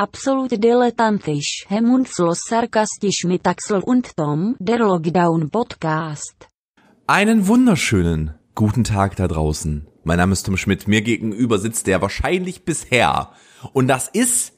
Absolut 0.00 0.52
dilettantisch 0.52 1.64
hemmungslos 1.66 2.44
sarkastisch 2.44 3.24
mit 3.24 3.44
Axel 3.44 3.80
und 3.80 4.16
Tom, 4.16 4.54
der 4.60 4.78
Lockdown 4.78 5.50
Podcast. 5.50 6.46
Einen 7.08 7.48
wunderschönen 7.48 8.38
guten 8.54 8.84
Tag 8.84 9.16
da 9.16 9.26
draußen. 9.26 9.88
Mein 10.04 10.18
Name 10.18 10.34
ist 10.34 10.44
Tom 10.46 10.56
Schmidt. 10.56 10.86
Mir 10.86 11.02
gegenüber 11.02 11.58
sitzt 11.58 11.88
der 11.88 12.00
wahrscheinlich 12.00 12.64
bisher. 12.64 13.32
Und 13.72 13.88
das 13.88 14.06
ist 14.06 14.52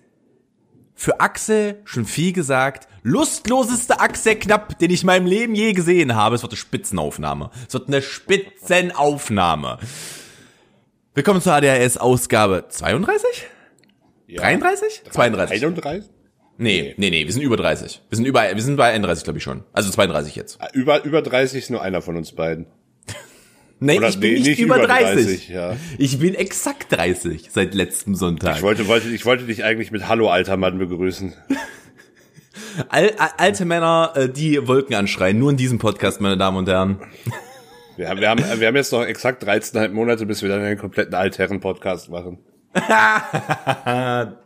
für 0.93 1.21
Axel 1.21 1.81
schon 1.85 2.05
viel 2.05 2.35
gesagt, 2.35 2.87
lustloseste 3.03 3.99
Axel 3.99 4.35
Knapp, 4.35 4.79
den 4.79 4.91
ich 4.91 5.05
in 5.05 5.07
meinem 5.07 5.25
Leben 5.25 5.55
je 5.55 5.73
gesehen 5.73 6.15
habe. 6.17 6.35
Es 6.35 6.43
wird 6.43 6.53
eine 6.53 6.59
Spitzenaufnahme. 6.59 7.51
Es 7.67 7.73
wird 7.73 7.89
eine 7.89 8.03
Spitzenaufnahme. 8.03 9.79
Willkommen 11.15 11.41
zur 11.41 11.55
ADHS 11.55 11.97
Ausgabe 11.97 12.67
32? 12.69 13.49
Ja. 14.31 14.43
33? 14.43 15.03
32. 15.11 15.65
31? 15.65 16.11
Nee, 16.59 16.95
nee, 16.99 17.09
nee, 17.11 17.25
wir 17.25 17.33
sind 17.33 17.43
über 17.43 17.57
30. 17.57 18.03
Wir 18.11 18.17
sind 18.17 18.27
über, 18.27 18.43
wir 18.55 18.63
sind 18.63 18.77
bei 18.77 18.93
31, 18.93 19.25
glaube 19.25 19.39
ich 19.39 19.43
schon. 19.43 19.65
Also 19.73 19.91
32 19.91 20.37
jetzt. 20.37 20.61
Ah, 20.61 20.69
Über, 20.75 21.03
über 21.05 21.23
30 21.23 21.59
ist 21.59 21.71
nur 21.71 21.81
einer 21.83 22.03
von 22.03 22.17
uns 22.17 22.33
beiden. 22.33 22.67
Nee, 23.83 23.97
Oder 23.97 24.11
ich 24.11 24.21
bin 24.21 24.33
nee, 24.35 24.39
nicht, 24.41 24.47
nicht 24.49 24.59
über 24.59 24.77
über 24.77 24.87
30. 24.87 25.15
30, 25.25 25.49
ja. 25.49 25.75
Ich 25.97 26.19
bin 26.19 26.35
exakt 26.35 26.93
30 26.93 27.49
seit 27.51 27.73
letztem 27.73 28.15
Sonntag. 28.15 28.57
Ich 28.57 28.63
wollte, 28.63 28.87
wollte, 28.89 29.09
ich 29.09 29.25
wollte 29.25 29.47
dich 29.47 29.65
eigentlich 29.65 29.91
mit 29.91 30.07
Hallo, 30.07 30.29
alter 30.29 30.59
Mann 30.59 30.79
begrüßen. 30.79 31.33
Al, 32.91 33.11
al, 33.17 33.31
alte 33.39 33.65
Männer, 33.65 34.13
äh, 34.17 34.29
die 34.29 34.69
Wolken 34.69 34.95
anschreien, 34.95 35.39
nur 35.39 35.51
in 35.51 35.57
diesem 35.57 35.79
Podcast, 35.79 36.21
meine 36.21 36.37
Damen 36.37 36.59
und 36.59 36.69
Herren. 36.69 37.01
Wir 37.97 38.11
haben, 38.11 38.21
wir 38.21 38.29
haben, 38.29 38.61
wir 38.61 38.67
haben 38.67 38.77
jetzt 38.77 38.93
noch 38.93 39.05
exakt 39.05 39.43
13,5 39.45 39.89
Monate, 39.89 40.27
bis 40.27 40.43
wir 40.43 40.51
dann 40.51 40.61
einen 40.61 40.79
kompletten 40.79 41.15
Altherren-Podcast 41.15 42.11
machen. 42.11 42.39
da 42.73 44.37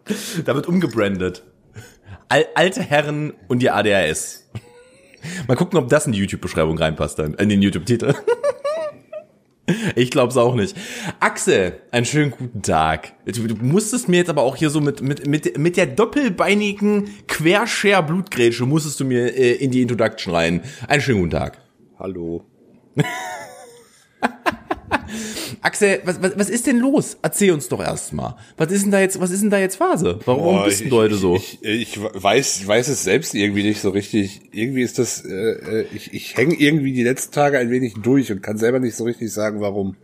wird 0.47 0.67
umgebrandet. 0.67 1.43
Al, 2.29 2.47
alte 2.55 2.83
Herren 2.83 3.35
und 3.49 3.61
die 3.61 3.71
ADHS. 3.71 4.49
Mal 5.47 5.57
gucken, 5.57 5.79
ob 5.79 5.89
das 5.89 6.07
in 6.07 6.13
die 6.13 6.19
YouTube-Beschreibung 6.19 6.79
reinpasst 6.79 7.19
dann, 7.19 7.35
in 7.35 7.49
den 7.49 7.63
YouTube-Titel. 7.63 8.15
Ich 9.97 10.11
glaub's 10.11 10.37
auch 10.37 10.55
nicht. 10.55 10.77
Axel, 11.21 11.81
einen 11.91 12.05
schönen 12.05 12.31
guten 12.33 12.61
Tag. 12.61 13.15
Du, 13.25 13.47
du 13.47 13.55
musstest 13.55 14.11
mir 14.11 14.19
jetzt 14.19 14.29
aber 14.29 14.43
auch 14.43 14.57
hier 14.57 14.69
so 14.69 14.83
mit, 14.83 15.01
mit, 15.01 15.27
mit, 15.27 15.57
mit 15.57 15.79
der 15.79 15.87
doppelbeinigen 15.87 17.09
Quershare-Blutgrätsche 17.29 18.67
musstest 18.67 19.01
du 19.01 19.07
mir 19.07 19.35
äh, 19.35 19.53
in 19.53 19.71
die 19.71 19.81
Introduction 19.81 20.35
rein. 20.35 20.61
Einen 20.87 21.01
schönen 21.01 21.21
guten 21.21 21.31
Tag. 21.31 21.59
Hallo. 21.99 22.45
Axel, 25.61 26.01
was, 26.05 26.21
was, 26.23 26.39
was 26.39 26.51
ist 26.51 26.67
denn 26.67 26.79
los? 26.79 27.17
Erzähl 27.23 27.53
uns 27.53 27.69
doch 27.69 27.81
erstmal. 27.81 28.37
Was 28.57 28.71
ist 28.71 28.85
denn 28.85 28.91
da 28.91 29.01
jetzt, 29.01 29.21
was 29.21 29.31
ist 29.31 29.43
denn 29.43 29.51
da 29.51 29.59
jetzt 29.59 29.77
Phase? 29.77 30.19
Warum, 30.25 30.43
warum 30.43 30.57
Boah, 30.57 30.65
bist 30.65 30.83
ich, 30.83 30.89
du 30.89 30.97
heute 30.97 31.15
ich, 31.15 31.21
so? 31.21 31.37
Ich, 31.37 31.59
ich, 31.63 31.99
weiß, 32.01 32.61
ich 32.61 32.67
weiß 32.67 32.89
es 32.89 33.05
selbst 33.05 33.35
irgendwie 33.35 33.63
nicht 33.63 33.81
so 33.81 33.91
richtig. 33.91 34.41
Irgendwie 34.53 34.83
ist 34.83 34.99
das, 34.99 35.25
äh, 35.25 35.33
äh, 35.33 35.87
ich, 35.95 36.13
ich 36.13 36.37
hänge 36.37 36.55
irgendwie 36.55 36.93
die 36.93 37.03
letzten 37.03 37.33
Tage 37.33 37.59
ein 37.59 37.71
wenig 37.71 37.95
durch 38.03 38.31
und 38.33 38.43
kann 38.43 38.59
selber 38.59 38.81
nicht 38.81 38.97
so 38.97 39.05
richtig 39.05 39.33
sagen, 39.33 39.61
warum. 39.61 39.97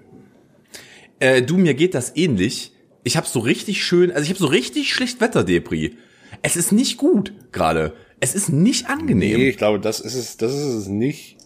Äh, 1.18 1.42
du, 1.42 1.56
mir 1.58 1.74
geht 1.74 1.94
das 1.94 2.16
ähnlich. 2.16 2.72
Ich 3.02 3.16
habe 3.16 3.26
so 3.26 3.40
richtig 3.40 3.84
schön, 3.84 4.10
also 4.10 4.22
ich 4.22 4.30
habe 4.30 4.38
so 4.38 4.46
richtig 4.46 4.92
schlecht 4.92 5.20
Wetter-Depri. 5.20 5.96
Es 6.42 6.56
ist 6.56 6.72
nicht 6.72 6.96
gut 6.96 7.32
gerade. 7.52 7.94
Es 8.20 8.34
ist 8.34 8.50
nicht 8.50 8.88
angenehm. 8.88 9.38
Nee, 9.38 9.48
ich 9.48 9.56
glaube, 9.56 9.80
das 9.80 10.00
ist 10.00 10.14
es, 10.14 10.36
das 10.36 10.52
ist 10.52 10.74
es 10.74 10.88
nicht. 10.88 11.36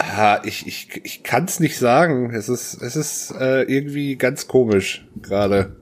Ah, 0.00 0.40
ich 0.44 0.66
ich, 0.66 1.00
ich 1.04 1.22
kann 1.22 1.44
es 1.44 1.60
nicht 1.60 1.78
sagen. 1.78 2.32
Es 2.34 2.48
ist, 2.48 2.80
es 2.82 2.96
ist 2.96 3.30
äh, 3.32 3.62
irgendwie 3.62 4.16
ganz 4.16 4.46
komisch 4.48 5.06
gerade. 5.20 5.76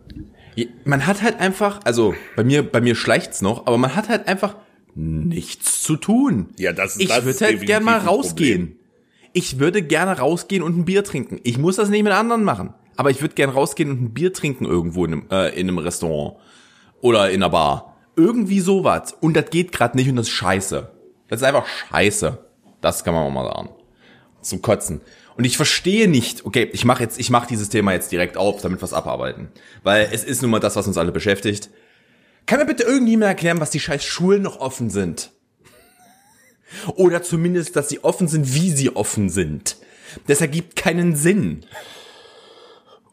Man 0.85 1.07
hat 1.07 1.23
halt 1.23 1.39
einfach, 1.39 1.81
also 1.85 2.15
bei 2.35 2.43
mir, 2.45 2.63
bei 2.63 2.81
mir 2.81 2.95
schleicht's 2.95 3.43
noch, 3.43 3.67
aber 3.67 3.77
man 3.77 3.95
hat 3.95 4.09
halt 4.09 4.27
einfach 4.27 4.57
nichts 4.95 5.83
zu 5.83 5.97
tun. 5.97 6.49
Ja, 6.59 6.73
das- 6.73 6.97
Ich 6.99 7.09
das 7.09 7.19
würde 7.19 7.31
ist 7.31 7.41
halt 7.43 7.51
definitiv 7.53 7.67
gern 7.67 7.85
mal 7.85 7.99
rausgehen. 7.99 8.79
Ich 9.35 9.59
würde 9.59 9.83
gerne 9.83 10.19
rausgehen 10.19 10.63
und 10.63 10.79
ein 10.79 10.85
Bier 10.87 11.05
trinken. 11.05 11.39
Ich 11.43 11.59
muss 11.59 11.77
das 11.77 11.91
nicht 11.91 12.03
mit 12.05 12.13
anderen 12.15 12.43
machen. 12.45 12.73
Aber 12.97 13.11
ich 13.11 13.21
würde 13.21 13.35
gern 13.35 13.51
rausgehen 13.51 13.91
und 13.91 14.01
ein 14.03 14.15
Bier 14.15 14.33
trinken 14.33 14.65
irgendwo 14.65 15.05
in 15.05 15.13
einem, 15.13 15.23
äh, 15.31 15.49
in 15.61 15.69
einem 15.69 15.77
Restaurant. 15.79 16.39
Oder 17.03 17.29
in 17.29 17.43
einer 17.43 17.51
Bar. 17.51 17.95
Irgendwie 18.17 18.61
sowas. 18.61 19.15
Und 19.21 19.37
das 19.37 19.51
geht 19.51 19.73
gerade 19.73 19.95
nicht 19.99 20.09
und 20.09 20.17
das 20.17 20.29
ist 20.29 20.33
scheiße. 20.33 20.91
Das 21.29 21.41
ist 21.43 21.47
einfach 21.47 21.67
scheiße. 21.67 22.39
Das 22.81 23.05
kann 23.05 23.13
man 23.13 23.25
auch 23.25 23.31
mal 23.31 23.45
sagen. 23.45 23.69
Zum 24.49 24.63
Kotzen. 24.63 25.01
Und 25.37 25.45
ich 25.45 25.57
verstehe 25.57 26.09
nicht, 26.09 26.47
okay, 26.47 26.69
ich 26.73 26.85
mache 26.85 27.03
jetzt, 27.03 27.19
ich 27.19 27.29
mache 27.31 27.47
dieses 27.49 27.69
Thema 27.69 27.93
jetzt 27.93 28.11
direkt 28.13 28.37
auf, 28.37 28.63
damit 28.63 28.81
wir 28.81 28.85
es 28.85 28.93
abarbeiten. 28.95 29.49
Weil 29.83 30.09
es 30.13 30.25
ist 30.25 30.41
nun 30.43 30.51
mal 30.51 30.61
das, 30.61 30.77
was 30.77 30.87
uns 30.87 30.97
alle 30.97 31.13
beschäftigt. 31.13 31.69
Kann 32.47 32.59
mir 32.61 32.67
bitte 32.67 32.85
irgendjemand 32.85 33.29
erklären, 33.31 33.61
was 33.61 33.71
die 33.71 33.81
scheiß 33.81 34.05
Schulen 34.05 34.43
noch 34.43 34.61
offen 34.61 34.89
sind? 34.89 35.33
Oder 36.95 37.23
zumindest, 37.23 37.77
dass 37.77 37.89
sie 37.89 38.03
offen 38.03 38.29
sind, 38.29 38.55
wie 38.55 38.71
sie 38.71 38.95
offen 38.95 39.29
sind. 39.29 39.77
Das 40.27 40.41
ergibt 40.41 40.77
keinen 40.77 41.15
Sinn. 41.17 41.65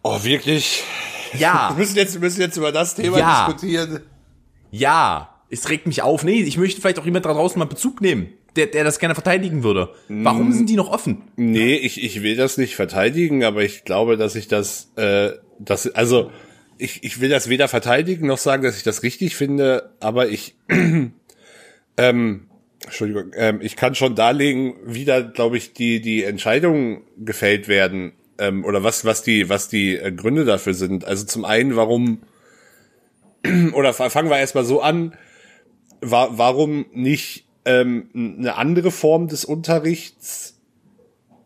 Oh, 0.04 0.24
wirklich? 0.24 0.84
Wir 1.34 1.40
Ja, 1.42 1.74
müssen 1.78 1.96
jetzt, 1.96 2.14
wir 2.14 2.22
müssen 2.22 2.42
jetzt 2.42 2.58
über 2.58 2.72
das 2.72 2.94
Thema 2.94 3.18
Ja. 3.18 3.48
diskutieren. 3.48 4.02
ja, 4.70 5.30
es 5.50 5.68
regt 5.70 5.88
mich 5.88 6.04
auf. 6.04 6.24
Nee, 6.24 6.42
ich 6.44 6.58
möchte 6.58 6.80
vielleicht 6.80 7.00
auch 7.00 7.06
jemand 7.06 7.26
da 7.26 7.34
draußen 7.34 7.58
mal 7.58 7.66
Bezug 7.66 8.02
nehmen, 8.02 8.30
der, 8.56 8.68
der 8.68 8.84
das 8.84 9.00
gerne 9.00 9.16
verteidigen 9.16 9.64
würde. 9.64 9.90
Warum 10.08 10.52
sind 10.52 10.69
die 10.69 10.75
noch 10.75 10.90
offen? 10.90 11.24
Nee, 11.36 11.75
ich, 11.75 12.03
ich 12.03 12.22
will 12.22 12.36
das 12.36 12.58
nicht 12.58 12.75
verteidigen, 12.75 13.44
aber 13.44 13.64
ich 13.64 13.84
glaube, 13.84 14.18
dass 14.18 14.36
ich 14.36 14.47
das, 14.47 14.91
äh, 14.96 15.31
das, 15.59 15.88
also, 15.96 16.31
ich, 16.78 17.03
ich 17.03 17.22
will 17.22 17.30
das 17.30 17.50
weder 17.50 17.68
verteidigen 17.68 18.28
noch 18.28 18.38
sagen, 18.38 18.64
dass 18.64 18.78
ich 18.78 18.84
das 18.84 19.03
richtig 19.03 19.36
finde, 19.36 19.91
aber 20.00 20.30
ich, 20.30 20.56
ähm, 21.97 22.47
Entschuldigung, 22.84 23.31
ähm, 23.36 23.59
ich 23.62 23.75
kann 23.75 23.96
schon 23.96 24.16
darlegen, 24.16 24.75
wie 24.85 25.06
da, 25.06 25.22
glaube 25.22 25.58
ich, 25.58 25.74
die, 25.74 26.02
die 26.02 26.24
Entscheidungen 26.24 27.02
gefällt 27.18 27.68
werden, 27.68 28.14
ähm, 28.38 28.66
oder 28.66 28.84
was, 28.84 29.06
was 29.06 29.24
die, 29.24 29.50
was 29.50 29.70
die 29.70 29.96
äh, 29.96 30.12
Gründe 30.12 30.46
dafür 30.46 30.74
sind. 30.74 31.06
Also 31.06 31.25
zum 31.25 31.46
einen, 31.46 31.75
warum, 31.75 32.24
oder 33.74 33.94
fangen 33.94 34.30
wir 34.30 34.38
erstmal 34.38 34.66
so 34.66 34.81
an, 34.81 35.16
wa 36.02 36.30
warum 36.31 36.85
nicht 36.91 37.46
ähm, 37.66 38.09
eine 38.13 38.56
andere 38.56 38.91
Form 38.91 39.28
des 39.28 39.46
Unterrichts 39.46 40.53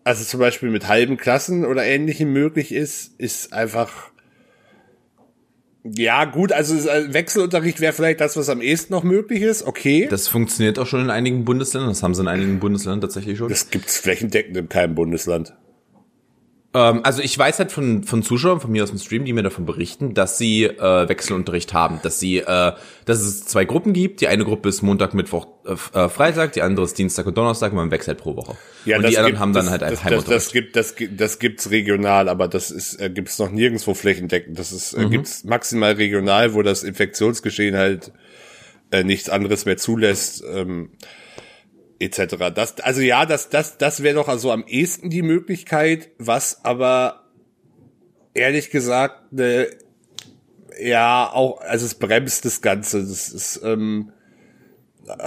also 0.07 0.23
zum 0.23 0.39
Beispiel 0.39 0.69
mit 0.69 0.88
halben 0.88 1.17
Klassen 1.17 1.66
oder 1.66 1.83
ähnlichem 1.83 2.31
möglich 2.31 2.73
ist, 2.73 3.19
ist 3.19 3.51
einfach 3.51 4.09
ja 5.83 6.23
gut, 6.23 6.53
also 6.53 6.75
äh, 6.89 7.13
Wechselunterricht 7.13 7.81
wäre 7.81 7.91
vielleicht 7.91 8.22
das, 8.22 8.38
was 8.38 8.47
am 8.47 8.61
ehesten 8.61 8.94
noch 8.94 9.03
möglich 9.03 9.41
ist, 9.41 9.67
okay. 9.67 10.07
Das 10.09 10.29
funktioniert 10.29 10.79
auch 10.79 10.88
schon 10.88 11.01
in 11.01 11.09
einigen 11.09 11.44
Bundesländern. 11.44 11.89
Das 11.89 12.03
haben 12.03 12.16
sie 12.16 12.22
in 12.22 12.29
einigen 12.29 12.59
Bundesländern 12.59 13.01
tatsächlich 13.01 13.38
schon. 13.38 13.50
Das 13.50 13.69
gibt's 13.69 13.97
flächendeckend 13.97 14.56
in 14.56 14.69
keinem 14.69 14.95
Bundesland. 14.95 15.53
Ähm, 16.79 16.99
also 17.03 17.21
ich 17.21 17.38
weiß 17.38 17.59
halt 17.59 17.71
von, 17.71 18.03
von 18.03 18.21
Zuschauern 18.23 18.59
von 18.59 18.71
mir 18.71 18.83
aus 18.83 18.89
dem 18.89 18.99
Stream, 18.99 19.25
die 19.25 19.33
mir 19.33 19.41
davon 19.43 19.65
berichten, 19.65 20.13
dass 20.13 20.38
sie 20.38 20.65
äh, 20.65 21.09
Wechselunterricht 21.09 21.73
haben, 21.73 21.99
dass 22.03 22.19
sie, 22.19 22.39
äh, 22.39 22.73
dass 23.05 23.19
es 23.21 23.45
zwei 23.45 23.65
Gruppen 23.65 23.93
gibt. 23.93 24.21
Die 24.21 24.27
eine 24.27 24.43
Gruppe 24.43 24.69
ist 24.69 24.81
Montag, 24.81 25.13
Mittwoch, 25.13 25.47
äh, 25.65 25.73
äh, 25.97 26.09
Freitag, 26.09 26.53
die 26.53 26.61
andere 26.61 26.85
ist 26.85 26.97
Dienstag 26.97 27.25
und 27.25 27.38
Donnerstag 27.38 27.71
und 27.71 27.77
man 27.77 27.91
wechselt 27.91 28.17
pro 28.19 28.35
Woche. 28.35 28.51
und 28.51 28.57
die 28.85 28.91
das 28.91 29.05
anderen 29.15 29.25
gibt- 29.27 29.39
haben 29.39 29.53
dann 29.53 29.65
das, 29.65 29.71
halt 29.71 29.81
das, 29.81 29.89
einfach 29.91 30.03
das, 30.03 30.11
das 30.25 30.53
Heimunterricht. 30.53 30.53
gibt 30.53 30.75
das 30.75 30.95
das 31.17 31.39
gibt's 31.39 31.71
regional, 31.71 32.29
aber 32.29 32.47
das 32.47 32.69
ist 32.71 32.99
äh, 33.01 33.09
gibt's 33.09 33.39
noch 33.39 33.49
nirgendwo 33.51 33.94
flächendeckend. 33.94 34.59
Das 34.59 34.71
ist 34.71 34.94
äh, 34.94 35.05
Mhm. 35.05 35.11
gibt's 35.11 35.44
maximal 35.45 35.94
regional, 35.94 36.53
wo 36.53 36.61
das 36.61 36.83
Infektionsgeschehen 36.83 37.75
halt 37.75 38.11
äh, 38.91 39.03
nichts 39.03 39.29
anderes 39.29 39.65
mehr 39.65 39.77
zulässt. 39.77 40.44
Ähm, 40.53 40.89
etc. 42.00 42.52
Das, 42.53 42.80
also 42.80 43.02
ja, 43.02 43.25
das, 43.25 43.50
das, 43.50 43.78
das 43.78 44.03
wäre 44.03 44.16
doch 44.16 44.28
also 44.28 44.52
am 44.52 44.66
ehesten 44.68 45.09
die 45.09 45.22
Möglichkeit, 45.22 46.09
was 46.18 46.63
aber 46.63 47.24
ehrlich 48.34 48.69
gesagt, 48.69 49.34
ne, 49.34 49.68
ja, 50.80 51.30
auch, 51.31 51.62
also 51.62 51.86
es 51.86 51.96
bremst 51.96 52.46
das 52.46 52.62
Ganze. 52.62 53.00
Das 53.00 53.30
ist, 53.30 53.62
ähm, 53.63 54.12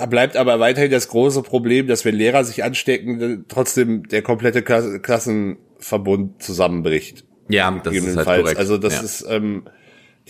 bleibt 0.08 0.36
aber 0.36 0.60
weiterhin 0.60 0.90
das 0.90 1.08
große 1.08 1.42
Problem, 1.42 1.86
dass 1.86 2.04
wenn 2.04 2.14
Lehrer 2.14 2.44
sich 2.44 2.62
anstecken, 2.62 3.46
trotzdem 3.48 4.08
der 4.08 4.22
komplette 4.22 4.62
Klasse, 4.62 5.00
Klassenverbund 5.00 6.42
zusammenbricht. 6.42 7.24
ja, 7.48 7.70
das 7.70 7.78
ist 7.78 7.84
halt 7.84 7.84
gegebenenfalls. 7.84 8.42
korrekt. 8.42 8.58
Also 8.58 8.78
das 8.78 8.94
ja. 8.94 9.00
ist 9.00 9.26
ähm, 9.28 9.64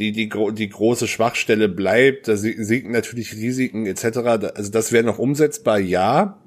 die 0.00 0.12
die 0.12 0.30
die 0.54 0.68
große 0.68 1.06
Schwachstelle 1.06 1.68
bleibt. 1.68 2.26
Da 2.26 2.36
si- 2.36 2.56
sinken 2.64 2.92
natürlich 2.92 3.34
Risiken 3.34 3.84
etc. 3.86 4.18
Also 4.56 4.70
das 4.72 4.90
wäre 4.92 5.04
noch 5.04 5.18
umsetzbar, 5.18 5.78
ja. 5.78 6.42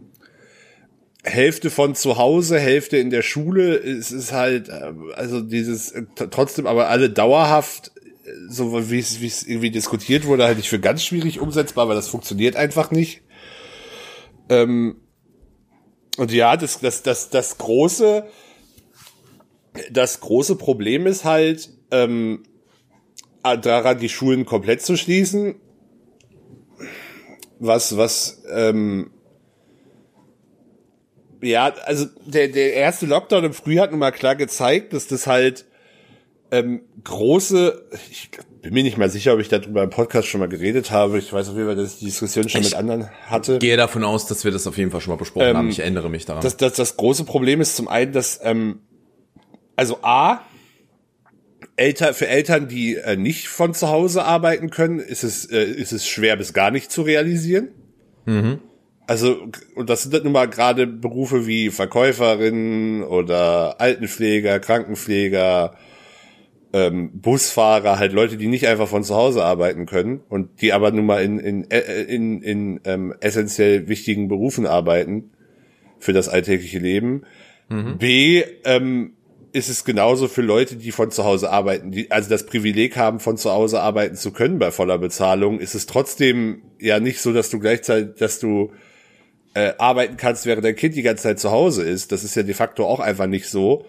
Hälfte 1.23 1.69
von 1.69 1.95
zu 1.95 2.17
Hause, 2.17 2.59
Hälfte 2.59 2.97
in 2.97 3.09
der 3.09 3.21
Schule. 3.21 3.75
Es 3.77 4.11
ist 4.11 4.33
halt 4.33 4.67
äh, 4.69 4.91
also 5.15 5.39
dieses 5.39 5.91
äh, 5.91 6.03
trotzdem 6.31 6.67
aber 6.67 6.89
alle 6.89 7.09
dauerhaft 7.09 7.91
äh, 8.25 8.31
so 8.50 8.89
wie 8.89 9.00
es 9.00 9.21
wie 9.21 9.27
es 9.27 9.44
irgendwie 9.44 9.71
diskutiert 9.71 10.25
wurde, 10.25 10.44
halte 10.45 10.59
ich 10.59 10.69
für 10.69 10.79
ganz 10.79 11.03
schwierig 11.05 11.39
umsetzbar, 11.39 11.88
weil 11.88 11.95
das 11.95 12.09
funktioniert 12.09 12.55
einfach 12.55 12.91
nicht. 12.91 13.21
Ähm, 14.50 14.97
und 16.17 16.31
ja, 16.33 16.57
das 16.57 16.79
das 16.81 17.03
das 17.03 17.29
das 17.29 17.57
große 17.57 18.25
das 19.91 20.19
große 20.19 20.55
Problem 20.57 21.07
ist 21.07 21.23
halt, 21.23 21.69
ähm, 21.89 22.44
daran, 23.43 23.99
die 23.99 24.09
Schulen 24.09 24.45
komplett 24.45 24.81
zu 24.81 24.97
schließen. 24.97 25.55
Was, 27.59 27.97
was, 27.97 28.43
ähm, 28.53 29.11
ja, 31.41 31.73
also 31.85 32.05
der, 32.25 32.47
der 32.47 32.73
erste 32.73 33.05
Lockdown 33.05 33.45
im 33.45 33.53
Frühjahr 33.53 33.83
hat 33.83 33.91
nun 33.91 33.99
mal 33.99 34.11
klar 34.11 34.35
gezeigt, 34.35 34.93
dass 34.93 35.07
das 35.07 35.27
halt 35.27 35.65
ähm, 36.51 36.81
große, 37.03 37.89
ich 38.11 38.29
bin 38.61 38.73
mir 38.73 38.83
nicht 38.83 38.97
mal 38.97 39.09
sicher, 39.09 39.33
ob 39.33 39.39
ich 39.39 39.49
darüber 39.49 39.83
im 39.83 39.89
Podcast 39.89 40.27
schon 40.27 40.39
mal 40.39 40.47
geredet 40.47 40.91
habe. 40.91 41.17
Ich 41.17 41.33
weiß 41.33 41.49
auf 41.49 41.55
jeden 41.55 41.67
Fall, 41.67 41.75
dass 41.75 41.93
ich 41.93 41.99
die 41.99 42.05
Diskussion 42.05 42.47
schon 42.47 42.61
ich 42.61 42.67
mit 42.67 42.75
anderen 42.75 43.09
hatte. 43.25 43.59
Gehe 43.59 43.75
davon 43.75 44.03
aus, 44.03 44.27
dass 44.27 44.43
wir 44.43 44.51
das 44.51 44.67
auf 44.67 44.77
jeden 44.77 44.91
Fall 44.91 45.01
schon 45.01 45.11
mal 45.11 45.17
besprochen 45.17 45.47
ähm, 45.47 45.57
haben. 45.57 45.69
Ich 45.69 45.79
erinnere 45.79 46.09
mich 46.09 46.25
daran. 46.25 46.43
Das, 46.43 46.55
das, 46.57 46.73
das 46.73 46.95
große 46.95 47.23
Problem 47.23 47.59
ist 47.59 47.75
zum 47.75 47.87
einen, 47.87 48.13
dass 48.13 48.39
ähm, 48.43 48.81
also 49.75 49.99
A, 50.03 50.41
Eltern, 51.75 52.13
für 52.13 52.27
Eltern, 52.27 52.67
die 52.67 52.95
äh, 52.95 53.15
nicht 53.15 53.47
von 53.47 53.73
zu 53.73 53.89
Hause 53.89 54.23
arbeiten 54.23 54.69
können, 54.69 54.99
ist 54.99 55.23
es, 55.23 55.45
äh, 55.45 55.63
ist 55.63 55.91
es 55.91 56.07
schwer 56.07 56.35
bis 56.35 56.53
gar 56.53 56.71
nicht 56.71 56.91
zu 56.91 57.01
realisieren. 57.01 57.69
Mhm. 58.25 58.59
Also, 59.05 59.47
und 59.75 59.89
das 59.89 60.03
sind 60.03 60.23
nun 60.23 60.33
mal 60.33 60.47
gerade 60.47 60.87
Berufe 60.87 61.45
wie 61.45 61.71
Verkäuferinnen 61.71 63.03
oder 63.03 63.81
Altenpfleger, 63.81 64.59
Krankenpfleger, 64.59 65.75
ähm, 66.71 67.11
Busfahrer, 67.13 67.99
halt 67.99 68.13
Leute, 68.13 68.37
die 68.37 68.47
nicht 68.47 68.67
einfach 68.67 68.87
von 68.87 69.03
zu 69.03 69.15
Hause 69.15 69.43
arbeiten 69.43 69.85
können 69.85 70.21
und 70.29 70.61
die 70.61 70.73
aber 70.73 70.91
nun 70.91 71.05
mal 71.05 71.21
in, 71.21 71.39
in, 71.39 71.69
äh, 71.69 72.03
in, 72.03 72.41
in 72.41 72.79
ähm, 72.85 73.13
essentiell 73.19 73.87
wichtigen 73.87 74.27
Berufen 74.27 74.65
arbeiten 74.65 75.31
für 75.99 76.13
das 76.13 76.29
alltägliche 76.29 76.79
Leben. 76.79 77.23
Mhm. 77.69 77.97
B, 77.97 78.43
ähm, 78.63 79.13
ist 79.53 79.69
es 79.69 79.85
genauso 79.85 80.27
für 80.27 80.41
Leute, 80.41 80.75
die 80.75 80.91
von 80.91 81.11
zu 81.11 81.23
Hause 81.23 81.51
arbeiten, 81.51 81.91
die 81.91 82.09
also 82.09 82.27
das 82.27 82.47
Privileg 82.47 82.97
haben, 82.97 83.19
von 83.19 83.38
zu 83.38 83.51
Hause 83.51 83.81
arbeiten 83.81 84.15
zu 84.15 84.31
können 84.31 84.57
bei 84.57 84.71
voller 84.71 84.97
Bezahlung, 84.97 85.59
ist 85.59 85.75
es 85.75 85.85
trotzdem 85.85 86.63
ja 86.79 87.00
nicht 87.00 87.21
so, 87.21 87.31
dass 87.31 87.51
du 87.51 87.59
gleichzeitig, 87.59 88.15
dass 88.17 88.39
du 88.39 88.71
äh, 89.53 89.73
arbeiten 89.77 90.17
kannst, 90.17 90.47
während 90.47 90.65
dein 90.65 90.75
Kind 90.75 90.95
die 90.95 91.03
ganze 91.03 91.23
Zeit 91.23 91.39
zu 91.39 91.51
Hause 91.51 91.83
ist. 91.83 92.11
Das 92.11 92.23
ist 92.23 92.35
ja 92.35 92.41
de 92.41 92.55
facto 92.55 92.85
auch 92.85 93.00
einfach 93.00 93.27
nicht 93.27 93.47
so. 93.47 93.85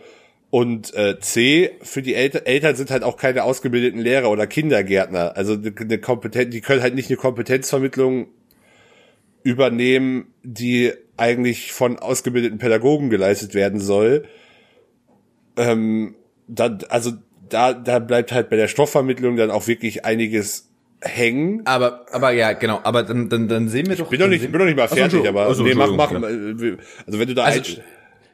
Und 0.51 0.95
äh, 0.95 1.19
C, 1.19 1.73
für 1.81 2.03
die 2.03 2.15
Eltern, 2.15 2.43
Eltern 2.45 2.77
sind 2.77 2.91
halt 2.91 3.03
auch 3.03 3.17
keine 3.17 3.43
ausgebildeten 3.43 3.99
Lehrer 3.99 4.31
oder 4.31 4.47
Kindergärtner. 4.47 5.35
Also 5.35 5.55
eine, 5.55 5.73
eine 5.77 6.47
die 6.47 6.61
können 6.61 6.83
halt 6.83 6.95
nicht 6.95 7.09
eine 7.09 7.17
Kompetenzvermittlung 7.17 8.29
übernehmen, 9.43 10.27
die 10.43 10.93
eigentlich 11.17 11.73
von 11.73 11.99
ausgebildeten 11.99 12.59
Pädagogen 12.59 13.09
geleistet 13.09 13.55
werden 13.55 13.81
soll. 13.81 14.27
Ähm, 15.57 16.15
dann, 16.49 16.81
also 16.89 17.13
da, 17.49 17.73
da 17.73 17.99
bleibt 17.99 18.33
halt 18.33 18.51
bei 18.51 18.57
der 18.57 18.69
Stoffvermittlung 18.69 19.37
dann 19.37 19.51
auch 19.51 19.67
wirklich 19.67 20.05
einiges 20.05 20.69
hängen. 21.01 21.63
Aber, 21.67 22.07
aber 22.13 22.33
ja, 22.33 22.53
genau. 22.53 22.81
Aber 22.83 23.03
dann, 23.03 23.29
dann, 23.29 23.49
dann 23.49 23.69
sehen 23.69 23.89
wir 23.89 23.97
doch. 23.97 24.07
Ich 24.07 24.11
bin 24.11 24.21
doch 24.21 24.29
nicht, 24.29 24.51
bin 24.51 24.59
doch 24.59 24.67
nicht 24.67 24.77
mal 24.77 24.89
fertig, 24.89 25.21
also, 25.21 25.29
aber 25.29 25.47
also, 25.47 25.63
nee, 25.63 25.75
mach, 25.75 25.91
mach, 25.93 26.11
ja. 26.11 26.21
also 26.21 27.19
wenn 27.19 27.29
du 27.29 27.35
da 27.35 27.45
also, 27.45 27.81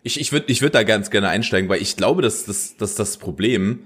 ich, 0.03 0.21
ich 0.21 0.33
würde, 0.33 0.47
ich 0.49 0.63
würde 0.63 0.73
da 0.73 0.83
ganz 0.83 1.11
gerne 1.11 1.29
einsteigen, 1.29 1.69
weil 1.69 1.83
ich 1.83 1.97
glaube, 1.97 2.23
dass, 2.23 2.45
dass, 2.45 2.77
dass 2.77 2.95
das 2.95 3.19
Problem, 3.19 3.81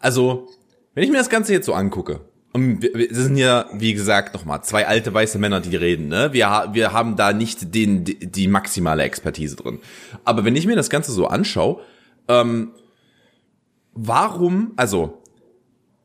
also 0.00 0.48
wenn 0.94 1.04
ich 1.04 1.10
mir 1.10 1.18
das 1.18 1.30
Ganze 1.30 1.52
jetzt 1.52 1.66
so 1.66 1.74
angucke, 1.74 2.20
und 2.52 2.82
wir, 2.82 2.94
wir 2.94 3.08
sind 3.10 3.36
ja, 3.36 3.66
wie 3.72 3.94
gesagt, 3.94 4.32
nochmal 4.32 4.62
zwei 4.62 4.86
alte 4.86 5.12
weiße 5.12 5.38
Männer, 5.40 5.60
die 5.60 5.74
reden, 5.74 6.06
ne? 6.06 6.32
Wir, 6.32 6.68
wir 6.72 6.92
haben 6.92 7.16
da 7.16 7.32
nicht 7.32 7.74
den, 7.74 8.04
die, 8.04 8.14
die 8.14 8.46
maximale 8.46 9.02
Expertise 9.02 9.56
drin. 9.56 9.80
Aber 10.24 10.44
wenn 10.44 10.54
ich 10.54 10.64
mir 10.64 10.76
das 10.76 10.88
Ganze 10.88 11.10
so 11.10 11.26
anschaue, 11.26 11.80
ähm, 12.28 12.72
warum, 13.92 14.72
also, 14.76 15.22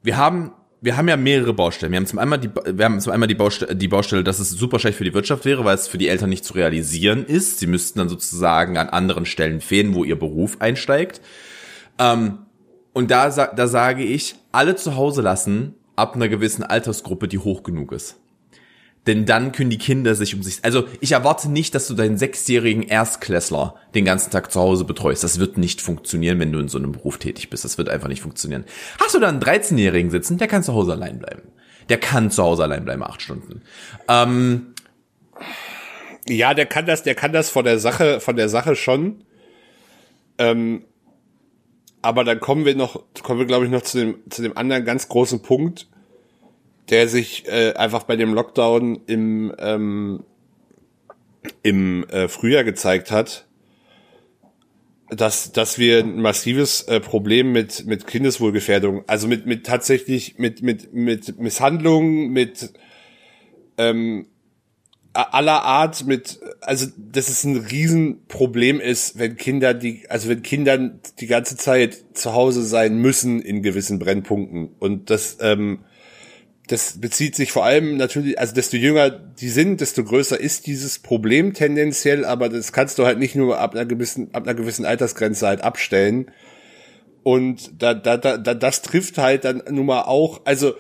wir 0.04 0.18
haben 0.18 0.54
wir 0.81 0.95
haben 0.95 1.10
ja 1.10 1.18
mehrere 1.18 1.54
Baustellen. 1.54 1.92
Wir 1.92 1.98
haben 1.98 2.06
zum 2.06 2.19
einmal 2.19 2.39
die, 2.39 2.50
wir 2.50 2.86
haben 2.86 3.01
zum 3.01 3.12
einmal 3.12 3.27
die 3.27 3.36
Baustelle, 3.36 3.75
die 3.75 3.88
Baustelle, 3.88 4.24
dass 4.24 4.39
es 4.39 4.50
super 4.51 4.80
schlecht 4.80 4.98
für 4.98 5.04
die 5.04 5.13
Wirtschaft 5.13 5.45
wäre, 5.45 5.66
weil 5.66 5.75
es 5.75 5.88
für 5.88 5.98
die 5.98 6.07
Eltern 6.07 6.30
nicht 6.30 6.45
zu 6.45 6.54
realisieren 6.54 7.25
ist. 7.25 7.60
Sie 7.60 7.68
müssten 7.68 8.00
dann 8.00 8.10
sozusagen 8.10 8.77
an 8.77 8.89
anderen 8.89 9.25
Stellen 9.25 9.62
fehlen, 9.62 9.94
wo 9.94 10.04
ihr 10.04 10.18
Beruf 10.18 10.62
einsteigt. 10.62 11.21
Ähm, 11.98 12.39
und 12.94 13.12
da, 13.12 13.30
da 13.30 13.68
sage 13.68 14.04
ich, 14.04 14.36
alle 14.51 14.75
zu 14.75 14.95
Hause 14.95 15.21
lassen 15.21 15.75
ab 15.95 16.16
einer 16.16 16.30
gewissen 16.30 16.63
Altersgruppe, 16.63 17.27
die 17.27 17.39
hoch 17.39 17.63
genug 17.63 17.92
ist. 17.92 18.16
Denn 19.10 19.26
dann 19.26 19.52
können 19.52 19.72
die 19.72 19.80
Kinder 19.80 20.14
sich 20.14 20.36
um 20.36 20.44
sich, 20.44 20.60
also 20.62 20.84
ich 21.02 21.14
erwarte 21.14 21.50
nicht, 21.50 21.74
dass 21.74 21.88
du 21.88 21.96
deinen 21.96 22.20
sechsjährigen 22.20 22.84
Erstklässler 22.84 23.74
den 23.96 24.06
ganzen 24.06 24.30
Tag 24.30 24.52
zu 24.52 24.60
Hause 24.60 24.86
betreust. 24.86 25.24
Das 25.24 25.40
wird 25.40 25.58
nicht 25.58 25.82
funktionieren, 25.82 26.40
wenn 26.40 26.52
du 26.52 26.60
in 26.60 26.68
so 26.68 26.78
einem 26.78 26.92
Beruf 26.92 27.18
tätig 27.18 27.50
bist. 27.50 27.66
Das 27.66 27.80
wird 27.80 27.90
einfach 27.90 28.08
nicht 28.08 28.22
funktionieren. 28.22 28.66
Hast 29.00 29.16
du 29.16 29.20
da 29.20 29.28
einen 29.28 29.42
13-Jährigen 29.42 30.12
sitzen, 30.12 30.38
der 30.38 30.48
kann 30.48 30.62
zu 30.62 30.76
Hause 30.76 30.92
allein 30.92 31.18
bleiben. 31.18 31.42
Der 31.90 31.98
kann 31.98 32.30
zu 32.30 32.44
Hause 32.44 32.62
allein 32.62 32.86
bleiben, 32.86 33.02
acht 33.02 33.24
Stunden. 33.24 33.64
Ähm, 34.08 34.76
ja, 36.28 36.54
der 36.54 36.68
kann 36.68 36.86
das, 36.86 37.02
der 37.02 37.16
kann 37.16 37.34
das 37.34 37.50
von 37.50 37.66
der 37.66 37.80
Sache, 37.80 38.20
von 38.20 38.36
der 38.36 38.48
Sache 38.48 38.76
schon. 38.76 39.24
Ähm, 40.38 40.86
aber 42.04 42.24
dann 42.24 42.40
kommen 42.40 42.64
wir 42.64 42.76
noch, 42.76 43.02
kommen 43.24 43.40
wir 43.40 43.48
glaube 43.48 43.66
ich 43.66 43.72
noch 43.72 43.82
zu 43.82 43.98
dem, 43.98 44.20
zu 44.30 44.44
dem 44.44 44.56
anderen 44.56 44.86
ganz 44.86 45.10
großen 45.10 45.42
Punkt 45.42 45.88
der 46.90 47.08
sich 47.08 47.48
äh, 47.48 47.74
einfach 47.74 48.04
bei 48.04 48.16
dem 48.16 48.34
Lockdown 48.34 49.02
im, 49.06 49.54
ähm, 49.60 50.24
im 51.64 52.04
äh, 52.10 52.28
Frühjahr 52.28 52.64
gezeigt 52.64 53.12
hat, 53.12 53.48
dass, 55.10 55.52
dass 55.52 55.80
wir 55.80 56.00
ein 56.00 56.22
massives 56.22 56.84
äh, 56.84 57.00
Problem 57.00 57.52
mit, 57.52 57.86
mit 57.86 58.06
Kindeswohlgefährdung, 58.06 59.04
also 59.08 59.28
mit, 59.28 59.46
mit 59.46 59.66
tatsächlich 59.66 60.38
mit, 60.38 60.62
mit, 60.62 60.94
mit 60.94 61.40
Misshandlungen, 61.40 62.30
mit 62.30 62.74
ähm, 63.78 64.28
aller 65.14 65.64
Art 65.64 66.06
mit, 66.06 66.40
also 66.62 66.86
dass 66.98 67.30
es 67.30 67.44
ein 67.44 67.58
Riesenproblem 67.58 68.80
ist, 68.80 69.18
wenn 69.18 69.36
Kinder 69.38 69.74
die, 69.74 70.06
also 70.10 70.30
wenn 70.30 70.44
Kinder 70.44 70.78
die 70.78 71.28
ganze 71.28 71.58
Zeit 71.58 71.98
zu 72.14 72.34
Hause 72.34 72.64
sein 72.64 73.00
müssen 73.00 73.42
in 73.42 73.64
gewissen 73.64 73.98
Brennpunkten. 73.98 74.70
Und 74.80 75.10
das 75.10 75.38
ähm, 75.42 75.80
das 76.69 77.01
bezieht 77.01 77.36
sich 77.36 77.51
vor 77.51 77.66
allem 77.66 77.98
natürlich, 77.98 78.39
also 78.39 78.54
desto 78.54 78.77
jünger 78.77 79.10
die 79.10 79.50
sind, 79.50 79.81
desto 79.81 80.04
größer 80.04 80.39
ist 80.39 80.68
dieses 80.68 81.00
Problem 81.00 81.54
tendenziell, 81.56 82.25
aber 82.25 82.48
das 82.48 82.71
kannst 82.71 83.00
du 83.00 83.06
halt 83.06 83.18
nicht 83.18 83.36
nur 83.36 83.60
ab 83.60 83.74
einer 83.74 83.86
gewissen, 83.86 84.33
ab 84.33 84.44
einer 84.44 84.54
gewissen 84.54 84.86
Altersgrenze 84.86 85.48
halt 85.48 85.62
abstellen. 85.62 86.30
Und 87.24 87.81
da, 87.81 87.95
da, 87.95 88.18
da, 88.18 88.38
da 88.38 88.54
das 88.54 88.83
trifft 88.83 89.18
halt 89.18 89.45
dann 89.45 89.63
nun 89.71 89.88
mal 89.88 90.04
auch, 90.04 90.42
also 90.45 90.75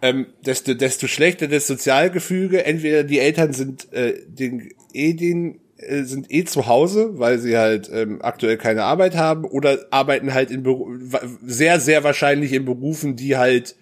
ähm, 0.00 0.26
desto, 0.44 0.72
desto 0.72 1.06
schlechter 1.06 1.48
das 1.48 1.66
Sozialgefüge, 1.66 2.64
entweder 2.64 3.04
die 3.04 3.18
Eltern 3.18 3.52
sind 3.52 3.92
äh, 3.92 4.14
den, 4.26 4.70
eh 4.94 5.12
den 5.12 5.60
äh, 5.76 6.04
sind 6.04 6.32
eh 6.32 6.44
zu 6.44 6.66
Hause, 6.66 7.18
weil 7.18 7.38
sie 7.38 7.58
halt 7.58 7.90
ähm, 7.92 8.22
aktuell 8.22 8.56
keine 8.56 8.84
Arbeit 8.84 9.16
haben 9.16 9.44
oder 9.44 9.80
arbeiten 9.90 10.32
halt 10.32 10.50
in 10.50 10.62
Beru 10.62 10.96
sehr, 11.44 11.78
sehr 11.78 12.04
wahrscheinlich 12.04 12.54
in 12.54 12.64
Berufen, 12.64 13.16
die 13.16 13.36
halt 13.36 13.76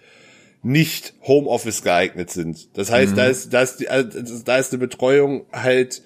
nicht 0.65 1.13
Homeoffice 1.21 1.83
geeignet 1.83 2.31
sind. 2.31 2.75
Das 2.75 2.91
heißt, 2.91 3.11
mhm. 3.11 3.15
da 3.17 3.25
ist, 3.27 3.53
da 3.53 3.61
ist, 3.61 3.87
also, 3.87 4.43
da 4.43 4.57
ist 4.57 4.73
eine 4.73 4.79
Betreuung 4.79 5.45
halt 5.53 6.01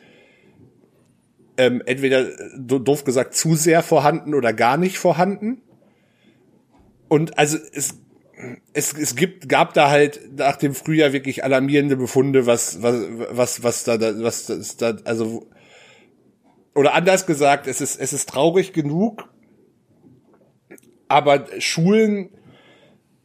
ähm, 1.58 1.82
entweder 1.86 2.26
doof 2.58 3.06
gesagt 3.06 3.36
zu 3.36 3.56
sehr 3.56 3.82
vorhanden 3.84 4.34
oder 4.34 4.52
gar 4.52 4.76
nicht 4.76 5.00
vorhanden. 5.00 5.62
Und 7.08 7.38
also 7.38 7.58
es, 7.74 8.00
es, 8.74 8.92
es 8.92 9.16
gibt, 9.16 9.48
gab 9.48 9.74
da 9.76 9.90
halt 9.90 10.38
nach 10.38 10.58
dem 10.58 10.76
Frühjahr 10.76 11.14
wirklich 11.14 11.46
alarmierende 11.46 11.96
Befunde, 11.96 12.46
was, 12.46 12.82
was, 12.84 12.96
was, 13.32 13.64
was 13.64 13.84
da, 13.86 13.98
was 14.22 14.48
das 14.48 14.76
da, 14.76 14.98
also, 15.06 15.48
oder 16.76 16.96
anders 16.96 17.26
gesagt, 17.26 17.66
es 17.66 17.80
ist, 17.80 17.98
es 17.98 18.12
ist 18.12 18.28
traurig 18.28 18.74
genug, 18.74 19.30
aber 21.08 21.46
Schulen, 21.60 22.32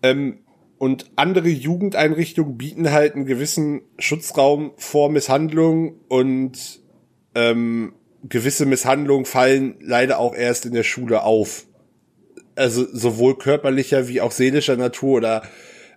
ähm, 0.00 0.43
und 0.84 1.06
andere 1.16 1.48
Jugendeinrichtungen 1.48 2.58
bieten 2.58 2.92
halt 2.92 3.14
einen 3.14 3.24
gewissen 3.24 3.80
Schutzraum 3.98 4.72
vor 4.76 5.10
Misshandlung 5.10 5.94
und 6.08 6.82
ähm, 7.34 7.94
gewisse 8.28 8.66
Misshandlungen 8.66 9.24
fallen 9.24 9.76
leider 9.80 10.18
auch 10.18 10.34
erst 10.34 10.66
in 10.66 10.74
der 10.74 10.82
Schule 10.82 11.22
auf. 11.22 11.64
Also 12.54 12.84
sowohl 12.92 13.38
körperlicher 13.38 14.08
wie 14.08 14.20
auch 14.20 14.30
seelischer 14.30 14.76
Natur 14.76 15.16
oder 15.16 15.42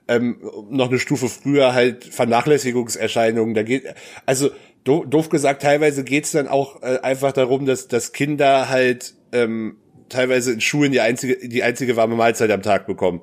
ähm, 0.07 0.37
noch 0.69 0.87
eine 0.87 0.99
Stufe 0.99 1.27
früher 1.27 1.73
halt 1.73 2.05
Vernachlässigungserscheinungen. 2.05 3.55
Da 3.55 3.63
geht 3.63 3.93
also 4.25 4.51
do, 4.85 5.03
doof 5.03 5.27
gesagt, 5.27 5.63
teilweise 5.63 6.05
geht's 6.05 6.31
dann 6.31 6.47
auch 6.47 6.81
äh, 6.81 6.99
einfach 6.99 7.33
darum, 7.33 7.65
dass, 7.65 7.89
dass 7.89 8.13
Kinder 8.13 8.69
halt 8.69 9.15
ähm, 9.33 9.75
teilweise 10.07 10.53
in 10.53 10.61
Schulen 10.61 10.93
die 10.93 11.01
einzige 11.01 11.45
die 11.45 11.61
einzige 11.61 11.97
warme 11.97 12.15
Mahlzeit 12.15 12.51
am 12.51 12.61
Tag 12.61 12.87
bekommen. 12.87 13.19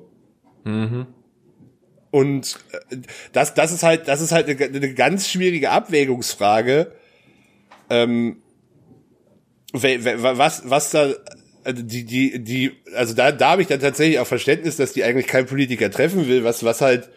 Mhm. 0.63 1.07
Und 2.15 2.59
äh, 2.71 2.95
das, 3.33 3.55
das 3.55 3.73
ist 3.73 3.83
halt, 3.83 4.07
das 4.07 4.21
ist 4.21 4.31
halt 4.31 4.47
eine, 4.47 4.57
eine 4.57 4.93
ganz 4.93 5.27
schwierige 5.27 5.71
Abwägungsfrage. 5.71 6.93
Ähm, 7.89 8.37
was, 9.73 10.69
was 10.69 10.91
da, 10.91 11.13
also 11.65 11.83
die, 11.83 12.05
die, 12.05 12.41
die, 12.41 12.71
also 12.95 13.13
da, 13.13 13.33
da 13.33 13.51
habe 13.51 13.63
ich 13.63 13.67
dann 13.67 13.81
tatsächlich 13.81 14.19
auch 14.19 14.27
Verständnis, 14.27 14.77
dass 14.77 14.93
die 14.93 15.03
eigentlich 15.03 15.27
kein 15.27 15.45
Politiker 15.45 15.91
treffen 15.91 16.29
will, 16.29 16.45
was, 16.45 16.63
was 16.63 16.79
halt, 16.79 17.09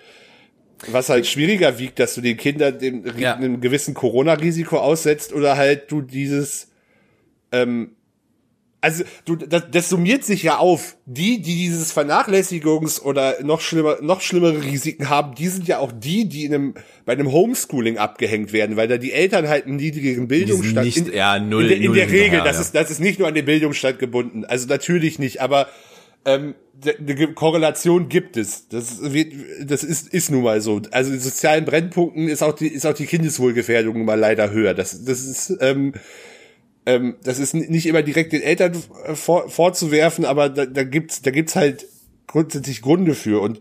was 0.88 1.10
halt 1.10 1.28
schwieriger 1.28 1.78
wiegt, 1.78 2.00
dass 2.00 2.16
du 2.16 2.20
den 2.20 2.36
Kindern 2.36 2.80
dem, 2.80 3.04
Ja. 3.16 3.36
einem 3.36 3.60
gewissen 3.60 3.94
Corona-Risiko 3.94 4.78
aussetzt 4.78 5.32
oder 5.32 5.56
halt 5.56 5.92
du 5.92 6.02
dieses, 6.02 6.72
ähm, 7.52 7.92
also 8.80 9.04
du, 9.24 9.34
das, 9.36 9.64
das 9.70 9.88
summiert 9.88 10.24
sich 10.24 10.42
ja 10.44 10.58
auf. 10.58 10.96
Die, 11.06 11.40
die 11.42 11.56
dieses 11.56 11.92
Vernachlässigungs- 11.96 13.00
oder 13.02 13.42
noch 13.42 13.60
schlimmer, 13.60 13.98
noch 14.02 14.20
schlimmere 14.20 14.62
Risiken 14.62 15.08
haben, 15.08 15.34
die 15.34 15.48
sind 15.48 15.66
ja 15.66 15.78
auch 15.78 15.90
die, 15.92 16.28
die 16.28 16.44
in 16.44 16.54
einem, 16.54 16.74
bei 17.04 17.12
einem 17.14 17.32
Homeschooling 17.32 17.98
abgehängt 17.98 18.52
werden, 18.52 18.76
weil 18.76 18.86
da 18.88 18.96
die 18.98 19.12
Eltern 19.12 19.48
halt 19.48 19.66
einen 19.66 19.76
niedrigeren 19.76 20.28
Bildungsstand 20.28 20.86
nicht- 20.86 20.96
in, 21.08 21.12
ja, 21.12 21.38
null- 21.38 21.62
in, 21.64 21.68
der- 21.68 21.76
in 21.78 21.84
null 21.86 21.94
der 21.96 22.06
Regel, 22.06 22.20
hinterher, 22.20 22.44
das 22.44 22.56
ja. 22.56 22.62
ist, 22.62 22.74
das 22.74 22.90
ist 22.90 23.00
nicht 23.00 23.18
nur 23.18 23.26
an 23.28 23.34
den 23.34 23.44
Bildungsstand 23.46 23.98
gebunden. 23.98 24.44
Also 24.44 24.66
natürlich 24.68 25.18
nicht, 25.18 25.40
aber 25.40 25.68
ähm, 26.24 26.54
eine 26.84 27.32
Korrelation 27.32 28.08
gibt 28.08 28.36
es. 28.36 28.68
Das 28.68 29.12
wird, 29.12 29.32
das 29.64 29.82
ist, 29.82 30.08
ist 30.12 30.30
nun 30.30 30.42
mal 30.42 30.60
so. 30.60 30.82
Also 30.92 31.12
in 31.12 31.18
sozialen 31.20 31.64
Brennpunkten 31.64 32.28
ist 32.28 32.42
auch 32.42 32.52
die, 32.54 32.68
ist 32.68 32.86
auch 32.86 32.94
die 32.94 33.06
Kindeswohlgefährdung 33.06 33.96
nun 33.96 34.06
mal 34.06 34.18
leider 34.18 34.50
höher. 34.50 34.74
Das, 34.74 35.04
das 35.04 35.24
ist, 35.24 35.56
ähm, 35.60 35.94
ähm, 36.88 37.16
das 37.22 37.38
ist 37.38 37.54
nicht 37.54 37.86
immer 37.86 38.02
direkt 38.02 38.32
den 38.32 38.42
Eltern 38.42 38.74
äh, 39.04 39.14
vor, 39.14 39.48
vorzuwerfen, 39.50 40.24
aber 40.24 40.48
da, 40.48 40.64
da 40.66 40.84
gibt's, 40.84 41.22
da 41.22 41.30
gibt's 41.30 41.54
halt 41.54 41.86
grundsätzlich 42.26 42.82
Gründe 42.82 43.14
für. 43.14 43.40
Und 43.40 43.60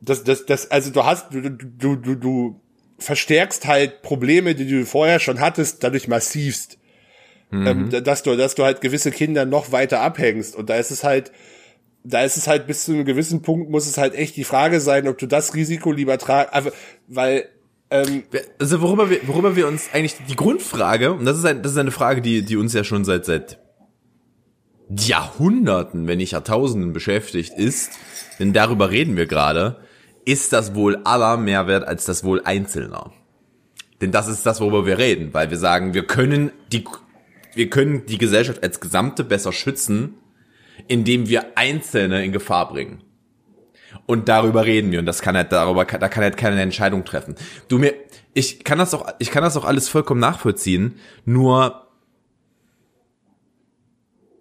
das, 0.00 0.24
das, 0.24 0.46
das, 0.46 0.70
also 0.70 0.90
du 0.90 1.04
hast, 1.04 1.32
du, 1.32 1.50
du, 1.50 1.96
du, 1.96 2.14
du 2.14 2.60
verstärkst 2.98 3.66
halt 3.66 4.02
Probleme, 4.02 4.54
die 4.54 4.66
du 4.66 4.84
vorher 4.86 5.20
schon 5.20 5.40
hattest, 5.40 5.84
dadurch 5.84 6.08
massivst. 6.08 6.78
Ähm, 7.52 7.88
da- 7.90 8.00
dass 8.00 8.22
du, 8.22 8.36
dass 8.36 8.54
du 8.54 8.64
halt 8.64 8.80
gewisse 8.80 9.10
Kinder 9.10 9.44
noch 9.46 9.72
weiter 9.72 10.00
abhängst. 10.00 10.54
Und 10.56 10.68
da 10.70 10.76
ist 10.76 10.90
es 10.90 11.02
halt, 11.04 11.32
da 12.04 12.22
ist 12.22 12.36
es 12.36 12.46
halt 12.46 12.66
bis 12.66 12.84
zu 12.84 12.92
einem 12.92 13.04
gewissen 13.04 13.42
Punkt 13.42 13.70
muss 13.70 13.86
es 13.86 13.98
halt 13.98 14.14
echt 14.14 14.36
die 14.36 14.44
Frage 14.44 14.80
sein, 14.80 15.08
ob 15.08 15.18
du 15.18 15.26
das 15.26 15.54
Risiko 15.54 15.92
lieber 15.92 16.18
tragst, 16.18 16.52
also, 16.54 16.70
weil 17.08 17.48
ähm, 17.90 18.22
Also 18.58 18.80
worüber 18.80 19.10
wir, 19.10 19.26
worüber 19.26 19.56
wir 19.56 19.66
uns 19.66 19.90
eigentlich 19.92 20.16
die 20.28 20.36
Grundfrage, 20.36 21.12
und 21.12 21.24
das 21.24 21.38
ist, 21.38 21.44
ein, 21.44 21.62
das 21.62 21.72
ist 21.72 21.78
eine 21.78 21.90
Frage, 21.90 22.20
die, 22.20 22.42
die 22.42 22.56
uns 22.56 22.72
ja 22.74 22.84
schon 22.84 23.04
seit, 23.04 23.24
seit 23.24 23.58
Jahrhunderten, 24.90 26.06
wenn 26.06 26.18
nicht 26.18 26.32
Jahrtausenden 26.32 26.92
beschäftigt 26.92 27.52
ist, 27.56 27.92
denn 28.38 28.52
darüber 28.52 28.90
reden 28.90 29.16
wir 29.16 29.26
gerade, 29.26 29.76
ist 30.24 30.52
das 30.52 30.74
Wohl 30.74 30.98
aller 31.04 31.36
mehr 31.36 31.66
wert 31.66 31.86
als 31.86 32.04
das 32.04 32.24
Wohl 32.24 32.42
Einzelner? 32.44 33.12
Denn 34.00 34.12
das 34.12 34.28
ist 34.28 34.46
das, 34.46 34.60
worüber 34.60 34.86
wir 34.86 34.98
reden, 34.98 35.34
weil 35.34 35.50
wir 35.50 35.58
sagen, 35.58 35.94
wir 35.94 36.06
können 36.06 36.52
die, 36.72 36.84
wir 37.54 37.68
können 37.68 38.06
die 38.06 38.18
Gesellschaft 38.18 38.62
als 38.62 38.80
Gesamte 38.80 39.24
besser 39.24 39.52
schützen, 39.52 40.14
indem 40.86 41.28
wir 41.28 41.56
Einzelne 41.56 42.24
in 42.24 42.32
Gefahr 42.32 42.68
bringen. 42.68 43.02
Und 44.06 44.28
darüber 44.28 44.64
reden 44.64 44.90
wir 44.90 44.98
und 44.98 45.06
das 45.06 45.22
kann 45.22 45.36
halt 45.36 45.52
darüber 45.52 45.84
da 45.84 46.08
kann 46.08 46.22
halt 46.22 46.36
keine 46.36 46.60
Entscheidung 46.60 47.04
treffen. 47.04 47.34
Du 47.68 47.78
mir 47.78 47.94
ich 48.34 48.64
kann 48.64 48.78
das 48.78 48.94
auch 48.94 49.06
ich 49.18 49.30
kann 49.30 49.42
das 49.42 49.56
auch 49.56 49.64
alles 49.64 49.88
vollkommen 49.88 50.20
nachvollziehen, 50.20 50.96
nur 51.24 51.86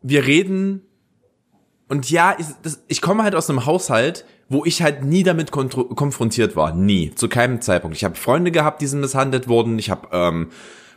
wir 0.01 0.25
reden 0.25 0.81
und 1.89 2.09
ja, 2.09 2.35
ich, 2.37 2.45
das, 2.63 2.83
ich 2.87 3.01
komme 3.01 3.23
halt 3.23 3.35
aus 3.35 3.49
einem 3.49 3.65
Haushalt, 3.65 4.25
wo 4.49 4.65
ich 4.65 4.81
halt 4.81 5.03
nie 5.03 5.23
damit 5.23 5.51
konfrontiert 5.51 6.55
war, 6.55 6.73
nie, 6.73 7.13
zu 7.15 7.29
keinem 7.29 7.61
Zeitpunkt. 7.61 7.95
Ich 7.95 8.03
habe 8.03 8.15
Freunde 8.15 8.51
gehabt, 8.51 8.81
die 8.81 8.87
sind 8.87 8.99
misshandelt 8.99 9.47
wurden, 9.47 9.79
ich 9.79 9.89
habe 9.89 10.07
ähm, 10.11 10.49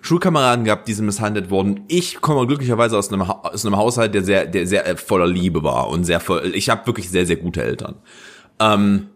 Schulkameraden 0.03 0.65
gehabt, 0.65 0.89
die 0.89 0.95
sind 0.95 1.07
misshandelt 1.07 1.51
wurden. 1.51 1.85
Ich 1.89 2.21
komme 2.21 2.47
glücklicherweise 2.47 2.97
aus 2.97 3.13
einem, 3.13 3.23
aus 3.23 3.65
einem 3.65 3.77
Haushalt, 3.77 4.15
der 4.15 4.23
sehr, 4.23 4.47
der 4.47 4.67
sehr 4.67 4.87
äh, 4.87 4.97
voller 4.97 5.27
Liebe 5.27 5.63
war 5.63 5.89
und 5.89 6.05
sehr 6.05 6.21
voll. 6.21 6.53
Ich 6.55 6.71
habe 6.71 6.87
wirklich 6.87 7.11
sehr, 7.11 7.27
sehr 7.27 7.37
gute 7.37 7.63
Eltern. 7.63 7.97
Ähm, 8.61 9.09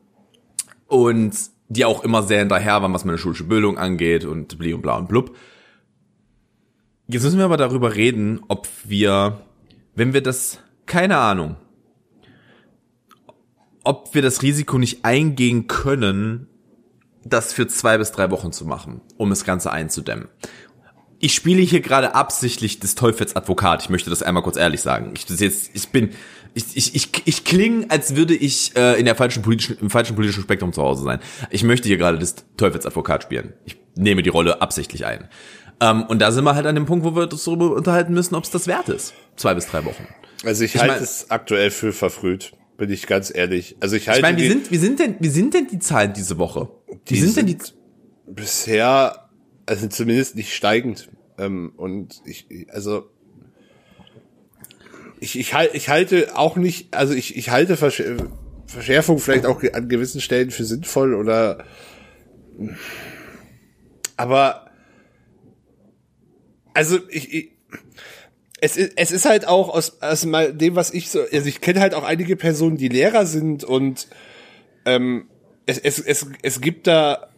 und 0.88 1.34
die 1.68 1.84
auch 1.84 2.04
immer 2.04 2.22
sehr 2.22 2.40
hinterher 2.40 2.82
waren, 2.82 2.92
was 2.92 3.04
meine 3.04 3.18
schulische 3.18 3.44
Bildung 3.44 3.78
angeht 3.78 4.24
und 4.24 4.58
bli 4.58 4.74
und 4.74 4.82
bla 4.82 4.96
und 4.96 5.08
blub. 5.08 5.36
Jetzt 7.06 7.24
müssen 7.24 7.38
wir 7.38 7.44
aber 7.44 7.56
darüber 7.56 7.94
reden, 7.94 8.40
ob 8.48 8.68
wir, 8.84 9.40
wenn 9.94 10.14
wir 10.14 10.22
das, 10.22 10.60
keine 10.86 11.18
Ahnung, 11.18 11.56
ob 13.82 14.14
wir 14.14 14.22
das 14.22 14.42
Risiko 14.42 14.78
nicht 14.78 15.04
eingehen 15.04 15.66
können, 15.66 16.48
das 17.24 17.52
für 17.52 17.66
zwei 17.66 17.98
bis 17.98 18.12
drei 18.12 18.30
Wochen 18.30 18.52
zu 18.52 18.64
machen, 18.64 19.00
um 19.16 19.30
das 19.30 19.44
Ganze 19.44 19.70
einzudämmen. 19.70 20.28
Ich 21.18 21.34
spiele 21.34 21.62
hier 21.62 21.80
gerade 21.80 22.14
absichtlich 22.14 22.80
des 22.80 22.94
Teufels 22.94 23.36
Advokat. 23.36 23.82
Ich 23.82 23.88
möchte 23.88 24.10
das 24.10 24.22
einmal 24.22 24.42
kurz 24.42 24.56
ehrlich 24.56 24.82
sagen. 24.82 25.14
Ich, 25.16 25.28
jetzt, 25.40 25.70
ich 25.74 25.88
bin, 25.88 26.10
ich, 26.54 26.76
ich, 26.76 26.94
ich, 26.94 27.08
ich 27.24 27.44
klinge, 27.44 27.86
als 27.90 28.14
würde 28.16 28.34
ich 28.34 28.76
äh, 28.76 28.98
in 28.98 29.04
der 29.04 29.14
falschen 29.16 29.42
politischen, 29.42 29.76
im 29.80 29.90
falschen 29.90 30.14
politischen 30.14 30.42
Spektrum 30.42 30.72
zu 30.72 30.82
Hause 30.82 31.04
sein. 31.04 31.20
Ich 31.50 31.64
möchte 31.64 31.88
hier 31.88 31.96
gerade 31.96 32.18
des 32.18 32.36
Teufels 32.56 32.86
Advokat 32.86 33.24
spielen. 33.24 33.52
Ich 33.64 33.76
nehme 33.96 34.22
die 34.22 34.28
Rolle 34.30 34.62
absichtlich 34.62 35.04
ein. 35.04 35.28
Ähm, 35.80 36.04
und 36.04 36.20
da 36.20 36.30
sind 36.32 36.44
wir 36.44 36.54
halt 36.54 36.66
an 36.66 36.74
dem 36.76 36.86
Punkt, 36.86 37.04
wo 37.04 37.14
wir 37.16 37.30
uns 37.30 37.44
darüber 37.44 37.74
unterhalten 37.74 38.14
müssen, 38.14 38.34
ob 38.36 38.44
es 38.44 38.50
das 38.50 38.66
wert 38.68 38.88
ist. 38.88 39.14
Zwei 39.36 39.54
bis 39.54 39.66
drei 39.66 39.84
Wochen. 39.84 40.06
Also 40.44 40.62
ich, 40.64 40.74
Ich 40.76 40.80
halte 40.80 41.02
es 41.02 41.30
aktuell 41.30 41.70
für 41.70 41.92
verfrüht, 41.92 42.52
bin 42.76 42.90
ich 42.90 43.06
ganz 43.08 43.34
ehrlich. 43.34 43.76
Also 43.80 43.96
ich 43.96 44.06
halte 44.08 44.20
Ich 44.20 44.22
meine, 44.22 44.36
wie 44.38 44.42
die- 44.42 44.48
sind, 44.48 44.70
wie 44.70 44.76
sind 44.76 45.00
denn, 45.00 45.16
wie 45.18 45.28
sind 45.28 45.54
denn 45.54 45.66
die 45.66 45.78
Zahlen 45.80 46.12
diese 46.12 46.38
Woche? 46.38 46.68
Wie 47.06 47.14
Die 47.14 47.20
sind 47.20 47.36
denn 47.36 47.46
die? 47.46 47.52
sind 47.52 47.74
bisher, 48.26 49.28
also 49.66 49.86
zumindest 49.88 50.36
nicht 50.36 50.54
steigend. 50.54 51.08
Ähm, 51.38 51.72
und 51.76 52.22
ich, 52.24 52.46
also 52.70 53.10
ich, 55.24 55.38
ich, 55.38 55.54
ich 55.72 55.88
halte 55.88 56.36
auch 56.36 56.56
nicht, 56.56 56.94
also 56.94 57.14
ich, 57.14 57.36
ich 57.36 57.48
halte 57.50 57.76
Versch 57.76 58.02
Verschärfung 58.66 59.18
vielleicht 59.18 59.46
auch 59.46 59.62
an 59.72 59.88
gewissen 59.88 60.20
Stellen 60.20 60.50
für 60.50 60.64
sinnvoll 60.64 61.14
oder 61.14 61.64
aber 64.16 64.70
also 66.72 66.98
ich, 67.08 67.32
ich 67.32 67.50
es 68.60 68.76
ist, 68.76 68.92
es 68.96 69.10
ist 69.12 69.24
halt 69.26 69.46
auch 69.46 69.68
aus, 69.68 70.00
aus 70.00 70.22
dem, 70.22 70.76
was 70.76 70.92
ich 70.92 71.10
so, 71.10 71.20
also 71.20 71.46
ich 71.46 71.60
kenne 71.60 71.80
halt 71.80 71.94
auch 71.94 72.04
einige 72.04 72.36
Personen, 72.36 72.76
die 72.76 72.88
Lehrer 72.88 73.26
sind 73.26 73.64
und 73.64 74.08
ähm, 74.86 75.28
es, 75.66 75.78
es, 75.78 75.98
es, 75.98 76.26
es 76.42 76.60
gibt 76.60 76.86
da 76.86 77.28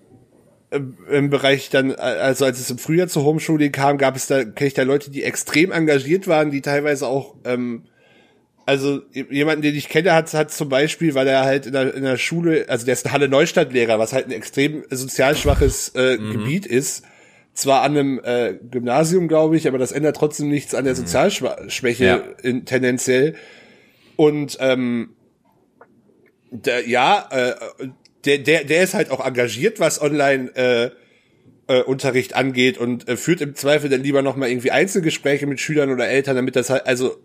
im- 0.70 1.30
Bereich 1.30 1.70
dann, 1.70 1.92
also 1.94 2.44
als 2.44 2.58
es 2.60 2.70
im 2.70 2.78
Frühjahr 2.78 3.08
zur 3.08 3.24
Homeschooling 3.24 3.72
kam, 3.72 3.98
gab 3.98 4.16
es 4.16 4.26
da, 4.26 4.44
kenne 4.44 4.68
ich 4.68 4.74
da 4.74 4.82
Leute, 4.82 5.10
die 5.10 5.22
extrem 5.22 5.70
engagiert 5.72 6.26
waren, 6.28 6.50
die 6.50 6.60
teilweise 6.60 7.06
auch, 7.06 7.34
ähm, 7.44 7.84
also 8.66 9.00
jemanden, 9.12 9.62
den 9.62 9.76
ich 9.76 9.88
kenne, 9.88 10.12
hat, 10.12 10.34
hat 10.34 10.50
zum 10.50 10.68
Beispiel, 10.68 11.14
weil 11.14 11.28
er 11.28 11.44
halt 11.44 11.66
in 11.66 11.72
der, 11.72 11.94
in 11.94 12.02
der 12.02 12.16
Schule, 12.16 12.64
also 12.68 12.84
der 12.84 12.94
ist 12.94 13.06
ein 13.06 13.12
Halle-Neustadt-Lehrer, 13.12 13.98
was 14.00 14.12
halt 14.12 14.26
ein 14.26 14.32
extrem 14.32 14.82
sozial 14.90 15.36
schwaches 15.36 15.94
äh, 15.94 16.16
Gebiet 16.18 16.66
ist, 16.66 17.04
zwar 17.54 17.82
an 17.82 17.92
einem 17.96 18.20
äh, 18.24 18.54
Gymnasium, 18.70 19.28
glaube 19.28 19.56
ich, 19.56 19.68
aber 19.68 19.78
das 19.78 19.92
ändert 19.92 20.16
trotzdem 20.16 20.48
nichts 20.48 20.74
an 20.74 20.84
der 20.84 20.96
Sozialschwäche 20.96 22.04
Ja. 22.04 22.16
in, 22.42 22.64
tendenziell. 22.64 23.36
Und 24.16 24.58
ähm, 24.60 25.10
der, 26.50 26.88
ja, 26.88 27.28
äh, 27.30 27.54
der, 28.26 28.38
der, 28.38 28.64
der 28.64 28.82
ist 28.82 28.94
halt 28.94 29.10
auch 29.10 29.24
engagiert, 29.24 29.80
was 29.80 30.00
Online 30.00 30.54
äh, 30.56 30.90
äh, 31.68 31.82
Unterricht 31.82 32.34
angeht 32.34 32.78
und 32.78 33.08
äh, 33.08 33.16
führt 33.16 33.40
im 33.40 33.54
Zweifel 33.54 33.90
dann 33.90 34.02
lieber 34.02 34.22
noch 34.22 34.36
mal 34.36 34.48
irgendwie 34.48 34.70
Einzelgespräche 34.70 35.46
mit 35.46 35.60
Schülern 35.60 35.90
oder 35.90 36.08
Eltern, 36.08 36.36
damit 36.36 36.54
das 36.54 36.70
halt, 36.70 36.86
also 36.86 37.16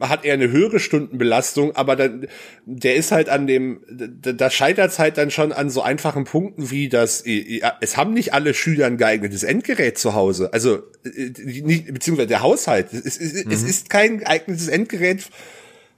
hat 0.00 0.24
er 0.24 0.32
eine 0.32 0.50
höhere 0.50 0.80
Stundenbelastung, 0.80 1.76
aber 1.76 1.94
dann 1.94 2.26
der 2.64 2.94
ist 2.94 3.12
halt 3.12 3.28
an 3.28 3.46
dem, 3.46 3.82
da, 3.90 4.48
scheitert 4.48 4.92
es 4.92 4.98
halt 4.98 5.18
dann 5.18 5.30
schon 5.30 5.52
an 5.52 5.68
so 5.68 5.82
einfachen 5.82 6.24
Punkten 6.24 6.70
wie 6.70 6.88
das, 6.88 7.24
ja, 7.26 7.76
es 7.82 7.98
haben 7.98 8.14
nicht 8.14 8.32
alle 8.32 8.54
Schüler 8.54 8.86
ein 8.86 8.96
geeignetes 8.96 9.42
Endgerät 9.42 9.98
zu 9.98 10.14
Hause, 10.14 10.50
also 10.54 10.78
äh, 11.04 11.32
nicht, 11.44 11.92
beziehungsweise 11.92 12.28
der 12.28 12.40
Haushalt, 12.40 12.94
es, 12.94 13.18
es, 13.18 13.34
es 13.34 13.62
ist 13.62 13.90
kein 13.90 14.18
geeignetes 14.18 14.68
Endgerät 14.68 15.28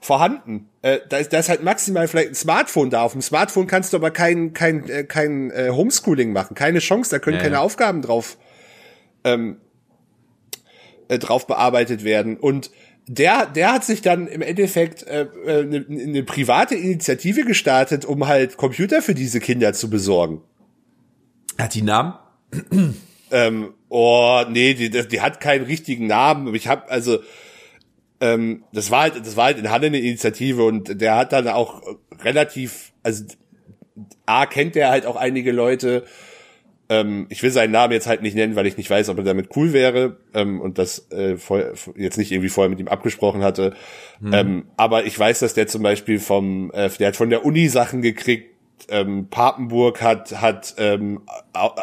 vorhanden. 0.04 0.68
Äh, 0.82 0.98
da, 1.08 1.16
ist, 1.16 1.32
da 1.32 1.38
ist 1.38 1.48
halt 1.48 1.62
maximal 1.62 2.06
vielleicht 2.08 2.30
ein 2.30 2.34
Smartphone 2.34 2.90
da. 2.90 3.02
Auf 3.02 3.12
dem 3.12 3.22
Smartphone 3.22 3.66
kannst 3.66 3.92
du 3.92 3.96
aber 3.96 4.10
kein, 4.10 4.52
kein, 4.52 4.88
äh, 4.88 5.04
kein 5.04 5.50
äh, 5.50 5.70
Homeschooling 5.70 6.32
machen. 6.32 6.54
Keine 6.54 6.80
Chance, 6.80 7.10
da 7.10 7.18
können 7.18 7.36
Ja, 7.38 7.42
keine 7.42 7.54
ja. 7.54 7.60
Aufgaben 7.60 8.02
drauf, 8.02 8.36
ähm, 9.24 9.56
äh, 11.08 11.18
drauf 11.18 11.46
bearbeitet 11.46 12.04
werden. 12.04 12.36
Und 12.36 12.70
der, 13.06 13.46
der 13.46 13.72
hat 13.72 13.84
sich 13.84 14.02
dann 14.02 14.26
im 14.26 14.42
Endeffekt 14.42 15.06
äh, 15.06 15.22
äh, 15.22 15.62
eine, 15.62 15.86
eine 15.88 16.22
private 16.22 16.74
Initiative 16.74 17.44
gestartet, 17.44 18.04
um 18.04 18.26
halt 18.26 18.58
Computer 18.58 19.00
für 19.00 19.14
diese 19.14 19.40
Kinder 19.40 19.72
zu 19.72 19.88
besorgen. 19.88 20.42
Hat 21.58 21.74
die 21.74 21.82
Namen? 21.82 22.14
Ähm, 23.30 23.72
oh, 23.88 24.44
nee, 24.50 24.74
die, 24.74 24.90
die 24.90 25.20
hat 25.20 25.40
keinen 25.40 25.64
richtigen 25.64 26.06
Namen. 26.06 26.54
Ich 26.54 26.68
habe 26.68 26.90
also 26.90 27.20
ähm, 28.20 28.64
das 28.72 28.90
war 28.90 29.02
halt, 29.02 29.26
das 29.26 29.36
war 29.36 29.46
halt 29.46 29.58
in 29.58 29.70
Halle 29.70 29.88
eine 29.88 29.98
Initiative 29.98 30.64
und 30.64 31.00
der 31.00 31.16
hat 31.16 31.32
dann 31.32 31.48
auch 31.48 31.82
relativ, 32.20 32.92
also 33.02 33.24
A 34.26 34.46
kennt 34.46 34.74
der 34.74 34.90
halt 34.90 35.06
auch 35.06 35.16
einige 35.16 35.52
Leute 35.52 36.04
Ähm, 36.90 37.26
ich 37.30 37.42
will 37.42 37.50
seinen 37.50 37.70
Namen 37.70 37.94
jetzt 37.94 38.06
halt 38.06 38.20
nicht 38.20 38.34
nennen, 38.36 38.56
weil 38.56 38.66
ich 38.66 38.76
nicht 38.76 38.90
weiß, 38.90 39.08
ob 39.08 39.16
er 39.16 39.24
damit 39.24 39.56
cool 39.56 39.72
wäre 39.72 40.18
ähm, 40.34 40.60
und 40.60 40.76
das 40.76 41.10
äh, 41.10 41.38
voll, 41.38 41.72
jetzt 41.96 42.18
nicht 42.18 42.30
irgendwie 42.30 42.50
vorher 42.50 42.68
mit 42.68 42.78
ihm 42.78 42.88
abgesprochen 42.88 43.42
hatte. 43.42 43.72
Mhm. 44.20 44.34
Ähm, 44.34 44.64
aber 44.76 45.04
ich 45.04 45.18
weiß, 45.18 45.38
dass 45.40 45.54
der 45.54 45.66
zum 45.66 45.82
Beispiel 45.82 46.18
vom, 46.18 46.70
äh, 46.72 46.90
der 46.90 47.08
hat 47.08 47.16
von 47.16 47.30
der 47.30 47.44
Uni 47.46 47.68
Sachen 47.68 48.02
gekriegt, 48.02 48.53
ähm, 48.88 49.28
Papenburg 49.30 50.02
hat 50.02 50.40
hat 50.40 50.74
ähm, 50.78 51.22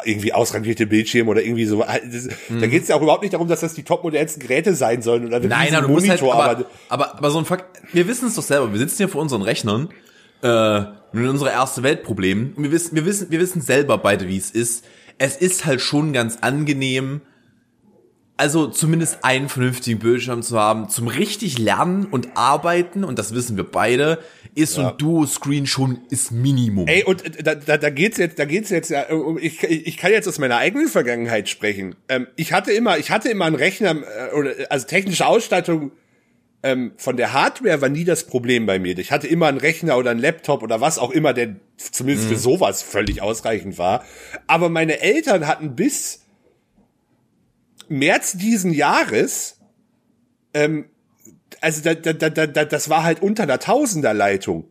irgendwie 0.06 0.34
ausrangierte 0.34 0.86
Bildschirme 0.86 1.30
oder 1.32 1.42
irgendwie 1.42 1.66
so. 1.66 1.84
Mhm. 2.50 2.62
Da 2.62 2.68
geht 2.68 2.84
es 2.84 2.90
ja 2.90 2.96
auch 2.96 3.02
überhaupt 3.02 3.24
nicht 3.24 3.34
darum, 3.34 3.48
dass 3.48 3.62
das 3.62 3.74
die 3.74 3.84
topmodernsten 3.84 4.42
Geräte 4.42 4.76
sein 4.76 5.02
sollen 5.02 5.26
oder 5.26 5.40
Nein, 5.40 5.70
nein, 5.72 5.84
du 5.84 5.90
Monitor, 5.90 6.36
halt, 6.36 6.58
aber, 6.58 6.66
aber, 6.90 7.06
aber, 7.08 7.18
aber 7.18 7.32
so 7.32 7.40
ein 7.40 7.46
Fakt, 7.46 7.82
wir 7.94 8.08
wissen 8.08 8.28
es 8.28 8.36
doch 8.36 8.44
selber. 8.44 8.72
Wir 8.72 8.80
sitzen 8.80 8.98
hier 8.98 9.10
vor 9.10 9.22
unseren 9.22 9.42
Rechnern 9.42 9.90
äh, 10.44 10.82
mit 11.12 11.30
unserer 11.30 11.52
erste 11.52 11.84
Weltproblemen 11.84 12.54
und 12.54 12.64
wir 12.64 12.72
wissen, 12.72 12.96
wir 12.96 13.06
wissen, 13.06 13.32
wir 13.32 13.40
wissen 13.40 13.62
selber 13.62 13.98
beide, 13.98 14.28
wie 14.28 14.38
es 14.38 14.52
ist. 14.52 14.86
Es 15.18 15.38
ist 15.38 15.66
halt 15.66 15.82
schon 15.82 16.14
ganz 16.14 16.40
angenehm, 16.42 17.22
also 18.42 18.66
zumindest 18.66 19.24
einen 19.24 19.50
vernünftigen 19.50 20.00
Bildschirm 20.00 20.42
zu 20.42 20.60
haben, 20.60 20.90
zum 20.90 21.08
richtig 21.08 21.60
lernen 21.60 22.08
und 22.08 22.30
arbeiten, 22.34 23.04
und 23.04 23.20
das 23.20 23.36
wissen 23.36 23.56
wir 23.56 23.64
beide, 23.64 24.18
ist 24.56 24.76
ja. 24.76 24.84
so 24.84 24.90
ein 24.90 24.98
Duo-Screen 24.98 25.68
schon 25.68 26.00
ist 26.10 26.32
Minimum. 26.32 26.88
Ey, 26.88 27.04
und 27.04 27.22
da, 27.46 27.54
da, 27.54 27.78
da 27.78 27.90
geht's 27.92 28.18
jetzt, 28.18 28.40
da 28.40 28.46
geht's 28.46 28.72
jetzt 28.72 28.90
ja, 28.90 29.06
ich, 29.40 29.62
ich 29.62 29.96
kann 29.96 30.12
jetzt 30.12 30.28
aus 30.28 30.40
meiner 30.40 30.58
eigenen 30.58 30.88
Vergangenheit 30.88 31.50
sprechen. 31.50 31.94
Ähm, 32.10 32.26
ich 32.36 32.52
hatte 32.52 32.72
immer, 32.72 32.98
ich 32.98 33.12
hatte 33.12 33.30
immer 33.30 33.46
einen 33.46 33.58
Rechner, 33.58 33.92
äh, 33.92 34.34
oder, 34.34 34.56
also 34.72 34.88
technische 34.88 35.28
Ausstattung 35.28 35.92
ähm, 36.64 36.94
von 36.98 37.18
der 37.18 37.34
Hardware 37.34 37.80
war 37.80 37.90
nie 37.90 38.06
das 38.06 38.26
Problem 38.26 38.66
bei 38.66 38.80
mir. 38.80 38.98
Ich 38.98 39.12
hatte 39.12 39.28
immer 39.28 39.50
einen 39.50 39.60
Rechner 39.60 40.00
oder 40.00 40.10
einen 40.10 40.20
Laptop 40.20 40.64
oder 40.64 40.82
was 40.82 40.98
auch 40.98 41.12
immer, 41.12 41.34
der 41.34 41.58
zumindest 41.78 42.28
mhm. 42.28 42.34
für 42.34 42.40
sowas 42.40 42.82
völlig 42.82 43.22
ausreichend 43.22 43.78
war. 43.78 44.04
Aber 44.48 44.70
meine 44.70 45.00
Eltern 45.00 45.46
hatten 45.46 45.76
bis 45.76 46.21
März 47.92 48.34
diesen 48.34 48.74
Jahres, 48.74 49.58
ähm, 50.54 50.86
also 51.60 51.82
da, 51.82 51.94
da, 51.94 52.30
da, 52.30 52.48
da, 52.48 52.66
das 52.66 52.90
war 52.90 53.04
halt 53.04 53.22
unter 53.22 53.46
der 53.46 53.60
Tausenderleitung. 53.60 54.66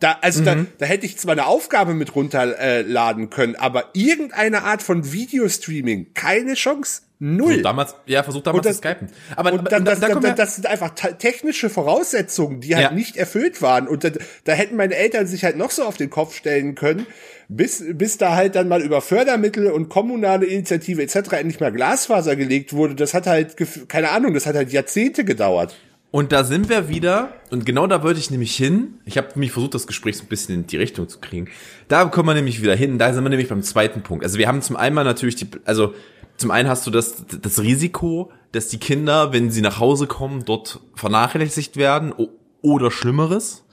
Da, 0.00 0.18
also 0.22 0.40
mhm. 0.40 0.44
da, 0.44 0.56
da 0.78 0.86
hätte 0.86 1.06
ich 1.06 1.18
zwar 1.18 1.32
eine 1.32 1.46
Aufgabe 1.46 1.94
mit 1.94 2.14
runterladen 2.14 3.30
können, 3.30 3.56
aber 3.56 3.90
irgendeine 3.92 4.62
Art 4.62 4.82
von 4.82 5.12
Videostreaming, 5.12 6.14
keine 6.14 6.54
Chance. 6.54 7.02
Null. 7.18 7.46
Versuch 7.46 7.62
damals, 7.62 7.94
ja, 8.04 8.22
versuch 8.22 8.42
damals 8.42 8.64
das, 8.64 8.76
zu 8.76 8.82
skypen. 8.82 9.08
Aber, 9.36 9.54
und 9.54 9.72
dann, 9.72 9.86
das, 9.86 10.00
da, 10.00 10.08
da, 10.08 10.30
das 10.32 10.56
sind 10.56 10.66
einfach 10.66 10.90
technische 10.90 11.70
Voraussetzungen, 11.70 12.60
die 12.60 12.74
halt 12.74 12.90
ja. 12.90 12.92
nicht 12.92 13.16
erfüllt 13.16 13.62
waren. 13.62 13.88
Und 13.88 14.04
da, 14.04 14.10
da 14.44 14.52
hätten 14.52 14.76
meine 14.76 14.94
Eltern 14.94 15.26
sich 15.26 15.42
halt 15.42 15.56
noch 15.56 15.70
so 15.70 15.84
auf 15.84 15.96
den 15.96 16.10
Kopf 16.10 16.34
stellen 16.34 16.74
können, 16.74 17.06
bis, 17.48 17.82
bis 17.94 18.18
da 18.18 18.34
halt 18.34 18.54
dann 18.54 18.68
mal 18.68 18.82
über 18.82 19.00
Fördermittel 19.00 19.70
und 19.70 19.88
kommunale 19.88 20.44
Initiative 20.44 21.02
etc. 21.02 21.32
endlich 21.32 21.58
mal 21.58 21.72
Glasfaser 21.72 22.36
gelegt 22.36 22.74
wurde. 22.74 22.94
Das 22.94 23.14
hat 23.14 23.26
halt, 23.26 23.56
keine 23.88 24.10
Ahnung, 24.10 24.34
das 24.34 24.44
hat 24.44 24.54
halt 24.54 24.70
Jahrzehnte 24.72 25.24
gedauert. 25.24 25.74
Und 26.10 26.32
da 26.32 26.44
sind 26.44 26.68
wir 26.68 26.88
wieder, 26.88 27.34
und 27.50 27.66
genau 27.66 27.86
da 27.86 28.02
wollte 28.02 28.20
ich 28.20 28.30
nämlich 28.30 28.54
hin. 28.54 28.94
Ich 29.04 29.18
habe 29.18 29.28
mich 29.34 29.52
versucht, 29.52 29.74
das 29.74 29.86
Gespräch 29.86 30.16
so 30.16 30.24
ein 30.24 30.28
bisschen 30.28 30.54
in 30.54 30.66
die 30.66 30.76
Richtung 30.76 31.08
zu 31.08 31.18
kriegen. 31.18 31.48
Da 31.88 32.04
kommen 32.06 32.28
wir 32.28 32.34
nämlich 32.34 32.62
wieder 32.62 32.74
hin. 32.74 32.98
Da 32.98 33.12
sind 33.12 33.24
wir 33.24 33.28
nämlich 33.28 33.48
beim 33.48 33.62
zweiten 33.62 34.02
Punkt. 34.02 34.24
Also 34.24 34.38
wir 34.38 34.48
haben 34.48 34.62
zum 34.62 34.76
einen 34.76 34.94
natürlich 34.94 35.36
die, 35.36 35.46
also 35.64 35.94
zum 36.36 36.50
einen 36.50 36.68
hast 36.68 36.86
du 36.86 36.90
das, 36.90 37.24
das 37.40 37.60
Risiko, 37.60 38.30
dass 38.52 38.68
die 38.68 38.78
Kinder, 38.78 39.32
wenn 39.32 39.50
sie 39.50 39.62
nach 39.62 39.80
Hause 39.80 40.06
kommen, 40.06 40.44
dort 40.44 40.80
vernachlässigt 40.94 41.76
werden 41.76 42.14
oder 42.62 42.90
Schlimmeres. 42.90 43.64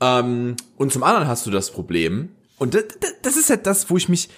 Ähm, 0.00 0.56
und 0.76 0.92
zum 0.92 1.02
anderen 1.02 1.28
hast 1.28 1.46
du 1.46 1.50
das 1.50 1.70
Problem, 1.70 2.30
und 2.58 2.74
das, 2.74 2.84
das 3.22 3.36
ist 3.36 3.50
halt 3.50 3.66
das, 3.66 3.90
wo 3.90 3.96
ich 3.96 4.08
mich, 4.08 4.28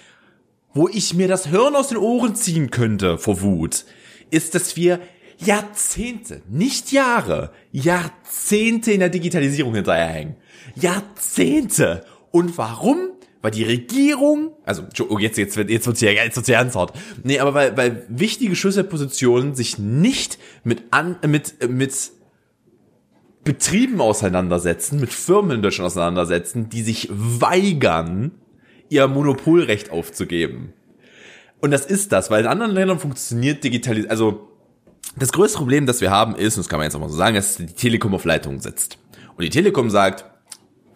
wo 0.73 0.87
ich 0.89 1.13
mir 1.13 1.27
das 1.27 1.47
Hirn 1.47 1.75
aus 1.75 1.89
den 1.89 1.97
Ohren 1.97 2.35
ziehen 2.35 2.71
könnte 2.71 3.17
vor 3.17 3.41
Wut, 3.41 3.85
ist, 4.29 4.55
dass 4.55 4.75
wir 4.75 4.99
Jahrzehnte, 5.37 6.41
nicht 6.49 6.91
Jahre, 6.91 7.51
Jahrzehnte 7.71 8.91
in 8.91 8.99
der 8.99 9.09
Digitalisierung 9.09 9.75
hinterherhängen. 9.75 10.35
Jahrzehnte. 10.75 12.05
Und 12.31 12.57
warum? 12.57 13.11
Weil 13.47 13.51
die 13.51 13.63
Regierung, 13.63 14.51
also 14.65 14.83
oh, 15.07 15.19
jetzt 15.19 15.37
jetzt 15.37 15.55
wird 15.55 15.69
jetzt 15.69 15.87
wird's 15.87 16.01
ja 16.01 16.11
jetzt 16.11 16.35
wird's 16.35 16.49
ja 16.49 16.57
ernsthaft. 16.57 16.95
Nee, 17.23 17.39
aber 17.39 17.53
weil 17.53 17.77
weil 17.77 18.05
wichtige 18.09 18.57
Schlüsselpositionen 18.57 19.55
sich 19.55 19.77
nicht 19.77 20.37
mit 20.65 20.83
an 20.91 21.15
mit 21.25 21.69
mit 21.69 22.11
Betrieben 23.45 24.01
auseinandersetzen, 24.01 24.99
mit 24.99 25.13
Firmen 25.13 25.51
in 25.51 25.61
Deutschland 25.61 25.85
auseinandersetzen, 25.85 26.67
die 26.67 26.81
sich 26.81 27.07
weigern, 27.09 28.31
ihr 28.89 29.07
Monopolrecht 29.07 29.91
aufzugeben. 29.91 30.73
Und 31.61 31.71
das 31.71 31.85
ist 31.85 32.11
das, 32.11 32.29
weil 32.29 32.41
in 32.41 32.47
anderen 32.47 32.73
Ländern 32.73 32.99
funktioniert 32.99 33.63
Digitalisierung, 33.63 34.11
also 34.11 34.49
das 35.15 35.31
größte 35.31 35.57
Problem, 35.57 35.85
das 35.85 36.01
wir 36.01 36.11
haben, 36.11 36.35
ist, 36.35 36.57
und 36.57 36.65
das 36.65 36.67
kann 36.69 36.79
man 36.79 36.87
jetzt 36.87 36.95
auch 36.95 36.99
mal 36.99 37.07
so 37.07 37.15
sagen, 37.15 37.37
dass 37.37 37.55
die 37.55 37.67
Telekom 37.67 38.13
auf 38.13 38.25
Leitung 38.25 38.59
sitzt. 38.59 38.97
Und 39.37 39.43
die 39.43 39.49
Telekom 39.49 39.89
sagt, 39.89 40.25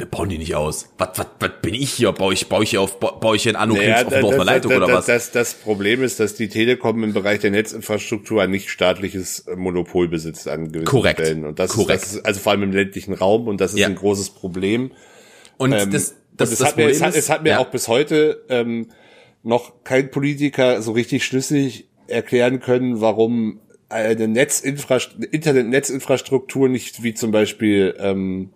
wir 0.02 0.08
bauen 0.08 0.30
die 0.30 0.40
nicht 0.40 0.56
aus. 0.56 0.90
Was, 0.98 1.10
was, 1.16 1.28
was 1.40 1.52
bin 1.62 1.76
ich 1.76 1.92
hier? 1.92 2.12
Baue 2.12 2.34
ich, 2.34 2.50
baue 2.50 2.64
ich 2.64 2.72
hier 2.72 2.82
auf, 2.82 3.00
baue 3.00 3.36
ich 3.36 3.44
hier 3.44 3.52
in 3.52 3.56
Anno 3.56 3.76
naja, 3.76 4.04
auf, 4.04 4.12
eine 4.12 4.44
Leitung 4.44 4.72
das, 4.72 4.82
oder 4.82 4.94
was? 4.94 5.06
Das, 5.06 5.30
das 5.30 5.54
Problem 5.54 6.02
ist, 6.02 6.20
dass 6.20 6.34
die 6.34 6.50
Telekom 6.50 7.04
im 7.04 7.14
Bereich 7.14 7.40
der 7.40 7.52
Netzinfrastruktur 7.52 8.42
ein 8.42 8.50
nicht 8.50 8.72
staatliches 8.72 9.46
Monopol 9.56 10.08
besitzt 10.08 10.48
an 10.48 10.72
gewissen 10.72 10.86
Korrekt. 10.86 11.20
Stellen. 11.20 11.46
Und 11.46 11.60
das 11.60 11.74
Korrekt. 11.74 12.02
Ist, 12.02 12.14
das 12.14 12.16
ist 12.16 12.26
also 12.26 12.40
vor 12.40 12.54
allem 12.54 12.64
im 12.64 12.72
ländlichen 12.72 13.14
Raum 13.14 13.48
und 13.48 13.62
das 13.62 13.74
ist 13.74 13.80
ja. 13.80 13.88
ein 13.88 13.96
großes 13.96 14.32
Problem. 14.32 14.92
Und 15.58 15.72
ähm, 15.72 15.92
das, 15.92 16.16
das, 16.36 16.50
und 16.50 16.54
es, 16.54 16.60
das 16.60 16.68
hat 16.68 16.78
mir, 16.78 16.90
es, 16.90 17.02
hat, 17.04 17.16
es 17.16 17.30
hat 17.30 17.44
mir 17.44 17.50
ja. 17.50 17.60
auch 17.60 17.70
bis 17.70 17.88
heute 17.88 18.44
ähm, 18.50 18.88
noch 19.44 19.84
kein 19.84 20.10
Politiker 20.10 20.82
so 20.82 20.94
richtig 20.94 21.26
schlüssig 21.26 21.88
erklären 22.08 22.60
können, 22.60 23.02
warum 23.02 23.60
eine 23.88 24.28
Netzinfrastruktur, 24.28 25.32
Internet-Netzinfrastruktur 25.32 26.70
nicht 26.70 27.04
wie 27.04 27.14
zum 27.14 27.30
Beispiel 27.30 27.94
ähm, 28.00 28.50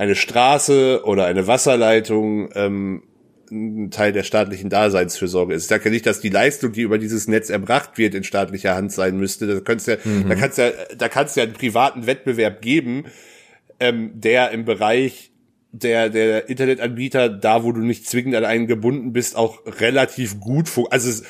eine 0.00 0.14
Straße 0.14 1.02
oder 1.04 1.26
eine 1.26 1.46
Wasserleitung 1.46 2.48
ähm, 2.54 3.02
ein 3.50 3.90
Teil 3.90 4.12
der 4.12 4.22
staatlichen 4.22 4.70
Daseinsfürsorge 4.70 5.52
ist. 5.52 5.64
Ich 5.64 5.68
sage 5.68 5.84
ja 5.84 5.90
nicht, 5.90 6.06
dass 6.06 6.20
die 6.20 6.30
Leistung, 6.30 6.72
die 6.72 6.80
über 6.80 6.96
dieses 6.96 7.28
Netz 7.28 7.50
erbracht 7.50 7.98
wird, 7.98 8.14
in 8.14 8.24
staatlicher 8.24 8.74
Hand 8.74 8.92
sein 8.92 9.18
müsste. 9.18 9.46
Da 9.46 9.60
kannst 9.60 9.88
ja, 9.88 9.96
mhm. 10.02 10.26
da 10.26 10.34
kannst 10.36 10.56
ja, 10.56 10.70
da 10.96 11.10
kannst 11.10 11.36
ja 11.36 11.42
einen 11.42 11.52
privaten 11.52 12.06
Wettbewerb 12.06 12.62
geben, 12.62 13.04
ähm, 13.78 14.12
der 14.14 14.52
im 14.52 14.64
Bereich 14.64 15.32
der 15.70 16.08
der 16.08 16.48
Internetanbieter, 16.48 17.28
da 17.28 17.62
wo 17.62 17.72
du 17.72 17.80
nicht 17.80 18.08
zwingend 18.08 18.36
an 18.36 18.46
einen 18.46 18.66
gebunden 18.66 19.12
bist, 19.12 19.36
auch 19.36 19.58
relativ 19.66 20.40
gut, 20.40 20.70
also 20.88 21.10
es, 21.10 21.24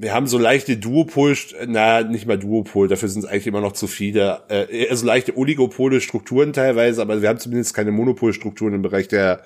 wir 0.00 0.14
haben 0.14 0.26
so 0.26 0.38
leichte 0.38 0.78
Duopol, 0.78 1.36
na, 1.66 2.02
nicht 2.02 2.26
mal 2.26 2.38
Duopol, 2.38 2.88
dafür 2.88 3.10
sind 3.10 3.24
es 3.24 3.30
eigentlich 3.30 3.46
immer 3.46 3.60
noch 3.60 3.72
zu 3.72 3.86
viele, 3.86 4.42
äh, 4.48 4.88
also 4.88 5.04
leichte 5.04 5.36
Oligopole 5.36 6.00
Strukturen 6.00 6.54
teilweise, 6.54 7.02
aber 7.02 7.20
wir 7.20 7.28
haben 7.28 7.38
zumindest 7.38 7.74
keine 7.74 7.92
Monopolstrukturen 7.92 8.72
im 8.72 8.82
Bereich 8.82 9.08
der, 9.08 9.42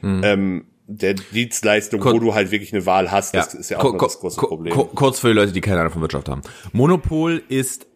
hm. 0.00 0.22
ähm, 0.24 0.64
der 0.86 1.12
Dienstleistung, 1.12 2.00
Kur 2.00 2.14
wo 2.14 2.18
du 2.20 2.34
halt 2.34 2.50
wirklich 2.50 2.72
eine 2.72 2.86
Wahl 2.86 3.10
hast. 3.10 3.34
Das 3.34 3.52
ist 3.52 3.68
ja 3.68 3.80
auch 3.80 3.98
das 3.98 4.18
große 4.18 4.40
Problem. 4.40 4.74
Kurz 4.94 5.18
für 5.18 5.28
die 5.28 5.34
Leute, 5.34 5.52
die 5.52 5.60
keine 5.60 5.80
Ahnung 5.80 5.92
von 5.92 6.00
Wirtschaft 6.00 6.30
haben. 6.30 6.40
Monopol 6.72 7.42
ist, 7.50 7.86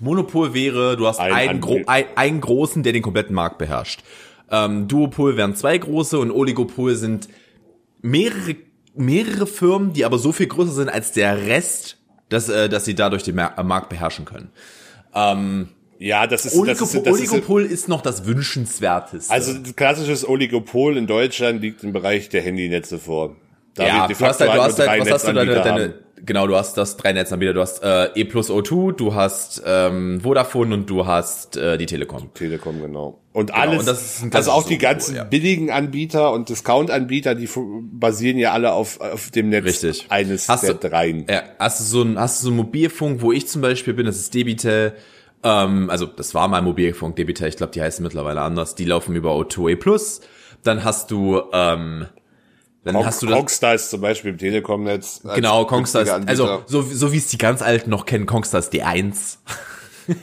Monopol 0.00 0.52
wäre, 0.52 0.98
du 0.98 1.06
hast 1.06 1.18
ein 1.18 1.32
einen, 1.32 1.60
gro 1.62 1.80
ein, 1.86 2.04
einen 2.14 2.42
großen, 2.42 2.82
der 2.82 2.92
den 2.92 3.02
kompletten 3.02 3.34
Markt 3.34 3.56
beherrscht. 3.56 4.02
Ähm, 4.50 4.86
Duopol 4.86 5.38
wären 5.38 5.54
zwei 5.54 5.78
große 5.78 6.18
und 6.18 6.30
Oligopol 6.30 6.94
sind 6.94 7.28
mehrere 8.02 8.54
mehrere 8.98 9.46
Firmen, 9.46 9.92
die 9.92 10.04
aber 10.04 10.18
so 10.18 10.32
viel 10.32 10.46
größer 10.46 10.72
sind 10.72 10.88
als 10.88 11.12
der 11.12 11.46
Rest, 11.46 11.98
dass, 12.28 12.48
äh, 12.48 12.68
dass 12.68 12.84
sie 12.84 12.94
dadurch 12.94 13.22
den 13.22 13.38
äh, 13.38 13.62
Markt 13.62 13.88
beherrschen 13.88 14.24
können. 14.24 14.50
Ähm, 15.14 15.68
ja, 15.98 16.26
das 16.26 16.46
ist, 16.46 16.54
Oligopol, 16.54 16.66
das 16.66 16.94
ist, 16.94 17.06
das 17.06 17.12
Oligopol 17.12 17.64
ist, 17.64 17.72
ist 17.72 17.88
noch 17.88 18.02
das 18.02 18.24
wünschenswerteste. 18.24 19.32
Also 19.32 19.54
klassisches 19.74 20.28
Oligopol 20.28 20.96
in 20.96 21.06
Deutschland 21.06 21.60
liegt 21.60 21.82
im 21.82 21.92
Bereich 21.92 22.28
der 22.28 22.42
Handynetze 22.42 22.98
vor. 22.98 23.36
Da 23.74 23.86
ja, 23.86 24.06
du 24.06 24.14
hast, 24.14 24.40
halt, 24.40 24.50
du 24.50 24.62
hast 24.62 24.78
halt, 24.78 25.00
was 25.00 25.10
hast 25.10 25.28
du 25.28 25.32
deine, 25.32 25.54
deine, 25.54 25.94
genau, 26.24 26.46
du 26.46 26.56
hast 26.56 26.76
das 26.76 26.96
drei 26.96 27.12
Netzanbieter, 27.12 27.54
du 27.54 27.60
hast 27.60 27.82
äh, 27.82 28.10
E 28.14 28.24
plus 28.24 28.50
O2, 28.50 28.92
du 28.92 29.14
hast 29.14 29.62
ähm, 29.64 30.20
Vodafone 30.20 30.74
und 30.74 30.90
du 30.90 31.06
hast 31.06 31.56
äh, 31.56 31.78
die 31.78 31.86
Telekom. 31.86 32.32
Telekom, 32.34 32.80
genau. 32.80 33.20
Und 33.32 33.46
genau, 33.46 33.58
alles, 33.58 33.80
und 33.80 33.86
das 33.86 34.22
ist 34.22 34.34
also 34.34 34.50
auch 34.50 34.66
die 34.66 34.78
ganzen 34.78 35.16
ja. 35.16 35.24
billigen 35.24 35.70
Anbieter 35.70 36.32
und 36.32 36.48
Discount-Anbieter, 36.48 37.34
die 37.34 37.48
basieren 37.92 38.38
ja 38.38 38.52
alle 38.52 38.72
auf, 38.72 39.00
auf 39.00 39.30
dem 39.30 39.50
Netz 39.50 39.64
Richtig. 39.64 40.06
eines 40.08 40.48
hast 40.48 40.64
der 40.64 40.74
du, 40.74 40.88
dreien. 40.88 41.26
Ja, 41.28 41.42
hast 41.58 41.80
du 41.80 41.84
so 41.84 42.02
ein, 42.02 42.18
hast 42.18 42.42
du 42.42 42.46
so 42.46 42.52
ein 42.52 42.56
Mobilfunk, 42.56 43.22
wo 43.22 43.32
ich 43.32 43.46
zum 43.46 43.62
Beispiel 43.62 43.94
bin, 43.94 44.06
das 44.06 44.16
ist 44.16 44.34
Debitel, 44.34 44.94
ähm, 45.42 45.88
also 45.90 46.06
das 46.06 46.34
war 46.34 46.48
mal 46.48 46.62
Mobilfunk, 46.62 47.16
Debitel, 47.16 47.46
ich 47.46 47.56
glaube, 47.56 47.72
die 47.72 47.82
heißen 47.82 48.02
mittlerweile 48.02 48.40
anders, 48.40 48.74
die 48.74 48.84
laufen 48.84 49.14
über 49.14 49.32
O2A 49.32 49.76
Plus. 49.76 50.20
Dann 50.64 50.82
hast 50.82 51.10
du 51.10 51.40
ähm, 51.52 52.06
dann 52.84 52.94
Kong, 52.94 53.06
hast 53.06 53.22
du 53.22 53.26
das. 53.26 53.36
Kongstar 53.36 53.74
ist 53.74 53.90
zum 53.90 54.00
Beispiel 54.00 54.30
im 54.32 54.38
Telekom-Netz. 54.38 55.22
Genau, 55.34 55.64
Kongstar 55.66 56.02
ist, 56.02 56.10
also 56.10 56.62
so, 56.66 56.82
so 56.82 57.12
wie 57.12 57.18
es 57.18 57.28
die 57.28 57.38
ganz 57.38 57.60
Alten 57.62 57.90
noch 57.90 58.06
kennen, 58.06 58.26
Kongstar 58.26 58.60
ist 58.60 58.70
die 58.70 58.82
Eins. 58.82 59.38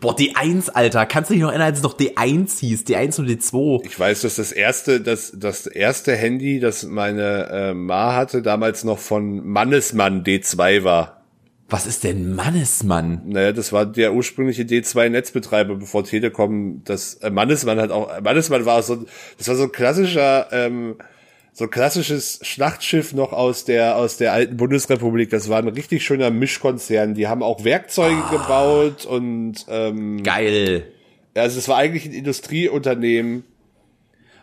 Boah, 0.00 0.16
D1, 0.16 0.70
Alter. 0.70 1.06
Kannst 1.06 1.30
du 1.30 1.34
dich 1.34 1.42
noch 1.42 1.50
erinnern, 1.50 1.68
als 1.68 1.78
es 1.78 1.84
noch 1.84 1.96
D1 1.96 2.60
hieß? 2.60 2.84
D1 2.84 3.20
und 3.20 3.28
D2. 3.28 3.84
Ich 3.84 3.98
weiß, 3.98 4.22
dass 4.22 4.36
das 4.36 4.52
erste, 4.52 5.00
das, 5.00 5.32
das 5.34 5.66
erste 5.66 6.14
Handy, 6.16 6.60
das 6.60 6.82
meine 6.84 7.48
äh, 7.50 7.74
Ma 7.74 8.14
hatte, 8.14 8.42
damals 8.42 8.84
noch 8.84 8.98
von 8.98 9.46
Mannesmann 9.46 10.24
D2 10.24 10.84
war. 10.84 11.22
Was 11.68 11.86
ist 11.86 12.04
denn 12.04 12.34
Mannesmann? 12.34 13.22
Naja, 13.26 13.52
das 13.52 13.72
war 13.72 13.86
der 13.86 14.14
ursprüngliche 14.14 14.62
D2-Netzbetreiber, 14.62 15.74
bevor 15.74 16.04
Telekom 16.04 16.82
das 16.84 17.14
äh, 17.14 17.30
Mannesmann 17.30 17.80
hat 17.80 17.90
auch. 17.90 18.20
Mannesmann 18.20 18.64
war 18.66 18.82
so, 18.82 19.04
das 19.38 19.48
war 19.48 19.56
so 19.56 19.64
ein 19.64 19.72
klassischer, 19.72 20.48
ähm, 20.52 20.96
so 21.58 21.64
ein 21.64 21.70
klassisches 21.70 22.38
Schlachtschiff 22.42 23.14
noch 23.14 23.32
aus 23.32 23.64
der 23.64 23.96
aus 23.96 24.18
der 24.18 24.34
alten 24.34 24.58
Bundesrepublik. 24.58 25.30
Das 25.30 25.48
war 25.48 25.56
ein 25.58 25.68
richtig 25.68 26.04
schöner 26.04 26.30
Mischkonzern. 26.30 27.14
Die 27.14 27.28
haben 27.28 27.42
auch 27.42 27.64
Werkzeuge 27.64 28.22
Ah. 28.26 28.30
gebaut 28.30 29.06
und 29.06 29.64
ähm, 29.68 30.22
Geil. 30.22 30.84
also 31.34 31.58
es 31.58 31.66
war 31.66 31.78
eigentlich 31.78 32.04
ein 32.04 32.12
Industrieunternehmen. 32.12 33.44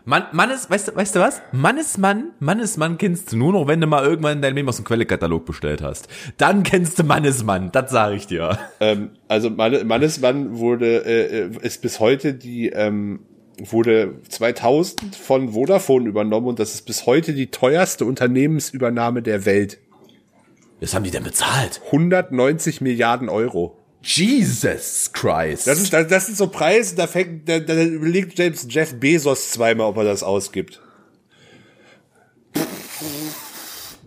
Mann, 0.06 0.24
Mannes, 0.32 0.68
weißt 0.68 0.88
du, 0.88 0.96
weißt 0.96 1.14
du 1.16 1.20
was? 1.20 1.40
Mannesmann, 1.52 2.32
Mannesmann 2.40 2.98
kennst 2.98 3.32
du 3.32 3.36
nur 3.38 3.52
noch, 3.52 3.68
wenn 3.68 3.80
du 3.80 3.86
mal 3.86 4.04
irgendwann 4.04 4.42
dein 4.42 4.54
Leben 4.54 4.68
aus 4.68 4.76
dem 4.76 4.84
Quellekatalog 4.84 5.46
bestellt 5.46 5.80
hast. 5.82 6.08
Dann 6.36 6.62
kennst 6.64 6.98
du 6.98 7.04
Mannesmann, 7.04 7.70
das 7.72 7.90
sage 7.92 8.16
ich 8.16 8.26
dir. 8.26 8.58
Ähm, 8.80 9.10
also 9.28 9.48
Manne- 9.50 9.84
Mannesmann 9.84 10.58
wurde 10.58 11.06
äh, 11.06 11.44
äh, 11.44 11.50
ist 11.62 11.80
bis 11.80 12.00
heute 12.00 12.34
die 12.34 12.68
ähm, 12.70 13.20
wurde 13.58 14.20
2000 14.28 15.16
von 15.16 15.52
Vodafone 15.52 16.08
übernommen 16.08 16.48
und 16.48 16.58
das 16.58 16.74
ist 16.74 16.82
bis 16.82 17.06
heute 17.06 17.34
die 17.34 17.50
teuerste 17.50 18.04
Unternehmensübernahme 18.04 19.22
der 19.22 19.44
Welt. 19.44 19.78
Was 20.80 20.94
haben 20.94 21.04
die 21.04 21.10
denn 21.10 21.24
bezahlt? 21.24 21.80
190 21.86 22.80
Milliarden 22.80 23.28
Euro. 23.28 23.78
Jesus 24.02 25.10
Christ. 25.12 25.66
Das 25.66 25.80
ist 25.80 25.92
das, 25.92 26.08
das 26.08 26.26
sind 26.26 26.36
so 26.36 26.48
Preise, 26.48 26.94
da 26.94 27.06
fängt 27.06 27.48
da, 27.48 27.58
da 27.58 27.82
überlegt 27.82 28.36
selbst 28.36 28.70
Jeff 28.70 28.94
Bezos 29.00 29.50
zweimal, 29.50 29.86
ob 29.86 29.96
er 29.96 30.04
das 30.04 30.22
ausgibt. 30.22 30.80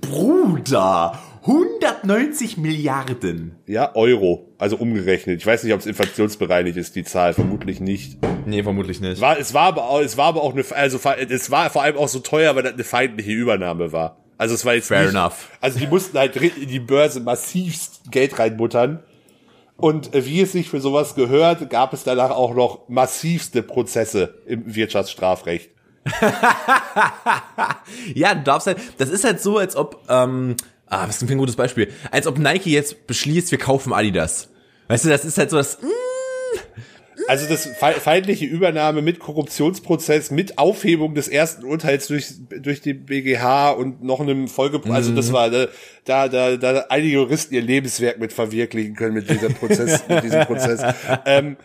Bruder. 0.02 1.20
190 1.48 2.58
Milliarden. 2.58 3.56
Ja, 3.66 3.96
Euro, 3.96 4.54
also 4.58 4.76
umgerechnet. 4.76 5.40
Ich 5.40 5.46
weiß 5.46 5.64
nicht, 5.64 5.74
ob 5.74 5.80
es 5.80 5.86
inflationsbereinigt 5.86 6.76
ist, 6.76 6.98
die 6.98 7.06
Zahl, 7.06 7.34
vermutlich 7.34 7.80
nicht. 7.80 8.18
Nee, 8.46 8.64
vermutlich 8.64 9.00
nicht. 9.00 9.22
War, 9.22 9.40
es 9.40 9.54
war 9.54 9.68
aber 9.68 9.90
auch, 9.90 10.02
es 10.02 10.18
war 10.18 10.26
aber 10.26 10.44
auch 10.44 10.52
eine, 10.52 10.66
also 10.72 11.00
es 11.30 11.50
war 11.50 11.70
vor 11.70 11.84
allem 11.84 11.96
auch 11.96 12.10
so 12.10 12.20
teuer, 12.20 12.54
weil 12.58 12.64
das 12.64 12.74
eine 12.74 12.84
feindliche 12.84 13.32
Übernahme 13.32 13.94
war. 13.94 14.18
Also 14.38 14.56
es 14.56 14.66
war 14.66 14.74
jetzt 14.74 14.90
Fair 14.90 15.04
nicht, 15.04 15.12
enough. 15.12 15.50
Also 15.62 15.80
die 15.80 15.88
mussten 15.88 16.18
halt 16.18 16.36
in 16.36 16.68
die 16.68 16.80
Börse 16.80 17.22
massivst 17.22 18.12
Geld 18.12 18.38
reinbuttern. 18.38 19.04
Und 19.78 20.14
äh, 20.14 20.26
wie 20.26 20.42
es 20.42 20.52
sich 20.52 20.70
für 20.70 20.82
sowas 20.82 21.16
gehört, 21.16 21.70
gab 21.70 21.94
es 21.94 22.04
danach 22.04 22.32
auch 22.32 22.54
noch 22.56 22.90
massivste 22.90 23.64
Prozesse 23.64 24.42
im 24.46 24.76
Wirtschaftsstrafrecht. 24.76 25.72
Ja, 28.14 28.36
du 28.36 28.44
darfst 28.44 28.68
halt, 28.68 28.78
das 28.98 29.10
ist 29.10 29.24
halt 29.24 29.42
so, 29.42 29.58
als 29.58 29.76
ob, 29.76 30.04
ähm, 30.10 30.56
ah, 30.90 31.04
was 31.04 31.16
ist 31.16 31.22
denn 31.22 31.28
für 31.28 31.36
ein 31.36 31.40
gutes 31.40 31.56
Beispiel? 31.56 31.90
Als 32.12 32.28
ob 32.28 32.38
Nike 32.40 32.72
jetzt 32.72 33.08
beschließt, 33.08 33.52
wir 33.52 33.58
kaufen 33.60 33.94
Adidas. 33.94 34.50
Weißt 34.88 35.06
du, 35.06 35.10
das 35.10 35.26
ist 35.26 35.38
halt 35.38 35.50
so 35.50 35.58
das, 35.58 35.82
mm, 35.82 35.86
Also 37.30 37.48
das 37.50 37.66
fe- 37.66 38.00
feindliche 38.00 38.46
Übernahme 38.46 39.02
mit 39.02 39.20
Korruptionsprozess, 39.20 40.32
mit 40.32 40.58
Aufhebung 40.58 41.14
des 41.14 41.28
ersten 41.28 41.66
Urteils 41.66 42.08
durch, 42.08 42.28
durch 42.62 42.80
die 42.80 42.94
BGH 42.94 43.72
und 43.72 44.02
noch 44.04 44.22
einem 44.22 44.48
Folge, 44.48 44.80
also 44.90 45.14
das 45.14 45.34
war, 45.34 45.52
äh, 45.52 45.68
da, 46.06 46.30
da, 46.30 46.56
da 46.56 46.86
einige 46.90 47.16
Juristen 47.16 47.54
ihr 47.56 47.62
Lebenswerk 47.64 48.20
mit 48.20 48.32
verwirklichen 48.32 48.96
können 48.96 49.14
mit 49.16 49.30
diesem 49.30 49.54
Prozess, 49.56 50.04
mit 50.08 50.24
diesem 50.24 50.46
Prozess. 50.46 50.82
Ähm, 51.26 51.58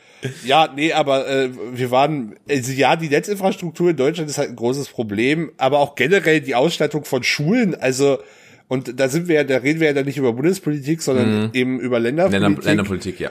ja, 0.45 0.69
nee, 0.75 0.93
aber 0.93 1.29
äh, 1.29 1.51
wir 1.75 1.91
waren, 1.93 2.35
also 2.51 2.73
ja, 2.73 2.97
die 2.97 3.09
Netzinfrastruktur 3.11 3.91
in 3.91 3.97
Deutschland 3.97 4.31
ist 4.31 4.39
halt 4.39 4.49
ein 4.51 4.57
großes 4.57 4.89
Problem, 4.89 5.53
aber 5.59 5.79
auch 5.79 5.95
generell 5.95 6.41
die 6.41 6.55
Ausstattung 6.57 7.05
von 7.05 7.23
Schulen, 7.23 7.75
also 7.81 8.19
und 8.73 8.99
da 8.99 9.11
sind 9.11 9.29
wir 9.29 9.35
ja, 9.35 9.45
da 9.45 9.59
reden 9.59 9.81
wir 9.81 9.89
ja 9.89 9.93
dann 9.93 10.07
nicht 10.07 10.17
über 10.17 10.33
Bundespolitik, 10.33 11.03
sondern 11.03 11.51
eben 11.53 11.79
über 11.79 12.01
Länderpolitik 12.01 12.41
Länder, 12.43 12.63
Länderpolitik, 12.63 13.21
ja. 13.21 13.31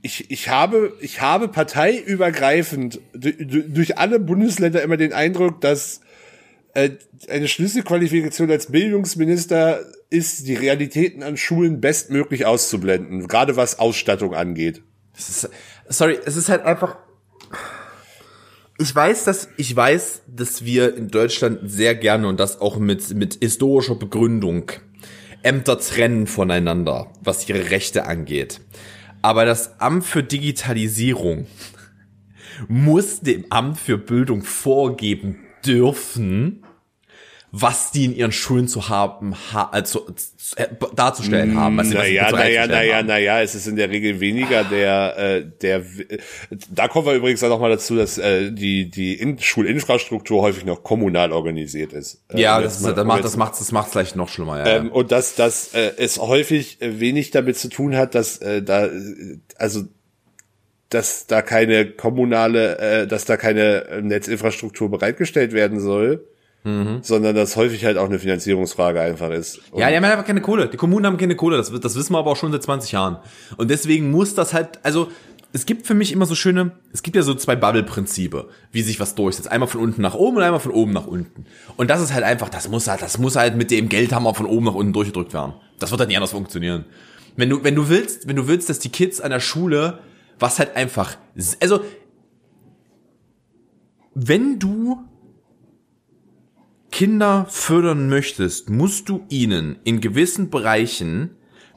ich, 0.00 0.30
ich 0.30 0.48
habe, 0.48 0.94
ich 1.00 1.20
habe 1.20 1.48
parteiübergreifend 1.48 3.02
durch, 3.12 3.98
alle 3.98 4.18
Bundesländer 4.20 4.80
immer 4.80 4.96
den 4.96 5.12
Eindruck, 5.12 5.60
dass 5.60 6.00
äh, 6.72 6.92
eine 7.28 7.46
Schlüsselqualifikation 7.46 8.50
als 8.50 8.72
Bildungsminister 8.72 9.80
ist, 10.08 10.48
die 10.48 10.54
Realitäten 10.54 11.22
an 11.22 11.36
Schulen 11.36 11.82
bestmöglich 11.82 12.46
auszublenden, 12.46 13.28
gerade 13.28 13.56
was 13.56 13.78
Ausstattung 13.78 14.34
angeht. 14.34 14.82
Ist, 15.14 15.50
sorry, 15.90 16.18
es 16.24 16.36
ist 16.36 16.48
halt 16.48 16.62
einfach. 16.62 16.96
Ich 18.76 18.94
weiß, 18.94 19.24
dass 19.24 19.48
ich 19.56 19.74
weiß, 19.74 20.22
dass 20.26 20.64
wir 20.64 20.96
in 20.96 21.08
Deutschland 21.08 21.60
sehr 21.64 21.94
gerne 21.94 22.26
und 22.26 22.40
das 22.40 22.60
auch 22.60 22.78
mit 22.78 23.14
mit 23.14 23.38
historischer 23.40 23.94
Begründung 23.94 24.72
Ämter 25.44 25.78
trennen 25.78 26.26
voneinander, 26.26 27.12
was 27.22 27.48
ihre 27.48 27.70
Rechte 27.70 28.06
angeht. 28.06 28.60
Aber 29.22 29.44
das 29.44 29.80
Amt 29.80 30.04
für 30.04 30.24
Digitalisierung 30.24 31.46
muss 32.66 33.20
dem 33.20 33.44
Amt 33.50 33.78
für 33.78 33.98
Bildung 33.98 34.42
vorgeben 34.42 35.38
dürfen, 35.64 36.63
was 37.56 37.92
die 37.92 38.06
in 38.06 38.16
ihren 38.16 38.32
Schulen 38.32 38.66
zu 38.66 38.88
haben, 38.88 39.36
ha 39.52 39.68
also 39.70 40.08
äh, 40.56 40.66
darzustellen 40.96 41.56
haben. 41.56 41.78
Was 41.78 41.88
Naja, 41.90 42.32
naja, 42.32 42.66
naja, 42.66 43.02
naja, 43.04 43.42
es 43.42 43.54
ist 43.54 43.68
in 43.68 43.76
der 43.76 43.90
Regel 43.90 44.18
weniger 44.18 44.64
der, 44.64 45.16
äh, 45.16 45.46
der, 45.62 45.82
da 46.68 46.88
kommen 46.88 47.06
wir 47.06 47.14
übrigens 47.14 47.44
auch 47.44 47.48
nochmal 47.48 47.70
dazu, 47.70 47.94
dass 47.94 48.18
äh, 48.18 48.50
die, 48.50 48.90
die 48.90 49.14
in 49.14 49.38
Schulinfrastruktur 49.38 50.42
häufig 50.42 50.64
noch 50.64 50.82
kommunal 50.82 51.30
organisiert 51.30 51.92
ist. 51.92 52.24
Äh, 52.28 52.40
Ja, 52.40 52.60
das, 52.60 52.82
das 52.82 52.98
um 52.98 53.06
macht 53.06 53.24
das 53.24 53.36
macht 53.36 53.60
das 53.60 53.70
macht's 53.70 53.92
vielleicht 53.92 54.16
noch 54.16 54.28
schlimmer. 54.28 54.58
Ja, 54.58 54.76
Ähm, 54.76 54.86
ja. 54.86 54.92
und 54.92 55.12
dass 55.12 55.36
dass 55.36 55.74
äh, 55.74 55.92
es 55.96 56.18
häufig 56.18 56.82
äh, 56.82 56.98
wenig 56.98 57.30
damit 57.30 57.56
zu 57.56 57.68
tun 57.68 57.96
hat, 57.96 58.16
dass 58.16 58.38
äh, 58.38 58.62
da 58.64 58.86
äh, 58.86 59.38
also 59.58 59.84
dass 60.88 61.28
da 61.28 61.40
keine 61.40 61.86
kommunale, 61.86 62.78
äh, 62.78 63.06
dass 63.06 63.24
da 63.26 63.36
keine 63.36 63.84
äh, 63.86 64.02
Netzinfrastruktur 64.02 64.90
bereitgestellt 64.90 65.52
werden 65.52 65.78
soll, 65.78 66.26
sondern 66.64 67.36
dass 67.36 67.56
häufig 67.56 67.84
halt 67.84 67.98
auch 67.98 68.06
eine 68.06 68.18
Finanzierungsfrage 68.18 68.98
einfach 68.98 69.30
ist. 69.30 69.60
Und 69.70 69.80
ja, 69.80 69.90
die 69.90 69.96
haben 69.96 70.04
einfach 70.04 70.24
keine 70.24 70.40
Kohle. 70.40 70.68
Die 70.68 70.78
Kommunen 70.78 71.04
haben 71.04 71.18
keine 71.18 71.36
Kohle. 71.36 71.58
Das, 71.58 71.70
das 71.70 71.94
wissen 71.94 72.14
wir 72.14 72.18
aber 72.18 72.30
auch 72.30 72.36
schon 72.36 72.52
seit 72.52 72.62
20 72.62 72.92
Jahren. 72.92 73.18
Und 73.58 73.70
deswegen 73.70 74.10
muss 74.10 74.34
das 74.34 74.54
halt, 74.54 74.80
also 74.82 75.08
es 75.52 75.66
gibt 75.66 75.86
für 75.86 75.92
mich 75.92 76.10
immer 76.10 76.24
so 76.24 76.34
schöne, 76.34 76.72
es 76.90 77.02
gibt 77.02 77.16
ja 77.16 77.22
so 77.22 77.34
zwei 77.34 77.54
Bubble-Prinzipe, 77.54 78.48
wie 78.72 78.80
sich 78.80 78.98
was 78.98 79.14
durchsetzt. 79.14 79.52
Einmal 79.52 79.68
von 79.68 79.82
unten 79.82 80.00
nach 80.00 80.14
oben 80.14 80.38
und 80.38 80.42
einmal 80.42 80.58
von 80.58 80.72
oben 80.72 80.92
nach 80.92 81.06
unten. 81.06 81.44
Und 81.76 81.90
das 81.90 82.00
ist 82.00 82.14
halt 82.14 82.24
einfach, 82.24 82.48
das 82.48 82.68
muss 82.68 82.88
halt, 82.88 83.02
das 83.02 83.18
muss 83.18 83.36
halt 83.36 83.56
mit 83.56 83.70
dem 83.70 83.90
Geldhammer 83.90 84.34
von 84.34 84.46
oben 84.46 84.64
nach 84.64 84.74
unten 84.74 84.94
durchgedrückt 84.94 85.34
werden. 85.34 85.52
Das 85.78 85.90
wird 85.90 86.00
dann 86.00 86.08
nicht 86.08 86.16
anders 86.16 86.32
funktionieren. 86.32 86.86
Wenn 87.36 87.50
du, 87.50 87.62
wenn 87.62 87.74
du 87.74 87.90
willst, 87.90 88.26
wenn 88.26 88.36
du 88.36 88.48
willst, 88.48 88.70
dass 88.70 88.78
die 88.78 88.88
Kids 88.88 89.20
an 89.20 89.30
der 89.30 89.40
Schule, 89.40 89.98
was 90.38 90.58
halt 90.58 90.76
einfach, 90.76 91.16
also, 91.60 91.80
wenn 94.14 94.58
du 94.58 95.04
Kinder 96.94 97.46
fördern 97.48 98.08
möchtest, 98.08 98.70
musst 98.70 99.08
du 99.08 99.26
ihnen 99.28 99.80
in 99.82 100.00
gewissen 100.00 100.48
Bereichen 100.48 101.30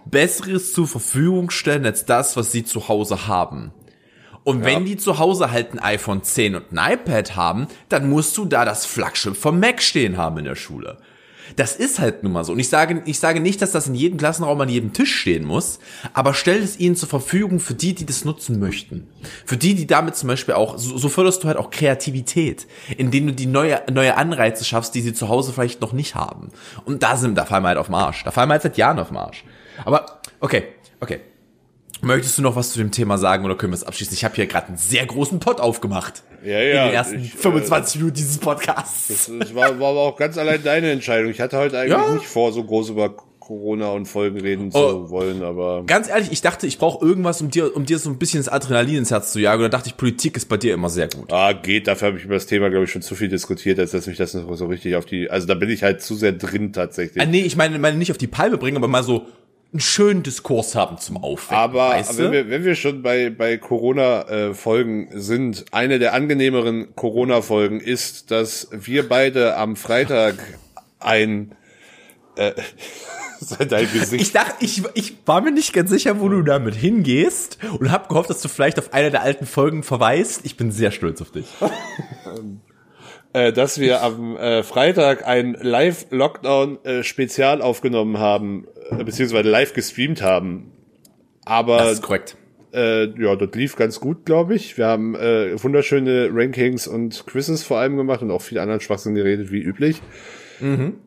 Besseres 0.05 0.73
zur 0.73 0.87
Verfügung 0.87 1.49
stellen 1.49 1.87
als 1.87 2.05
das, 2.05 2.37
was 2.37 2.51
sie 2.51 2.63
zu 2.63 2.87
Hause 2.87 3.27
haben. 3.27 3.73
Und 4.43 4.63
wenn 4.63 4.85
die 4.85 4.95
zu 4.95 5.17
Hause 5.17 5.49
halt 5.49 5.73
ein 5.73 5.79
iPhone 5.79 6.21
10 6.21 6.53
und 6.53 6.71
ein 6.71 6.93
iPad 6.93 7.35
haben, 7.35 7.67
dann 7.89 8.11
musst 8.11 8.37
du 8.37 8.45
da 8.45 8.63
das 8.63 8.85
Flaggschiff 8.85 9.39
vom 9.39 9.59
Mac 9.59 9.81
stehen 9.81 10.17
haben 10.17 10.37
in 10.37 10.45
der 10.45 10.53
Schule. 10.53 10.99
Das 11.55 11.75
ist 11.75 11.99
halt 11.99 12.23
nun 12.23 12.33
mal 12.33 12.43
so. 12.43 12.53
Und 12.53 12.59
ich 12.59 12.69
sage, 12.69 13.01
ich 13.05 13.19
sage 13.19 13.39
nicht, 13.39 13.61
dass 13.61 13.71
das 13.71 13.87
in 13.87 13.95
jedem 13.95 14.17
Klassenraum 14.17 14.59
an 14.61 14.69
jedem 14.69 14.93
Tisch 14.93 15.15
stehen 15.15 15.45
muss, 15.45 15.79
aber 16.13 16.33
stell 16.33 16.61
es 16.61 16.79
ihnen 16.79 16.95
zur 16.95 17.09
Verfügung 17.09 17.59
für 17.59 17.73
die, 17.73 17.95
die 17.95 18.05
das 18.05 18.25
nutzen 18.25 18.59
möchten. 18.59 19.07
Für 19.45 19.57
die, 19.57 19.75
die 19.75 19.87
damit 19.87 20.15
zum 20.15 20.27
Beispiel 20.27 20.53
auch, 20.53 20.77
so, 20.77 20.97
so 20.97 21.09
förderst 21.09 21.43
du 21.43 21.47
halt 21.47 21.57
auch 21.57 21.69
Kreativität, 21.69 22.67
indem 22.97 23.27
du 23.27 23.33
die 23.33 23.45
neue, 23.45 23.81
neue 23.91 24.17
Anreize 24.17 24.65
schaffst, 24.65 24.93
die 24.95 25.01
sie 25.01 25.13
zu 25.13 25.29
Hause 25.29 25.53
vielleicht 25.53 25.81
noch 25.81 25.93
nicht 25.93 26.15
haben. 26.15 26.51
Und 26.85 27.03
da 27.03 27.17
sind, 27.17 27.35
da 27.35 27.45
fallen 27.45 27.63
wir 27.63 27.69
halt 27.69 27.77
auf 27.77 27.87
den 27.87 27.95
Arsch. 27.95 28.23
Da 28.23 28.31
fallen 28.31 28.49
wir 28.49 28.53
halt 28.53 28.63
seit 28.63 28.77
Jahren 28.77 28.99
auf 28.99 29.07
den 29.09 29.17
Arsch. 29.17 29.43
Aber, 29.85 30.21
okay, 30.39 30.63
okay. 30.99 31.19
Möchtest 32.01 32.37
du 32.37 32.41
noch 32.41 32.55
was 32.55 32.71
zu 32.71 32.79
dem 32.79 32.91
Thema 32.91 33.17
sagen 33.17 33.43
oder 33.45 33.55
können 33.55 33.73
wir 33.73 33.77
es 33.77 33.83
abschließen? 33.83 34.13
Ich 34.13 34.23
habe 34.23 34.35
hier 34.35 34.45
gerade 34.47 34.67
einen 34.67 34.77
sehr 34.77 35.05
großen 35.05 35.39
Pot 35.39 35.59
aufgemacht. 35.59 36.23
Ja, 36.43 36.59
ja, 36.59 36.83
In 36.83 36.87
den 36.89 36.93
ersten 36.95 37.19
ich, 37.19 37.33
äh, 37.33 37.37
25 37.37 37.95
Minuten 37.97 38.15
dieses 38.15 38.37
Podcasts. 38.37 39.07
Das 39.07 39.55
war, 39.55 39.79
war 39.79 39.89
aber 39.89 39.99
auch 40.01 40.17
ganz 40.17 40.37
allein 40.37 40.61
deine 40.63 40.91
Entscheidung. 40.91 41.31
Ich 41.31 41.41
hatte 41.41 41.57
heute 41.57 41.79
eigentlich 41.79 41.91
Ja. 41.97 42.13
nicht 42.13 42.27
vor, 42.27 42.51
so 42.51 42.63
groß 42.63 42.89
über 42.89 43.15
Corona 43.39 43.91
und 43.91 44.05
Folgen 44.07 44.39
reden 44.41 44.71
zu 44.71 44.77
Oh. 44.77 45.09
wollen, 45.09 45.41
aber 45.41 45.83
Ganz 45.87 46.09
ehrlich, 46.09 46.31
ich 46.33 46.41
dachte, 46.41 46.67
ich 46.67 46.77
brauche 46.77 47.03
irgendwas, 47.03 47.41
um 47.41 47.49
dir, 47.49 47.73
um 47.75 47.85
dir 47.85 47.97
so 47.97 48.09
ein 48.09 48.17
bisschen 48.17 48.41
das 48.41 48.49
Adrenalin 48.49 48.97
ins 48.97 49.11
Herz 49.11 49.31
zu 49.31 49.39
jagen. 49.39 49.63
Und 49.63 49.71
da 49.71 49.77
dachte 49.77 49.89
ich, 49.89 49.95
Politik 49.97 50.35
ist 50.35 50.49
bei 50.49 50.57
dir 50.57 50.73
immer 50.73 50.89
sehr 50.89 51.07
gut. 51.07 51.31
ah, 51.31 51.53
geht. 51.53 51.87
Dafür 51.87 52.09
habe 52.09 52.17
ich 52.17 52.25
über 52.25 52.33
das 52.35 52.45
Thema, 52.45 52.69
glaube 52.69 52.83
ich, 52.85 52.91
schon 52.91 53.01
zu 53.01 53.15
viel 53.15 53.29
diskutiert, 53.29 53.79
als 53.79 53.91
dass 53.91 54.05
mich 54.05 54.17
das 54.17 54.33
noch 54.33 54.53
so 54.55 54.65
richtig 54.67 54.95
auf 54.97 55.05
die. 55.05 55.31
Also 55.31 55.47
da 55.47 55.55
bin 55.55 55.69
ich 55.69 55.81
halt 55.81 56.01
zu 56.01 56.15
sehr 56.15 56.33
drin 56.33 56.73
tatsächlich. 56.73 57.23
Ah, 57.23 57.25
nee, 57.25 57.41
ich 57.41 57.55
meine, 57.55 57.79
meine 57.79 57.97
nicht 57.97 58.11
auf 58.11 58.17
die 58.17 58.27
Palme 58.27 58.57
bringen, 58.57 58.75
aber 58.77 58.89
mal 58.89 59.03
so 59.03 59.25
einen 59.73 59.81
schönen 59.81 60.23
Diskurs 60.23 60.75
haben 60.75 60.97
zum 60.97 61.17
Aufwecken. 61.17 61.57
Aber 61.57 61.89
weißt 61.89 62.17
wenn, 62.17 62.25
du? 62.25 62.31
wir, 62.31 62.49
wenn 62.49 62.63
wir 62.63 62.75
schon 62.75 63.01
bei, 63.01 63.29
bei 63.29 63.57
Corona-Folgen 63.57 65.09
sind, 65.13 65.65
eine 65.71 65.99
der 65.99 66.13
angenehmeren 66.13 66.95
Corona-Folgen 66.95 67.79
ist, 67.79 68.31
dass 68.31 68.69
wir 68.71 69.07
beide 69.07 69.57
am 69.57 69.75
Freitag 69.75 70.35
ein 70.99 71.53
äh, 72.35 72.53
dein 73.69 73.91
Gesicht. 73.91 74.21
Ich 74.21 74.31
dachte, 74.31 74.55
ich, 74.63 74.83
ich 74.93 75.17
war 75.25 75.41
mir 75.41 75.51
nicht 75.51 75.73
ganz 75.73 75.89
sicher, 75.89 76.19
wo 76.19 76.29
du 76.29 76.41
damit 76.41 76.75
hingehst 76.75 77.59
und 77.79 77.91
habe 77.91 78.07
gehofft, 78.07 78.29
dass 78.29 78.41
du 78.41 78.47
vielleicht 78.47 78.79
auf 78.79 78.93
eine 78.93 79.11
der 79.11 79.21
alten 79.21 79.45
Folgen 79.45 79.83
verweist. 79.83 80.41
Ich 80.43 80.57
bin 80.57 80.71
sehr 80.71 80.91
stolz 80.91 81.21
auf 81.21 81.31
dich. 81.31 81.47
äh, 83.33 83.51
dass 83.53 83.79
wir 83.79 84.01
am 84.01 84.35
äh, 84.37 84.63
Freitag 84.63 85.27
ein 85.27 85.55
Live-Lockdown-Spezial 85.59 87.61
aufgenommen 87.61 88.17
haben, 88.19 88.67
äh, 88.91 89.03
beziehungsweise 89.03 89.49
live 89.49 89.73
gestreamt 89.73 90.21
haben. 90.21 90.71
Aber 91.45 91.77
Das 91.77 91.93
ist 91.93 92.01
korrekt. 92.01 92.35
äh, 92.73 93.05
ja, 93.21 93.35
das 93.35 93.49
lief 93.53 93.75
ganz 93.75 93.99
gut, 93.99 94.25
glaube 94.25 94.55
ich. 94.55 94.77
Wir 94.77 94.87
haben 94.87 95.15
äh, 95.15 95.61
wunderschöne 95.61 96.29
Rankings 96.31 96.87
und 96.87 97.25
Quizzes 97.25 97.63
vor 97.63 97.77
allem 97.79 97.97
gemacht 97.97 98.21
und 98.21 98.31
auch 98.31 98.41
viel 98.41 98.59
anderen 98.59 98.81
Schwachsinn 98.81 99.15
geredet, 99.15 99.51
wie 99.51 99.61
üblich. 99.61 100.01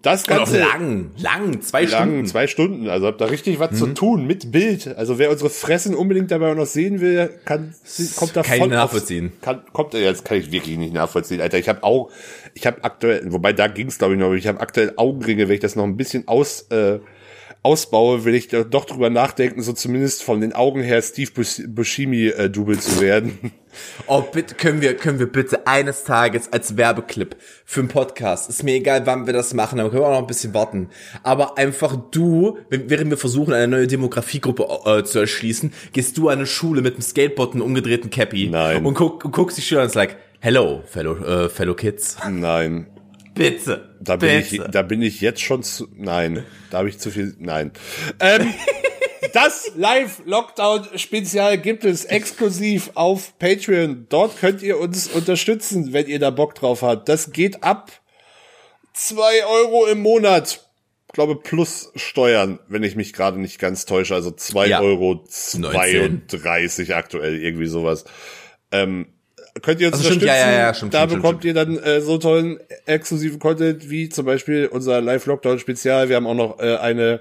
Das 0.03 0.25
Und 0.25 0.33
auch 0.33 0.37
Ganze 0.39 0.61
lang, 0.61 1.11
lang, 1.19 1.61
zwei 1.63 1.83
lang, 1.85 1.89
Stunden. 1.89 2.27
zwei 2.27 2.47
Stunden. 2.47 2.89
Also 2.89 3.07
habt 3.07 3.21
da 3.21 3.27
richtig 3.27 3.59
was 3.59 3.77
zu 3.77 3.89
tun 3.89 4.27
mit 4.27 4.53
Bild. 4.53 4.97
Also 4.97 5.19
wer 5.19 5.31
unsere 5.31 5.51
Fressen 5.51 5.95
unbedingt 5.95 6.31
dabei 6.31 6.55
noch 6.55 6.67
sehen 6.67 7.01
will, 7.01 7.31
kann 7.45 7.75
kommt 8.17 8.37
da 8.37 8.43
Kann 8.43 8.55
ich 8.55 8.61
voll 8.61 8.69
nachvollziehen. 8.69 9.27
Aufs, 9.27 9.41
kann, 9.43 9.63
kommt 9.73 9.95
jetzt 9.95 10.25
kann 10.25 10.39
ich 10.39 10.53
wirklich 10.53 10.79
nicht 10.79 10.95
nachvollziehen, 10.95 11.41
Alter. 11.41 11.59
Ich 11.59 11.69
habe 11.69 11.83
auch, 11.83 12.11
ich 12.55 12.67
habe 12.67 12.85
aktuell, 12.85 13.33
wobei 13.33 13.53
da 13.53 13.67
ging's 13.67 13.99
glaube 13.99 14.15
ich 14.15 14.21
noch, 14.21 14.27
aber 14.27 14.37
ich 14.37 14.47
habe 14.47 14.61
aktuell 14.61 14.93
Augenringe, 14.97 15.49
wenn 15.49 15.55
ich 15.55 15.61
das 15.61 15.77
noch 15.77 15.85
ein 15.85 15.97
bisschen 15.97 16.29
aus 16.29 16.63
äh, 16.71 17.01
ausbaue, 17.63 18.25
will 18.25 18.35
ich 18.35 18.49
da 18.49 18.65
doch 18.65 18.87
drüber 18.87 19.11
nachdenken, 19.11 19.63
so 19.63 19.73
zumindest 19.73 20.23
von 20.23 20.41
den 20.41 20.53
Augen 20.55 20.83
her 20.83 21.03
Steve 21.03 21.31
Bus 21.33 21.63
Buscemi 21.67 22.29
äh, 22.29 22.49
Double 22.49 22.79
zu 22.79 23.01
werden. 23.01 23.53
Oh, 24.09 24.23
bitte, 24.23 24.57
können 24.57 24.81
wir, 24.81 24.97
können 24.97 25.21
wir 25.21 25.31
bitte 25.31 25.67
eines 25.67 26.03
Tages 26.03 26.53
als 26.53 26.77
Werbeclip 26.77 27.37
für 27.65 27.81
einen 27.81 27.89
Podcast, 27.89 28.51
ist 28.51 28.65
mir 28.65 28.75
egal, 28.75 29.07
wann 29.07 29.27
wir 29.27 29.33
das 29.33 29.55
machen, 29.55 29.79
aber 29.79 29.91
können 29.91 30.03
wir 30.03 30.09
auch 30.09 30.13
noch 30.13 30.23
ein 30.23 30.27
bisschen 30.27 30.55
warten. 30.55 30.89
Aber 31.23 31.57
einfach 31.57 31.97
du, 32.11 32.59
während 32.69 33.11
wir 33.11 33.17
versuchen, 33.17 33.55
eine 33.55 33.69
neue 33.69 33.87
Demografiegruppe 33.87 34.67
äh, 34.87 35.05
zu 35.05 35.21
erschließen, 35.21 35.73
gehst 35.93 36.19
du 36.19 36.29
an 36.29 36.39
eine 36.39 36.47
Schule 36.47 36.83
mit 36.83 36.95
einem 36.95 37.03
Skateboard 37.03 37.51
und 37.55 37.61
einem 37.61 37.71
umgedrehten 37.71 38.11
Cappy. 38.11 38.49
Nein. 38.49 38.85
Und 38.85 38.95
guck, 38.95 39.31
guckst 39.31 39.57
die 39.57 39.63
Schüler 39.63 39.83
und 39.83 39.87
ist 39.87 39.95
like, 39.95 40.17
hello, 40.41 40.83
fellow, 40.87 41.17
äh, 41.19 41.49
fellow 41.49 41.75
kids. 41.75 42.17
Nein. 42.29 42.87
Bitte. 43.35 43.95
Da 44.01 44.17
bin, 44.17 44.29
bitte. 44.41 44.57
ich, 44.57 44.71
da 44.71 44.83
bin 44.83 45.03
ich 45.03 45.21
jetzt 45.21 45.41
schon 45.41 45.63
zu. 45.63 45.89
Nein, 45.95 46.45
da 46.71 46.79
habe 46.79 46.89
ich 46.89 46.99
zu 46.99 47.11
viel. 47.11 47.35
Nein. 47.39 47.73
Ähm, 48.19 48.53
das 49.33 49.73
Live-Lockdown-Spezial 49.77 51.59
gibt 51.59 51.85
es 51.85 52.05
exklusiv 52.05 52.91
auf 52.95 53.39
Patreon. 53.39 54.07
Dort 54.09 54.39
könnt 54.39 54.63
ihr 54.63 54.79
uns 54.79 55.09
unterstützen, 55.09 55.93
wenn 55.93 56.07
ihr 56.07 56.19
da 56.19 56.31
Bock 56.31 56.55
drauf 56.55 56.83
habt. 56.83 57.09
Das 57.09 57.33
geht 57.33 57.63
ab 57.63 57.93
zwei 58.95 59.45
Euro 59.47 59.87
im 59.87 60.01
Monat. 60.01 60.67
Ich 61.09 61.15
glaube, 61.15 61.37
plus 61.37 61.91
Steuern, 61.97 62.61
wenn 62.69 62.85
ich 62.85 62.95
mich 62.95 63.13
gerade 63.13 63.41
nicht 63.41 63.59
ganz 63.59 63.85
täusche. 63.85 64.15
Also 64.15 64.31
zwei 64.31 64.69
Ja. 64.69 64.81
Euro 64.81 65.25
19. 65.55 66.29
32 66.29 66.95
aktuell, 66.95 67.43
irgendwie 67.43 67.67
sowas. 67.67 68.05
Ähm, 68.71 69.09
könnt 69.63 69.81
ihr 69.81 69.89
uns 69.89 69.97
Also 69.97 70.09
stimmt, 70.11 70.23
unterstützen. 70.23 70.49
ja, 70.49 70.53
ja, 70.53 70.59
ja, 70.67 70.75
stimmt, 70.75 70.95
da 70.95 71.05
stimmt, 71.07 71.23
bekommt 71.23 71.45
ihr 71.45 71.55
dann 71.55 71.79
äh, 71.79 72.01
so 72.01 72.19
tollen 72.19 72.59
exklusiven 72.87 73.39
Content 73.39 73.91
wie 73.91 74.09
zum 74.09 74.27
Beispiel 74.27 74.67
unser 74.67 75.01
Live-Lockdown-Spezial. 75.01 76.09
Wir 76.09 76.17
haben 76.17 76.27
auch 76.27 76.35
noch 76.35 76.59
äh, 76.61 76.77
eine 76.77 77.21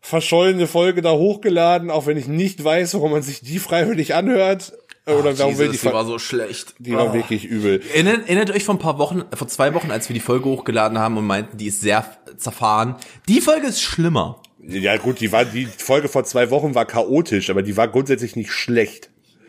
verschollene 0.00 0.66
Folge 0.66 1.02
da 1.02 1.12
hochgeladen, 1.12 1.90
auch 1.90 2.06
wenn 2.06 2.16
ich 2.16 2.28
nicht 2.28 2.62
weiß, 2.62 2.94
warum 2.94 3.12
man 3.12 3.22
sich 3.22 3.40
die 3.40 3.58
freiwillig 3.58 4.14
anhört. 4.14 4.72
Äh, 5.06 5.12
Oder 5.12 5.30
Ach, 5.34 5.38
warum 5.38 5.58
will 5.58 5.66
die, 5.66 5.72
Jesus, 5.72 5.88
die 5.90 5.94
war 5.94 6.04
so 6.06 6.18
schlecht. 6.18 6.74
die 6.78 6.92
war 6.94 7.10
Oh. 7.10 7.14
wirklich 7.14 7.44
übel. 7.44 7.82
Erinnert, 7.92 8.26
erinnert 8.28 8.50
euch 8.50 8.64
vor 8.64 8.74
ein 8.76 8.78
paar 8.78 8.98
Wochen, 8.98 9.24
vor 9.34 9.48
zwei 9.48 9.74
Wochen, 9.74 9.90
als 9.90 10.08
wir 10.08 10.14
die 10.14 10.20
Folge 10.20 10.44
hochgeladen 10.46 10.98
haben 10.98 11.16
und 11.16 11.26
meinten, 11.26 11.56
die 11.56 11.66
ist 11.66 11.80
sehr 11.80 12.04
zerfahren. 12.36 12.96
Die 13.28 13.40
Folge 13.40 13.66
ist 13.66 13.80
schlimmer. 13.82 14.40
Ja 14.62 14.96
gut, 14.98 15.20
die 15.20 15.32
war 15.32 15.44
die 15.44 15.66
Folge 15.66 16.08
vor 16.08 16.24
zwei 16.24 16.50
Wochen 16.50 16.74
war 16.74 16.84
chaotisch, 16.84 17.48
aber 17.48 17.62
die 17.62 17.76
war 17.76 17.88
grundsätzlich 17.88 18.36
nicht 18.36 18.50
schlecht. 18.52 19.08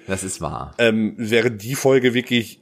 Das 0.10 0.24
ist 0.24 0.42
wahr. 0.42 0.74
Ähm, 0.78 1.14
wäre 1.18 1.52
die 1.52 1.76
Folge 1.76 2.14
wirklich 2.14 2.60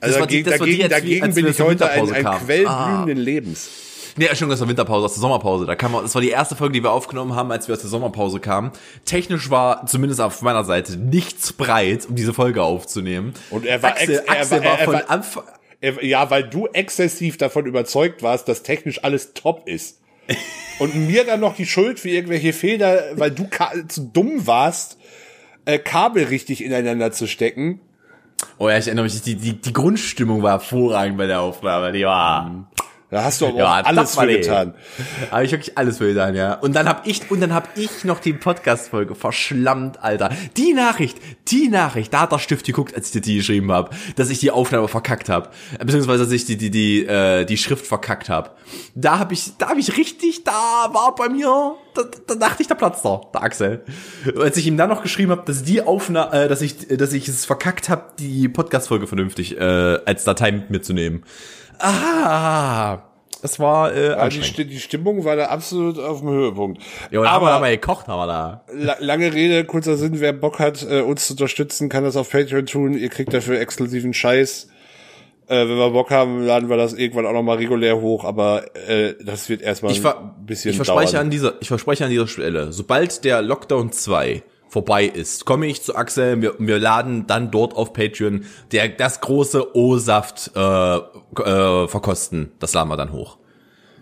also 0.00 0.20
war 0.20 0.26
die- 0.26 0.42
dagegen, 0.42 0.44
die, 0.44 0.50
dagegen, 0.58 0.78
wir- 0.78 0.88
dagegen 0.88 1.22
als 1.24 1.34
bin 1.34 1.46
ich 1.48 1.60
heute 1.60 1.90
ein, 1.90 2.10
ein. 2.12 2.24
Quell 2.24 2.66
Ah. 2.66 3.02
blühenden 3.02 3.18
Lebens. 3.24 3.68
Nee, 4.16 4.28
schon 4.34 4.50
aus 4.50 4.60
der 4.60 4.68
Winterpause, 4.68 5.04
aus 5.06 5.14
der 5.14 5.20
Sommerpause. 5.20 5.66
Da 5.66 5.74
kam, 5.74 5.92
das 5.92 6.14
war 6.14 6.22
die 6.22 6.30
erste 6.30 6.54
Folge, 6.56 6.72
die 6.74 6.82
wir 6.82 6.92
aufgenommen 6.92 7.34
haben, 7.34 7.50
als 7.50 7.66
wir 7.68 7.74
aus 7.74 7.80
der 7.80 7.90
Sommerpause 7.90 8.38
kamen. 8.40 8.70
Technisch 9.04 9.50
war 9.50 9.86
zumindest 9.86 10.20
auf 10.20 10.40
meiner 10.40 10.64
Seite 10.64 10.96
nichts 10.96 11.52
breit, 11.52 12.06
um 12.08 12.14
diese 12.14 12.32
Folge 12.32 12.62
aufzunehmen. 12.62 13.34
Und 13.50 13.66
er 13.66 13.82
war 13.82 13.90
Axel, 13.90 14.22
ex- 14.26 14.50
er 14.50 14.50
war- 14.50 14.64
war, 14.64 14.78
er 14.78 14.84
von 14.84 14.94
Anfang. 15.08 15.42
Ja, 16.00 16.30
weil 16.30 16.44
du 16.44 16.66
exzessiv 16.68 17.36
davon 17.36 17.66
überzeugt 17.66 18.22
warst, 18.22 18.48
dass 18.48 18.62
technisch 18.62 19.02
alles 19.04 19.34
top 19.34 19.68
ist. 19.68 20.00
Und 20.78 20.94
mir 21.06 21.24
dann 21.24 21.40
noch 21.40 21.54
die 21.56 21.66
Schuld 21.66 22.00
für 22.00 22.08
irgendwelche 22.08 22.52
Fehler, 22.54 23.02
weil 23.16 23.30
du 23.30 23.46
zu 23.88 24.00
dumm 24.12 24.46
warst, 24.46 24.96
äh, 25.64 25.78
Kabel 25.78 26.24
richtig 26.24 26.64
ineinander 26.64 27.12
zu 27.12 27.26
stecken. 27.26 27.80
Oh 28.58 28.68
ja, 28.68 28.78
ich 28.78 28.86
erinnere 28.86 29.04
mich, 29.04 29.20
die, 29.22 29.36
die, 29.36 29.60
die 29.60 29.72
Grundstimmung 29.72 30.42
war 30.42 30.52
hervorragend 30.52 31.16
bei 31.16 31.26
der 31.26 31.40
Aufnahme. 31.40 31.92
Die 31.92 32.04
war. 32.04 32.68
Da 33.10 33.24
hast 33.24 33.40
du 33.40 33.46
aber 33.46 33.58
Ja, 33.58 33.80
auch 33.80 33.84
alles 33.84 34.16
für 34.16 34.26
getan. 34.26 34.74
Habe 35.30 35.44
ich 35.44 35.52
wirklich 35.52 35.76
alles 35.78 35.98
für 35.98 36.08
getan, 36.12 36.34
ja. 36.34 36.54
Und 36.54 36.74
dann 36.74 36.88
hab 36.88 37.06
ich, 37.06 37.30
und 37.30 37.40
dann 37.40 37.54
hab 37.54 37.76
ich 37.76 38.04
noch 38.04 38.18
die 38.18 38.32
Podcast-Folge 38.32 39.14
verschlammt, 39.14 40.02
Alter. 40.02 40.30
Die 40.56 40.72
Nachricht, 40.72 41.18
die 41.48 41.68
Nachricht, 41.68 42.12
da 42.14 42.22
hat 42.22 42.32
der 42.32 42.38
Stift 42.38 42.66
geguckt, 42.66 42.94
als 42.94 43.06
ich 43.06 43.12
dir 43.12 43.20
die 43.20 43.36
geschrieben 43.36 43.70
habe, 43.70 43.90
dass 44.16 44.30
ich 44.30 44.38
die 44.38 44.50
Aufnahme 44.50 44.88
verkackt 44.88 45.28
habe. 45.28 45.50
Beziehungsweise, 45.78 46.24
dass 46.24 46.32
ich 46.32 46.46
die, 46.46 46.56
die, 46.56 46.70
die, 46.70 47.06
äh, 47.06 47.44
die 47.44 47.56
Schrift 47.56 47.86
verkackt 47.86 48.28
habe. 48.28 48.50
Da 48.94 49.18
hab 49.18 49.32
ich, 49.32 49.56
da 49.58 49.68
hab 49.68 49.78
ich 49.78 49.96
richtig, 49.96 50.44
da 50.44 50.52
war 50.92 51.14
bei 51.14 51.28
mir, 51.28 51.76
da, 51.94 52.02
da 52.26 52.34
dachte 52.34 52.62
ich, 52.62 52.68
da 52.68 52.74
platzt 52.74 53.04
er, 53.04 53.20
der 53.32 53.42
Axel. 53.42 53.84
Als 54.36 54.56
ich 54.56 54.66
ihm 54.66 54.76
dann 54.76 54.88
noch 54.88 55.02
geschrieben 55.02 55.30
habe, 55.30 55.42
dass 55.44 55.62
die 55.62 55.82
Aufnahme, 55.82 56.32
äh, 56.32 56.48
dass 56.48 56.62
ich, 56.62 56.88
dass 56.88 57.12
ich 57.12 57.28
es 57.28 57.44
verkackt 57.44 57.88
habe, 57.90 58.04
die 58.18 58.48
Podcast-Folge 58.48 59.06
vernünftig 59.06 59.56
äh, 59.56 59.60
als 60.04 60.24
Datei 60.24 60.52
mit 60.52 60.70
mir 60.70 60.82
zu 60.82 60.94
nehmen. 60.94 61.22
Ah, 61.78 62.98
das 63.42 63.58
war 63.60 63.92
äh, 63.94 64.08
Ja, 64.10 64.28
die, 64.28 64.64
die 64.64 64.80
Stimmung 64.80 65.24
war 65.24 65.36
da 65.36 65.46
absolut 65.46 65.98
auf 65.98 66.20
dem 66.20 66.30
Höhepunkt. 66.30 66.82
Ja, 67.10 67.20
und 67.20 67.30
haben 67.30 67.42
wir, 67.42 67.48
aber 67.48 67.52
haben 67.56 67.64
wir 67.64 67.70
gekocht, 67.72 68.08
haben 68.08 68.18
wir 68.18 68.26
da. 68.26 68.64
la 68.72 68.96
lange 69.00 69.32
Rede, 69.34 69.64
kurzer 69.64 69.96
Sinn, 69.96 70.20
wer 70.20 70.32
Bock 70.32 70.58
hat, 70.58 70.82
äh, 70.88 71.02
uns 71.02 71.26
zu 71.26 71.34
unterstützen, 71.34 71.88
kann 71.88 72.04
das 72.04 72.16
auf 72.16 72.30
Patreon 72.30 72.66
tun. 72.66 72.94
Ihr 72.94 73.10
kriegt 73.10 73.34
dafür 73.34 73.60
exklusiven 73.60 74.14
Scheiß. 74.14 74.68
Äh, 75.46 75.68
wenn 75.68 75.76
wir 75.76 75.90
Bock 75.90 76.10
haben, 76.10 76.42
laden 76.46 76.70
wir 76.70 76.78
das 76.78 76.94
irgendwann 76.94 77.26
auch 77.26 77.34
nochmal 77.34 77.58
regulär 77.58 78.00
hoch, 78.00 78.24
aber 78.24 78.64
äh, 78.88 79.12
das 79.22 79.50
wird 79.50 79.60
erstmal 79.60 79.92
Ich, 79.92 80.02
ein 80.02 80.14
bisschen 80.46 80.70
ich 80.70 80.76
verspreche 80.76 81.12
dauern. 81.12 81.26
an 81.26 81.30
dieser, 81.30 81.52
ich 81.60 81.68
verspreche 81.68 82.04
an 82.06 82.10
dieser 82.10 82.26
Stelle, 82.26 82.72
sobald 82.72 83.24
der 83.24 83.42
Lockdown 83.42 83.92
2 83.92 84.42
vorbei 84.74 85.04
ist, 85.04 85.44
komme 85.44 85.66
ich 85.66 85.82
zu 85.82 85.94
Axel, 85.94 86.42
wir, 86.42 86.56
wir 86.58 86.80
laden 86.80 87.28
dann 87.28 87.52
dort 87.52 87.76
auf 87.76 87.92
Patreon 87.92 88.44
der, 88.72 88.88
das 88.88 89.20
große 89.20 89.76
O-Saft 89.76 90.50
äh, 90.56 90.96
äh, 90.96 91.86
verkosten. 91.86 92.50
Das 92.58 92.74
laden 92.74 92.88
wir 92.88 92.96
dann 92.96 93.12
hoch. 93.12 93.38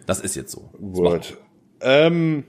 Das 0.06 0.18
ist 0.20 0.34
jetzt 0.34 0.50
so. 0.50 0.70
Word. 0.78 1.36
Ähm, 1.82 2.44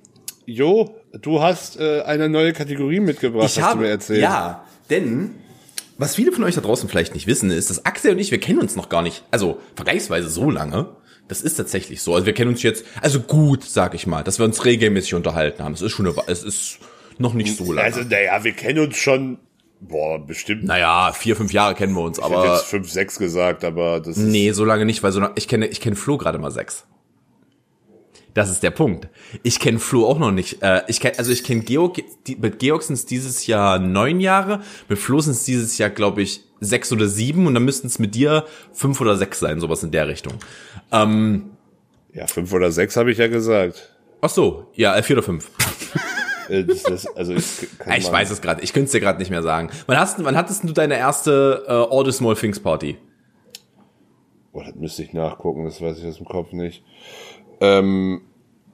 Jo, 0.46 0.96
du 1.12 1.42
hast 1.42 1.78
äh, 1.80 2.02
eine 2.04 2.30
neue 2.30 2.54
Kategorie 2.54 3.02
mitgebracht, 3.02 3.50
Ich 3.50 3.58
hast 3.58 3.66
habe, 3.66 3.80
du 3.80 3.86
mir 3.88 3.92
erzählt. 3.92 4.22
ja, 4.22 4.64
denn 4.90 5.36
was 5.98 6.16
viele 6.16 6.32
von 6.32 6.46
euch 6.46 6.56
da 6.56 6.62
draußen 6.62 6.88
vielleicht 6.88 7.14
nicht 7.14 7.28
wissen, 7.28 7.52
ist, 7.52 7.70
dass 7.70 7.86
Axel 7.86 8.12
und 8.14 8.20
ich, 8.20 8.32
wir 8.32 8.40
kennen 8.40 8.60
uns 8.60 8.78
noch 8.78 8.88
gar 8.88 9.02
nicht, 9.02 9.24
also 9.32 9.60
vergleichsweise 9.76 10.30
so 10.30 10.50
lange. 10.50 10.96
Das 11.28 11.42
ist 11.42 11.56
tatsächlich 11.56 12.02
so. 12.02 12.14
Also 12.14 12.26
wir 12.26 12.34
kennen 12.34 12.52
uns 12.52 12.64
jetzt, 12.64 12.86
also 13.02 13.20
gut, 13.20 13.64
sag 13.64 13.96
ich 13.96 14.08
mal, 14.08 14.24
dass 14.24 14.40
wir 14.40 14.46
uns 14.46 14.64
regelmäßig 14.64 15.14
unterhalten 15.14 15.64
haben. 15.64 15.74
Es 15.74 15.82
ist 15.82 15.92
schon, 15.92 16.08
eine, 16.08 16.16
es 16.28 16.44
ist 16.44 16.80
noch 17.20 17.34
nicht 17.34 17.58
so 17.58 17.72
lange. 17.72 17.86
Also, 17.86 18.02
naja, 18.02 18.44
wir 18.44 18.54
kennen 18.54 18.80
uns 18.80 18.98
schon, 18.98 19.40
boah, 19.80 20.20
bestimmt, 20.26 20.64
naja, 20.64 21.12
vier, 21.14 21.36
fünf 21.36 21.54
Jahre 21.54 21.76
kennen 21.76 21.94
wir 21.94 22.02
uns, 22.02 22.18
ich 22.18 22.24
aber 22.24 22.54
jetzt 22.54 22.66
fünf, 22.66 22.90
sechs 22.90 23.20
gesagt, 23.20 23.64
aber 23.64 24.00
das 24.00 24.18
ist, 24.18 24.24
nee, 24.24 24.52
so 24.52 24.66
lange 24.66 24.86
nicht, 24.86 25.04
weil 25.04 25.12
so 25.12 25.28
ich 25.36 25.48
kenne, 25.48 25.68
ich 25.68 25.82
kenne 25.82 25.96
Flo 25.96 26.18
gerade 26.18 26.40
mal 26.40 26.52
sechs. 26.52 26.86
Das 28.34 28.50
ist 28.50 28.64
der 28.64 28.72
Punkt. 28.72 29.10
Ich 29.44 29.60
kenne 29.60 29.78
Flo 29.78 30.08
auch 30.08 30.18
noch 30.18 30.32
nicht. 30.32 30.64
Äh, 30.64 30.82
ich 30.88 31.00
kenn, 31.00 31.12
also 31.18 31.32
ich 31.32 31.44
kenne 31.44 31.62
Georg, 31.62 32.02
mit 32.40 32.58
Georg 32.58 32.82
sind 32.82 32.96
es 32.96 33.06
dieses 33.06 33.46
Jahr 33.46 33.78
neun 33.78 34.20
Jahre, 34.20 34.62
mit 34.90 34.98
Flo 34.98 35.20
sind 35.20 35.34
es 35.34 35.44
dieses 35.44 35.78
Jahr, 35.78 35.92
glaube 35.92 36.24
ich, 36.24 36.42
sechs 36.60 36.92
oder 36.92 37.08
sieben 37.08 37.46
und 37.46 37.54
dann 37.54 37.64
müssten 37.64 37.88
es 37.88 38.00
mit 38.00 38.16
dir 38.16 38.46
fünf 38.74 39.00
oder 39.02 39.18
sechs 39.18 39.40
sein, 39.40 39.60
sowas 39.60 39.84
in 39.84 39.92
der 39.92 40.08
Richtung. 40.08 40.34
Ähm, 40.92 41.52
ja, 42.14 42.26
fünf 42.26 42.52
oder 42.54 42.72
sechs 42.72 42.96
habe 42.96 43.12
ich 43.12 43.20
ja 43.20 43.28
gesagt. 43.28 43.96
ach 44.22 44.30
so, 44.30 44.72
ja, 44.74 44.96
äh, 44.96 45.04
vier 45.04 45.18
oder 45.18 45.24
fünf. 45.24 45.52
Äh, 46.50 46.64
das, 46.64 46.84
das, 46.84 47.08
also 47.16 47.34
ich, 47.34 47.46
Ja, 47.86 47.98
ich 47.98 48.12
weiß 48.12 48.30
es 48.32 48.42
gerade, 48.42 48.62
ich 48.62 48.74
könnte 48.74 48.86
es 48.88 48.92
dir 48.92 49.00
gerade 49.00 49.20
nicht 49.20 49.32
mehr 49.32 49.44
sagen. 49.44 49.70
Wann, 49.88 49.98
hast, 49.98 50.24
wann 50.24 50.36
hattest 50.38 50.64
du 50.64 50.74
deine 50.74 50.98
erste 50.98 51.64
äh, 51.68 51.72
All 51.72 52.06
the 52.06 52.12
Small 52.12 52.36
Things 52.36 52.60
Party? 52.60 52.98
Boah, 54.52 54.64
das 54.66 54.76
müsste 54.76 55.04
ich 55.04 55.14
nachgucken, 55.14 55.66
das 55.66 55.82
weiß 55.82 55.98
ich 56.00 56.06
aus 56.06 56.18
dem 56.18 56.26
Kopf 56.28 56.52
nicht. 56.52 56.84
Ähm, 57.62 58.22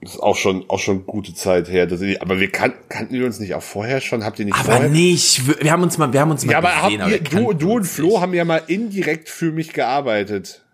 Das 0.02 0.16
ist 0.16 0.20
auch 0.22 0.36
schon, 0.36 0.66
auch 0.70 0.80
schon 0.80 1.06
gute 1.06 1.34
Zeit 1.34 1.70
her. 1.70 1.86
Das, 1.86 2.02
aber 2.20 2.40
wir 2.40 2.52
kan 2.52 2.74
kannten 2.90 3.14
wir 3.14 3.26
uns 3.26 3.40
nicht 3.40 3.54
auch 3.54 3.62
vorher 3.62 4.02
schon? 4.02 4.24
Habt 4.26 4.40
ihr 4.40 4.46
nicht 4.46 4.56
Aber 4.56 4.64
vorher? 4.74 4.90
nicht. 4.90 5.62
Wir 5.64 5.72
haben 5.72 5.84
uns 5.84 5.98
mal, 5.98 6.12
wir 6.12 6.20
haben 6.22 6.32
uns 6.32 6.46
mal 6.46 6.52
ja, 6.54 6.58
aber 6.58 6.70
gesehen, 6.84 7.02
habt 7.02 7.12
ihr, 7.12 7.20
du, 7.20 7.30
kannten 7.30 7.60
du 7.60 7.72
und 7.74 7.84
Flo 7.86 8.08
nicht. 8.08 8.22
haben 8.22 8.34
ja 8.34 8.46
mal 8.46 8.62
indirekt 8.68 9.30
für 9.30 9.52
mich 9.52 9.74
gearbeitet. 9.74 10.66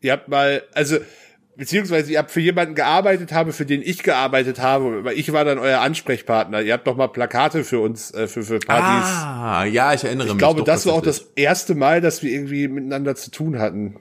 Ihr 0.00 0.12
habt 0.12 0.28
mal, 0.28 0.62
also, 0.74 0.98
beziehungsweise 1.56 2.12
ihr 2.12 2.18
habt 2.18 2.30
für 2.30 2.40
jemanden 2.40 2.74
gearbeitet 2.74 3.32
habe, 3.32 3.52
für 3.52 3.66
den 3.66 3.82
ich 3.82 4.02
gearbeitet 4.02 4.60
habe, 4.60 4.98
aber 4.98 5.14
ich 5.14 5.32
war 5.32 5.44
dann 5.44 5.58
euer 5.58 5.80
Ansprechpartner. 5.80 6.62
Ihr 6.62 6.72
habt 6.72 6.86
doch 6.86 6.96
mal 6.96 7.08
Plakate 7.08 7.64
für 7.64 7.80
uns, 7.80 8.12
äh, 8.12 8.26
für, 8.28 8.42
für 8.42 8.58
Partys. 8.58 9.08
Ah, 9.10 9.64
ja, 9.64 9.92
ich 9.94 10.04
erinnere 10.04 10.26
mich. 10.26 10.32
ich 10.34 10.38
glaube, 10.38 10.60
doch, 10.60 10.66
das 10.66 10.86
war 10.86 10.94
auch 10.94 11.02
das 11.02 11.32
erste 11.36 11.74
Mal, 11.74 12.00
dass 12.00 12.22
wir 12.22 12.32
irgendwie 12.32 12.68
miteinander 12.68 13.14
zu 13.14 13.30
tun 13.30 13.58
hatten. 13.58 13.96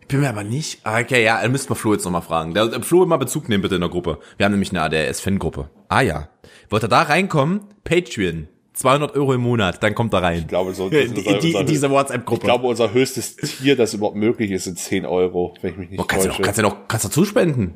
Ich 0.00 0.08
bin 0.08 0.20
mir 0.20 0.28
aber 0.28 0.44
nicht. 0.44 0.80
Ah, 0.84 1.00
Okay, 1.00 1.24
ja, 1.24 1.40
dann 1.40 1.50
müssten 1.50 1.70
wir 1.70 1.76
Flo 1.76 1.94
jetzt 1.94 2.04
nochmal 2.04 2.22
fragen. 2.22 2.52
Der, 2.52 2.66
der 2.66 2.82
Flo 2.82 3.02
immer 3.02 3.16
Bezug 3.18 3.48
nehmen 3.48 3.62
bitte 3.62 3.76
in 3.76 3.80
der 3.80 3.90
Gruppe. 3.90 4.18
Wir 4.36 4.44
haben 4.44 4.52
nämlich 4.52 4.70
eine 4.70 4.82
ADS-Fan-Gruppe. 4.82 5.70
Ah 5.88 6.02
ja. 6.02 6.28
Wollt 6.68 6.84
ihr 6.84 6.88
da 6.88 7.02
reinkommen? 7.02 7.62
Patreon. 7.84 8.48
200 8.74 9.14
Euro 9.14 9.34
im 9.34 9.40
Monat, 9.40 9.82
dann 9.82 9.94
kommt 9.94 10.12
da 10.12 10.18
rein. 10.18 10.40
Ich 10.40 10.48
glaube, 10.48 10.74
so, 10.74 10.88
in, 10.88 11.14
in, 11.14 11.40
die, 11.40 11.52
in 11.52 11.66
diese 11.66 11.86
ich 11.86 11.92
WhatsApp-Gruppe. 11.92 12.44
glaube, 12.44 12.66
unser 12.66 12.92
höchstes 12.92 13.36
Tier, 13.36 13.76
das 13.76 13.94
überhaupt 13.94 14.16
möglich 14.16 14.50
ist, 14.50 14.64
sind 14.64 14.78
10 14.78 15.06
Euro, 15.06 15.54
wenn 15.62 15.72
ich 15.72 15.76
mich 15.78 15.90
nicht 15.90 15.98
Boah, 15.98 16.06
kannst 16.08 16.26
du 16.26 16.30
täusche. 16.30 16.40
noch, 16.42 16.46
kannst 16.46 16.58
du 16.58 16.62
noch, 16.62 16.88
kannst 16.88 17.04
du 17.04 17.08
zuspenden. 17.08 17.74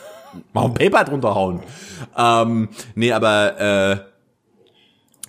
Mal 0.52 0.66
ein 0.66 0.74
Paper 0.74 1.04
drunter 1.04 1.34
hauen. 1.34 1.62
Ähm, 2.16 2.68
nee, 2.94 3.10
aber 3.12 4.04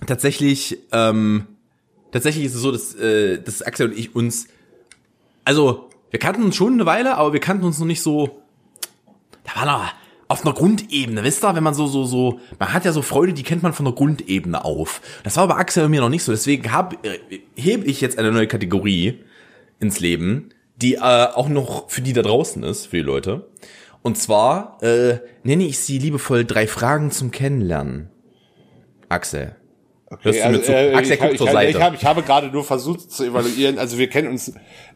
äh, 0.00 0.06
tatsächlich, 0.06 0.78
ähm, 0.92 1.46
tatsächlich 2.12 2.44
ist 2.44 2.54
es 2.54 2.60
so, 2.60 2.70
dass, 2.70 2.94
äh, 2.94 3.40
dass 3.40 3.62
Axel 3.62 3.88
und 3.88 3.98
ich 3.98 4.14
uns, 4.14 4.48
also 5.44 5.88
wir 6.10 6.20
kannten 6.20 6.42
uns 6.42 6.56
schon 6.56 6.74
eine 6.74 6.84
Weile, 6.84 7.16
aber 7.16 7.32
wir 7.32 7.40
kannten 7.40 7.64
uns 7.64 7.78
noch 7.78 7.86
nicht 7.86 8.02
so. 8.02 8.42
Da 9.44 9.60
war 9.60 9.66
noch 9.66 9.92
auf 10.28 10.44
einer 10.44 10.54
Grundebene, 10.54 11.22
wisst 11.22 11.44
ihr, 11.44 11.54
wenn 11.54 11.62
man 11.62 11.74
so, 11.74 11.86
so, 11.86 12.04
so, 12.04 12.40
man 12.58 12.72
hat 12.72 12.84
ja 12.84 12.92
so 12.92 13.02
Freude, 13.02 13.32
die 13.32 13.42
kennt 13.42 13.62
man 13.62 13.72
von 13.72 13.84
der 13.84 13.94
Grundebene 13.94 14.64
auf. 14.64 15.00
Das 15.22 15.36
war 15.36 15.46
bei 15.46 15.54
Axel 15.54 15.84
und 15.84 15.90
mir 15.90 16.00
noch 16.00 16.08
nicht 16.08 16.24
so, 16.24 16.32
deswegen 16.32 16.72
hab, 16.72 17.04
äh, 17.04 17.18
hebe 17.54 17.84
ich 17.86 18.00
jetzt 18.00 18.18
eine 18.18 18.32
neue 18.32 18.48
Kategorie 18.48 19.20
ins 19.78 20.00
Leben, 20.00 20.50
die 20.76 20.94
äh, 20.94 20.98
auch 21.00 21.48
noch 21.48 21.90
für 21.90 22.00
die 22.00 22.12
da 22.12 22.22
draußen 22.22 22.62
ist, 22.64 22.86
für 22.86 22.96
die 22.96 23.02
Leute. 23.02 23.48
Und 24.02 24.18
zwar 24.18 24.82
äh, 24.82 25.18
nenne 25.42 25.64
ich 25.64 25.78
sie 25.78 25.98
liebevoll 25.98 26.44
drei 26.44 26.66
Fragen 26.66 27.10
zum 27.10 27.30
Kennenlernen. 27.30 28.08
Axel. 29.08 29.56
Mir 30.22 30.62
zu? 30.62 30.72
äh, 30.72 30.94
Axel, 30.94 31.14
ich, 31.14 31.20
guck 31.20 31.32
ich, 31.32 31.38
zur 31.38 31.46
ich, 31.48 31.52
Seite. 31.52 31.70
Ich 31.70 31.82
habe, 31.82 31.96
ich 31.96 32.04
habe 32.04 32.22
gerade 32.22 32.48
nur 32.48 32.62
versucht 32.62 33.10
zu 33.10 33.24
evaluieren. 33.24 33.78
Also 33.78 33.98
wir 33.98 34.08
kennen 34.08 34.28
uns. 34.28 34.52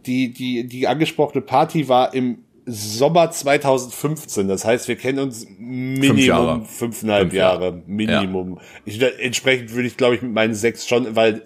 Die 0.06 0.32
die 0.32 0.66
die 0.66 0.86
angesprochene 0.86 1.42
Party 1.42 1.88
war 1.88 2.14
im 2.14 2.44
Sommer 2.66 3.30
2015. 3.30 4.48
Das 4.48 4.64
heißt, 4.64 4.86
wir 4.88 4.96
kennen 4.96 5.18
uns 5.20 5.46
Minimum 5.58 6.18
Jahre. 6.18 6.64
fünfeinhalb 6.64 7.22
Fünf 7.24 7.34
Jahre. 7.34 7.64
Jahre. 7.64 7.82
Minimum. 7.86 8.60
Ich, 8.84 9.00
entsprechend 9.02 9.72
würde 9.74 9.88
ich, 9.88 9.96
glaube 9.96 10.14
ich, 10.16 10.22
mit 10.22 10.32
meinen 10.32 10.54
sechs 10.54 10.86
schon, 10.88 11.16
weil 11.16 11.42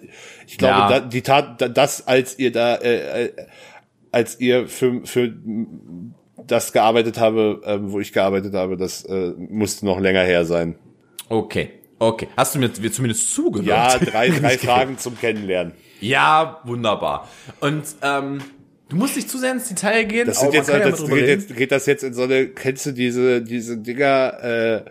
ich 0.46 0.58
glaube, 0.58 0.74
Ja. 0.74 0.88
da, 0.88 1.00
die 1.00 1.22
Tat, 1.22 1.60
da- 1.60 1.68
das, 1.68 2.06
als 2.06 2.38
ihr 2.38 2.52
da, 2.52 2.76
äh, 2.76 3.24
äh, 3.26 3.32
als 4.12 4.38
ihr 4.40 4.68
für 4.68 5.00
für 5.04 5.32
das 6.46 6.72
gearbeitet 6.72 7.18
habe, 7.18 7.62
ähm, 7.64 7.90
wo 7.92 8.00
ich 8.00 8.12
gearbeitet 8.12 8.54
habe, 8.54 8.76
das 8.76 9.04
äh, 9.04 9.32
musste 9.38 9.86
noch 9.86 9.98
länger 10.00 10.22
her 10.22 10.44
sein. 10.44 10.76
Okay, 11.28 11.70
okay. 11.98 12.28
Hast 12.36 12.54
du 12.54 12.58
mir 12.58 12.70
zumindest 12.92 13.32
zugehört? 13.34 13.66
Ja, 13.66 13.98
drei, 13.98 14.28
drei. 14.40 14.58
Fragen 14.58 14.98
zum 14.98 15.18
Kennenlernen. 15.18 15.72
Ja, 16.00 16.60
wunderbar. 16.64 17.28
Und 17.60 17.82
ähm, 18.02 18.42
du 18.94 19.00
musst 19.00 19.16
nicht 19.16 19.28
zu 19.28 19.38
sehr 19.38 19.52
ins 19.52 19.68
Detail 19.68 20.04
gehen. 20.04 20.26
Das 20.26 20.38
aber 20.38 20.52
sind 20.52 20.54
jetzt, 20.54 20.68
man 20.68 20.80
kann 20.80 20.86
ja 20.86 20.96
das 20.96 21.04
geht, 21.06 21.26
jetzt, 21.28 21.56
geht 21.56 21.72
das 21.72 21.86
jetzt 21.86 22.04
in 22.04 22.14
so 22.14 22.22
eine, 22.22 22.46
kennst 22.46 22.86
du 22.86 22.92
diese, 22.92 23.42
diese 23.42 23.76
Dinger, 23.76 24.42
äh, 24.42 24.84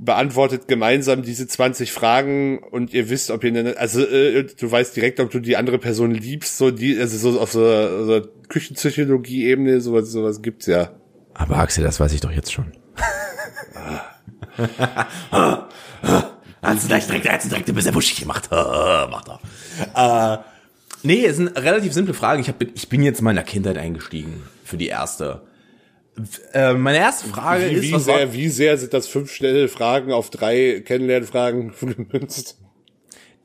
beantwortet 0.00 0.68
gemeinsam 0.68 1.22
diese 1.22 1.48
20 1.48 1.90
Fragen 1.90 2.58
und 2.58 2.94
ihr 2.94 3.10
wisst, 3.10 3.32
ob 3.32 3.42
ihr, 3.42 3.50
eine, 3.50 3.76
also 3.78 4.00
äh, 4.00 4.44
du 4.44 4.70
weißt 4.70 4.94
direkt, 4.94 5.18
ob 5.18 5.30
du 5.30 5.40
die 5.40 5.56
andere 5.56 5.78
Person 5.78 6.12
liebst, 6.12 6.56
so 6.56 6.70
die, 6.70 6.98
also 6.98 7.32
so 7.32 7.40
auf 7.40 7.50
so, 7.52 8.06
so 8.06 8.22
Küchenpsychologie-Ebene, 8.48 9.80
sowas, 9.80 10.10
sowas 10.10 10.42
gibt's 10.42 10.66
ja. 10.66 10.92
Aber 11.34 11.56
Axel, 11.56 11.84
das 11.84 11.98
weiß 11.98 12.12
ich 12.12 12.20
doch 12.20 12.30
jetzt 12.30 12.52
schon. 12.52 12.72
Hast 16.60 16.82
du 16.82 16.88
gleich 16.88 17.06
direkt, 17.06 17.28
hast 17.30 17.44
du 17.44 17.48
direkt 17.50 17.68
ein 17.68 17.74
bisschen 17.74 17.94
wuschig 17.94 18.18
gemacht. 18.18 18.50
Macht 18.50 19.28
er. 19.94 20.44
Nee, 21.02 21.24
es 21.24 21.36
sind 21.36 21.48
relativ 21.56 21.92
simple 21.92 22.14
Fragen. 22.14 22.40
Ich, 22.40 22.48
hab, 22.48 22.60
ich 22.60 22.88
bin 22.88 23.02
jetzt 23.02 23.18
in 23.18 23.24
meiner 23.24 23.44
Kindheit 23.44 23.78
eingestiegen 23.78 24.42
für 24.64 24.76
die 24.76 24.88
erste. 24.88 25.42
Äh, 26.52 26.74
meine 26.74 26.98
erste 26.98 27.28
Frage 27.28 27.70
Wie, 27.70 27.74
ist, 27.74 27.82
wie, 27.82 27.92
was 27.92 28.06
war, 28.06 28.18
sehr, 28.18 28.32
wie 28.32 28.48
sehr 28.48 28.76
sind 28.76 28.92
das 28.92 29.06
fünf 29.06 29.32
schnelle 29.32 29.68
Fragen 29.68 30.12
auf 30.12 30.30
drei 30.30 30.82
Kennenlernfragen 30.84 31.72
gemünzt? 31.80 32.58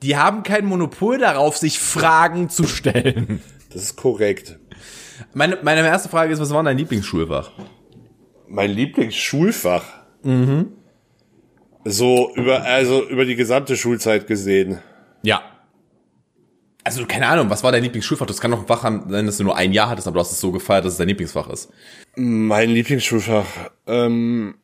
die 0.04 0.16
haben 0.16 0.42
kein 0.42 0.66
Monopol 0.66 1.18
darauf, 1.18 1.56
sich 1.56 1.78
Fragen 1.78 2.50
zu 2.50 2.64
stellen. 2.64 3.40
Das 3.72 3.82
ist 3.82 3.96
korrekt. 3.96 4.58
Meine, 5.32 5.58
meine 5.62 5.80
erste 5.80 6.08
Frage 6.08 6.32
ist, 6.32 6.40
was 6.40 6.50
war 6.50 6.62
dein 6.62 6.76
Lieblingsschulfach? 6.76 7.50
Mein 8.46 8.70
Lieblingsschulfach. 8.70 9.84
Mhm. 10.22 10.72
So 11.84 12.32
über, 12.34 12.62
also 12.62 13.08
über 13.08 13.24
die 13.24 13.34
gesamte 13.34 13.76
Schulzeit 13.76 14.26
gesehen. 14.26 14.78
Ja. 15.22 15.42
Also, 16.86 17.06
keine 17.06 17.26
Ahnung, 17.28 17.48
was 17.48 17.64
war 17.64 17.72
dein 17.72 17.82
Lieblingsschulfach? 17.82 18.26
Das 18.26 18.42
kann 18.42 18.50
doch 18.50 18.60
ein 18.60 18.66
Fach 18.66 18.82
sein, 18.82 19.24
dass 19.24 19.38
du 19.38 19.44
nur 19.44 19.56
ein 19.56 19.72
Jahr 19.72 19.88
hattest, 19.88 20.06
aber 20.06 20.16
du 20.16 20.20
hast 20.20 20.32
es 20.32 20.40
so 20.40 20.52
gefeiert, 20.52 20.84
dass 20.84 20.92
es 20.92 20.98
dein 20.98 21.08
Lieblingsfach 21.08 21.48
ist. 21.48 21.70
Mein 22.14 22.68
Lieblingsschulfach. 22.68 23.46
Ähm, 23.86 24.56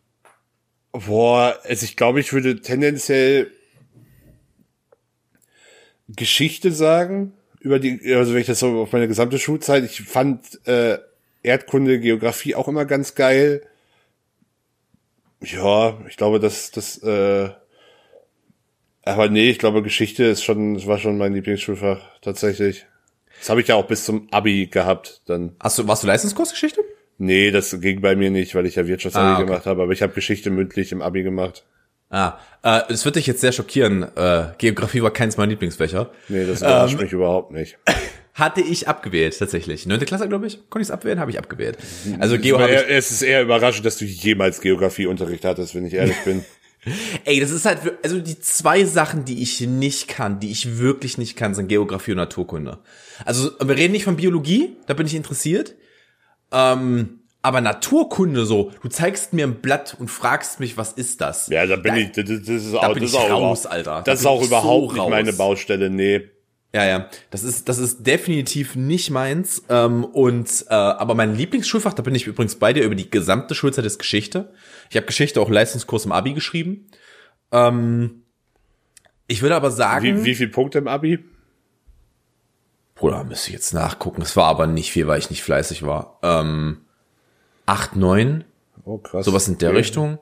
boah, 0.93 1.59
also 1.65 1.85
ich 1.85 1.97
glaube, 1.97 2.21
ich 2.21 2.35
würde 2.35 2.61
tendenziell 2.61 3.51
Geschichte 6.09 6.73
sagen. 6.73 7.33
Über 7.59 7.79
die, 7.79 8.15
also 8.15 8.33
wenn 8.33 8.41
ich 8.41 8.47
das 8.47 8.61
so 8.61 8.83
auf 8.83 8.93
meine 8.93 9.09
gesamte 9.09 9.39
Schulzeit, 9.39 9.85
ich 9.85 10.03
fand 10.03 10.67
äh, 10.67 10.99
Erdkunde, 11.43 12.01
Geografie 12.01 12.55
auch 12.55 12.69
immer 12.69 12.85
ganz 12.85 13.15
geil. 13.15 13.63
Ja, 15.43 15.99
ich 16.09 16.17
glaube, 16.17 16.39
das, 16.39 16.71
das, 16.71 16.99
äh, 17.03 17.51
aber 19.05 19.29
nee, 19.29 19.51
ich 19.51 19.59
glaube, 19.59 19.83
Geschichte 19.83 20.25
ist 20.25 20.43
schon, 20.45 20.85
war 20.87 20.99
schon 20.99 21.19
mein 21.19 21.35
Lieblingsschulfach, 21.35 22.01
tatsächlich. 22.23 22.87
Das 23.39 23.49
habe 23.49 23.61
ich 23.63 23.69
ja 23.69 23.75
auch 23.77 23.87
bis 23.87 24.05
zum 24.05 24.29
Abi 24.31 24.67
gehabt, 24.67 25.23
dann. 25.27 25.57
Hast 25.61 25.79
du, 25.79 25.89
warst 25.89 26.03
du 26.03 26.07
Leistungskursgeschichte? 26.07 26.83
Nee, 27.19 27.51
das 27.51 27.79
ging 27.81 28.01
bei 28.01 28.17
mir 28.17 28.31
nicht, 28.31 28.55
weil 28.55 28.67
ich 28.67 28.77
ja 28.77 28.87
Wirtschaftsabi 28.87 29.27
Ah, 29.27 29.35
okay. 29.37 29.47
gemacht 29.47 29.67
habe, 29.67 29.83
aber 29.83 29.93
ich 29.93 30.03
habe 30.03 30.13
Geschichte 30.13 30.51
mündlich 30.51 30.93
im 30.93 31.03
Abi 31.03 31.23
gemacht. 31.23 31.65
Ah, 32.11 32.39
äh, 32.63 32.81
das 32.89 33.05
wird 33.05 33.17
dich 33.17 33.27
jetzt 33.27 33.41
sehr 33.41 33.53
schockieren. 33.53 34.03
Äh, 34.17 34.47
Geografie 34.59 35.03
war 35.03 35.13
keins 35.13 35.37
meiner 35.37 35.51
Lieblingsfächer. 35.51 36.11
Nee, 36.29 36.45
das 36.45 36.61
überrascht 36.61 36.99
mich 37.01 37.13
überhaupt 37.13 37.53
nicht. 37.53 37.79
Hatte 38.35 38.63
ich 38.63 38.89
abgewählt, 38.89 39.39
tatsächlich. 39.39 39.87
Neunte 39.87 40.07
Klasse, 40.07 40.29
glaube 40.29 40.47
ich. 40.47 40.55
Konnte 40.71 40.83
ich 40.83 40.89
es 40.89 40.91
abwählen? 40.91 41.21
Habe 41.21 41.31
ich 41.31 41.39
abgewählt. 41.39 41.77
Also 42.21 42.39
Geo 42.39 42.59
ich. 42.65 42.71
es 42.89 43.11
ist 43.11 43.23
eher 43.23 43.43
überraschend, 43.43 43.85
dass 43.85 43.99
du 43.99 44.05
jemals 44.07 44.61
Geografieunterricht 44.61 45.45
hattest, 45.45 45.75
wenn 45.75 45.85
ich 45.87 45.95
ehrlich 45.95 46.17
bin. 46.25 46.45
Ey, 47.25 47.41
das 47.41 47.51
ist 47.51 47.67
halt, 47.67 47.79
also 48.03 48.21
die 48.21 48.39
zwei 48.41 48.85
Sachen, 48.85 49.25
die 49.27 49.43
ich 49.43 49.61
nicht 49.61 50.09
kann, 50.09 50.41
die 50.41 50.51
ich 50.51 50.79
wirklich 50.79 51.19
nicht 51.19 51.37
kann, 51.37 51.55
sind 51.55 51.69
Geografie 51.69 52.13
und 52.13 52.17
Naturkunde. 52.17 52.79
Also 53.25 53.51
wir 53.63 53.77
reden 53.77 53.93
nicht 53.93 54.05
von 54.05 54.17
Biologie, 54.17 54.77
da 54.87 54.95
bin 54.95 55.07
ich 55.07 55.15
interessiert. 55.15 55.75
Ähm, 56.53 57.21
aber 57.43 57.61
Naturkunde 57.61 58.45
so, 58.45 58.71
du 58.83 58.89
zeigst 58.89 59.33
mir 59.33 59.47
ein 59.47 59.57
Blatt 59.57 59.97
und 59.99 60.09
fragst 60.11 60.61
mich, 60.61 60.77
was 60.77 60.93
ist 60.93 61.21
das? 61.21 61.49
Ja, 61.49 61.67
da 61.67 61.77
bin 61.77 61.95
Da- 61.95 62.01
ich, 62.01 62.13
das, 62.13 62.25
das 62.27 62.49
ist 62.49 62.75
auch, 62.75 62.93
bin 62.93 63.03
das 63.03 63.13
ist 63.13 63.17
auch 63.19 63.31
raus, 63.31 63.65
über- 63.65 63.73
Alter. 63.73 63.91
Da 63.97 64.03
Das 64.03 64.21
ist 64.21 64.27
auch 64.27 64.43
überhaupt 64.43 64.95
so 64.97 65.03
nicht 65.03 65.11
meine. 65.11 65.33
Baustelle, 65.33 65.91
nee. 65.91 66.23
Ja, 66.73 66.85
ja, 66.87 67.11
das 67.31 67.43
ist 67.43 67.69
das 67.69 67.79
ist 67.79 68.07
definitiv 68.07 68.77
nicht 68.77 69.11
meins. 69.11 69.65
Ähm, 69.69 70.05
und 70.05 70.67
äh, 70.69 70.75
aber 70.75 71.15
mein 71.17 71.35
Lieblingsschulfach, 71.35 71.95
da 71.95 72.03
bin 72.03 72.15
ich 72.15 72.27
übrigens 72.29 72.55
bei 72.57 72.73
dir 72.73 72.85
über 72.85 72.95
die 72.95 73.11
gesamte 73.11 73.55
Schulzeit 73.57 73.85
ist 73.85 73.99
Geschichte. 73.99 74.53
Ich 74.91 74.97
habe 74.97 75.07
Geschichte 75.07 75.41
auch 75.41 75.49
Leistungskurs 75.49 76.05
im 76.05 76.13
Abi 76.13 76.35
geschrieben. 76.35 76.89
Ähm, 77.53 78.23
ich 79.29 79.41
würde 79.41 79.55
aber 79.57 79.71
sagen, 79.71 80.05
Wie, 80.19 80.25
wie 80.25 80.35
viel 80.35 80.49
Punkte 80.49 80.79
im 80.79 80.89
Abi? 80.89 81.25
Bruder, 82.97 83.25
müsste 83.25 83.49
ich 83.49 83.55
jetzt 83.55 83.73
nachgucken. 83.73 84.21
Es 84.21 84.37
war 84.37 84.47
aber 84.49 84.67
nicht 84.67 84.91
viel, 84.93 85.07
weil 85.07 85.19
ich 85.21 85.31
nicht 85.31 85.43
fleißig 85.43 85.87
war. 85.87 86.19
Ähm, 86.23 86.83
acht, 87.67 87.97
neun, 87.97 88.45
Oh, 88.85 88.99
krass. 88.99 89.25
sowas 89.25 89.47
in 89.49 89.57
der 89.59 89.71
Okay. 89.71 89.79
Richtung. 89.79 90.19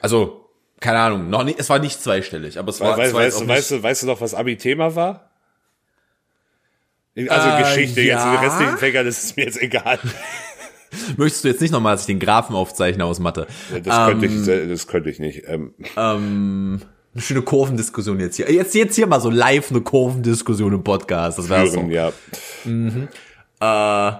Also 0.00 0.48
keine 0.80 0.98
Ahnung, 1.00 1.28
noch 1.28 1.44
nicht. 1.44 1.60
Es 1.60 1.68
war 1.68 1.78
nicht 1.78 2.00
zweistellig, 2.02 2.58
aber 2.58 2.70
es 2.70 2.80
war. 2.80 2.96
Weißt, 2.96 3.08
es 3.10 3.14
war 3.14 3.22
jetzt 3.24 3.34
weißt, 3.34 3.42
du, 3.42 3.48
weißt, 3.48 3.70
du, 3.70 3.82
weißt 3.82 4.02
du 4.02 4.06
noch, 4.06 4.20
was 4.22 4.32
Abi-Thema 4.34 4.94
war? 4.96 5.30
Also 7.28 7.48
Äh, 7.50 7.58
Geschichte, 7.62 8.00
jetzt 8.00 8.24
ja. 8.24 8.38
die 8.38 8.46
restlichen 8.46 8.78
Fächer, 8.78 9.04
das 9.04 9.22
ist 9.22 9.36
mir 9.36 9.44
jetzt 9.44 9.60
egal. 9.60 9.98
Möchtest 11.16 11.44
du 11.44 11.48
jetzt 11.48 11.60
nicht 11.60 11.70
nochmal, 11.70 11.94
dass 11.94 12.02
ich 12.02 12.06
den 12.06 12.18
Graphen 12.20 12.54
aufzeichne 12.54 13.04
aus 13.04 13.18
Mathe? 13.18 13.46
Das 13.84 14.06
könnte 14.06 14.26
ich, 14.26 14.68
das 14.68 14.86
könnte 14.86 15.10
ich 15.10 15.18
nicht. 15.18 15.44
Ähm, 15.46 15.74
Ähm, 15.96 16.80
eine 17.12 17.22
schöne 17.22 17.42
Kurvendiskussion 17.42 18.20
jetzt 18.20 18.36
hier. 18.36 18.50
Jetzt, 18.52 18.74
jetzt 18.74 18.94
hier 18.94 19.06
mal 19.06 19.20
so 19.20 19.30
live 19.30 19.70
eine 19.70 19.80
Kurvendiskussion 19.80 20.72
im 20.72 20.84
Podcast. 20.84 21.38
Das 21.38 21.48
wäre 21.48 21.66
so. 21.66 21.80
ja. 21.82 22.12
Äh, 23.60 24.12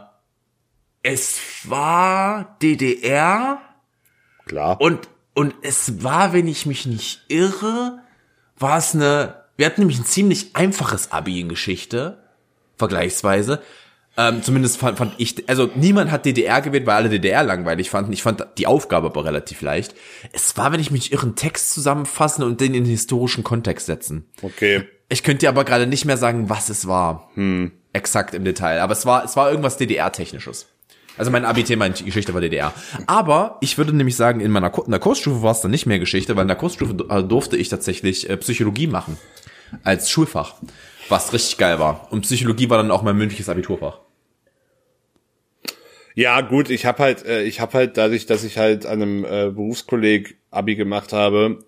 es 1.03 1.39
war 1.65 2.57
DDR 2.61 3.61
Klar. 4.51 4.81
Und, 4.81 5.09
und 5.35 5.55
es 5.63 6.03
war, 6.03 6.33
wenn 6.33 6.49
ich 6.49 6.67
mich 6.67 6.85
nicht 6.85 7.23
irre, 7.29 8.01
war 8.59 8.79
es 8.79 8.97
eine, 8.97 9.45
wir 9.57 9.67
hatten 9.67 9.83
nämlich 9.83 10.01
ein 10.01 10.05
ziemlich 10.05 10.57
einfaches 10.57 11.13
Abi 11.13 11.39
in 11.39 11.49
Geschichte, 11.49 12.19
vergleichsweise. 12.77 13.63
Ähm, 14.17 14.43
zumindest 14.43 14.77
fand, 14.79 14.99
fand 14.99 15.15
ich, 15.19 15.49
also 15.49 15.71
niemand 15.75 16.11
hat 16.11 16.27
DDR 16.27 16.61
gewählt, 16.61 16.85
weil 16.87 16.97
alle 16.97 17.09
DDR 17.09 17.43
langweilig 17.43 17.91
fanden. 17.91 18.13
Ich 18.13 18.23
fand 18.23 18.45
die 18.59 18.67
Aufgabe 18.67 19.07
aber 19.07 19.25
relativ 19.25 19.63
leicht. 19.63 19.95
Es 20.33 20.57
war, 20.57 20.73
wenn 20.73 20.81
ich 20.81 20.91
mich 20.91 21.13
irre, 21.13 21.23
einen 21.23 21.37
Text 21.37 21.73
zusammenfassen 21.73 22.43
und 22.43 22.61
den 22.61 22.75
in 22.75 22.85
den 22.85 22.91
historischen 22.91 23.45
Kontext 23.45 23.87
setzen. 23.87 24.27
Okay. 24.43 24.85
Ich 25.09 25.23
könnte 25.23 25.41
dir 25.41 25.49
aber 25.49 25.65
gerade 25.65 25.87
nicht 25.87 26.05
mehr 26.05 26.17
sagen, 26.17 26.51
was 26.51 26.69
es 26.69 26.87
war. 26.87 27.31
Hm. 27.35 27.73
Exakt 27.93 28.35
im 28.35 28.45
Detail. 28.45 28.81
Aber 28.81 28.93
es 28.93 29.07
war, 29.07 29.25
es 29.25 29.37
war 29.37 29.51
irgendwas 29.51 29.77
DDR-technisches. 29.77 30.67
Also 31.17 31.31
mein 31.31 31.45
Abi-Thema 31.45 31.87
in 31.87 31.93
Geschichte 31.93 32.33
war 32.35 32.41
DDR. 32.41 32.73
Aber 33.07 33.59
ich 33.61 33.77
würde 33.77 33.93
nämlich 33.93 34.17
sagen, 34.17 34.41
in 34.41 34.51
meiner 34.51 34.73
in 34.85 34.91
der 34.91 35.01
Kursstufe 35.01 35.43
war 35.43 35.53
es 35.53 35.61
dann 35.61 35.71
nicht 35.71 35.87
mehr 35.87 35.99
Geschichte, 35.99 36.37
weil 36.37 36.43
in 36.43 36.49
der 36.49 36.57
Kursstufe 36.57 36.95
äh, 37.09 37.23
durfte 37.23 37.57
ich 37.57 37.69
tatsächlich 37.69 38.31
äh, 38.31 38.37
Psychologie 38.37 38.87
machen. 38.87 39.19
Als 39.85 40.11
Schulfach. 40.11 40.55
Was 41.11 41.33
richtig 41.33 41.59
geil 41.59 41.79
war. 41.79 42.09
Und 42.11 42.23
Psychologie 42.23 42.71
war 42.71 42.79
dann 42.79 42.91
auch 42.91 43.03
mein 43.03 43.17
mündliches 43.17 43.49
Abiturfach. 43.49 43.99
Ja, 46.15 46.41
gut, 46.41 46.71
ich 46.71 46.87
habe 46.87 47.03
halt, 47.03 47.25
äh, 47.25 47.43
ich 47.43 47.61
habe 47.61 47.73
halt 47.75 47.97
dadurch, 47.97 48.27
dass 48.27 48.45
ich 48.45 48.59
halt 48.59 48.87
an 48.87 49.03
einem 49.03 49.25
äh, 49.25 49.51
Berufskolleg 49.51 50.37
Abi 50.51 50.77
gemacht 50.77 51.13
habe, 51.13 51.65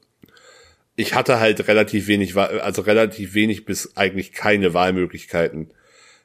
ich 0.94 1.14
hatte 1.14 1.40
halt 1.40 1.66
relativ 1.68 2.06
wenig, 2.06 2.36
also 2.36 2.82
relativ 2.82 3.34
wenig 3.34 3.64
bis 3.64 3.96
eigentlich 3.96 4.32
keine 4.32 4.74
Wahlmöglichkeiten. 4.74 5.72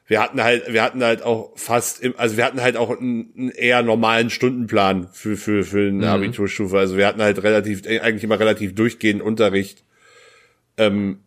Wir 0.06 0.22
hatten 0.22 0.42
halt, 0.42 0.72
wir 0.72 0.82
hatten 0.82 1.02
halt 1.02 1.22
auch 1.22 1.52
fast, 1.56 2.00
im, 2.00 2.14
also 2.16 2.36
wir 2.36 2.44
hatten 2.44 2.60
halt 2.60 2.76
auch 2.76 2.90
einen, 2.90 3.32
einen 3.36 3.50
eher 3.50 3.82
normalen 3.82 4.30
Stundenplan 4.30 5.08
für 5.12 5.36
für 5.36 5.64
für 5.64 5.88
eine 5.88 5.92
mhm. 5.92 6.04
Abiturstufe. 6.04 6.78
Also 6.78 6.96
wir 6.96 7.06
hatten 7.06 7.20
halt 7.20 7.42
relativ, 7.42 7.86
eigentlich 7.86 8.24
immer 8.24 8.40
relativ 8.40 8.74
durchgehend 8.74 9.22
Unterricht. 9.22 9.84
Ähm, 10.76 11.20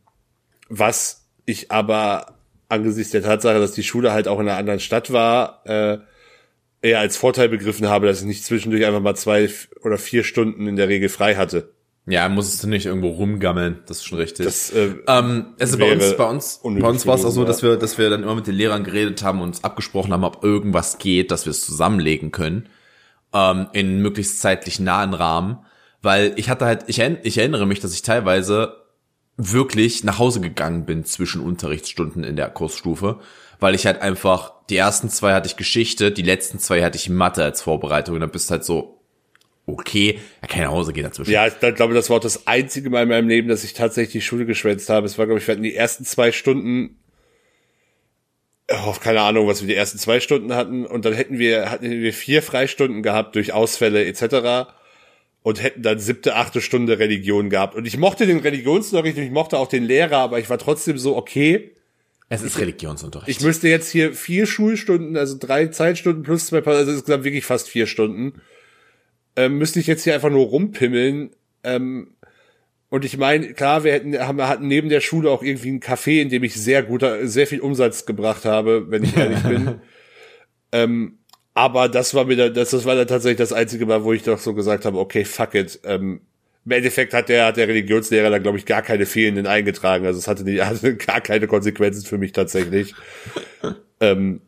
was 0.70 1.21
ich 1.52 1.72
aber 1.72 2.36
angesichts 2.70 3.12
der 3.12 3.24
Tatsache, 3.24 3.60
dass 3.60 3.74
die 3.74 3.84
Schule 3.84 4.14
halt 4.14 4.28
auch 4.28 4.40
in 4.40 4.48
einer 4.48 4.58
anderen 4.58 4.80
Stadt 4.80 5.12
war, 5.12 5.62
äh, 5.66 5.98
eher 6.82 7.00
als 7.00 7.18
Vorteil 7.18 7.50
begriffen 7.50 7.88
habe, 7.88 8.08
dass 8.08 8.22
ich 8.22 8.26
nicht 8.26 8.44
zwischendurch 8.44 8.86
einfach 8.86 9.02
mal 9.02 9.16
zwei 9.16 9.50
oder 9.84 9.98
vier 9.98 10.24
Stunden 10.24 10.68
in 10.68 10.76
der 10.76 10.88
Regel 10.88 11.10
frei 11.10 11.36
hatte. 11.36 11.72
Ja, 12.08 12.28
musstest 12.30 12.64
du 12.64 12.68
nicht 12.68 12.88
irgendwo 12.88 13.10
rumgammeln, 13.10 13.82
das 13.86 13.98
ist 13.98 14.06
schon 14.06 14.18
richtig. 14.18 14.46
Das, 14.46 14.72
äh, 14.72 14.96
ähm, 15.08 15.54
also 15.60 15.78
bei 15.78 15.92
uns, 15.92 16.18
bei 16.18 16.26
uns, 16.26 16.60
bei 16.64 16.90
uns 16.90 17.06
war 17.06 17.16
es 17.16 17.26
auch 17.26 17.32
so, 17.32 17.46
dass 17.46 17.62
wir, 17.62 17.78
dass 17.78 18.00
wir 18.00 18.10
dann 18.10 18.24
immer 18.24 18.34
mit 18.34 18.48
den 18.48 18.56
Lehrern 18.56 18.84
geredet 18.84 19.22
haben 19.22 19.40
und 19.40 19.50
uns 19.50 19.64
abgesprochen 19.64 20.12
haben, 20.12 20.24
ob 20.24 20.44
irgendwas 20.44 20.98
geht, 20.98 21.30
dass 21.30 21.46
wir 21.46 21.52
es 21.52 21.64
zusammenlegen 21.64 22.32
können, 22.32 22.70
ähm, 23.34 23.68
in 23.74 24.02
möglichst 24.02 24.42
zeitlich 24.42 24.80
nahen 24.80 25.14
Rahmen, 25.14 25.60
weil 26.02 26.34
ich 26.38 26.50
hatte 26.50 26.66
halt, 26.66 26.86
ich, 26.88 27.00
ich 27.00 27.38
erinnere 27.38 27.68
mich, 27.68 27.82
dass 27.82 27.94
ich 27.94 28.02
teilweise 28.02 28.81
wirklich 29.50 30.04
nach 30.04 30.20
Hause 30.20 30.42
gegangen 30.42 30.86
bin 30.86 31.06
zwischen 31.06 31.42
Unterrichtsstunden 31.42 32.24
in 32.24 32.36
der 32.36 32.50
Kursstufe, 32.50 33.20
weil 33.60 33.76
ich 33.76 33.86
halt 33.86 34.02
einfach, 34.02 34.54
die 34.70 34.78
ersten 34.78 35.10
zwei 35.10 35.34
hatte 35.34 35.48
ich 35.48 35.56
Geschichte, 35.56 36.12
die 36.12 36.22
letzten 36.22 36.60
zwei 36.60 36.84
hatte 36.84 36.98
ich 36.98 37.10
Mathe 37.10 37.44
als 37.44 37.62
Vorbereitung 37.62 38.16
und 38.16 38.22
dann 38.22 38.32
bist 38.32 38.52
halt 38.52 38.64
so, 38.64 39.00
okay, 39.66 40.20
er 40.42 40.48
kann 40.48 40.62
nach 40.62 40.72
Hause 40.72 40.94
gehen 40.94 41.04
dazwischen. 41.04 41.32
Ja, 41.32 41.48
ich 41.48 41.60
glaube, 41.60 41.94
das 41.94 42.10
war 42.10 42.18
auch 42.18 42.22
das 42.22 42.48
einzige 42.48 42.90
Mal 42.90 43.04
in 43.04 43.10
meinem 43.10 43.30
Leben, 43.30 43.48
dass 43.48 43.64
ich 43.64 43.74
tatsächlich 43.74 44.14
die 44.14 44.22
Schule 44.22 44.46
geschwänzt 44.46 44.90
habe. 44.90 45.06
Es 45.06 45.18
war, 45.18 45.26
glaube 45.26 45.40
ich, 45.40 45.48
wir 45.48 45.54
hatten 45.54 45.64
die 45.64 45.76
ersten 45.76 46.04
zwei 46.04 46.32
Stunden, 46.32 47.00
oh, 48.70 48.94
keine 49.02 49.22
Ahnung, 49.22 49.48
was 49.48 49.62
wir 49.62 49.68
die 49.68 49.76
ersten 49.76 49.98
zwei 49.98 50.20
Stunden 50.20 50.54
hatten 50.54 50.86
und 50.86 51.06
dann 51.06 51.14
hätten 51.14 51.40
wir, 51.40 51.70
hatten 51.70 51.90
wir 51.90 52.14
vier 52.14 52.42
Freistunden 52.42 53.04
gehabt 53.04 53.36
durch 53.36 53.54
Ausfälle 53.54 54.06
etc 54.06 54.74
und 55.44 55.62
hätten 55.62 55.82
dann 55.82 56.00
siebte, 56.00 56.36
achte 56.36 56.62
Stunde 56.62 57.00
Religion 57.00 57.50
gehabt. 57.50 57.76
Und 57.76 57.86
ich 57.88 57.98
mochte 57.98 58.28
den 58.28 58.40
Religionsunterricht 58.40 59.18
und 59.18 59.24
ich 59.24 59.32
mochte 59.32 59.58
auch 59.58 59.68
den 59.68 59.84
Lehrer, 59.84 60.18
aber 60.18 60.40
ich 60.40 60.50
war 60.50 60.58
trotzdem 60.58 60.98
so, 60.98 61.18
okay. 61.18 61.72
Es 62.30 62.44
ist 62.44 62.60
Religionsunterricht. 62.60 63.30
Ich 63.30 63.44
müsste 63.44 63.68
jetzt 63.68 63.90
hier 63.90 64.14
vier 64.14 64.46
Schulstunden, 64.46 65.18
also 65.18 65.36
drei 65.38 65.68
Zeitstunden 65.68 66.24
plus 66.24 66.48
zwei, 66.48 66.64
also 66.64 66.92
insgesamt 66.92 67.24
wirklich 67.24 67.46
fast 67.46 67.68
vier 67.68 67.88
Stunden, 67.88 68.42
ähm, 69.36 69.58
müsste 69.58 69.80
ich 69.80 69.88
jetzt 69.88 70.04
hier 70.04 70.14
einfach 70.14 70.30
nur 70.30 70.46
rumpimmeln. 70.46 71.32
Ähm, 71.64 72.14
und 72.90 73.06
ich 73.06 73.18
meine, 73.18 73.54
klar, 73.54 73.84
wir 73.84 73.94
hätten, 73.94 74.18
haben, 74.20 74.42
hatten 74.42 74.68
neben 74.68 74.90
der 74.90 75.02
Schule 75.02 75.32
auch 75.32 75.42
irgendwie 75.42 75.72
ein 75.72 75.80
Café, 75.80 76.22
in 76.22 76.30
dem 76.30 76.44
ich 76.44 76.54
sehr 76.54 76.84
guter, 76.84 77.28
sehr 77.28 77.48
viel 77.48 77.62
Umsatz 77.62 78.06
gebracht 78.06 78.46
habe, 78.46 78.92
wenn 78.92 79.04
ich 79.04 79.18
ehrlich 79.18 79.42
bin. 79.44 79.82
Ähm, 80.74 81.18
aber 81.54 81.90
das 81.90 82.14
war 82.14 82.26
mir 82.26 82.36
da, 82.36 82.50
das, 82.50 82.70
das 82.72 82.86
war 82.86 82.96
dann 82.96 83.08
tatsächlich 83.08 83.38
das 83.38 83.54
einzige 83.54 83.86
Mal, 83.86 84.04
wo 84.04 84.14
ich 84.14 84.24
doch 84.24 84.40
so 84.40 84.54
gesagt 84.54 84.86
habe, 84.86 84.98
okay, 84.98 85.26
fuck 85.26 85.54
it. 85.56 85.80
Ähm, 85.84 86.22
Im 86.66 86.72
Endeffekt 86.72 87.14
hat 87.14 87.30
der, 87.30 87.48
hat 87.48 87.58
der 87.58 87.68
Religionslehrer 87.68 88.30
da, 88.30 88.38
glaube 88.38 88.58
ich, 88.58 88.66
gar 88.66 88.82
keine 88.82 89.06
Fehlenden 89.06 89.48
eingetragen. 89.48 90.06
Also 90.06 90.20
es 90.20 90.28
hatte, 90.28 90.44
nicht, 90.44 90.62
hatte 90.66 90.96
gar 90.96 91.22
keine 91.22 91.48
Konsequenzen 91.48 92.06
für 92.06 92.18
mich 92.18 92.32
tatsächlich. 92.32 92.94
ähm, 94.00 94.42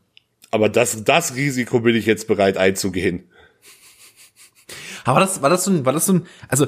aber 0.52 0.70
das, 0.70 1.04
das 1.04 1.36
Risiko 1.36 1.82
bin 1.82 1.96
ich 1.96 2.06
jetzt 2.06 2.28
bereit 2.28 2.58
einzugehen. 2.58 3.30
Aber 5.04 5.20
das, 5.20 5.42
war 5.42 5.50
das 5.50 5.66
so 5.66 5.72
ein, 5.72 5.86
war 5.86 5.92
das 5.92 6.06
so 6.06 6.14
ein, 6.14 6.28
also 6.48 6.68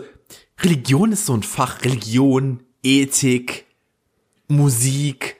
Religion 0.59 1.11
ist 1.13 1.25
so 1.25 1.33
ein 1.33 1.43
Fach, 1.43 1.83
Religion, 1.85 2.63
Ethik, 2.83 3.65
Musik. 4.47 5.37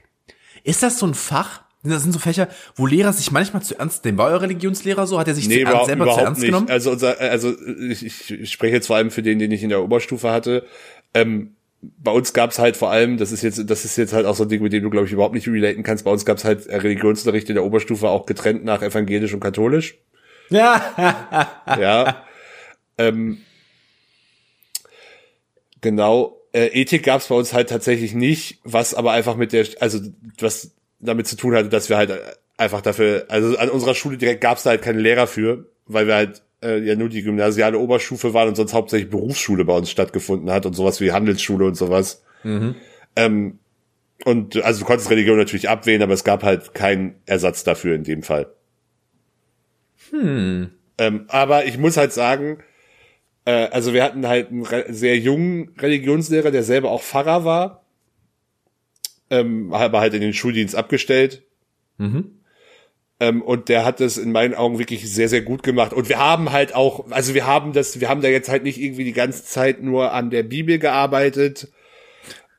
Ist 0.64 0.84
das 0.84 1.00
so 1.00 1.08
ein 1.08 1.14
Fach, 1.14 1.64
das 1.91 2.03
sind 2.03 2.11
so 2.11 2.19
Fächer, 2.19 2.47
wo 2.75 2.86
Lehrer 2.86 3.13
sich 3.13 3.31
manchmal 3.31 3.63
zu 3.63 3.77
ernst 3.77 4.05
nehmen. 4.05 4.17
War 4.17 4.29
euer 4.29 4.41
Religionslehrer 4.41 5.07
so? 5.07 5.19
Hat 5.19 5.27
er 5.27 5.36
sich 5.36 5.47
nee, 5.47 5.63
zu 5.63 5.71
ernst, 5.71 5.86
selber 5.86 6.13
zu 6.13 6.19
ernst 6.19 6.41
nicht. 6.41 6.49
genommen? 6.49 6.69
Also, 6.69 6.91
unser, 6.91 7.19
also 7.19 7.53
ich, 7.89 8.31
ich 8.31 8.51
spreche 8.51 8.75
jetzt 8.75 8.88
vor 8.88 8.95
allem 8.95 9.11
für 9.11 9.21
den, 9.21 9.39
den 9.39 9.51
ich 9.51 9.63
in 9.63 9.69
der 9.69 9.83
Oberstufe 9.83 10.31
hatte. 10.31 10.65
Ähm, 11.13 11.55
bei 11.97 12.11
uns 12.11 12.33
gab's 12.33 12.59
halt 12.59 12.77
vor 12.77 12.91
allem, 12.91 13.17
das 13.17 13.31
ist 13.31 13.43
jetzt, 13.43 13.69
das 13.69 13.86
ist 13.86 13.97
jetzt 13.97 14.13
halt 14.13 14.25
auch 14.25 14.36
so 14.36 14.43
ein 14.43 14.49
Ding, 14.49 14.61
mit 14.61 14.73
dem 14.73 14.83
du, 14.83 14.89
glaube 14.89 15.05
ich, 15.05 15.13
überhaupt 15.13 15.36
nicht 15.36 15.47
relaten 15.47 15.83
kannst. 15.83 16.05
Bei 16.05 16.11
uns 16.11 16.25
gab's 16.25 16.43
halt 16.43 16.67
Religionsunterricht 16.67 17.49
in 17.49 17.55
der 17.55 17.63
Oberstufe 17.63 18.09
auch 18.09 18.25
getrennt 18.25 18.63
nach 18.63 18.81
evangelisch 18.81 19.33
und 19.33 19.39
katholisch. 19.39 19.97
Ja. 20.49 21.51
ja. 21.79 22.25
Ähm, 22.97 23.39
genau. 25.81 26.41
Äh, 26.53 26.67
Ethik 26.67 27.03
gab's 27.03 27.27
bei 27.27 27.36
uns 27.36 27.53
halt 27.53 27.69
tatsächlich 27.69 28.13
nicht, 28.13 28.59
was 28.63 28.93
aber 28.93 29.11
einfach 29.11 29.36
mit 29.36 29.53
der, 29.53 29.67
also 29.79 29.99
was 30.39 30.71
damit 31.00 31.28
zu 31.28 31.36
tun 31.36 31.56
hatte, 31.56 31.70
dass 31.70 31.89
wir 31.89 31.98
halt 31.98 32.12
einfach 32.58 32.82
dafür, 32.82 33.26
also 33.30 33.58
an 33.58 33.70
unserer 33.70 33.96
Schule 33.96 34.18
direkt 34.18 34.41
gab 34.41 34.58
es 34.58 34.64
da 34.64 34.72
halt 34.72 34.82
keine 34.82 35.00
Lehrer 35.00 35.28
für, 35.28 35.66
weil 35.86 36.08
wir 36.08 36.16
halt 36.16 36.43
äh, 36.64 36.80
ja 36.80 36.96
nur 36.96 37.10
die 37.10 37.22
gymnasiale 37.22 37.78
Oberstufe 37.78 38.34
waren 38.34 38.50
und 38.50 38.56
sonst 38.56 38.74
hauptsächlich 38.74 39.10
Berufsschule 39.10 39.66
bei 39.66 39.76
uns 39.76 39.89
stattgefunden 39.89 40.52
hat 40.52 40.66
und 40.66 40.74
sowas 40.74 41.02
wie 41.02 41.12
Handelsschule 41.12 41.66
und 41.66 41.76
sowas. 41.76 42.24
Mhm. 42.43 42.76
Ähm, 43.16 43.60
und 44.24 44.64
also 44.64 44.82
du 44.82 44.86
konntest 44.86 45.10
Religion 45.10 45.38
natürlich 45.38 45.70
abwählen, 45.70 46.02
aber 46.02 46.14
es 46.14 46.24
gab 46.24 46.43
halt 46.43 46.74
keinen 46.74 47.16
Ersatz 47.26 47.64
dafür 47.64 47.96
in 47.96 48.04
dem 48.04 48.24
Fall. 48.24 48.48
Hm. 50.12 50.72
Ähm, 50.98 51.26
aber 51.28 51.66
ich 51.66 51.78
muss 51.78 51.98
halt 51.98 52.14
sagen, 52.14 52.60
äh, 53.43 53.68
also 53.68 53.93
wir 53.93 54.04
hatten 54.04 54.28
halt 54.28 54.50
einen 54.50 54.66
sehr 54.93 55.18
jungen 55.18 55.74
Religionslehrer, 55.78 56.52
der 56.52 56.64
selber 56.64 56.91
auch 56.91 57.02
Pfarrer 57.02 57.43
war 57.43 57.84
ähm, 59.30 59.73
aber 59.73 59.99
halt 59.99 60.13
in 60.13 60.21
den 60.21 60.34
Schuldienst 60.34 60.76
abgestellt. 60.76 61.43
Mhm. 61.97 62.32
Ähm, 63.19 63.41
und 63.41 63.69
der 63.69 63.86
hat 63.86 64.01
das 64.01 64.17
in 64.17 64.32
meinen 64.32 64.53
Augen 64.53 64.78
wirklich 64.78 65.11
sehr, 65.11 65.30
sehr 65.30 65.41
gut 65.41 65.63
gemacht. 65.63 65.93
Und 65.93 66.09
wir 66.09 66.19
haben 66.19 66.51
halt 66.51 66.76
auch, 66.76 67.09
also 67.11 67.34
wir 67.34 67.47
haben 67.47 67.71
das, 67.71 68.01
wir 68.01 68.09
haben 68.09 68.21
da 68.21 68.28
jetzt 68.28 68.49
halt 68.49 68.63
nicht 68.63 68.80
irgendwie 68.80 69.05
die 69.05 69.13
ganze 69.13 69.45
Zeit 69.45 69.82
nur 69.82 70.11
an 70.11 70.30
der 70.30 70.43
Bibel 70.43 70.80
gearbeitet 70.80 71.69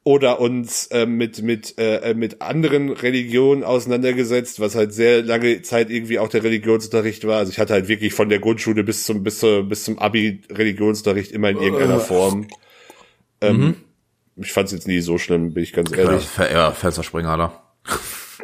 oder 0.03 0.41
uns 0.41 0.87
äh, 0.87 1.05
mit 1.05 1.43
mit 1.43 1.75
äh, 1.79 2.15
mit 2.15 2.41
anderen 2.41 2.91
Religionen 2.91 3.65
auseinandergesetzt, 3.65 4.61
was 4.61 4.77
halt 4.77 4.95
sehr 4.95 5.23
lange 5.23 5.61
Zeit 5.63 5.91
irgendwie 5.91 6.21
auch 6.21 6.29
der 6.29 6.45
Religionsunterricht 6.45 7.27
war. 7.27 7.39
Also 7.39 7.53
ich 7.53 7.59
hatte 7.59 7.75
halt 7.75 7.89
wirklich 7.89 8.15
von 8.15 8.29
der 8.29 8.39
Grundschule 8.39 8.83
bis 8.83 9.05
zum 9.05 9.25
bis 9.25 9.41
zur, 9.41 9.65
bis 9.65 9.85
zum 9.85 9.99
Abi 9.99 10.43
Religionsunterricht 10.51 11.33
immer 11.33 11.51
in 11.51 11.59
irgendeiner 11.59 12.01
Form. 12.01 12.47
Ähm, 13.43 13.57
mhm 13.57 13.75
ich 14.37 14.53
fand 14.53 14.67
es 14.67 14.73
jetzt 14.73 14.89
nie 14.89 15.01
so 15.01 15.19
schlimm, 15.19 15.55
bin 15.55 15.63
ich 15.63 15.73
ganz 15.73 15.91
ehrlich. 15.93 16.27
Ja, 16.39 16.51
ja 16.51 16.71
Fensterspringer 16.73 17.37
da. 17.37 17.63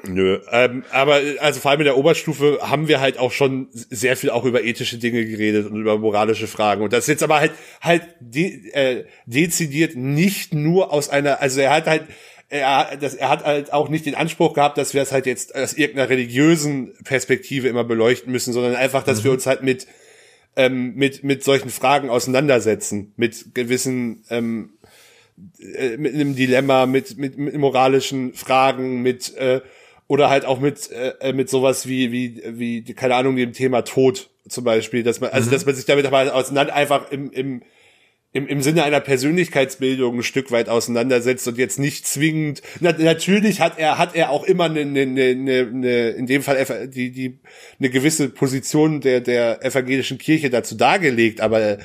Nö, 0.05 0.40
ähm, 0.51 0.82
aber 0.90 1.20
also 1.38 1.61
vor 1.61 1.70
allem 1.70 1.80
in 1.80 1.84
der 1.84 1.97
Oberstufe 1.97 2.59
haben 2.62 2.88
wir 2.88 3.01
halt 3.01 3.18
auch 3.18 3.30
schon 3.30 3.68
sehr 3.72 4.16
viel 4.16 4.30
auch 4.30 4.45
über 4.45 4.64
ethische 4.64 4.99
Dinge 4.99 5.24
geredet 5.24 5.70
und 5.70 5.80
über 5.80 5.97
moralische 5.97 6.49
Fragen. 6.49 6.82
Und 6.82 6.93
das 6.93 7.01
ist 7.05 7.09
jetzt 7.09 7.22
aber 7.22 7.38
halt 7.38 7.53
halt 7.80 8.03
de, 8.18 8.70
äh, 8.72 9.05
dezidiert 9.26 9.95
nicht 9.95 10.55
nur 10.55 10.93
aus 10.93 11.09
einer, 11.09 11.40
also 11.40 11.61
er 11.61 11.70
hat 11.70 11.86
halt 11.86 12.03
er, 12.49 12.97
das, 13.01 13.14
er 13.14 13.30
hat 13.30 13.45
halt 13.45 13.72
auch 13.72 13.88
nicht 13.88 14.05
den 14.05 14.14
Anspruch 14.14 14.55
gehabt, 14.55 14.76
dass 14.76 14.93
wir 14.93 15.01
es 15.01 15.12
halt 15.12 15.24
jetzt 15.24 15.55
aus 15.55 15.72
irgendeiner 15.72 16.11
religiösen 16.11 16.93
Perspektive 17.05 17.68
immer 17.68 17.84
beleuchten 17.84 18.30
müssen, 18.30 18.53
sondern 18.53 18.74
einfach, 18.74 19.05
dass 19.05 19.20
mhm. 19.20 19.24
wir 19.24 19.32
uns 19.32 19.47
halt 19.47 19.62
mit 19.62 19.86
ähm, 20.57 20.95
mit 20.97 21.24
mit 21.24 21.45
solchen 21.45 21.70
Fragen 21.70 22.11
auseinandersetzen, 22.11 23.14
mit 23.16 23.55
gewissen 23.55 24.24
ähm, 24.28 24.74
äh, 25.61 25.97
mit 25.97 26.14
einem 26.14 26.34
Dilemma, 26.34 26.86
mit, 26.86 27.16
mit, 27.18 27.38
mit 27.38 27.55
moralischen 27.57 28.34
Fragen, 28.34 29.03
mit 29.03 29.34
äh, 29.36 29.61
oder 30.09 30.28
halt 30.28 30.45
auch 30.45 30.61
mit 30.61 30.90
äh, 30.90 31.32
mit 31.32 31.49
sowas 31.49 31.86
wie 31.86 32.12
wie 32.12 32.43
wie 32.47 32.82
keine 32.95 33.14
Ahnung 33.14 33.36
dem 33.36 33.53
Thema 33.53 33.82
Tod 33.82 34.30
zum 34.49 34.64
Beispiel, 34.64 35.03
dass 35.03 35.20
man 35.20 35.30
also 35.30 35.51
dass 35.51 35.64
man 35.64 35.74
sich 35.74 35.86
damit 35.86 36.05
aber 36.07 36.34
auseinander 36.34 36.74
einfach 36.74 37.11
im 37.11 37.30
im 37.30 37.62
im, 38.34 38.47
im 38.47 38.62
Sinne 38.62 38.82
einer 38.82 39.01
Persönlichkeitsbildung 39.01 40.18
ein 40.18 40.22
Stück 40.22 40.51
weit 40.51 40.68
auseinandersetzt 40.68 41.47
und 41.49 41.59
jetzt 41.59 41.78
nicht 41.78 42.07
zwingend. 42.07 42.62
Na, 42.80 42.93
natürlich 42.93 43.61
hat 43.61 43.78
er 43.78 43.99
hat 43.99 44.14
er 44.14 44.30
auch 44.30 44.45
immer 44.45 44.64
eine, 44.64 44.80
eine, 44.80 45.03
eine, 45.03 45.70
eine 45.72 46.09
in 46.11 46.26
dem 46.26 46.43
Fall 46.43 46.88
die 46.88 47.11
die 47.11 47.38
eine 47.78 47.90
gewisse 47.90 48.28
Position 48.30 49.01
der 49.01 49.20
der 49.20 49.64
evangelischen 49.64 50.18
Kirche 50.18 50.51
dazu 50.51 50.74
dargelegt, 50.74 51.40
aber 51.40 51.78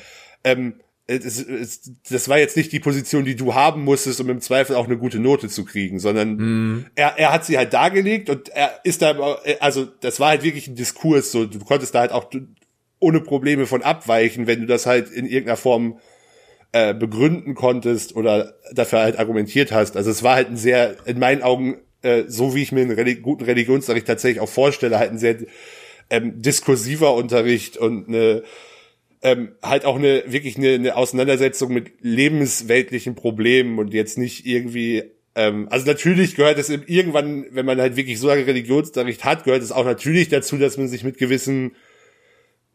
ähm, 0.43 0.75
es, 1.07 1.39
es, 1.39 1.91
das 2.09 2.27
war 2.27 2.37
jetzt 2.37 2.57
nicht 2.57 2.71
die 2.73 2.81
Position, 2.81 3.23
die 3.23 3.35
du 3.35 3.55
haben 3.55 3.83
musstest, 3.83 4.19
um 4.19 4.29
im 4.29 4.41
Zweifel 4.41 4.75
auch 4.75 4.85
eine 4.85 4.97
gute 4.97 5.19
Note 5.19 5.47
zu 5.47 5.63
kriegen, 5.63 5.99
sondern 5.99 6.35
mm. 6.35 6.85
er, 6.95 7.17
er 7.17 7.31
hat 7.31 7.45
sie 7.45 7.57
halt 7.57 7.73
dargelegt 7.73 8.29
und 8.29 8.49
er 8.49 8.81
ist 8.83 9.01
da, 9.01 9.37
also 9.61 9.85
das 9.85 10.19
war 10.19 10.29
halt 10.29 10.43
wirklich 10.43 10.67
ein 10.67 10.75
Diskurs, 10.75 11.31
so 11.31 11.45
du 11.45 11.59
konntest 11.59 11.95
da 11.95 12.01
halt 12.01 12.11
auch 12.11 12.29
ohne 12.99 13.21
Probleme 13.21 13.67
von 13.67 13.83
abweichen, 13.83 14.47
wenn 14.47 14.59
du 14.59 14.65
das 14.65 14.85
halt 14.85 15.09
in 15.09 15.25
irgendeiner 15.25 15.57
Form 15.57 15.99
äh, 16.73 16.93
begründen 16.93 17.55
konntest 17.55 18.15
oder 18.15 18.55
dafür 18.73 18.99
halt 18.99 19.17
argumentiert 19.17 19.71
hast. 19.71 19.95
Also 19.95 20.11
es 20.11 20.23
war 20.23 20.35
halt 20.35 20.49
ein 20.49 20.57
sehr, 20.57 20.97
in 21.05 21.19
meinen 21.19 21.41
Augen, 21.41 21.77
äh, 22.01 22.23
so 22.27 22.53
wie 22.53 22.63
ich 22.63 22.73
mir 22.73 22.81
einen 22.81 22.91
Religi 22.91 23.21
guten 23.21 23.45
Religionsunterricht 23.45 24.07
tatsächlich 24.07 24.41
auch 24.41 24.49
vorstelle, 24.49 24.99
halt 24.99 25.11
ein 25.11 25.19
sehr 25.19 25.37
ähm, 26.09 26.41
diskursiver 26.41 27.13
Unterricht 27.13 27.77
und 27.77 28.09
eine 28.09 28.43
ähm, 29.21 29.53
halt 29.63 29.85
auch 29.85 29.95
eine 29.95 30.23
wirklich 30.27 30.57
eine, 30.57 30.73
eine 30.73 30.95
Auseinandersetzung 30.95 31.73
mit 31.73 31.91
lebensweltlichen 32.01 33.15
Problemen 33.15 33.79
und 33.79 33.93
jetzt 33.93 34.17
nicht 34.17 34.45
irgendwie 34.45 35.03
ähm, 35.37 35.67
also 35.69 35.85
natürlich 35.85 36.35
gehört 36.35 36.57
es 36.57 36.69
irgendwann, 36.69 37.45
wenn 37.51 37.65
man 37.65 37.79
halt 37.79 37.95
wirklich 37.95 38.19
so 38.19 38.29
einen 38.29 38.43
Religionsunterricht 38.43 39.23
hat, 39.23 39.43
gehört 39.43 39.61
es 39.61 39.71
auch 39.71 39.85
natürlich 39.85 40.29
dazu, 40.29 40.57
dass 40.57 40.77
man 40.77 40.87
sich 40.87 41.03
mit 41.03 41.19
gewissen 41.19 41.75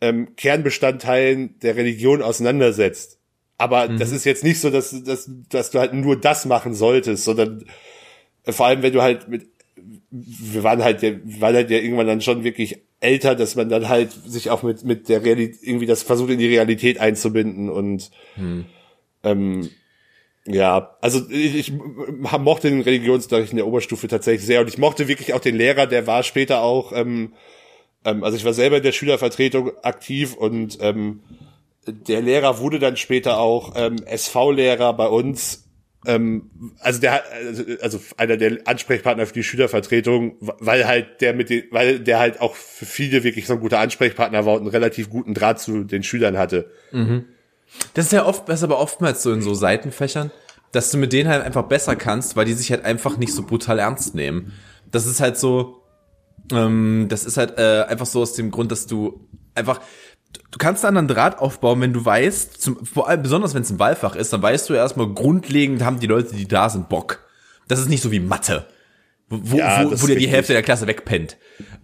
ähm, 0.00 0.36
Kernbestandteilen 0.36 1.58
der 1.58 1.74
Religion 1.74 2.22
auseinandersetzt. 2.22 3.18
Aber 3.58 3.88
mhm. 3.88 3.98
das 3.98 4.12
ist 4.12 4.24
jetzt 4.24 4.44
nicht 4.44 4.60
so, 4.60 4.70
dass, 4.70 4.90
dass, 5.02 5.28
dass 5.48 5.70
du 5.72 5.80
halt 5.80 5.92
nur 5.92 6.20
das 6.20 6.44
machen 6.44 6.72
solltest, 6.72 7.24
sondern 7.24 7.64
vor 8.44 8.66
allem, 8.66 8.82
wenn 8.82 8.92
du 8.92 9.02
halt 9.02 9.28
mit, 9.28 9.51
wir 10.12 10.62
waren 10.62 10.84
halt, 10.84 11.00
wir 11.00 11.20
waren 11.40 11.54
halt 11.54 11.70
ja 11.70 11.78
irgendwann 11.78 12.06
dann 12.06 12.20
schon 12.20 12.44
wirklich 12.44 12.82
älter, 13.00 13.34
dass 13.34 13.56
man 13.56 13.70
dann 13.70 13.88
halt 13.88 14.12
sich 14.12 14.50
auch 14.50 14.62
mit, 14.62 14.84
mit 14.84 15.08
der 15.08 15.24
Realität, 15.24 15.62
irgendwie 15.62 15.86
das 15.86 16.02
versucht 16.02 16.30
in 16.30 16.38
die 16.38 16.48
Realität 16.48 17.00
einzubinden 17.00 17.70
und, 17.70 18.10
mhm. 18.36 18.66
ähm, 19.24 19.70
ja, 20.44 20.96
also 21.00 21.28
ich, 21.30 21.56
ich 21.56 21.72
mochte 21.72 22.68
den 22.68 22.82
Religionsunterricht 22.82 23.52
in 23.52 23.56
der 23.56 23.66
Oberstufe 23.66 24.08
tatsächlich 24.08 24.44
sehr 24.44 24.60
und 24.60 24.68
ich 24.68 24.78
mochte 24.78 25.08
wirklich 25.08 25.34
auch 25.34 25.40
den 25.40 25.56
Lehrer, 25.56 25.86
der 25.86 26.06
war 26.06 26.22
später 26.24 26.62
auch, 26.62 26.92
ähm, 26.92 27.32
ähm, 28.04 28.22
also 28.22 28.36
ich 28.36 28.44
war 28.44 28.52
selber 28.52 28.78
in 28.78 28.82
der 28.82 28.92
Schülervertretung 28.92 29.70
aktiv 29.82 30.34
und 30.34 30.78
ähm, 30.80 31.20
der 31.86 32.20
Lehrer 32.20 32.58
wurde 32.58 32.78
dann 32.78 32.96
später 32.96 33.38
auch 33.38 33.72
ähm, 33.76 33.96
SV-Lehrer 34.04 34.92
bei 34.92 35.06
uns. 35.06 35.68
Ähm, 36.04 36.50
also 36.80 37.00
der 37.00 37.22
also, 37.46 37.64
also 37.80 38.00
einer 38.16 38.36
der 38.36 38.58
Ansprechpartner 38.64 39.26
für 39.26 39.34
die 39.34 39.44
Schülervertretung, 39.44 40.36
weil 40.40 40.86
halt 40.86 41.20
der 41.20 41.32
mit 41.32 41.50
den, 41.50 41.64
weil 41.70 42.00
der 42.00 42.18
halt 42.18 42.40
auch 42.40 42.54
für 42.54 42.86
viele 42.86 43.22
wirklich 43.22 43.46
so 43.46 43.54
ein 43.54 43.60
guter 43.60 43.78
Ansprechpartner 43.78 44.44
war 44.44 44.54
und 44.54 44.62
einen 44.62 44.70
relativ 44.70 45.10
guten 45.10 45.34
Draht 45.34 45.60
zu 45.60 45.84
den 45.84 46.02
Schülern 46.02 46.38
hatte. 46.38 46.70
Mhm. 46.90 47.26
Das 47.94 48.06
ist 48.06 48.12
ja 48.12 48.26
oft, 48.26 48.48
das 48.48 48.60
ist 48.60 48.64
aber 48.64 48.78
oftmals 48.78 49.22
so 49.22 49.32
in 49.32 49.42
so 49.42 49.54
Seitenfächern, 49.54 50.30
dass 50.72 50.90
du 50.90 50.98
mit 50.98 51.12
denen 51.12 51.30
halt 51.30 51.44
einfach 51.44 51.64
besser 51.64 51.96
kannst, 51.96 52.36
weil 52.36 52.46
die 52.46 52.54
sich 52.54 52.70
halt 52.70 52.84
einfach 52.84 53.16
nicht 53.16 53.32
so 53.32 53.44
brutal 53.44 53.78
ernst 53.78 54.14
nehmen. 54.14 54.52
Das 54.90 55.06
ist 55.06 55.20
halt 55.20 55.38
so, 55.38 55.82
ähm, 56.50 57.06
das 57.08 57.24
ist 57.24 57.36
halt 57.36 57.58
äh, 57.58 57.84
einfach 57.84 58.06
so 58.06 58.22
aus 58.22 58.34
dem 58.34 58.50
Grund, 58.50 58.72
dass 58.72 58.86
du 58.86 59.28
einfach, 59.54 59.80
du 60.32 60.58
kannst 60.58 60.84
einen 60.84 61.08
Draht 61.08 61.38
aufbauen, 61.38 61.80
wenn 61.80 61.92
du 61.92 62.04
weißt, 62.04 62.60
zum, 62.60 62.84
vor 62.84 63.08
allem 63.08 63.22
besonders 63.22 63.54
wenn 63.54 63.62
es 63.62 63.70
ein 63.70 63.78
Wahlfach 63.78 64.16
ist, 64.16 64.32
dann 64.32 64.42
weißt 64.42 64.68
du 64.68 64.74
erstmal 64.74 65.08
grundlegend 65.08 65.82
haben 65.82 66.00
die 66.00 66.06
Leute, 66.06 66.34
die 66.34 66.48
da 66.48 66.68
sind, 66.68 66.88
Bock. 66.88 67.24
Das 67.68 67.78
ist 67.78 67.88
nicht 67.88 68.02
so 68.02 68.10
wie 68.12 68.20
Mathe, 68.20 68.66
wo, 69.28 69.56
ja, 69.56 69.84
wo, 69.84 70.02
wo 70.02 70.06
dir 70.06 70.16
die 70.16 70.28
Hälfte 70.28 70.52
der 70.52 70.62
Klasse 70.62 70.86
wegpennt. 70.86 71.36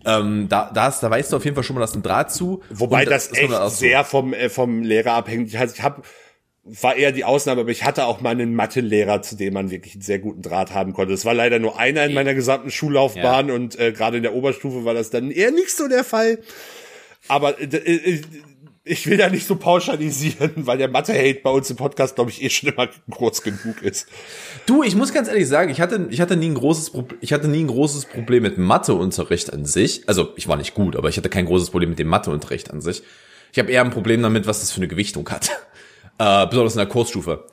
Ähm, 0.04 0.48
da, 0.48 0.70
da, 0.72 0.88
ist, 0.88 1.00
da 1.00 1.10
weißt 1.10 1.32
du 1.32 1.36
auf 1.36 1.44
jeden 1.44 1.54
Fall 1.54 1.64
schon 1.64 1.74
mal, 1.74 1.80
dass 1.80 1.94
ein 1.94 2.02
Draht 2.02 2.32
zu. 2.32 2.62
Wobei 2.70 3.04
das, 3.04 3.30
das 3.30 3.38
echt 3.38 3.50
so. 3.50 3.68
sehr 3.68 4.04
vom, 4.04 4.32
äh, 4.34 4.48
vom 4.48 4.82
Lehrer 4.82 5.12
abhängt. 5.12 5.48
Ich, 5.48 5.54
ich 5.54 5.82
habe 5.82 6.02
war 6.82 6.96
eher 6.96 7.12
die 7.12 7.24
Ausnahme, 7.24 7.62
aber 7.62 7.70
ich 7.70 7.84
hatte 7.84 8.04
auch 8.04 8.20
mal 8.20 8.30
einen 8.30 8.54
Mathelehrer, 8.54 9.22
zu 9.22 9.36
dem 9.36 9.54
man 9.54 9.70
wirklich 9.70 9.94
einen 9.94 10.02
sehr 10.02 10.18
guten 10.18 10.42
Draht 10.42 10.74
haben 10.74 10.92
konnte. 10.92 11.14
Es 11.14 11.24
war 11.24 11.34
leider 11.34 11.58
nur 11.58 11.78
einer 11.78 12.04
in 12.04 12.14
meiner 12.14 12.34
gesamten 12.34 12.70
Schullaufbahn 12.70 13.48
ja. 13.48 13.54
und 13.54 13.78
äh, 13.78 13.92
gerade 13.92 14.18
in 14.18 14.22
der 14.22 14.34
Oberstufe 14.34 14.84
war 14.84 14.94
das 14.94 15.10
dann 15.10 15.30
eher 15.30 15.50
nicht 15.50 15.70
so 15.70 15.88
der 15.88 16.04
Fall. 16.04 16.38
Aber 17.28 17.60
äh, 17.60 17.64
äh 17.64 18.22
ich 18.88 19.06
will 19.06 19.18
da 19.18 19.28
nicht 19.28 19.46
so 19.46 19.56
pauschalisieren, 19.56 20.52
weil 20.56 20.78
der 20.78 20.88
Mathe-Hate 20.88 21.40
bei 21.42 21.50
uns 21.50 21.68
im 21.68 21.76
Podcast, 21.76 22.14
glaube 22.14 22.30
ich, 22.30 22.42
eh 22.42 22.48
schon 22.48 22.70
immer 22.70 22.88
groß 23.10 23.42
genug 23.42 23.82
ist. 23.82 24.08
Du, 24.66 24.82
ich 24.82 24.96
muss 24.96 25.12
ganz 25.12 25.28
ehrlich 25.28 25.46
sagen, 25.46 25.70
ich 25.70 25.80
hatte, 25.80 26.08
ich 26.10 26.20
hatte 26.20 26.36
nie 26.36 26.48
ein 26.48 26.54
großes 26.54 26.90
Problem, 26.90 27.18
ich 27.20 27.32
hatte 27.32 27.48
nie 27.48 27.60
ein 27.60 27.68
großes 27.68 28.06
Problem 28.06 28.42
mit 28.42 28.56
Matheunterricht 28.56 29.52
an 29.52 29.66
sich. 29.66 30.08
Also, 30.08 30.32
ich 30.36 30.48
war 30.48 30.56
nicht 30.56 30.74
gut, 30.74 30.96
aber 30.96 31.08
ich 31.10 31.18
hatte 31.18 31.28
kein 31.28 31.44
großes 31.44 31.70
Problem 31.70 31.90
mit 31.90 31.98
dem 31.98 32.08
Matheunterricht 32.08 32.70
an 32.70 32.80
sich. 32.80 33.02
Ich 33.52 33.58
habe 33.58 33.70
eher 33.70 33.84
ein 33.84 33.90
Problem 33.90 34.22
damit, 34.22 34.46
was 34.46 34.60
das 34.60 34.72
für 34.72 34.78
eine 34.78 34.88
Gewichtung 34.88 35.28
hat. 35.28 35.50
Äh, 36.20 36.48
besonders 36.48 36.72
in 36.72 36.78
der 36.78 36.88
Kursstufe. 36.88 37.46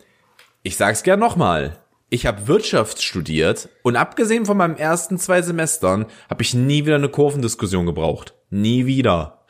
Ich 0.64 0.76
sag's 0.76 1.04
gern 1.04 1.20
nochmal. 1.20 1.78
Ich 2.10 2.26
habe 2.26 2.48
Wirtschaft 2.48 3.04
studiert 3.04 3.70
und 3.84 3.96
abgesehen 3.96 4.48
von 4.48 4.58
meinen 4.58 4.76
ersten 4.76 5.20
zwei 5.20 5.44
Semestern 5.44 6.08
habe 6.32 6.42
ich 6.42 6.56
nie 6.56 6.84
wieder 6.84 6.96
eine 6.96 7.10
Kurvendiskussion 7.10 7.86
gebraucht. 7.86 8.34
Nie 8.50 8.88
wieder. 8.88 9.45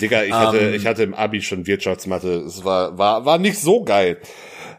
Digga, 0.00 0.24
ich 0.24 0.32
hatte, 0.32 0.58
ähm, 0.58 0.74
ich 0.74 0.86
hatte 0.86 1.02
im 1.02 1.14
Abi 1.14 1.42
schon 1.42 1.66
Wirtschaftsmathe. 1.66 2.40
Es 2.46 2.64
war, 2.64 2.96
war, 2.98 3.24
war 3.24 3.38
nicht 3.38 3.58
so 3.58 3.84
geil. 3.84 4.18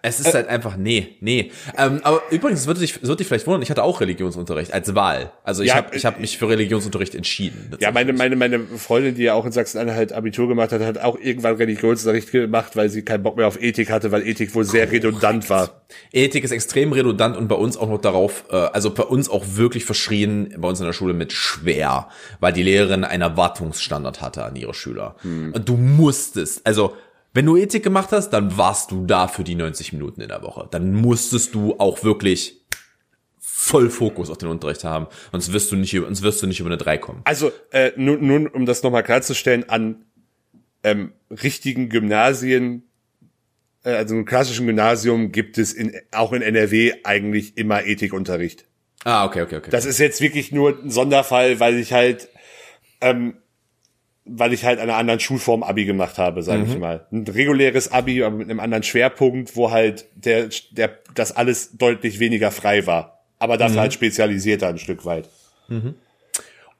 Es 0.05 0.19
ist 0.19 0.27
äh, 0.27 0.33
halt 0.33 0.49
einfach, 0.49 0.75
nee, 0.75 1.15
nee. 1.21 1.49
Ähm, 1.77 2.01
aber 2.03 2.23
übrigens, 2.29 2.67
würde 2.67 2.81
dich, 2.81 3.01
würde 3.01 3.15
dich 3.15 3.27
vielleicht 3.27 3.47
wundern, 3.47 3.61
ich 3.61 3.69
hatte 3.69 3.83
auch 3.83 4.01
Religionsunterricht 4.01 4.73
als 4.73 4.93
Wahl. 4.95 5.31
Also 5.45 5.63
ich 5.63 5.69
ja, 5.69 5.75
habe 5.75 5.95
ich 5.95 6.05
hab 6.05 6.19
mich 6.19 6.37
für 6.37 6.49
Religionsunterricht 6.49 7.15
entschieden. 7.15 7.71
Ja, 7.79 7.89
meine, 7.91 8.11
meine, 8.11 8.35
meine 8.35 8.59
Freundin, 8.59 9.15
die 9.15 9.23
ja 9.23 9.33
auch 9.33 9.45
in 9.45 9.53
Sachsen-Anhalt 9.53 10.11
Abitur 10.11 10.49
gemacht 10.49 10.73
hat, 10.73 10.81
hat 10.81 10.97
auch 10.97 11.17
irgendwann 11.17 11.55
Religionsunterricht 11.55 12.31
gemacht, 12.33 12.75
weil 12.75 12.89
sie 12.89 13.03
keinen 13.03 13.23
Bock 13.23 13.37
mehr 13.37 13.47
auf 13.47 13.61
Ethik 13.61 13.89
hatte, 13.89 14.11
weil 14.11 14.27
Ethik 14.27 14.53
wohl 14.55 14.65
sehr 14.65 14.91
redundant 14.91 15.49
war. 15.49 15.83
Ethik 16.11 16.43
ist 16.43 16.51
extrem 16.51 16.91
redundant 16.91 17.37
und 17.37 17.47
bei 17.47 17.55
uns 17.55 17.77
auch 17.77 17.87
noch 17.87 18.01
darauf, 18.01 18.43
äh, 18.51 18.55
also 18.55 18.93
bei 18.93 19.03
uns 19.03 19.29
auch 19.29 19.45
wirklich 19.53 19.85
verschrien, 19.85 20.53
bei 20.57 20.67
uns 20.67 20.81
in 20.81 20.85
der 20.85 20.91
Schule 20.91 21.13
mit 21.13 21.31
schwer, 21.31 22.09
weil 22.41 22.51
die 22.51 22.63
Lehrerin 22.63 23.05
einen 23.05 23.21
Erwartungsstandard 23.21 24.21
hatte 24.21 24.43
an 24.43 24.57
ihre 24.57 24.73
Schüler. 24.73 24.92
Hm. 25.21 25.53
Und 25.53 25.67
du 25.67 25.75
musstest, 25.75 26.65
also 26.65 26.95
wenn 27.33 27.45
du 27.45 27.57
Ethik 27.57 27.83
gemacht 27.83 28.11
hast, 28.11 28.29
dann 28.29 28.57
warst 28.57 28.91
du 28.91 29.05
da 29.05 29.27
für 29.27 29.43
die 29.43 29.55
90 29.55 29.93
Minuten 29.93 30.21
in 30.21 30.27
der 30.27 30.43
Woche. 30.43 30.67
Dann 30.69 30.93
musstest 30.93 31.55
du 31.55 31.75
auch 31.79 32.03
wirklich 32.03 32.63
voll 33.39 33.89
Fokus 33.89 34.29
auf 34.29 34.37
den 34.37 34.49
Unterricht 34.49 34.83
haben. 34.83 35.07
Sonst 35.31 35.51
wirst 35.51 35.71
du 35.71 35.75
nicht, 35.75 35.91
sonst 35.91 36.21
wirst 36.21 36.43
du 36.43 36.47
nicht 36.47 36.59
über 36.59 36.69
eine 36.69 36.77
3 36.77 36.97
kommen. 36.97 37.21
Also, 37.23 37.51
äh, 37.71 37.91
nun, 37.95 38.25
nun 38.25 38.47
um 38.47 38.65
das 38.65 38.83
nochmal 38.83 39.03
klarzustellen, 39.03 39.67
an 39.69 40.05
ähm, 40.83 41.13
richtigen 41.29 41.89
Gymnasien, 41.89 42.83
äh, 43.83 43.93
also 43.93 44.15
im 44.15 44.25
klassischen 44.25 44.67
Gymnasium 44.67 45.31
gibt 45.31 45.57
es 45.57 45.73
in, 45.73 45.93
auch 46.11 46.33
in 46.33 46.41
NRW 46.41 46.93
eigentlich 47.03 47.57
immer 47.57 47.85
Ethikunterricht. 47.85 48.65
Ah, 49.05 49.25
okay, 49.25 49.41
okay, 49.41 49.57
okay. 49.57 49.71
Das 49.71 49.85
ist 49.85 49.97
jetzt 49.97 50.21
wirklich 50.21 50.51
nur 50.51 50.79
ein 50.83 50.89
Sonderfall, 50.89 51.59
weil 51.59 51.77
ich 51.77 51.93
halt 51.93 52.29
ähm, 53.01 53.35
weil 54.25 54.53
ich 54.53 54.63
halt 54.63 54.79
einer 54.79 54.95
anderen 54.95 55.19
Schulform 55.19 55.63
Abi 55.63 55.85
gemacht 55.85 56.17
habe, 56.17 56.43
sage 56.43 56.63
mhm. 56.63 56.71
ich 56.71 56.77
mal. 56.77 57.05
Ein 57.11 57.25
reguläres 57.27 57.91
Abi, 57.91 58.23
aber 58.23 58.37
mit 58.37 58.49
einem 58.49 58.59
anderen 58.59 58.83
Schwerpunkt, 58.83 59.55
wo 59.55 59.71
halt 59.71 60.05
der, 60.15 60.49
der, 60.71 60.97
das 61.13 61.35
alles 61.35 61.77
deutlich 61.77 62.19
weniger 62.19 62.51
frei 62.51 62.87
war. 62.87 63.23
Aber 63.39 63.57
dafür 63.57 63.77
mhm. 63.77 63.81
halt 63.81 63.93
spezialisierter 63.93 64.67
ein 64.67 64.77
Stück 64.77 65.05
weit. 65.05 65.29
Mhm. 65.67 65.95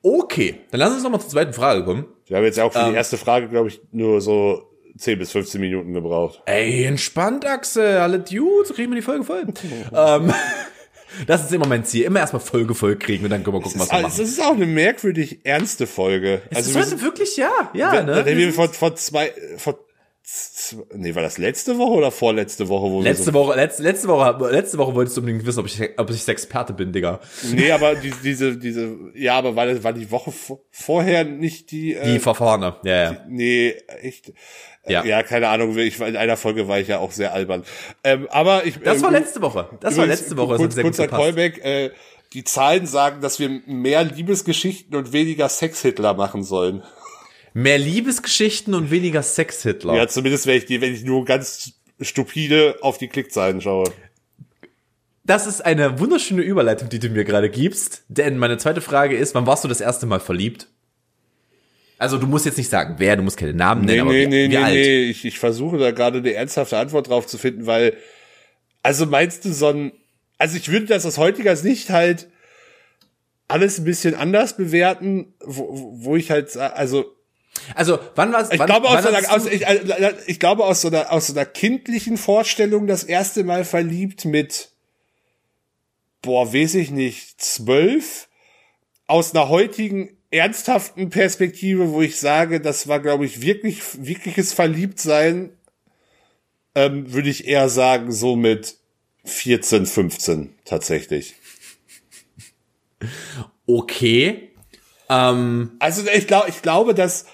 Okay, 0.02 0.56
dann 0.72 0.80
lass 0.80 0.94
uns 0.94 1.04
noch 1.04 1.12
mal 1.12 1.20
zur 1.20 1.30
zweiten 1.30 1.54
Frage 1.54 1.84
kommen. 1.84 2.06
Wir 2.28 2.38
haben 2.38 2.44
jetzt 2.44 2.60
auch 2.60 2.72
für 2.72 2.80
ähm, 2.80 2.90
die 2.92 2.96
erste 2.96 3.18
Frage, 3.18 3.48
glaube 3.50 3.70
ich, 3.70 3.82
nur 3.92 4.22
so 4.22 4.70
10 4.98 5.20
bis 5.20 5.32
15 5.32 5.60
Minuten 5.60 5.94
gebraucht. 5.94 6.42
Ey, 6.46 6.86
entspannt, 6.86 7.46
Axel. 7.46 7.98
Alle 7.98 8.20
Dudes, 8.20 8.74
kriegen 8.74 8.92
wir 8.92 8.96
die 8.96 9.02
Folge 9.02 9.24
voll. 9.24 9.46
ähm, 9.96 10.34
das 11.28 11.44
ist 11.44 11.54
immer 11.54 11.68
mein 11.68 11.86
Ziel. 11.86 12.04
Immer 12.04 12.20
erstmal 12.20 12.42
Folge 12.42 12.76
voll 12.76 12.98
kriegen 12.98 13.24
und 13.24 13.30
dann 13.30 13.44
können 13.44 13.58
wir 13.58 13.62
gucken, 13.62 13.80
was 13.80 13.92
wir 13.92 14.02
machen. 14.02 14.18
Das 14.18 14.20
ist 14.20 14.42
auch 14.42 14.54
eine 14.54 14.66
merkwürdig 14.66 15.40
ernste 15.44 15.88
Folge. 15.88 16.42
Ist 16.50 16.58
also 16.58 16.80
das 16.80 17.02
wirklich, 17.02 17.38
ja, 17.38 17.72
ja, 17.74 17.92
wenn, 17.94 18.06
ne? 18.06 18.26
Wenn 18.26 18.38
wir 18.38 18.54
vor, 18.54 18.70
vor 18.70 18.96
zwei, 18.96 19.32
vor 19.58 19.80
Nee, 20.96 21.14
war 21.16 21.22
das 21.22 21.38
letzte 21.38 21.78
Woche 21.78 21.92
oder 21.92 22.10
vorletzte 22.10 22.70
Woche? 22.70 22.90
Wo 22.90 23.02
letzte 23.02 23.26
so 23.26 23.34
Woche, 23.34 23.56
letzte, 23.58 23.84
letzte 23.84 24.08
Woche, 24.08 24.52
letzte 24.52 24.78
Woche 24.78 24.96
wolltest 24.96 25.18
du 25.18 25.22
unbedingt 25.22 25.46
wissen, 25.46 25.60
ob 25.60 25.66
ich, 25.66 25.82
ob 25.98 26.10
ich 26.10 26.26
Experte 26.26 26.72
bin, 26.72 26.94
Digga. 26.94 27.20
Nee, 27.52 27.72
aber 27.72 27.96
die, 28.02 28.14
diese, 28.24 28.58
diese, 28.58 28.96
ja, 29.16 29.38
aber 29.38 29.58
war, 29.58 29.66
das, 29.66 29.84
war 29.84 29.92
die 29.92 30.10
Woche 30.12 30.32
vorher 30.72 31.26
nicht 31.26 31.72
die, 31.72 31.96
äh, 31.96 32.14
Die 32.14 32.20
Verfahrene, 32.20 32.78
ja, 32.86 33.04
ja. 33.04 33.12
Die, 33.12 33.34
nee, 33.34 33.76
echt. 34.02 34.32
Ja. 34.86 35.06
ja, 35.06 35.24
keine 35.24 35.48
Ahnung, 35.48 35.78
ich, 35.78 36.00
in 36.02 36.18
einer 36.18 36.36
Folge 36.36 36.68
war 36.68 36.80
ich 36.80 36.90
ja 36.90 37.00
auch 37.00 37.12
sehr 37.12 37.34
albern. 37.34 37.64
Ähm, 38.04 38.28
aber 38.30 38.66
ich. 38.66 38.80
Das 38.80 39.02
war 39.02 39.14
äh, 39.14 39.20
letzte 39.20 39.42
Woche. 39.42 39.70
Das 39.80 39.96
war 39.96 40.06
letzte 40.06 40.36
Woche. 40.36 40.58
Kurz, 40.58 40.76
kurzer 40.76 41.08
Callback, 41.08 41.64
äh, 41.64 41.92
die 42.34 42.44
Zahlen 42.44 42.86
sagen, 42.86 43.22
dass 43.22 43.40
wir 43.40 43.62
mehr 43.66 44.04
Liebesgeschichten 44.04 44.96
und 44.96 45.14
weniger 45.14 45.48
Sex-Hitler 45.48 46.16
machen 46.16 46.44
sollen. 46.44 46.84
Mehr 47.54 47.78
Liebesgeschichten 47.78 48.74
und 48.74 48.92
weniger 48.92 49.24
Sex-Hitler. 49.24 49.96
Ja, 49.96 50.08
zumindest 50.08 50.48
wenn 50.48 50.58
ich 50.58 50.66
die, 50.66 50.82
wenn 50.82 50.94
ich 50.94 51.04
nur 51.04 51.24
ganz 51.24 51.74
stupide 52.02 52.78
auf 52.82 52.98
die 52.98 53.08
Klickzahlen 53.08 53.62
schaue. 53.62 53.92
Das 55.24 55.48
ist 55.48 55.62
eine 55.62 56.00
wunderschöne 56.00 56.42
Überleitung, 56.42 56.90
die 56.90 57.00
du 57.00 57.08
mir 57.10 57.24
gerade 57.24 57.50
gibst. 57.50 58.04
Denn 58.10 58.38
meine 58.38 58.58
zweite 58.58 58.82
Frage 58.82 59.16
ist, 59.16 59.36
wann 59.36 59.46
warst 59.46 59.64
du 59.64 59.70
das 59.70 59.80
erste 59.80 60.06
Mal 60.06 60.20
verliebt? 60.20 60.68
Also 61.98 62.18
du 62.18 62.28
musst 62.28 62.46
jetzt 62.46 62.58
nicht 62.58 62.70
sagen, 62.70 62.96
wer, 62.98 63.16
du 63.16 63.24
musst 63.24 63.38
keine 63.38 63.54
Namen 63.54 63.86
nennen, 63.86 63.96
nee, 63.96 64.02
aber 64.02 64.12
nee, 64.12 64.28
wie, 64.28 64.32
wie 64.32 64.48
nee, 64.50 64.58
alt? 64.58 64.74
nee, 64.74 65.04
ich, 65.04 65.26
ich 65.26 65.40
versuche 65.40 65.78
da 65.78 65.92
gerade 65.92 66.18
eine 66.18 66.34
ernsthafte 66.34 66.78
Antwort 66.78 67.08
drauf 67.08 67.28
zu 67.28 67.38
finden, 67.38 67.66
weil, 67.66 67.96
also 68.82 69.06
meinst 69.06 69.46
du 69.46 69.54
so 69.54 69.68
ein, 69.68 69.92
also 70.38 70.58
ich 70.58 70.70
würde 70.70 70.88
das 70.88 71.06
aus 71.06 71.18
heutiger 71.18 71.56
Sicht 71.56 71.90
halt 71.90 72.28
alles 73.48 73.80
ein 73.80 73.86
bisschen 73.86 74.16
anders 74.16 74.58
bewerten, 74.58 75.34
wo, 75.40 75.94
wo 75.96 76.16
ich 76.16 76.32
halt, 76.32 76.58
also 76.58 77.06
Also 77.76 78.00
wann 78.16 78.34
war's? 78.34 78.52
ich 78.52 78.60
wann, 78.60 78.66
glaube 78.68 78.88
aus, 78.88 78.96
wann 78.96 79.04
so 79.04 79.10
einer, 79.10 79.32
aus 79.34 79.46
ich, 79.46 79.66
äh, 79.66 80.14
ich 80.26 80.40
glaube 80.40 80.66
aus 80.66 80.82
so 80.82 80.88
einer 80.88 81.12
aus 81.12 81.28
so 81.28 81.34
einer 81.34 81.46
kindlichen 81.46 82.18
Vorstellung 82.18 82.88
das 82.88 83.04
erste 83.04 83.44
Mal 83.44 83.64
verliebt 83.64 84.26
mit 84.26 84.72
boah 86.22 86.54
weiß 86.54 86.76
ich 86.76 86.92
nicht 86.92 87.42
zwölf 87.42 88.28
aus 89.08 89.36
einer 89.36 89.50
heutigen 89.50 90.18
ernsthaften 90.34 91.10
Perspektive, 91.10 91.92
wo 91.92 92.02
ich 92.02 92.20
sage, 92.20 92.60
das 92.60 92.88
war 92.88 93.00
glaube 93.00 93.26
ich 93.26 93.42
wirklich 93.42 93.82
wirkliches 93.98 94.52
Verliebtsein, 94.52 95.52
ähm, 96.76 97.14
würde 97.14 97.30
ich 97.30 97.48
eher 97.48 97.70
sagen 97.70 98.12
so 98.12 98.36
mit 98.36 98.78
14, 99.26 99.86
15 99.86 100.56
tatsächlich. 100.66 101.36
okay. 103.68 104.50
Ähm, 105.10 105.72
Also 105.80 106.04
ich 106.10 106.28
glaube, 106.28 106.50
ich 106.50 106.62
glaube, 106.62 106.94
dass 106.94 107.26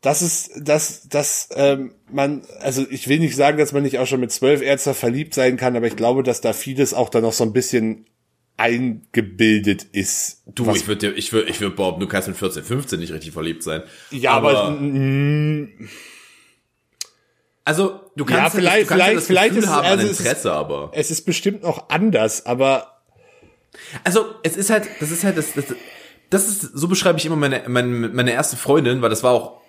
dass 0.00 0.22
es, 0.22 0.50
dass, 0.56 1.08
dass 1.08 1.50
ähm, 1.54 1.92
man, 2.10 2.42
also 2.60 2.86
ich 2.88 3.06
will 3.08 3.18
nicht 3.18 3.36
sagen, 3.36 3.58
dass 3.58 3.72
man 3.72 3.82
nicht 3.82 3.98
auch 3.98 4.06
schon 4.06 4.20
mit 4.20 4.32
zwölf 4.32 4.62
Ärzten 4.62 4.94
verliebt 4.94 5.34
sein 5.34 5.58
kann, 5.58 5.76
aber 5.76 5.86
ich 5.86 5.96
glaube, 5.96 6.22
dass 6.22 6.40
da 6.40 6.54
vieles 6.54 6.94
auch 6.94 7.10
dann 7.10 7.22
noch 7.22 7.34
so 7.34 7.44
ein 7.44 7.52
bisschen 7.52 8.06
eingebildet 8.60 9.84
ist. 9.92 10.42
du, 10.54 10.66
Was- 10.66 10.76
ich 10.76 10.86
würde 10.86 11.10
ich 11.12 11.32
würde 11.32 11.48
ich 11.50 11.60
würde 11.60 11.74
behaupten, 11.74 12.00
du 12.00 12.06
kannst 12.06 12.28
mit 12.28 12.36
14, 12.36 12.62
15 12.62 13.00
nicht 13.00 13.12
richtig 13.12 13.32
verliebt 13.32 13.62
sein. 13.62 13.82
ja, 14.10 14.32
aber, 14.32 14.70
mm, 14.72 15.88
also 17.64 18.00
du 18.16 18.24
kannst 18.24 18.38
Ja, 18.40 18.44
ja, 18.44 18.50
vielleicht- 18.50 18.80
das, 18.82 18.88
du 18.88 18.94
kannst 18.94 19.06
ja 19.06 19.14
das 19.14 19.26
vielleicht- 19.26 19.26
Gefühl 19.26 19.26
vielleicht 19.26 19.56
ist 19.56 19.64
es- 19.64 19.70
haben 19.70 19.86
also 19.86 19.98
an 20.00 20.04
es 20.06 20.10
ist- 20.12 20.20
Interesse, 20.20 20.52
aber 20.52 20.90
es 20.94 21.10
ist 21.10 21.22
bestimmt 21.24 21.62
noch 21.62 21.88
anders, 21.88 22.46
aber 22.46 22.96
Also, 24.02 24.26
es 24.42 24.56
ist 24.56 24.68
halt, 24.70 24.88
das 24.98 25.12
ist 25.12 25.22
halt, 25.22 25.38
das, 25.38 25.52
das, 25.54 25.64
das 26.28 26.48
ist, 26.48 26.60
so 26.62 26.88
beschreibe 26.88 27.18
ich 27.18 27.26
immer 27.26 27.36
meine, 27.36 27.62
meine, 27.68 28.08
meine 28.08 28.32
erste 28.32 28.56
Freundin, 28.56 29.00
weil 29.00 29.10
das 29.10 29.22
war 29.22 29.30
auch, 29.32 29.60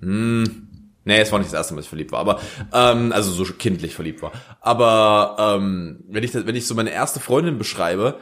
hm, 0.00 0.67
nee, 1.08 1.20
es 1.20 1.32
war 1.32 1.38
nicht 1.38 1.50
das 1.50 1.58
erste 1.58 1.74
Mal, 1.74 1.78
dass 1.78 1.86
ich 1.86 1.90
verliebt 1.90 2.12
war, 2.12 2.20
aber, 2.20 2.40
ähm, 2.72 3.12
also 3.12 3.32
so 3.32 3.50
kindlich 3.52 3.94
verliebt 3.94 4.22
war. 4.22 4.32
Aber, 4.60 5.36
ähm, 5.38 6.04
wenn 6.06 6.22
ich, 6.22 6.30
das, 6.30 6.46
wenn 6.46 6.54
ich 6.54 6.66
so 6.66 6.74
meine 6.74 6.90
erste 6.90 7.18
Freundin 7.18 7.58
beschreibe, 7.58 8.20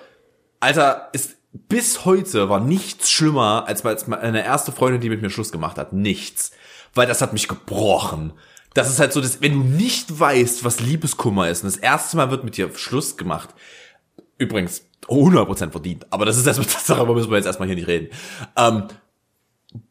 Alter, 0.61 1.09
ist, 1.13 1.37
bis 1.53 2.05
heute 2.05 2.49
war 2.49 2.61
nichts 2.61 3.11
schlimmer, 3.11 3.65
als 3.67 3.83
meine 4.07 4.45
erste 4.45 4.73
Freundin, 4.73 5.01
die 5.01 5.11
mit 5.11 5.21
mir 5.21 5.31
Schluss 5.31 5.53
gemacht 5.53 5.79
hat. 5.79 5.93
Nichts. 5.93 6.53
Weil 6.95 7.07
das 7.07 7.21
hat 7.23 7.33
mich 7.33 7.49
gebrochen. 7.49 8.33
Das 8.73 8.89
ist 8.89 9.01
halt 9.01 9.13
so, 9.13 9.21
dass, 9.21 9.41
wenn 9.43 9.53
du 9.53 9.65
nicht 9.65 10.19
weißt, 10.19 10.65
was 10.65 10.81
Liebeskummer 10.81 11.49
ist, 11.49 11.65
und 11.65 11.73
das 11.73 11.79
erste 11.79 12.17
Mal 12.17 12.31
wird 12.31 12.45
mit 12.45 12.57
dir 12.57 12.71
Schluss 12.75 13.17
gemacht, 13.17 13.51
übrigens 14.39 14.83
100% 15.09 15.71
verdient, 15.71 16.07
aber 16.11 16.25
das 16.25 16.37
ist 16.37 16.47
erstmal, 16.47 16.69
darüber 16.87 17.15
müssen 17.15 17.31
wir 17.31 17.37
jetzt 17.37 17.47
erstmal 17.47 17.69
hier 17.69 17.77
nicht 17.77 17.89
reden. 17.89 18.11
Ähm, 18.57 18.85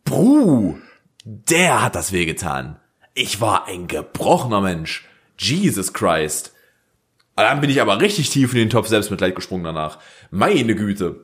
Bru, 0.04 0.78
der 1.26 1.82
hat 1.82 1.96
das 1.96 2.12
wehgetan. 2.12 2.80
Ich 3.18 3.40
war 3.40 3.66
ein 3.66 3.88
gebrochener 3.88 4.60
Mensch. 4.60 5.08
Jesus 5.40 5.94
Christ. 5.94 6.54
Dann 7.38 7.62
bin 7.62 7.70
ich 7.70 7.82
aber 7.82 8.02
richtig 8.02 8.30
tief 8.30 8.52
in 8.52 8.60
den 8.60 8.70
Topf 8.70 8.90
Selbstmitleid 8.90 9.36
gesprungen 9.36 9.64
danach. 9.64 10.00
Meine 10.32 10.76
Güte. 10.76 11.22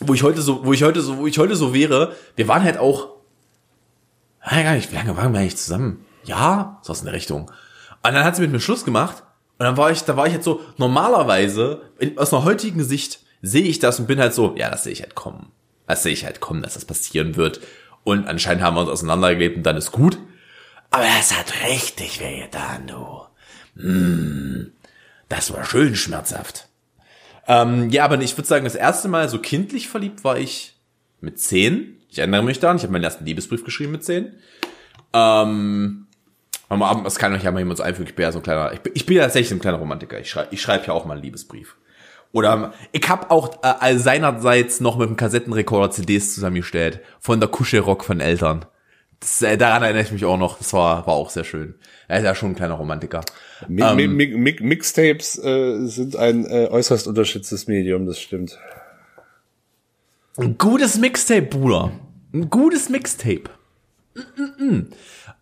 Wo 0.00 0.14
ich 0.14 0.24
heute 0.24 0.42
so, 0.42 0.64
wo 0.64 0.72
ich 0.72 0.82
heute 0.82 1.00
so, 1.00 1.18
wo 1.18 1.26
ich 1.28 1.38
heute 1.38 1.54
so 1.54 1.72
wäre, 1.72 2.16
wir 2.34 2.48
waren 2.48 2.64
halt 2.64 2.76
auch, 2.78 3.10
ja, 4.50 4.62
gar 4.62 4.74
nicht, 4.74 4.90
wie 4.90 4.96
lange 4.96 5.16
waren 5.16 5.32
wir 5.32 5.40
eigentlich 5.40 5.56
zusammen? 5.56 6.04
Ja, 6.24 6.80
so 6.82 6.90
aus 6.90 7.02
der 7.02 7.12
Richtung. 7.12 7.52
Und 8.02 8.12
dann 8.12 8.24
hat 8.24 8.34
sie 8.34 8.42
mit 8.42 8.50
mir 8.50 8.60
Schluss 8.60 8.84
gemacht. 8.84 9.22
Und 9.58 9.64
dann 9.64 9.76
war 9.76 9.92
ich, 9.92 10.02
da 10.02 10.16
war 10.16 10.26
ich 10.26 10.32
jetzt 10.32 10.44
so, 10.44 10.60
normalerweise, 10.76 11.82
aus 12.16 12.34
einer 12.34 12.44
heutigen 12.44 12.82
Sicht, 12.82 13.20
sehe 13.42 13.62
ich 13.62 13.78
das 13.78 14.00
und 14.00 14.08
bin 14.08 14.18
halt 14.18 14.34
so, 14.34 14.56
ja, 14.56 14.70
das 14.70 14.82
sehe 14.82 14.92
ich 14.92 15.02
halt 15.02 15.14
kommen. 15.14 15.52
Das 15.86 16.02
sehe 16.02 16.12
ich 16.12 16.24
halt 16.24 16.40
kommen, 16.40 16.62
dass 16.62 16.74
das 16.74 16.84
passieren 16.84 17.36
wird. 17.36 17.60
Und 18.02 18.26
anscheinend 18.26 18.64
haben 18.64 18.74
wir 18.74 18.80
uns 18.80 18.90
auseinandergelebt 18.90 19.56
und 19.56 19.62
dann 19.62 19.76
ist 19.76 19.92
gut. 19.92 20.18
Aber 20.96 21.04
das 21.04 21.38
hat 21.38 21.52
richtig 21.68 22.20
wehgetan, 22.20 22.86
du. 22.86 23.26
Mm, 23.74 24.72
das 25.28 25.52
war 25.52 25.62
schön 25.66 25.94
schmerzhaft. 25.94 26.68
Ähm, 27.46 27.90
ja, 27.90 28.06
aber 28.06 28.18
ich 28.22 28.34
würde 28.38 28.48
sagen, 28.48 28.64
das 28.64 28.74
erste 28.74 29.08
Mal 29.08 29.28
so 29.28 29.38
kindlich 29.38 29.88
verliebt 29.88 30.24
war 30.24 30.38
ich 30.38 30.74
mit 31.20 31.38
zehn. 31.38 31.98
Ich 32.08 32.18
erinnere 32.18 32.42
mich 32.42 32.60
daran, 32.60 32.78
ich 32.78 32.82
habe 32.82 32.94
meinen 32.94 33.04
ersten 33.04 33.26
Liebesbrief 33.26 33.62
geschrieben 33.62 33.92
mit 33.92 34.04
zehn. 34.04 34.36
Ähm, 35.12 36.06
am 36.70 36.82
Abend, 36.82 37.04
das 37.04 37.18
kann 37.18 37.34
euch 37.34 37.42
ja 37.42 37.52
mal 37.52 37.58
jemand 37.58 37.76
so 37.76 37.82
einfügen, 37.82 38.08
ich 38.08 38.16
bin 38.16 38.22
ja 38.22 38.32
so 38.32 38.38
ein 38.38 38.42
kleiner, 38.42 38.72
ich 38.72 38.80
bin, 38.80 38.92
ich 38.96 39.04
bin 39.04 39.18
ja 39.18 39.24
tatsächlich 39.24 39.52
ein 39.52 39.60
kleiner 39.60 39.76
Romantiker. 39.76 40.18
Ich 40.18 40.30
schreibe 40.30 40.48
ich 40.50 40.62
schreib 40.62 40.86
ja 40.86 40.94
auch 40.94 41.04
mal 41.04 41.12
einen 41.12 41.22
Liebesbrief. 41.22 41.76
Oder 42.32 42.72
ich 42.92 43.06
habe 43.06 43.30
auch 43.30 43.62
äh, 43.62 43.98
seinerseits 43.98 44.80
noch 44.80 44.96
mit 44.96 45.10
dem 45.10 45.16
Kassettenrekorder 45.16 45.90
CDs 45.90 46.34
zusammengestellt 46.34 47.00
von 47.20 47.38
der 47.38 47.50
Kuschelrock 47.50 48.02
von 48.02 48.20
Eltern. 48.20 48.64
Das, 49.20 49.42
äh, 49.42 49.56
daran 49.56 49.82
erinnere 49.82 50.02
ich 50.02 50.12
mich 50.12 50.24
auch 50.24 50.36
noch. 50.36 50.58
Das 50.58 50.72
war, 50.72 51.06
war 51.06 51.14
auch 51.14 51.30
sehr 51.30 51.44
schön. 51.44 51.74
Er 52.08 52.18
ist 52.18 52.24
ja 52.24 52.34
schon 52.34 52.50
ein 52.50 52.54
kleiner 52.54 52.74
Romantiker. 52.74 53.22
Mi 53.68 53.82
mi 53.94 54.06
mi 54.06 54.26
mi 54.28 54.56
Mixtapes 54.60 55.38
äh, 55.38 55.86
sind 55.86 56.16
ein 56.16 56.44
äh, 56.46 56.68
äußerst 56.70 57.06
unterschätztes 57.06 57.66
Medium, 57.66 58.06
das 58.06 58.20
stimmt. 58.20 58.58
Ein 60.36 60.58
gutes 60.58 60.98
Mixtape, 60.98 61.42
Bruder. 61.42 61.92
Ein 62.34 62.50
gutes 62.50 62.90
Mixtape. 62.90 63.44
Mm, 64.14 64.20
mm, 64.42 64.68
mm. 64.68 64.92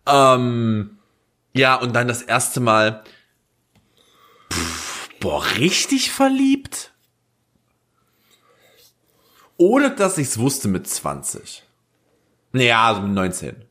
Ähm, 0.07 0.97
ja, 1.53 1.75
und 1.75 1.93
dann 1.93 2.07
das 2.07 2.21
erste 2.21 2.61
Mal. 2.61 3.03
Pff, 4.51 5.09
boah, 5.19 5.43
richtig 5.57 6.11
verliebt? 6.11 6.91
Ohne 9.57 9.91
dass 9.91 10.17
ich's 10.17 10.37
wusste 10.37 10.67
mit 10.67 10.87
20. 10.87 11.64
Naja, 12.55 12.87
also 12.87 13.01
mit 13.01 13.11
19. 13.11 13.65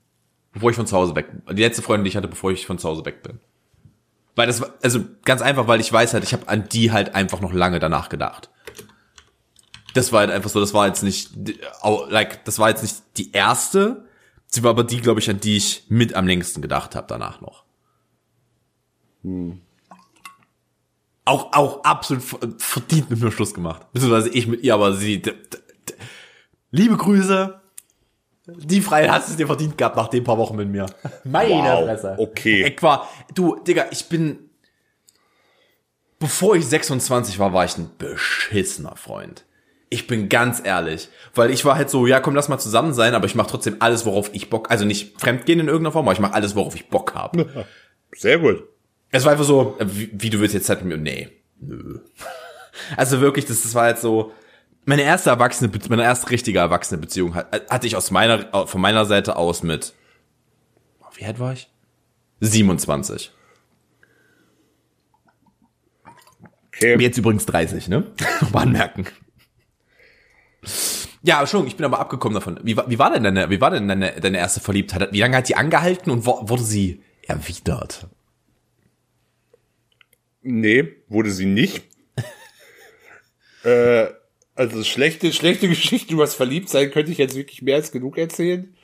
Bevor 0.53 0.71
ich 0.71 0.77
von 0.77 0.87
zu 0.87 0.95
Hause 0.97 1.17
weg 1.17 1.29
bin. 1.47 1.57
Die 1.57 1.63
letzte 1.63 1.81
Freundin, 1.83 2.05
die 2.05 2.11
ich 2.11 2.17
hatte, 2.17 2.29
bevor 2.29 2.53
ich 2.53 2.67
von 2.67 2.79
zu 2.79 2.89
Hause 2.89 3.05
weg 3.05 3.23
bin. 3.23 3.41
Weil 4.37 4.47
das 4.47 4.61
war, 4.61 4.75
also 4.83 5.01
ganz 5.25 5.41
einfach, 5.43 5.67
weil 5.69 5.81
ich 5.81 5.93
weiß 5.93 6.13
halt, 6.13 6.23
ich 6.23 6.33
habe 6.33 6.49
an 6.49 6.69
die 6.69 6.93
halt 6.93 7.15
einfach 7.15 7.41
noch 7.41 7.53
lange 7.53 7.79
danach 7.79 8.09
gedacht. 8.09 8.51
Das 9.95 10.13
war 10.13 10.21
halt 10.21 10.31
einfach 10.31 10.51
so, 10.51 10.61
das 10.61 10.75
war 10.75 10.87
jetzt 10.87 11.03
nicht, 11.03 11.31
like, 12.09 12.45
das 12.45 12.59
war 12.59 12.69
jetzt 12.69 12.83
nicht 12.83 12.97
die 13.17 13.33
erste. 13.33 14.05
Sie 14.47 14.63
war 14.63 14.71
aber 14.71 14.85
die, 14.85 15.01
glaube 15.01 15.21
ich, 15.21 15.31
an 15.31 15.41
die 15.41 15.57
ich 15.57 15.85
mit 15.89 16.15
am 16.15 16.27
längsten 16.27 16.61
gedacht 16.61 16.95
habe 16.95 17.07
danach 17.09 17.41
noch. 17.41 17.65
Auch, 21.25 21.53
auch 21.53 21.85
absolut 21.85 22.23
ver- 22.23 22.39
verdient 22.59 23.09
mit 23.09 23.21
mir 23.21 23.33
Schluss 23.33 23.55
gemacht. 23.55 23.87
Beziehungsweise 23.93 24.29
ich 24.29 24.47
mit 24.47 24.63
ihr, 24.63 24.75
aber 24.75 24.93
sie, 24.95 25.23
liebe 26.71 26.97
Grüße. 26.99 27.61
Die 28.47 28.81
Freiheit 28.83 29.11
hast 29.11 29.31
du 29.31 29.37
dir 29.37 29.47
verdient 29.47 29.79
gehabt 29.79 29.97
nach 29.97 30.09
den 30.09 30.23
paar 30.23 30.37
Wochen 30.37 30.57
mit 30.57 30.69
mir. 30.69 30.87
Meine 31.25 31.51
Wow, 31.55 31.85
Fresse. 31.85 32.15
okay. 32.19 32.67
Ich 32.75 32.83
war, 32.83 33.09
du, 33.35 33.57
Digga, 33.57 33.87
ich 33.91 34.09
bin, 34.11 34.51
bevor 36.19 36.55
ich 36.57 36.67
26 36.67 37.39
war, 37.39 37.53
war 37.53 37.65
ich 37.65 37.79
ein 37.79 37.91
beschissener 37.97 38.97
Freund. 38.97 39.45
Ich 39.89 40.07
bin 40.07 40.29
ganz 40.29 40.61
ehrlich, 40.65 41.09
weil 41.35 41.51
ich 41.51 41.65
war 41.65 41.77
halt 41.77 41.89
so, 41.89 42.07
ja, 42.07 42.21
komm, 42.21 42.35
lass 42.35 42.49
mal 42.49 42.59
zusammen 42.59 42.93
sein, 42.93 43.15
aber 43.15 43.27
ich 43.27 43.35
mache 43.35 43.49
trotzdem 43.51 43.77
alles, 43.79 44.05
worauf 44.05 44.31
ich 44.35 44.51
Bock, 44.51 44.71
also 44.71 44.85
nicht 44.85 45.21
fremdgehen 45.21 45.61
in 45.61 45.69
irgendeiner 45.69 45.93
Form, 45.93 46.07
aber 46.07 46.13
ich 46.13 46.21
mache 46.21 46.35
alles, 46.35 46.55
worauf 46.57 46.75
ich 46.75 46.89
Bock 46.89 47.15
habe. 47.15 47.67
Sehr 48.17 48.39
gut. 48.39 48.65
Es 49.11 49.25
war 49.25 49.33
einfach 49.33 49.45
so, 49.45 49.77
äh, 49.79 49.87
wie, 49.89 50.11
wie 50.13 50.31
du 50.31 50.41
willst 50.41 50.55
jetzt 50.55 50.69
halt 50.69 50.85
mit 50.85 50.99
mir, 50.99 51.03
nee, 51.03 51.29
nö. 51.61 52.01
Also 52.97 53.21
wirklich, 53.21 53.45
das, 53.47 53.63
das 53.63 53.75
war 53.77 53.89
jetzt 53.89 54.03
so, 54.03 54.33
meine 54.87 55.03
erste 55.03 55.31
erwachsene, 55.31 55.71
meine 55.89 56.03
erste 56.05 56.31
richtige 56.31 56.59
erwachsene 56.59 57.01
Beziehung 57.01 57.35
hat, 57.35 57.71
hatte 57.71 57.87
ich 57.87 57.97
aus 57.97 58.11
meiner, 58.11 58.67
von 58.67 58.81
meiner 58.81 59.05
Seite 59.07 59.37
aus 59.37 59.63
mit, 59.63 59.95
wie 61.17 61.25
alt 61.25 61.39
war 61.39 61.53
ich? 61.53 61.71
27. 62.41 63.33
Okay. 66.69 66.97
Jetzt 67.01 67.19
übrigens 67.19 67.47
30, 67.47 67.89
ne? 67.89 68.05
Nochmal 68.41 68.65
anmerken. 68.65 69.07
Ja, 71.23 71.41
Entschuldigung, 71.41 71.69
ich 71.69 71.77
bin 71.77 71.87
aber 71.87 72.01
abgekommen 72.01 72.35
davon. 72.35 72.59
Wie, 72.65 72.77
war- 72.77 72.91
wie 72.91 72.99
war 72.99 73.11
denn 73.13 73.23
deine, 73.23 73.49
wie 73.49 73.61
war 73.61 73.71
denn 73.71 73.87
deine, 73.89 74.21
deine 74.21 74.39
erste 74.39 74.61
Verliebtheit? 74.61 75.13
Wie 75.13 75.21
lange 75.21 75.37
hat 75.37 75.49
die 75.49 75.57
angehalten 75.57 76.11
und 76.11 76.27
wo, 76.27 76.49
wurde 76.49 76.63
sie 76.65 77.03
erwidert? 77.23 78.09
Nee, 80.43 80.97
wurde 81.09 81.31
sie 81.31 81.47
nicht. 81.47 81.85
äh, 83.65 84.07
Also 84.55 84.83
schlechte, 84.85 85.33
schlechte 85.33 85.69
Geschichten 85.75 86.13
über 86.15 86.23
das 86.25 86.35
Verliebtsein 86.35 86.91
könnte 86.91 87.13
ich 87.13 87.19
jetzt 87.19 87.37
wirklich 87.37 87.63
mehr 87.63 87.77
als 87.77 87.93
genug 87.93 88.19
erzählen. 88.19 88.75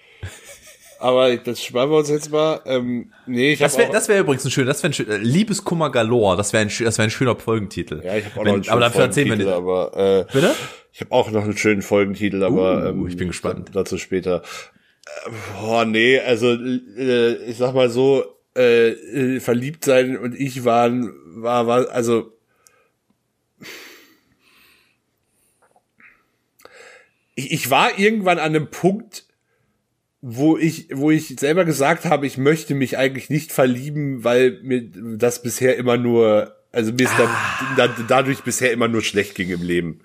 Aber 0.99 1.35
das 1.39 1.65
sparen 1.65 1.91
wir 1.91 1.97
uns 1.97 2.11
jetzt 2.11 2.31
mal. 2.31 2.61
Ähm, 2.67 3.11
nee, 3.27 3.53
ich 3.55 3.59
Das 3.59 3.79
wäre 3.79 3.91
das 3.91 4.09
wär 4.09 4.21
übrigens 4.21 4.45
ein 4.45 4.51
schöner, 4.51 4.67
das 4.67 4.83
wäre 4.83 4.91
ein 4.91 4.95
schöner, 4.95 5.17
Liebeskummer 5.19 5.91
galore, 5.91 6.37
das 6.37 6.53
wäre 6.53 6.63
ein, 6.63 6.69
das 6.85 6.99
wäre 6.99 7.05
ein 7.09 7.11
schöner 7.11 7.37
Folgentitel. 7.37 8.03
ja, 8.05 8.17
ich 8.19 8.27
habe 8.27 8.35
auch 8.41 8.45
Wenn- 8.45 8.49
noch 8.49 8.55
einen 8.55 8.65
schönen 8.65 8.73
aber 8.73 8.81
dafür 8.83 9.01
erzählen 9.05 9.27
wir 9.29 9.37
Folgentitel, 9.37 9.49
nicht. 9.49 9.97
aber 9.97 10.29
äh, 10.29 10.33
Bitte? 10.33 10.55
ich 10.93 11.01
habe 11.01 11.13
auch 11.13 11.31
noch 11.31 11.45
einen 11.45 11.57
schönen 11.57 11.81
Folgentitel, 11.83 12.43
aber 12.43 12.85
Uh, 12.85 12.89
ähm, 12.91 13.07
ich 13.09 13.17
bin 13.17 13.29
gespannt. 13.29 13.71
Dazu 13.73 13.97
später. 13.97 14.43
Äh, 15.25 15.31
boah, 15.63 15.87
nee, 15.87 16.19
also 16.19 16.53
äh, 16.53 17.35
ich 17.49 17.57
sag 17.57 17.75
mal 17.75 17.89
so, 17.89 18.25
äh, 18.55 18.91
äh, 18.91 19.41
verliebt 19.41 19.87
sein 19.87 20.19
und 20.19 20.39
ich 20.39 20.67
waren, 20.67 21.15
war, 21.37 21.67
war, 21.67 21.89
also 21.93 22.31
ich, 27.41 27.53
ich 27.53 27.71
war 27.71 27.99
irgendwann 27.99 28.39
an 28.39 28.55
einem 28.55 28.71
Punkt, 28.71 29.25
wo 30.21 30.59
ich, 30.59 30.89
wo 30.93 31.11
ich 31.11 31.37
selber 31.41 31.65
gesagt 31.65 32.05
habe, 32.05 32.27
ich 32.27 32.37
möchte 32.37 32.75
mich 32.75 32.99
eigentlich 32.99 33.31
nicht 33.31 33.53
verlieben, 33.53 34.23
weil 34.23 34.59
mir 34.63 34.83
das 35.17 35.41
bisher 35.43 35.77
immer 35.79 35.97
nur, 35.97 36.55
also 36.73 36.93
mir 36.93 37.05
ist 37.05 37.15
da, 37.19 37.29
da, 37.77 37.97
dadurch 38.07 38.43
bisher 38.43 38.73
immer 38.73 38.89
nur 38.89 39.01
schlecht 39.01 39.35
ging 39.35 39.49
im 39.49 39.63
Leben. 39.63 40.01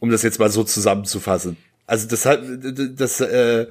Um 0.00 0.10
das 0.10 0.22
jetzt 0.22 0.40
mal 0.40 0.50
so 0.50 0.64
zusammenzufassen. 0.64 1.56
Also 1.86 2.08
das 2.08 2.26
hat, 2.26 2.42
das, 2.96 3.20
äh, 3.20 3.66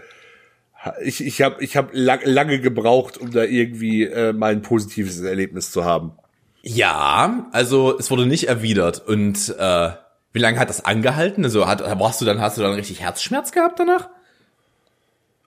ich, 1.03 1.23
ich 1.23 1.41
habe 1.41 1.61
ich 1.61 1.75
hab 1.75 1.89
lang, 1.91 2.21
lange 2.23 2.61
gebraucht, 2.61 3.17
um 3.17 3.31
da 3.31 3.43
irgendwie 3.43 4.03
äh, 4.03 4.31
mal 4.31 4.53
ein 4.53 4.61
positives 4.61 5.19
Erlebnis 5.19 5.71
zu 5.71 5.83
haben. 5.83 6.13
Ja, 6.61 7.49
also 7.51 7.99
es 7.99 8.09
wurde 8.09 8.25
nicht 8.25 8.47
erwidert. 8.47 9.05
Und 9.05 9.53
äh, 9.59 9.89
wie 10.33 10.39
lange 10.39 10.59
hat 10.59 10.69
das 10.69 10.83
angehalten? 10.83 11.43
Also 11.45 11.67
hat, 11.67 11.81
warst 11.99 12.19
du 12.19 12.25
dann, 12.25 12.41
hast 12.41 12.57
du 12.57 12.61
dann 12.61 12.73
richtig 12.73 13.01
Herzschmerz 13.01 13.51
gehabt 13.51 13.79
danach? 13.79 14.09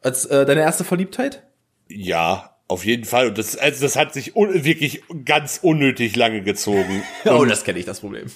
Als 0.01 0.25
äh, 0.27 0.47
deine 0.47 0.61
erste 0.61 0.85
Verliebtheit? 0.85 1.43
Ja, 1.89 2.57
auf 2.69 2.85
jeden 2.85 3.05
Fall. 3.05 3.29
Und 3.29 3.39
das, 3.39 3.57
also 3.57 3.85
das 3.85 3.97
hat 3.97 4.15
sich 4.15 4.35
wirklich 4.37 5.03
ganz 5.25 5.59
unnötig 5.61 6.17
lange 6.17 6.43
gezogen. 6.43 7.03
Oh, 7.25 7.45
das 7.45 7.65
kenne 7.65 7.81
ich, 7.81 7.85
das 7.85 8.01
Problem. 8.01 8.27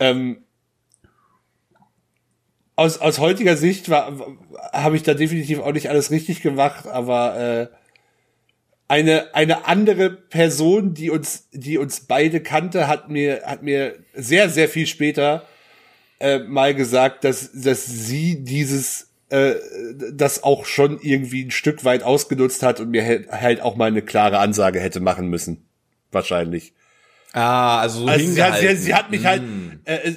ähm, 0.00 0.44
aus, 2.74 2.98
aus 2.98 3.18
heutiger 3.18 3.56
Sicht 3.56 3.88
war, 3.88 4.18
habe 4.72 4.96
ich 4.96 5.02
da 5.02 5.14
definitiv 5.14 5.60
auch 5.60 5.72
nicht 5.72 5.88
alles 5.88 6.10
richtig 6.10 6.42
gemacht, 6.42 6.86
aber 6.86 7.68
äh, 7.70 7.76
eine 8.88 9.34
eine 9.34 9.66
andere 9.66 10.10
Person, 10.10 10.94
die 10.94 11.10
uns 11.10 11.48
die 11.52 11.78
uns 11.78 12.00
beide 12.00 12.40
kannte, 12.40 12.88
hat 12.88 13.08
mir 13.08 13.42
hat 13.44 13.62
mir 13.62 13.96
sehr 14.14 14.48
sehr 14.48 14.68
viel 14.68 14.86
später 14.86 15.46
äh, 16.22 16.38
mal 16.38 16.74
gesagt, 16.74 17.24
dass 17.24 17.50
dass 17.52 17.84
sie 17.86 18.42
dieses 18.44 19.10
äh, 19.28 19.54
das 20.12 20.42
auch 20.42 20.64
schon 20.66 20.98
irgendwie 21.00 21.44
ein 21.44 21.50
Stück 21.50 21.84
weit 21.84 22.02
ausgenutzt 22.02 22.62
hat 22.62 22.80
und 22.80 22.90
mir 22.90 23.26
halt- 23.30 23.60
auch 23.62 23.76
mal 23.76 23.86
eine 23.86 24.02
klare 24.02 24.38
Ansage 24.38 24.78
hätte 24.80 25.00
machen 25.00 25.28
müssen, 25.28 25.64
wahrscheinlich. 26.10 26.72
Ah, 27.32 27.80
also 27.80 28.00
so 28.00 28.06
Also 28.08 28.26
sie, 28.26 28.42
hat, 28.42 28.58
sie, 28.58 28.76
sie 28.76 28.94
hat 28.94 29.10
mich 29.10 29.24
halt 29.24 29.42
äh, 29.86 29.94
äh, 30.10 30.16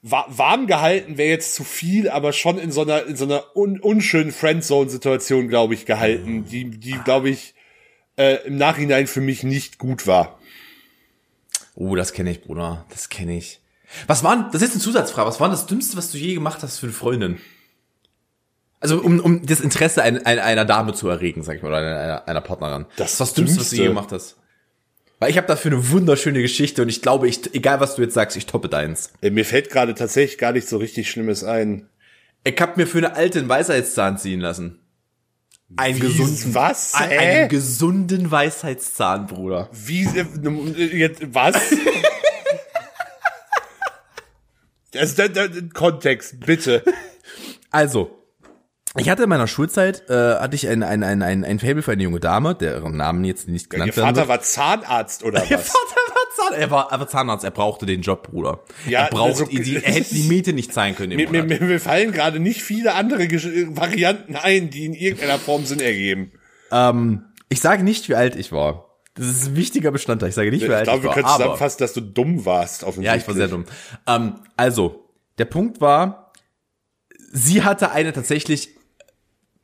wa- 0.00 0.24
warm 0.28 0.66
gehalten, 0.66 1.18
wäre 1.18 1.28
jetzt 1.28 1.54
zu 1.54 1.64
viel, 1.64 2.08
aber 2.08 2.32
schon 2.32 2.58
in 2.58 2.72
so 2.72 2.80
einer 2.82 3.04
in 3.06 3.14
so 3.16 3.24
einer 3.26 3.44
un, 3.54 3.78
unschönen 3.78 4.32
Friendzone-Situation, 4.32 5.48
glaube 5.48 5.74
ich, 5.74 5.84
gehalten, 5.84 6.44
die 6.50 6.70
die 6.70 6.98
glaube 7.04 7.28
ich 7.28 7.54
äh, 8.16 8.36
im 8.46 8.56
Nachhinein 8.56 9.06
für 9.06 9.20
mich 9.20 9.42
nicht 9.42 9.76
gut 9.78 10.06
war. 10.06 10.38
Oh, 11.74 11.94
das 11.94 12.14
kenne 12.14 12.30
ich, 12.30 12.40
Bruder. 12.42 12.86
Das 12.88 13.10
kenne 13.10 13.36
ich. 13.36 13.60
Was 14.06 14.22
war, 14.24 14.36
denn- 14.36 14.46
das 14.52 14.62
ist 14.62 14.72
eine 14.72 14.80
Zusatzfrage, 14.80 15.28
was 15.28 15.40
war 15.40 15.48
das 15.48 15.66
Dümmste, 15.66 15.96
was 15.96 16.10
du 16.10 16.18
je 16.18 16.34
gemacht 16.34 16.62
hast 16.62 16.78
für 16.78 16.86
eine 16.86 16.92
Freundin? 16.92 17.38
Also, 18.80 19.00
um, 19.00 19.20
um 19.20 19.44
das 19.46 19.60
Interesse 19.60 20.02
ein, 20.02 20.24
ein, 20.26 20.38
einer 20.38 20.64
Dame 20.64 20.92
zu 20.92 21.08
erregen, 21.08 21.42
sag 21.42 21.56
ich 21.56 21.62
mal, 21.62 21.68
oder 21.68 21.78
einer, 21.78 22.28
einer 22.28 22.40
Partnerin. 22.40 22.86
Das 22.96 23.18
was 23.20 23.34
Dümmste, 23.34 23.60
was 23.60 23.70
du 23.70 23.76
je 23.76 23.86
gemacht 23.86 24.12
hast. 24.12 24.36
Weil 25.18 25.30
ich 25.30 25.38
habe 25.38 25.46
dafür 25.46 25.72
eine 25.72 25.90
wunderschöne 25.90 26.42
Geschichte 26.42 26.82
und 26.82 26.90
ich 26.90 27.00
glaube, 27.00 27.26
ich, 27.26 27.54
egal 27.54 27.80
was 27.80 27.96
du 27.96 28.02
jetzt 28.02 28.12
sagst, 28.14 28.36
ich 28.36 28.44
toppe 28.44 28.68
deins. 28.68 29.12
Äh, 29.22 29.30
mir 29.30 29.46
fällt 29.46 29.70
gerade 29.70 29.94
tatsächlich 29.94 30.36
gar 30.36 30.52
nicht 30.52 30.68
so 30.68 30.76
richtig 30.76 31.10
Schlimmes 31.10 31.42
ein. 31.42 31.88
Ich 32.44 32.60
hab 32.60 32.76
mir 32.76 32.86
für 32.86 32.98
eine 32.98 33.14
alte 33.16 33.38
einen 33.38 33.48
Weisheitszahn 33.48 34.18
ziehen 34.18 34.40
lassen. 34.40 34.78
Einen 35.76 35.96
Wie, 35.96 36.00
gesunden, 36.00 36.54
was? 36.54 36.94
Ein, 36.94 37.08
Hä? 37.08 37.18
einen 37.18 37.48
gesunden 37.48 38.30
Weisheitszahn, 38.30 39.26
Bruder. 39.26 39.68
Wie 39.72 40.04
äh, 40.04 40.96
jetzt 40.96 41.22
was? 41.34 41.56
Also, 44.98 45.16
da, 45.16 45.28
da, 45.28 45.48
Kontext, 45.74 46.40
bitte. 46.40 46.82
Also, 47.70 48.10
ich 48.96 49.10
hatte 49.10 49.24
in 49.24 49.28
meiner 49.28 49.48
Schulzeit, 49.48 50.08
äh, 50.08 50.36
hatte 50.36 50.54
ich 50.54 50.66
ein, 50.68 50.82
ein, 50.82 51.02
ein, 51.02 51.20
ein, 51.22 51.44
ein 51.44 51.58
Fable 51.58 51.82
für 51.82 51.92
eine 51.92 52.02
junge 52.04 52.20
Dame, 52.20 52.54
deren 52.54 52.96
Namen 52.96 53.24
jetzt 53.24 53.48
nicht 53.48 53.66
Ihr 53.66 53.70
genannt 53.70 53.96
werden 53.96 54.06
Vater 54.06 54.18
wird. 54.20 54.28
war 54.28 54.40
Zahnarzt 54.40 55.24
oder 55.24 55.44
Ihr 55.50 55.58
was? 55.58 55.68
Vater 55.68 56.00
war 56.08 56.34
Zahnarzt. 56.36 56.58
Er 56.62 56.70
war 56.70 56.92
aber 56.92 57.08
Zahnarzt, 57.08 57.44
er 57.44 57.50
brauchte 57.50 57.84
den 57.84 58.00
Job, 58.00 58.28
Bruder. 58.30 58.60
Ja, 58.88 59.04
er 59.06 59.10
braucht 59.10 59.40
also- 59.40 59.44
die, 59.46 59.76
er 59.84 59.92
hätte 59.92 60.14
die 60.14 60.22
Miete 60.28 60.52
nicht 60.54 60.72
zahlen 60.72 60.94
können 60.94 61.14
Mir, 61.16 61.28
mir, 61.28 61.42
mir, 61.42 61.60
mir 61.60 61.80
fallen 61.80 62.12
gerade 62.12 62.38
nicht 62.40 62.62
viele 62.62 62.94
andere 62.94 63.24
Gesch- 63.24 63.76
Varianten 63.76 64.36
ein, 64.36 64.70
die 64.70 64.86
in 64.86 64.94
irgendeiner 64.94 65.38
Form 65.38 65.66
Sinn 65.66 65.80
ergeben. 65.80 66.32
Ähm, 66.72 67.24
ich 67.50 67.60
sage 67.60 67.82
nicht, 67.84 68.08
wie 68.08 68.14
alt 68.14 68.36
ich 68.36 68.52
war. 68.52 68.85
Das 69.16 69.26
ist 69.26 69.46
ein 69.48 69.56
wichtiger 69.56 69.90
Bestandteil. 69.90 70.28
Ich 70.28 70.34
sage 70.34 70.50
nicht, 70.50 70.62
wie 70.62 70.72
Ich 70.72 70.82
glaube, 70.82 71.02
wir 71.02 71.10
können 71.10 71.24
aber, 71.24 71.36
zusammenfassen, 71.36 71.78
dass 71.78 71.92
du 71.94 72.00
dumm 72.00 72.44
warst. 72.44 72.84
Ja, 73.00 73.16
ich 73.16 73.26
war 73.26 73.34
sehr 73.34 73.48
dumm. 73.48 73.64
Ähm, 74.06 74.34
also, 74.56 75.08
der 75.38 75.46
Punkt 75.46 75.80
war, 75.80 76.32
sie 77.32 77.62
hatte 77.62 77.90
eine 77.90 78.12
tatsächlich 78.12 78.70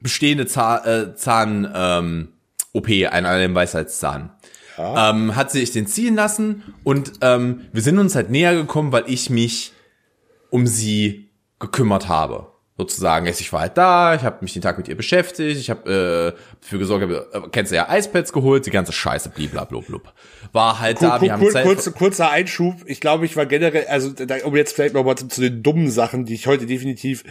bestehende 0.00 0.46
Zahn, 0.46 0.84
äh, 0.84 1.14
Zahn 1.16 1.70
ähm, 1.74 2.28
OP, 2.72 2.88
einen, 2.88 3.26
einen 3.26 3.54
Weisheitszahn. 3.54 4.32
Ähm, 4.78 5.36
hat 5.36 5.50
sie 5.50 5.60
sich 5.60 5.70
den 5.70 5.86
ziehen 5.86 6.14
lassen 6.14 6.62
und 6.82 7.12
ähm, 7.20 7.66
wir 7.72 7.82
sind 7.82 7.98
uns 7.98 8.14
halt 8.14 8.30
näher 8.30 8.54
gekommen, 8.54 8.90
weil 8.90 9.04
ich 9.06 9.28
mich 9.28 9.72
um 10.50 10.66
sie 10.66 11.30
gekümmert 11.60 12.08
habe. 12.08 12.51
Sozusagen, 12.78 13.26
ich 13.26 13.52
war 13.52 13.60
halt 13.60 13.76
da, 13.76 14.14
ich 14.14 14.22
habe 14.22 14.38
mich 14.40 14.54
den 14.54 14.62
Tag 14.62 14.78
mit 14.78 14.88
ihr 14.88 14.96
beschäftigt, 14.96 15.60
ich 15.60 15.68
habe 15.68 16.34
äh, 16.34 16.56
dafür 16.62 16.78
gesorgt, 16.78 17.04
hab, 17.04 17.44
äh, 17.44 17.48
kennst 17.52 17.70
du 17.70 17.76
ja 17.76 17.88
Eispads 17.88 18.32
geholt, 18.32 18.64
die 18.64 18.70
ganze 18.70 18.92
Scheiße, 18.92 19.28
bliblablub. 19.28 20.10
War 20.52 20.80
halt 20.80 21.02
da, 21.02 21.18
Kur 21.18 21.20
wir 21.20 21.32
haben 21.34 21.50
Zeit- 21.50 21.64
kurz, 21.66 21.92
kurzer 21.92 22.30
Einschub. 22.30 22.76
Ich 22.86 23.00
glaube, 23.00 23.26
ich 23.26 23.36
war 23.36 23.44
generell, 23.44 23.86
also 23.88 24.10
da, 24.10 24.36
um 24.44 24.56
jetzt 24.56 24.74
vielleicht 24.74 24.94
noch 24.94 25.04
mal 25.04 25.16
zu, 25.16 25.28
zu 25.28 25.42
den 25.42 25.62
dummen 25.62 25.90
Sachen, 25.90 26.24
die 26.24 26.34
ich 26.34 26.46
heute 26.46 26.64
definitiv. 26.64 27.24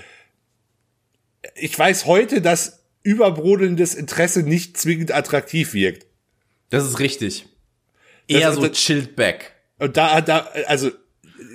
Ich 1.55 1.77
weiß 1.77 2.05
heute, 2.05 2.41
dass 2.41 2.83
überbrodelndes 3.03 3.95
Interesse 3.95 4.43
nicht 4.43 4.77
zwingend 4.77 5.11
attraktiv 5.11 5.73
wirkt. 5.73 6.05
Das 6.69 6.85
ist 6.85 6.99
richtig. 6.99 7.47
Eher 8.27 8.47
Das- 8.49 8.55
so 8.57 8.67
das- 8.67 8.77
chilled 8.77 9.15
back. 9.15 9.53
Und 9.79 9.97
da, 9.97 10.21
da, 10.21 10.47
also 10.67 10.91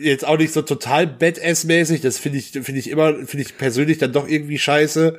jetzt 0.00 0.24
auch 0.24 0.38
nicht 0.38 0.52
so 0.52 0.62
total 0.62 1.06
Badass-mäßig. 1.06 2.00
Das 2.00 2.18
finde 2.18 2.38
ich, 2.38 2.50
finde 2.50 2.78
ich 2.78 2.90
immer, 2.90 3.14
finde 3.26 3.42
ich 3.42 3.56
persönlich 3.56 3.98
dann 3.98 4.12
doch 4.12 4.28
irgendwie 4.28 4.58
scheiße. 4.58 5.18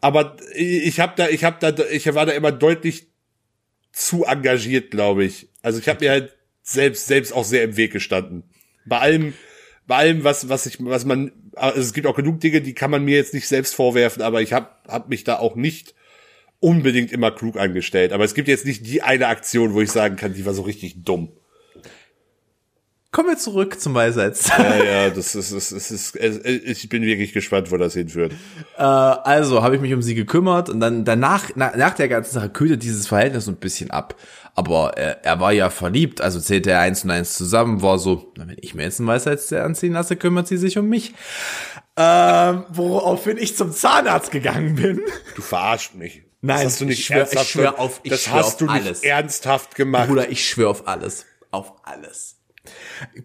Aber 0.00 0.36
ich 0.54 0.98
habe 1.00 1.12
da, 1.16 1.28
ich 1.28 1.44
habe 1.44 1.56
da, 1.60 1.84
ich 1.90 2.12
war 2.14 2.26
da 2.26 2.32
immer 2.32 2.52
deutlich 2.52 3.06
zu 3.92 4.24
engagiert, 4.24 4.90
glaube 4.90 5.24
ich. 5.24 5.48
Also 5.62 5.78
ich 5.78 5.88
habe 5.88 6.04
mir 6.04 6.10
halt 6.10 6.36
selbst, 6.62 7.06
selbst 7.06 7.32
auch 7.32 7.44
sehr 7.44 7.62
im 7.62 7.76
Weg 7.76 7.92
gestanden. 7.92 8.44
Bei 8.84 8.98
allem, 8.98 9.34
bei 9.86 9.96
allem, 9.96 10.24
was, 10.24 10.48
was 10.48 10.66
ich, 10.66 10.78
was 10.80 11.04
man, 11.04 11.32
also 11.54 11.80
es 11.80 11.92
gibt 11.92 12.06
auch 12.06 12.16
genug 12.16 12.40
Dinge, 12.40 12.62
die 12.62 12.74
kann 12.74 12.90
man 12.90 13.04
mir 13.04 13.16
jetzt 13.16 13.34
nicht 13.34 13.46
selbst 13.46 13.74
vorwerfen, 13.74 14.22
aber 14.22 14.42
ich 14.42 14.52
habe, 14.52 14.68
hab 14.88 15.08
mich 15.08 15.24
da 15.24 15.38
auch 15.38 15.54
nicht 15.54 15.94
unbedingt 16.58 17.12
immer 17.12 17.30
klug 17.30 17.56
angestellt. 17.56 18.12
Aber 18.12 18.24
es 18.24 18.34
gibt 18.34 18.48
jetzt 18.48 18.64
nicht 18.64 18.86
die 18.86 19.02
eine 19.02 19.26
Aktion, 19.26 19.74
wo 19.74 19.80
ich 19.80 19.90
sagen 19.90 20.16
kann, 20.16 20.34
die 20.34 20.46
war 20.46 20.54
so 20.54 20.62
richtig 20.62 21.04
dumm. 21.04 21.32
Kommen 23.12 23.28
wir 23.28 23.36
zurück 23.36 23.78
zum 23.78 23.92
Weisheits. 23.94 24.48
Ja, 24.56 24.82
ja, 24.82 25.10
das 25.10 25.34
ist, 25.34 25.50
es 25.52 25.70
ist, 25.70 26.16
es 26.16 26.16
ist, 26.16 26.46
ich 26.46 26.88
bin 26.88 27.02
wirklich 27.02 27.32
gespannt, 27.34 27.70
wo 27.70 27.76
das 27.76 27.92
hinführt. 27.92 28.32
äh, 28.78 28.82
also 28.82 29.62
habe 29.62 29.76
ich 29.76 29.82
mich 29.82 29.92
um 29.92 30.00
sie 30.00 30.14
gekümmert 30.14 30.70
und 30.70 30.80
dann 30.80 31.04
danach, 31.04 31.50
na, 31.54 31.76
nach 31.76 31.92
der 31.94 32.08
ganzen 32.08 32.32
Sache 32.32 32.48
kühlte 32.48 32.78
dieses 32.78 33.06
Verhältnis 33.06 33.44
so 33.44 33.50
ein 33.50 33.56
bisschen 33.56 33.90
ab. 33.90 34.16
Aber 34.54 34.96
er, 34.96 35.24
er 35.24 35.40
war 35.40 35.52
ja 35.52 35.68
verliebt, 35.70 36.20
also 36.22 36.40
zählte 36.40 36.70
er 36.70 36.80
eins 36.80 37.04
und 37.04 37.10
eins 37.10 37.34
zusammen, 37.36 37.82
war 37.82 37.98
so, 37.98 38.32
na, 38.38 38.48
wenn 38.48 38.56
ich 38.60 38.74
mir 38.74 38.84
jetzt 38.84 38.98
einen 38.98 39.08
Weisheitszahn 39.08 39.60
anziehen 39.62 39.92
lasse, 39.92 40.16
kümmert 40.16 40.48
sie 40.48 40.56
sich 40.56 40.78
um 40.78 40.88
mich. 40.88 41.14
Ähm, 41.96 42.64
woraufhin 42.70 43.36
ich 43.36 43.56
zum 43.56 43.72
Zahnarzt 43.72 44.30
gegangen 44.30 44.74
bin. 44.76 45.02
Du 45.36 45.42
verarscht 45.42 45.94
mich. 45.94 46.22
Nein, 46.40 46.56
das 46.64 46.72
hast 46.72 46.80
du 46.80 46.84
nicht 46.86 46.98
ich 47.00 47.06
schwör- 47.06 47.12
ich 47.14 47.18
ernsthaft 47.34 47.50
schwör 47.50 47.78
auf- 47.78 48.00
ich 48.04 48.10
Das 48.10 48.22
schwör 48.22 48.34
hast 48.34 48.46
auf 48.46 48.56
du 48.56 48.64
nicht 48.64 48.86
alles. 48.86 49.02
ernsthaft 49.02 49.74
gemacht. 49.74 50.08
Bruder, 50.08 50.30
ich 50.30 50.48
schwöre 50.48 50.70
auf 50.70 50.88
alles. 50.88 51.26
Auf 51.50 51.74
alles. 51.84 52.36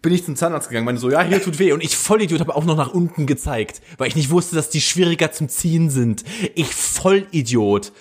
Bin 0.01 0.13
ich 0.13 0.25
zum 0.25 0.35
Zahnarzt 0.35 0.69
gegangen, 0.69 0.85
meine 0.85 0.97
so, 0.97 1.11
ja, 1.11 1.21
hier 1.21 1.41
tut 1.41 1.59
weh. 1.59 1.71
Und 1.71 1.83
ich 1.83 1.95
Vollidiot 1.95 2.39
habe 2.39 2.55
auch 2.55 2.65
noch 2.65 2.75
nach 2.75 2.93
unten 2.93 3.27
gezeigt, 3.27 3.81
weil 3.97 4.07
ich 4.07 4.15
nicht 4.15 4.31
wusste, 4.31 4.55
dass 4.55 4.69
die 4.69 4.81
schwieriger 4.81 5.31
zum 5.31 5.49
Ziehen 5.49 5.89
sind. 5.89 6.23
Ich 6.55 6.73
Vollidiot. 6.73 7.91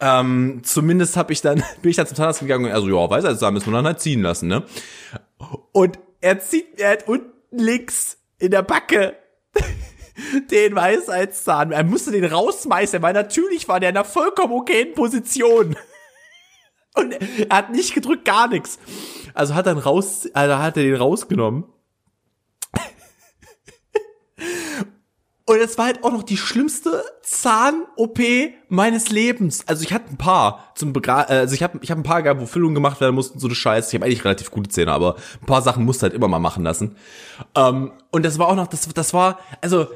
Ähm, 0.00 0.60
zumindest 0.62 1.16
habe 1.16 1.32
ich 1.32 1.40
dann, 1.40 1.64
bin 1.82 1.90
ich 1.90 1.96
dann 1.96 2.06
zum 2.06 2.16
Zahnarzt 2.16 2.40
gegangen 2.40 2.66
und 2.66 2.70
er 2.70 2.80
so, 2.80 2.88
ja, 2.88 3.10
weiß 3.10 3.24
er, 3.24 3.34
da 3.34 3.50
müssen 3.50 3.66
wir 3.66 3.72
dann 3.72 3.86
halt 3.86 4.00
ziehen 4.00 4.22
lassen, 4.22 4.48
ne? 4.48 4.64
Und 5.72 5.98
er 6.20 6.38
zieht 6.40 6.78
mir 6.78 6.86
halt 6.86 7.08
unten 7.08 7.32
links 7.50 8.18
in 8.38 8.50
der 8.50 8.62
Backe 8.62 9.16
den 10.50 10.76
Weisheitszahn. 10.76 11.72
Er 11.72 11.84
musste 11.84 12.12
den 12.12 12.24
rausmeißen, 12.24 13.02
weil 13.02 13.14
natürlich 13.14 13.68
war 13.68 13.80
der 13.80 13.90
in 13.90 13.96
einer 13.96 14.04
vollkommen 14.04 14.52
okayen 14.52 14.94
Position. 14.94 15.76
Und 16.94 17.12
er 17.12 17.56
hat 17.56 17.70
nicht 17.70 17.94
gedrückt, 17.94 18.24
gar 18.24 18.48
nichts. 18.48 18.78
Also 19.34 19.54
hat 19.54 19.66
ihn 19.66 19.78
raus, 19.78 20.28
also 20.32 20.58
hat 20.58 20.76
er 20.76 20.82
den 20.82 20.96
rausgenommen. 20.96 21.64
Und 25.48 25.60
es 25.60 25.78
war 25.78 25.86
halt 25.86 26.04
auch 26.04 26.12
noch 26.12 26.24
die 26.24 26.36
schlimmste 26.36 27.02
Zahn-OP 27.22 28.18
meines 28.68 29.08
Lebens. 29.08 29.66
Also 29.66 29.82
ich 29.82 29.94
hatte 29.94 30.10
ein 30.10 30.18
paar 30.18 30.72
zum 30.74 30.92
Begra 30.92 31.22
also 31.22 31.54
ich 31.54 31.62
habe 31.62 31.78
ich 31.80 31.90
hab 31.90 31.96
ein 31.96 32.02
paar 32.02 32.22
gehabt, 32.22 32.38
wo 32.38 32.44
Füllungen 32.44 32.74
gemacht 32.74 33.00
werden 33.00 33.14
mussten, 33.14 33.38
so 33.38 33.46
eine 33.46 33.54
Scheiße. 33.54 33.88
Ich 33.88 33.94
habe 33.94 34.04
eigentlich 34.04 34.26
relativ 34.26 34.50
gute 34.50 34.68
Zähne, 34.68 34.92
aber 34.92 35.16
ein 35.40 35.46
paar 35.46 35.62
Sachen 35.62 35.86
musste 35.86 36.02
halt 36.02 36.12
immer 36.12 36.28
mal 36.28 36.38
machen 36.38 36.64
lassen. 36.64 36.96
Ähm, 37.54 37.92
und 38.10 38.26
das 38.26 38.38
war 38.38 38.48
auch 38.48 38.56
noch, 38.56 38.66
das, 38.66 38.86
das 38.92 39.14
war, 39.14 39.38
also 39.62 39.86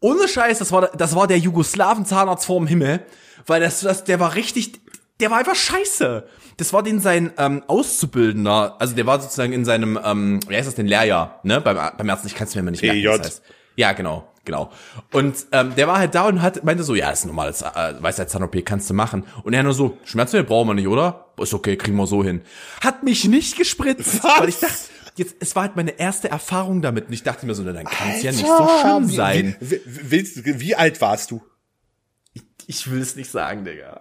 ohne 0.00 0.28
Scheiß, 0.28 0.58
das 0.58 0.72
war, 0.72 0.88
das 0.88 1.16
war 1.16 1.26
der 1.26 1.38
Jugoslawen-Zahnarzt 1.38 2.44
vorm 2.44 2.66
Himmel, 2.66 3.00
weil 3.46 3.62
das, 3.62 3.80
das, 3.80 4.04
der 4.04 4.20
war 4.20 4.34
richtig, 4.34 4.78
der 5.20 5.30
war 5.30 5.38
einfach 5.38 5.54
scheiße. 5.54 6.26
Das 6.56 6.72
war 6.72 6.82
den 6.82 7.00
sein 7.00 7.32
ähm, 7.38 7.62
Auszubildender, 7.66 8.76
also 8.80 8.94
der 8.94 9.06
war 9.06 9.20
sozusagen 9.20 9.52
in 9.52 9.64
seinem, 9.64 9.98
ähm, 10.04 10.40
wie 10.48 10.56
heißt 10.56 10.68
das 10.68 10.74
denn, 10.74 10.86
Lehrjahr, 10.86 11.40
ne? 11.44 11.60
Beim, 11.60 11.76
beim 11.96 12.08
Ärzten, 12.08 12.26
ich 12.26 12.34
kann 12.34 12.46
es 12.46 12.54
mir 12.54 12.60
immer 12.60 12.70
nicht 12.70 12.82
merken, 12.82 13.02
das 13.02 13.20
heißt. 13.20 13.42
Ja, 13.76 13.92
genau, 13.92 14.28
genau. 14.44 14.70
Und 15.12 15.46
ähm, 15.52 15.74
der 15.74 15.88
war 15.88 15.98
halt 15.98 16.14
da 16.14 16.26
und 16.26 16.42
hat 16.42 16.62
meinte 16.64 16.82
so, 16.82 16.94
ja, 16.94 17.10
ist 17.10 17.24
ein 17.24 17.28
normales 17.28 17.62
äh, 17.62 17.94
Weisheitszahn-OP, 18.00 18.64
kannst 18.64 18.90
du 18.90 18.94
machen. 18.94 19.24
Und 19.44 19.54
er 19.54 19.62
nur 19.62 19.72
so, 19.72 19.98
Schmerzmittel 20.04 20.46
brauchen 20.46 20.68
wir 20.68 20.74
nicht, 20.74 20.88
oder? 20.88 21.32
Ist 21.38 21.54
okay, 21.54 21.76
kriegen 21.76 21.96
wir 21.96 22.06
so 22.06 22.22
hin. 22.22 22.42
Hat 22.80 23.02
mich 23.02 23.24
nicht 23.24 23.56
gespritzt, 23.56 24.22
Was? 24.22 24.40
weil 24.40 24.48
ich 24.50 24.58
dachte, 24.58 24.76
jetzt, 25.16 25.36
es 25.40 25.56
war 25.56 25.62
halt 25.62 25.76
meine 25.76 25.98
erste 25.98 26.28
Erfahrung 26.28 26.82
damit 26.82 27.06
und 27.06 27.12
ich 27.14 27.22
dachte 27.22 27.46
mir 27.46 27.54
so, 27.54 27.64
dann 27.64 27.86
kann 27.86 28.10
es 28.10 28.22
ja 28.22 28.32
nicht 28.32 28.46
so 28.46 28.68
schlimm 28.80 29.08
sein. 29.08 29.56
Wie, 29.60 29.80
wie, 29.84 30.10
willst, 30.10 30.44
wie 30.44 30.74
alt 30.74 31.00
warst 31.00 31.30
du? 31.30 31.42
Ich 32.66 32.90
will 32.90 33.00
es 33.00 33.16
nicht 33.16 33.30
sagen, 33.30 33.64
Digga. 33.64 34.00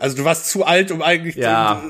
Also 0.00 0.16
du 0.16 0.24
warst 0.24 0.50
zu 0.50 0.64
alt, 0.64 0.90
um 0.90 1.02
eigentlich 1.02 1.36
Ja. 1.36 1.82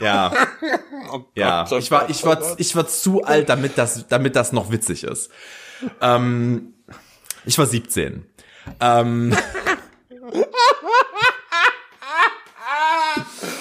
Ja, 0.00 0.32
Oh 1.12 1.18
Gott, 1.18 1.28
ja. 1.34 1.66
oh 1.70 1.76
Ich 1.76 1.90
war, 1.90 2.10
ich 2.10 2.24
oh 2.24 2.28
war, 2.28 2.54
ich 2.58 2.74
war 2.74 2.86
zu 2.88 3.22
alt, 3.22 3.48
damit 3.48 3.78
das, 3.78 4.06
damit 4.08 4.34
das 4.34 4.52
noch 4.52 4.70
witzig 4.72 5.04
ist. 5.04 5.30
Ähm, 6.00 6.74
ich 7.44 7.56
war 7.58 7.66
17. 7.66 8.26
Ähm, 8.80 9.36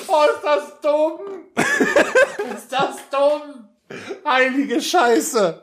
Oh, 0.07 0.23
ist 0.33 0.43
das 0.43 0.81
dumm! 0.81 1.19
ist 2.55 2.71
das 2.71 2.95
dumm! 3.09 3.67
Heilige 4.25 4.81
Scheiße! 4.81 5.61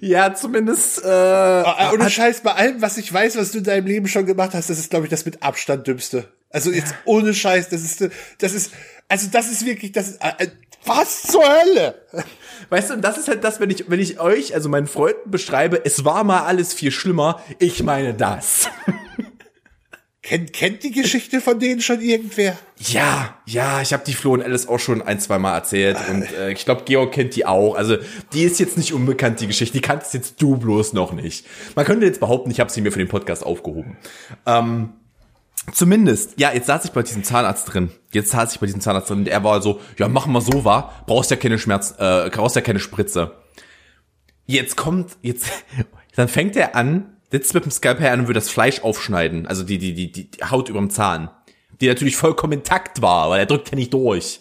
Ja, 0.00 0.34
zumindest, 0.34 1.04
äh, 1.04 1.08
Ah, 1.08 1.92
Ohne 1.92 2.10
Scheiß, 2.10 2.40
bei 2.42 2.52
allem, 2.52 2.82
was 2.82 2.96
ich 2.96 3.12
weiß, 3.12 3.36
was 3.36 3.52
du 3.52 3.58
in 3.58 3.64
deinem 3.64 3.86
Leben 3.86 4.08
schon 4.08 4.26
gemacht 4.26 4.50
hast, 4.54 4.70
das 4.70 4.78
ist, 4.78 4.90
glaube 4.90 5.06
ich, 5.06 5.10
das 5.10 5.24
mit 5.24 5.42
Abstand 5.42 5.86
dümmste. 5.86 6.28
Also 6.50 6.70
jetzt 6.70 6.94
ohne 7.04 7.34
Scheiß, 7.34 7.68
das 7.68 7.82
ist, 7.82 8.08
das 8.38 8.52
ist, 8.54 8.72
also 9.08 9.28
das 9.32 9.50
ist 9.50 9.64
wirklich, 9.66 9.92
das 9.92 10.08
ist, 10.10 10.20
äh, 10.22 10.48
was 10.84 11.22
zur 11.22 11.42
Hölle? 11.42 11.94
Weißt 12.68 12.90
du, 12.90 12.94
und 12.94 13.02
das 13.02 13.18
ist 13.18 13.28
halt 13.28 13.42
das, 13.42 13.58
wenn 13.58 13.70
ich, 13.70 13.88
wenn 13.88 13.98
ich 14.00 14.20
euch, 14.20 14.54
also 14.54 14.68
meinen 14.68 14.86
Freunden 14.86 15.30
beschreibe, 15.30 15.84
es 15.84 16.04
war 16.04 16.24
mal 16.24 16.42
alles 16.44 16.72
viel 16.74 16.90
schlimmer, 16.90 17.42
ich 17.58 17.82
meine 17.82 18.14
das. 18.14 18.68
Kennt, 20.24 20.54
kennt 20.54 20.82
die 20.82 20.90
Geschichte 20.90 21.42
von 21.42 21.58
denen 21.58 21.82
schon 21.82 22.00
irgendwer? 22.00 22.56
Ja, 22.78 23.36
ja, 23.44 23.82
ich 23.82 23.92
habe 23.92 24.04
die 24.06 24.14
Flo 24.14 24.32
und 24.32 24.42
Alice 24.42 24.66
auch 24.66 24.78
schon 24.78 25.02
ein, 25.02 25.20
zwei 25.20 25.38
Mal 25.38 25.54
erzählt 25.54 25.98
und 26.08 26.22
äh, 26.32 26.50
ich 26.50 26.64
glaube, 26.64 26.84
Georg 26.86 27.12
kennt 27.12 27.36
die 27.36 27.44
auch. 27.44 27.74
Also 27.74 27.98
die 28.32 28.44
ist 28.44 28.58
jetzt 28.58 28.78
nicht 28.78 28.94
unbekannt, 28.94 29.40
die 29.40 29.46
Geschichte, 29.46 29.74
die 29.74 29.82
kannst 29.82 30.14
jetzt 30.14 30.40
du 30.40 30.56
bloß 30.56 30.94
noch 30.94 31.12
nicht. 31.12 31.46
Man 31.74 31.84
könnte 31.84 32.06
jetzt 32.06 32.20
behaupten, 32.20 32.50
ich 32.50 32.58
habe 32.58 32.72
sie 32.72 32.80
mir 32.80 32.90
für 32.90 33.00
den 33.00 33.08
Podcast 33.08 33.44
aufgehoben. 33.44 33.98
Ähm, 34.46 34.94
zumindest, 35.74 36.40
ja, 36.40 36.54
jetzt 36.54 36.68
saß 36.68 36.86
ich 36.86 36.92
bei 36.92 37.02
diesem 37.02 37.22
Zahnarzt 37.22 37.74
drin. 37.74 37.90
Jetzt 38.10 38.30
saß 38.30 38.54
ich 38.54 38.60
bei 38.60 38.64
diesem 38.64 38.80
Zahnarzt 38.80 39.10
drin 39.10 39.18
und 39.18 39.28
er 39.28 39.44
war 39.44 39.60
so, 39.60 39.78
ja, 39.98 40.08
machen 40.08 40.32
wir 40.32 40.40
so, 40.40 40.64
war, 40.64 41.04
brauchst 41.06 41.30
ja 41.32 41.36
keine 41.36 41.58
Schmerz, 41.58 41.96
äh, 41.98 42.30
brauchst 42.30 42.56
ja 42.56 42.62
keine 42.62 42.80
Spritze. 42.80 43.32
Jetzt 44.46 44.78
kommt, 44.78 45.18
jetzt, 45.20 45.50
dann 46.16 46.28
fängt 46.28 46.56
er 46.56 46.74
an, 46.76 47.13
sitzt 47.34 47.54
mit 47.54 47.64
dem 47.64 47.72
Skalpell 47.72 48.12
an 48.12 48.20
und 48.20 48.28
will 48.28 48.34
das 48.34 48.48
Fleisch 48.48 48.80
aufschneiden, 48.80 49.46
also 49.46 49.64
die, 49.64 49.78
die, 49.78 49.92
die, 49.92 50.12
die 50.12 50.28
Haut 50.48 50.68
überm 50.68 50.88
Zahn, 50.90 51.30
die 51.80 51.88
natürlich 51.88 52.16
vollkommen 52.16 52.52
intakt 52.52 53.02
war, 53.02 53.28
weil 53.30 53.40
er 53.40 53.46
drückt 53.46 53.70
ja 53.70 53.76
nicht 53.76 53.92
durch. 53.92 54.38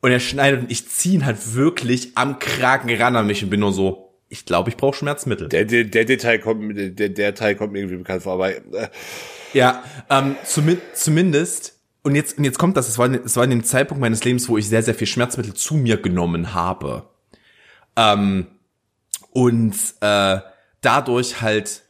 Und 0.00 0.10
er 0.10 0.20
schneidet 0.20 0.60
und 0.62 0.70
ich 0.70 0.88
ziehe 0.88 1.16
ihn 1.16 1.26
halt 1.26 1.54
wirklich 1.54 2.12
am 2.16 2.38
Kragen 2.38 2.90
ran 2.96 3.16
an 3.16 3.26
mich 3.26 3.44
und 3.44 3.50
bin 3.50 3.60
nur 3.60 3.74
so, 3.74 4.14
ich 4.30 4.46
glaube, 4.46 4.70
ich 4.70 4.78
brauche 4.78 4.96
Schmerzmittel. 4.96 5.50
Der, 5.50 5.66
der, 5.66 5.84
der 5.84 6.06
Detail 6.06 6.38
kommt, 6.38 6.74
der, 6.74 7.10
der 7.10 7.34
Teil 7.34 7.54
kommt 7.54 7.72
mir 7.74 7.80
irgendwie 7.80 7.98
bekannt 7.98 8.22
vor, 8.22 8.32
aber, 8.32 8.50
äh, 8.50 8.88
Ja, 9.52 9.84
ähm, 10.08 10.36
zumi 10.44 10.78
zumindest, 10.94 11.78
und 12.02 12.14
jetzt, 12.14 12.38
und 12.38 12.44
jetzt 12.44 12.58
kommt 12.58 12.78
das, 12.78 12.88
es 12.88 12.96
war, 12.96 13.10
es 13.10 13.36
war 13.36 13.44
in 13.44 13.50
dem 13.50 13.64
Zeitpunkt 13.64 14.00
meines 14.00 14.24
Lebens, 14.24 14.48
wo 14.48 14.56
ich 14.56 14.68
sehr, 14.68 14.82
sehr 14.82 14.94
viel 14.94 15.06
Schmerzmittel 15.06 15.52
zu 15.52 15.74
mir 15.74 15.98
genommen 15.98 16.54
habe. 16.54 17.10
Ähm, 17.94 18.46
und 19.32 19.74
äh, 20.00 20.38
dadurch 20.80 21.42
halt 21.42 21.82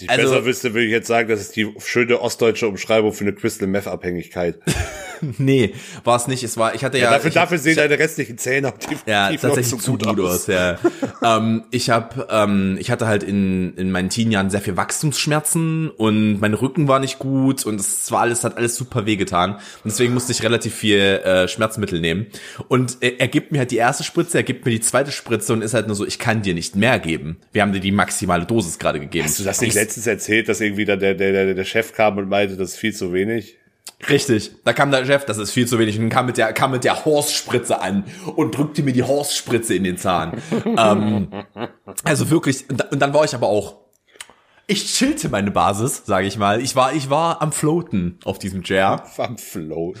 ich 0.00 0.08
Also- 0.10 0.30
besser 0.30 0.44
wüsste, 0.44 0.74
würde 0.74 0.86
ich 0.86 0.92
jetzt 0.92 1.06
sagen, 1.08 1.28
das 1.28 1.40
ist 1.40 1.56
die 1.56 1.72
schöne 1.78 2.20
ostdeutsche 2.20 2.66
Umschreibung 2.68 3.12
für 3.12 3.24
eine 3.24 3.34
Crystal 3.34 3.68
Meth 3.68 3.86
Abhängigkeit. 3.86 4.58
Nee, 5.38 5.74
war 6.04 6.16
es 6.16 6.26
nicht. 6.26 6.42
Es 6.42 6.56
war, 6.56 6.74
ich 6.74 6.84
hatte 6.84 6.98
ja. 6.98 7.10
dafür, 7.10 7.28
ich, 7.28 7.34
dafür 7.34 7.58
sehen 7.58 7.76
deine 7.76 7.98
restlichen 7.98 8.38
Zähne 8.38 8.72
ja, 9.06 9.30
noch 9.30 9.40
tatsächlich 9.40 9.80
zu 9.80 9.92
gut, 9.96 10.06
aus. 10.20 10.46
ja. 10.46 10.78
ähm, 11.22 11.64
ich 11.70 11.90
habe, 11.90 12.26
ähm, 12.30 12.76
ich 12.80 12.90
hatte 12.90 13.06
halt 13.06 13.22
in 13.22 13.74
in 13.76 13.90
meinen 13.90 14.08
Teenjahren 14.08 14.50
sehr 14.50 14.60
viel 14.60 14.76
Wachstumsschmerzen 14.76 15.90
und 15.90 16.40
mein 16.40 16.54
Rücken 16.54 16.88
war 16.88 16.98
nicht 16.98 17.18
gut 17.18 17.64
und 17.64 17.80
es 17.80 18.10
war 18.10 18.20
alles 18.22 18.44
hat 18.44 18.56
alles 18.56 18.76
super 18.76 19.06
wehgetan 19.06 19.54
und 19.54 19.60
deswegen 19.84 20.14
musste 20.14 20.32
ich 20.32 20.42
relativ 20.42 20.74
viel 20.74 20.98
äh, 20.98 21.48
Schmerzmittel 21.48 22.00
nehmen. 22.00 22.26
Und 22.68 22.98
er, 23.00 23.20
er 23.20 23.28
gibt 23.28 23.52
mir 23.52 23.58
halt 23.58 23.70
die 23.70 23.76
erste 23.76 24.04
Spritze, 24.04 24.38
er 24.38 24.44
gibt 24.44 24.64
mir 24.64 24.72
die 24.72 24.80
zweite 24.80 25.12
Spritze 25.12 25.52
und 25.52 25.62
ist 25.62 25.74
halt 25.74 25.86
nur 25.86 25.96
so, 25.96 26.06
ich 26.06 26.18
kann 26.18 26.42
dir 26.42 26.54
nicht 26.54 26.76
mehr 26.76 26.98
geben. 26.98 27.38
Wir 27.52 27.62
haben 27.62 27.72
dir 27.72 27.80
die 27.80 27.92
maximale 27.92 28.44
Dosis 28.44 28.78
gerade 28.78 29.00
gegeben. 29.00 29.24
Hast 29.24 29.38
du 29.38 29.44
das 29.44 29.60
nicht 29.60 29.70
Ich- 29.70 29.74
letztens 29.74 30.06
erzählt, 30.06 30.48
dass 30.48 30.60
irgendwie 30.60 30.84
dann 30.84 30.98
der, 30.98 31.14
der, 31.14 31.32
der, 31.32 31.54
der 31.54 31.64
Chef 31.64 31.92
kam 31.92 32.18
und 32.18 32.28
meinte, 32.28 32.56
das 32.56 32.70
ist 32.72 32.76
viel 32.76 32.94
zu 32.94 33.12
wenig? 33.12 33.58
Richtig. 34.08 34.50
Da 34.64 34.72
kam 34.72 34.90
der 34.90 35.04
Chef, 35.06 35.24
das 35.24 35.38
ist 35.38 35.52
viel 35.52 35.66
zu 35.66 35.78
wenig, 35.78 35.98
und 35.98 36.08
kam 36.08 36.26
mit 36.26 36.36
der, 36.36 36.52
kam 36.52 36.72
mit 36.72 36.82
der 36.84 37.04
Horstspritze 37.04 37.80
an 37.80 38.04
und 38.34 38.56
drückte 38.56 38.82
mir 38.82 38.92
die 38.92 39.04
Horstspritze 39.04 39.74
in 39.74 39.84
den 39.84 39.96
Zahn. 39.96 40.42
ähm, 40.64 41.28
also 42.02 42.30
wirklich, 42.30 42.68
und, 42.68 42.80
da- 42.80 42.88
und 42.90 42.98
dann 42.98 43.14
war 43.14 43.24
ich 43.24 43.34
aber 43.34 43.46
auch, 43.48 43.76
ich 44.66 44.92
chillte 44.92 45.28
meine 45.28 45.50
Basis, 45.50 46.02
sage 46.04 46.26
ich 46.26 46.36
mal. 46.36 46.60
Ich 46.60 46.74
war, 46.74 46.94
ich 46.94 47.10
war 47.10 47.42
am 47.42 47.52
Floaten 47.52 48.18
auf 48.24 48.38
diesem 48.38 48.62
Chair. 48.62 49.04
Am 49.18 49.38
Flow. 49.38 49.94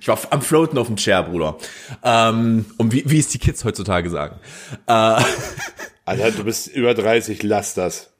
Ich 0.00 0.08
war 0.08 0.18
am 0.30 0.42
Floaten 0.42 0.78
auf 0.78 0.86
dem 0.88 0.96
Chair, 0.96 1.22
Bruder. 1.22 1.56
Ähm, 2.02 2.66
und 2.78 2.92
wie, 2.92 3.04
wie 3.06 3.18
es 3.18 3.28
die 3.28 3.38
Kids 3.38 3.64
heutzutage 3.64 4.10
sagen. 4.10 4.38
Äh, 4.86 5.22
Alter, 6.04 6.30
du 6.32 6.44
bist 6.44 6.68
über 6.68 6.94
30, 6.94 7.42
lass 7.42 7.74
das. 7.74 8.12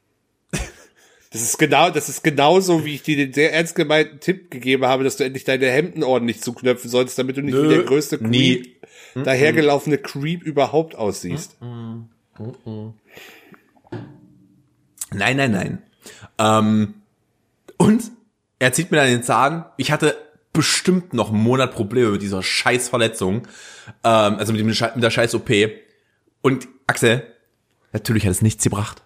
Das 1.36 1.42
ist 1.42 1.58
genau, 1.58 1.90
das 1.90 2.08
ist 2.08 2.24
genauso, 2.24 2.86
wie 2.86 2.94
ich 2.94 3.02
dir 3.02 3.14
den 3.14 3.34
sehr 3.34 3.52
ernst 3.52 3.74
gemeinten 3.74 4.20
Tipp 4.20 4.50
gegeben 4.50 4.86
habe, 4.86 5.04
dass 5.04 5.18
du 5.18 5.24
endlich 5.24 5.44
deine 5.44 5.66
Hemden 5.66 6.02
ordentlich 6.02 6.40
zuknöpfen 6.40 6.88
sollst, 6.88 7.18
damit 7.18 7.36
du 7.36 7.42
nicht 7.42 7.52
Nö, 7.52 7.64
wie 7.64 7.74
der 7.74 7.82
größte 7.82 8.26
nie. 8.26 8.74
Creep, 9.12 9.24
dahergelaufene 9.24 9.98
Creep 9.98 10.42
überhaupt 10.42 10.94
aussiehst. 10.94 11.58
Nein, 11.60 12.08
nein, 15.36 15.50
nein. 15.50 15.82
Ähm, 16.38 16.94
und 17.76 18.04
er 18.58 18.72
zieht 18.72 18.90
mir 18.90 18.96
dann 18.96 19.08
den 19.08 19.22
Zahn. 19.22 19.66
Ich 19.76 19.92
hatte 19.92 20.16
bestimmt 20.54 21.12
noch 21.12 21.28
einen 21.28 21.42
Monat 21.42 21.74
Probleme 21.74 22.12
mit 22.12 22.22
dieser 22.22 22.42
scheiß 22.42 22.88
Verletzung. 22.88 23.46
Ähm, 24.02 24.36
also 24.36 24.54
mit, 24.54 24.60
dem, 24.60 24.68
mit 24.68 25.04
der 25.04 25.10
scheiß 25.10 25.34
OP. 25.34 25.50
Und 26.40 26.66
Axel, 26.86 27.26
natürlich 27.92 28.24
hat 28.24 28.30
es 28.30 28.40
nichts 28.40 28.64
gebracht. 28.64 29.02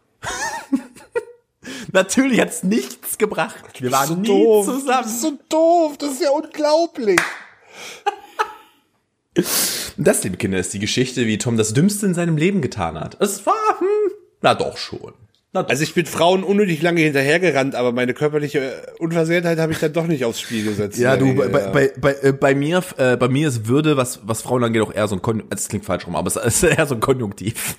Natürlich 1.92 2.40
hat 2.40 2.48
es 2.50 2.62
nichts 2.62 3.18
gebracht. 3.18 3.80
Wir 3.80 3.92
waren 3.92 4.20
nie 4.20 4.28
Das 4.28 4.66
zusammen. 4.66 5.06
ist 5.06 5.20
so 5.20 5.38
doof, 5.48 5.98
das 5.98 6.12
ist 6.12 6.22
ja 6.22 6.30
unglaublich. 6.30 7.20
Das, 9.96 10.24
liebe 10.24 10.36
Kinder, 10.36 10.58
ist 10.58 10.74
die 10.74 10.78
Geschichte, 10.80 11.26
wie 11.26 11.38
Tom 11.38 11.56
das 11.56 11.72
Dümmste 11.72 12.04
in 12.06 12.14
seinem 12.14 12.36
Leben 12.36 12.60
getan 12.62 12.98
hat. 12.98 13.16
Es 13.20 13.46
war, 13.46 13.54
hm, 13.78 14.12
na 14.42 14.54
doch 14.54 14.76
schon. 14.76 15.14
Na 15.52 15.62
doch. 15.62 15.70
Also 15.70 15.82
ich 15.84 15.94
bin 15.94 16.04
Frauen 16.04 16.42
unnötig 16.42 16.82
lange 16.82 17.00
hinterhergerannt, 17.00 17.74
aber 17.74 17.92
meine 17.92 18.12
körperliche 18.12 18.58
äh, 18.58 18.90
Unversehrtheit 18.98 19.58
habe 19.58 19.72
ich 19.72 19.78
dann 19.78 19.92
doch 19.92 20.06
nicht 20.06 20.24
aufs 20.24 20.40
Spiel 20.40 20.64
gesetzt. 20.64 20.98
Ja, 20.98 21.16
du, 21.16 21.34
bei, 21.34 21.48
bei, 21.48 21.68
bei, 21.68 21.92
bei, 21.96 22.14
äh, 22.22 22.32
bei 22.32 22.54
mir, 22.54 22.82
äh, 22.96 23.16
bei 23.16 23.28
mir 23.28 23.48
ist 23.48 23.66
Würde, 23.66 23.96
was, 23.96 24.20
was 24.24 24.42
Frauen 24.42 24.64
angeht, 24.64 24.82
auch 24.82 24.92
eher 24.92 25.06
so 25.06 25.16
ein 25.16 25.22
Konjunktiv, 25.22 25.50
das 25.56 25.68
klingt 25.68 25.84
falsch 25.84 26.06
rum, 26.06 26.16
aber 26.16 26.26
es 26.28 26.36
ist 26.36 26.62
eher 26.64 26.86
so 26.86 26.94
ein 26.94 27.00
Konjunktiv. 27.00 27.76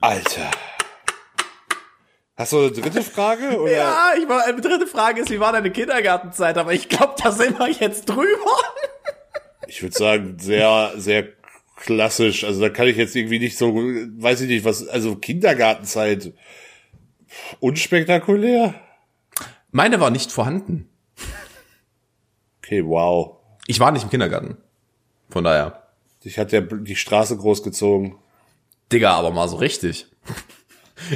Alter. 0.00 0.50
Hast 2.40 2.54
du 2.54 2.58
eine 2.58 2.70
dritte 2.70 3.02
Frage? 3.02 3.60
Oder? 3.60 3.70
Ja, 3.70 4.12
ich 4.18 4.26
war, 4.26 4.46
eine 4.46 4.62
dritte 4.62 4.86
Frage 4.86 5.20
ist, 5.20 5.30
wie 5.30 5.40
war 5.40 5.52
deine 5.52 5.70
Kindergartenzeit? 5.70 6.56
Aber 6.56 6.72
ich 6.72 6.88
glaube, 6.88 7.12
da 7.22 7.32
sind 7.32 7.58
wir 7.58 7.70
jetzt 7.70 8.06
drüber. 8.06 8.56
Ich 9.66 9.82
würde 9.82 9.94
sagen, 9.94 10.38
sehr, 10.38 10.94
sehr 10.96 11.28
klassisch. 11.76 12.44
Also 12.44 12.62
da 12.62 12.70
kann 12.70 12.88
ich 12.88 12.96
jetzt 12.96 13.14
irgendwie 13.14 13.40
nicht 13.40 13.58
so, 13.58 13.74
weiß 13.74 14.40
ich 14.40 14.48
nicht, 14.48 14.64
was, 14.64 14.88
also 14.88 15.16
Kindergartenzeit 15.16 16.32
unspektakulär. 17.60 18.72
Meine 19.70 20.00
war 20.00 20.10
nicht 20.10 20.32
vorhanden. 20.32 20.88
Okay, 22.64 22.86
wow. 22.86 23.36
Ich 23.66 23.80
war 23.80 23.92
nicht 23.92 24.04
im 24.04 24.10
Kindergarten. 24.10 24.56
Von 25.28 25.44
daher. 25.44 25.90
Dich 26.24 26.38
hat 26.38 26.52
der 26.52 26.62
die 26.62 26.96
Straße 26.96 27.36
großgezogen. 27.36 28.14
Digga, 28.90 29.12
aber 29.12 29.30
mal 29.30 29.46
so 29.46 29.56
richtig. 29.56 30.06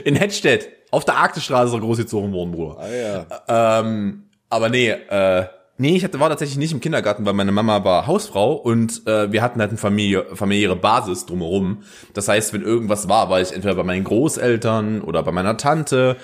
In 0.04 0.16
Hedstedt, 0.16 0.73
auf 0.94 1.04
der 1.04 1.16
Arktisstraße 1.16 1.78
großgezogen 1.78 2.32
worden, 2.32 2.52
Bruder. 2.52 2.78
Ah 2.78 2.88
ja. 2.88 3.80
Ähm, 3.80 4.24
aber 4.48 4.68
nee, 4.68 4.90
äh, 4.90 5.46
nee, 5.78 5.96
ich 5.96 6.04
hatte, 6.04 6.20
war 6.20 6.28
tatsächlich 6.28 6.58
nicht 6.58 6.72
im 6.72 6.80
Kindergarten, 6.80 7.26
weil 7.26 7.32
meine 7.32 7.52
Mama 7.52 7.84
war 7.84 8.06
Hausfrau 8.06 8.54
und 8.54 9.06
äh, 9.06 9.32
wir 9.32 9.42
hatten 9.42 9.60
halt 9.60 9.70
eine 9.70 9.78
Familie, 9.78 10.24
familiäre 10.34 10.76
Basis 10.76 11.26
drumherum. 11.26 11.82
Das 12.12 12.28
heißt, 12.28 12.52
wenn 12.52 12.62
irgendwas 12.62 13.08
war, 13.08 13.30
war 13.30 13.40
ich 13.40 13.52
entweder 13.52 13.74
bei 13.74 13.82
meinen 13.82 14.04
Großeltern 14.04 15.02
oder 15.02 15.22
bei 15.22 15.32
meiner 15.32 15.56
Tante. 15.56 16.16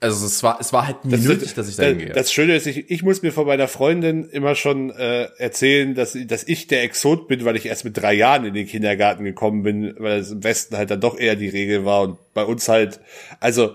Also 0.00 0.26
es 0.26 0.44
war, 0.44 0.58
es 0.60 0.72
war 0.72 0.86
halt 0.86 1.04
nie 1.04 1.16
nötig, 1.16 1.54
dass 1.54 1.68
ich 1.68 1.74
da 1.74 1.84
hingehe. 1.84 2.12
Das 2.12 2.32
Schöne 2.32 2.54
ist, 2.54 2.66
ich, 2.66 2.88
ich 2.88 3.02
muss 3.02 3.22
mir 3.22 3.32
von 3.32 3.48
meiner 3.48 3.66
Freundin 3.66 4.28
immer 4.28 4.54
schon 4.54 4.90
äh, 4.90 5.24
erzählen, 5.38 5.96
dass, 5.96 6.16
dass 6.26 6.44
ich 6.46 6.68
der 6.68 6.84
Exot 6.84 7.26
bin, 7.26 7.44
weil 7.44 7.56
ich 7.56 7.66
erst 7.66 7.84
mit 7.84 7.96
drei 7.96 8.14
Jahren 8.14 8.44
in 8.44 8.54
den 8.54 8.68
Kindergarten 8.68 9.24
gekommen 9.24 9.64
bin, 9.64 9.96
weil 9.98 10.20
es 10.20 10.30
im 10.30 10.44
Westen 10.44 10.76
halt 10.76 10.92
dann 10.92 11.00
doch 11.00 11.18
eher 11.18 11.34
die 11.34 11.48
Regel 11.48 11.84
war 11.84 12.02
und 12.02 12.18
bei 12.32 12.44
uns 12.44 12.68
halt, 12.68 13.00
also 13.40 13.72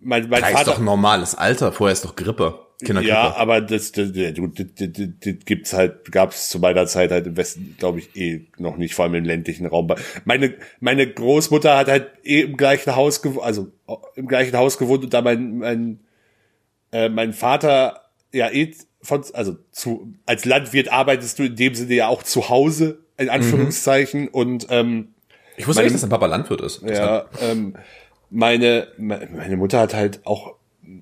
mein, 0.00 0.28
mein 0.28 0.40
Drei 0.42 0.50
ist 0.50 0.56
Vater. 0.58 0.70
doch 0.72 0.78
ein 0.78 0.84
normales 0.84 1.34
Alter, 1.34 1.72
vorher 1.72 1.92
ist 1.92 2.04
doch 2.04 2.16
Grippe. 2.16 2.58
Kindergrippe. 2.80 3.08
Ja, 3.12 3.34
aber 3.34 3.60
das, 3.60 3.90
das, 3.90 4.12
das, 4.12 4.34
das, 4.34 4.66
das, 4.76 4.88
das 4.92 5.34
gibt's 5.44 5.72
halt, 5.72 6.12
gab's 6.12 6.48
zu 6.48 6.60
meiner 6.60 6.86
Zeit 6.86 7.10
halt 7.10 7.26
im 7.26 7.36
Westen, 7.36 7.74
glaube 7.76 7.98
ich, 7.98 8.14
eh 8.14 8.46
noch 8.56 8.76
nicht, 8.76 8.94
vor 8.94 9.04
allem 9.04 9.16
im 9.16 9.24
ländlichen 9.24 9.66
Raum. 9.66 9.92
Meine, 10.24 10.54
meine 10.78 11.12
Großmutter 11.12 11.76
hat 11.76 11.88
halt 11.88 12.06
eh 12.22 12.42
im 12.42 12.56
gleichen 12.56 12.94
Haus 12.94 13.20
gewohnt, 13.20 13.44
also 13.44 13.72
im 14.14 14.28
gleichen 14.28 14.56
Haus 14.56 14.78
gewohnt 14.78 15.02
und 15.02 15.12
da 15.12 15.22
mein, 15.22 15.58
mein, 15.58 16.00
äh, 16.92 17.08
mein 17.08 17.32
Vater 17.32 18.00
ja 18.32 18.48
eh 18.48 18.72
von, 19.02 19.24
also 19.32 19.56
zu, 19.72 20.12
als 20.26 20.44
Landwirt 20.44 20.92
arbeitest 20.92 21.38
du 21.40 21.44
in 21.44 21.56
dem 21.56 21.74
Sinne 21.74 21.94
ja 21.94 22.06
auch 22.06 22.22
zu 22.22 22.48
Hause, 22.48 23.00
in 23.16 23.28
Anführungszeichen, 23.28 24.22
Mhm. 24.22 24.28
und 24.28 24.66
ähm, 24.70 25.14
ich 25.56 25.66
wusste 25.66 25.80
meine- 25.80 25.86
nicht, 25.86 25.94
dass 25.94 26.02
dein 26.02 26.10
Papa 26.10 26.26
Landwirt 26.26 26.60
ist. 26.60 26.82
ja, 26.82 27.24
ähm, 27.40 27.74
meine, 28.30 28.88
me- 28.98 29.28
meine 29.34 29.56
Mutter 29.56 29.80
hat 29.80 29.94
halt 29.94 30.20
auch 30.24 30.54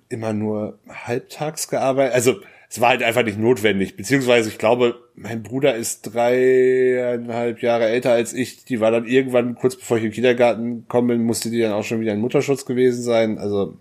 immer 0.08 0.32
nur 0.32 0.78
halbtags 0.88 1.68
gearbeitet. 1.68 2.14
Also 2.14 2.36
es 2.68 2.80
war 2.80 2.88
halt 2.90 3.02
einfach 3.02 3.22
nicht 3.24 3.38
notwendig. 3.38 3.96
Beziehungsweise 3.96 4.48
ich 4.48 4.58
glaube, 4.58 4.96
mein 5.14 5.42
Bruder 5.42 5.76
ist 5.76 6.02
dreieinhalb 6.02 7.62
Jahre 7.62 7.86
älter 7.86 8.12
als 8.12 8.32
ich. 8.32 8.64
Die 8.64 8.80
war 8.80 8.90
dann 8.90 9.06
irgendwann, 9.06 9.54
kurz 9.54 9.76
bevor 9.76 9.96
ich 9.96 10.02
in 10.02 10.10
den 10.10 10.14
Kindergarten 10.14 10.80
gekommen 10.82 11.08
bin, 11.08 11.24
musste 11.24 11.50
die 11.50 11.60
dann 11.60 11.72
auch 11.72 11.84
schon 11.84 12.00
wieder 12.00 12.12
in 12.12 12.20
Mutterschutz 12.20 12.66
gewesen 12.66 13.02
sein. 13.02 13.38
Also 13.38 13.78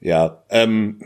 ja, 0.00 0.42
ähm, 0.50 1.00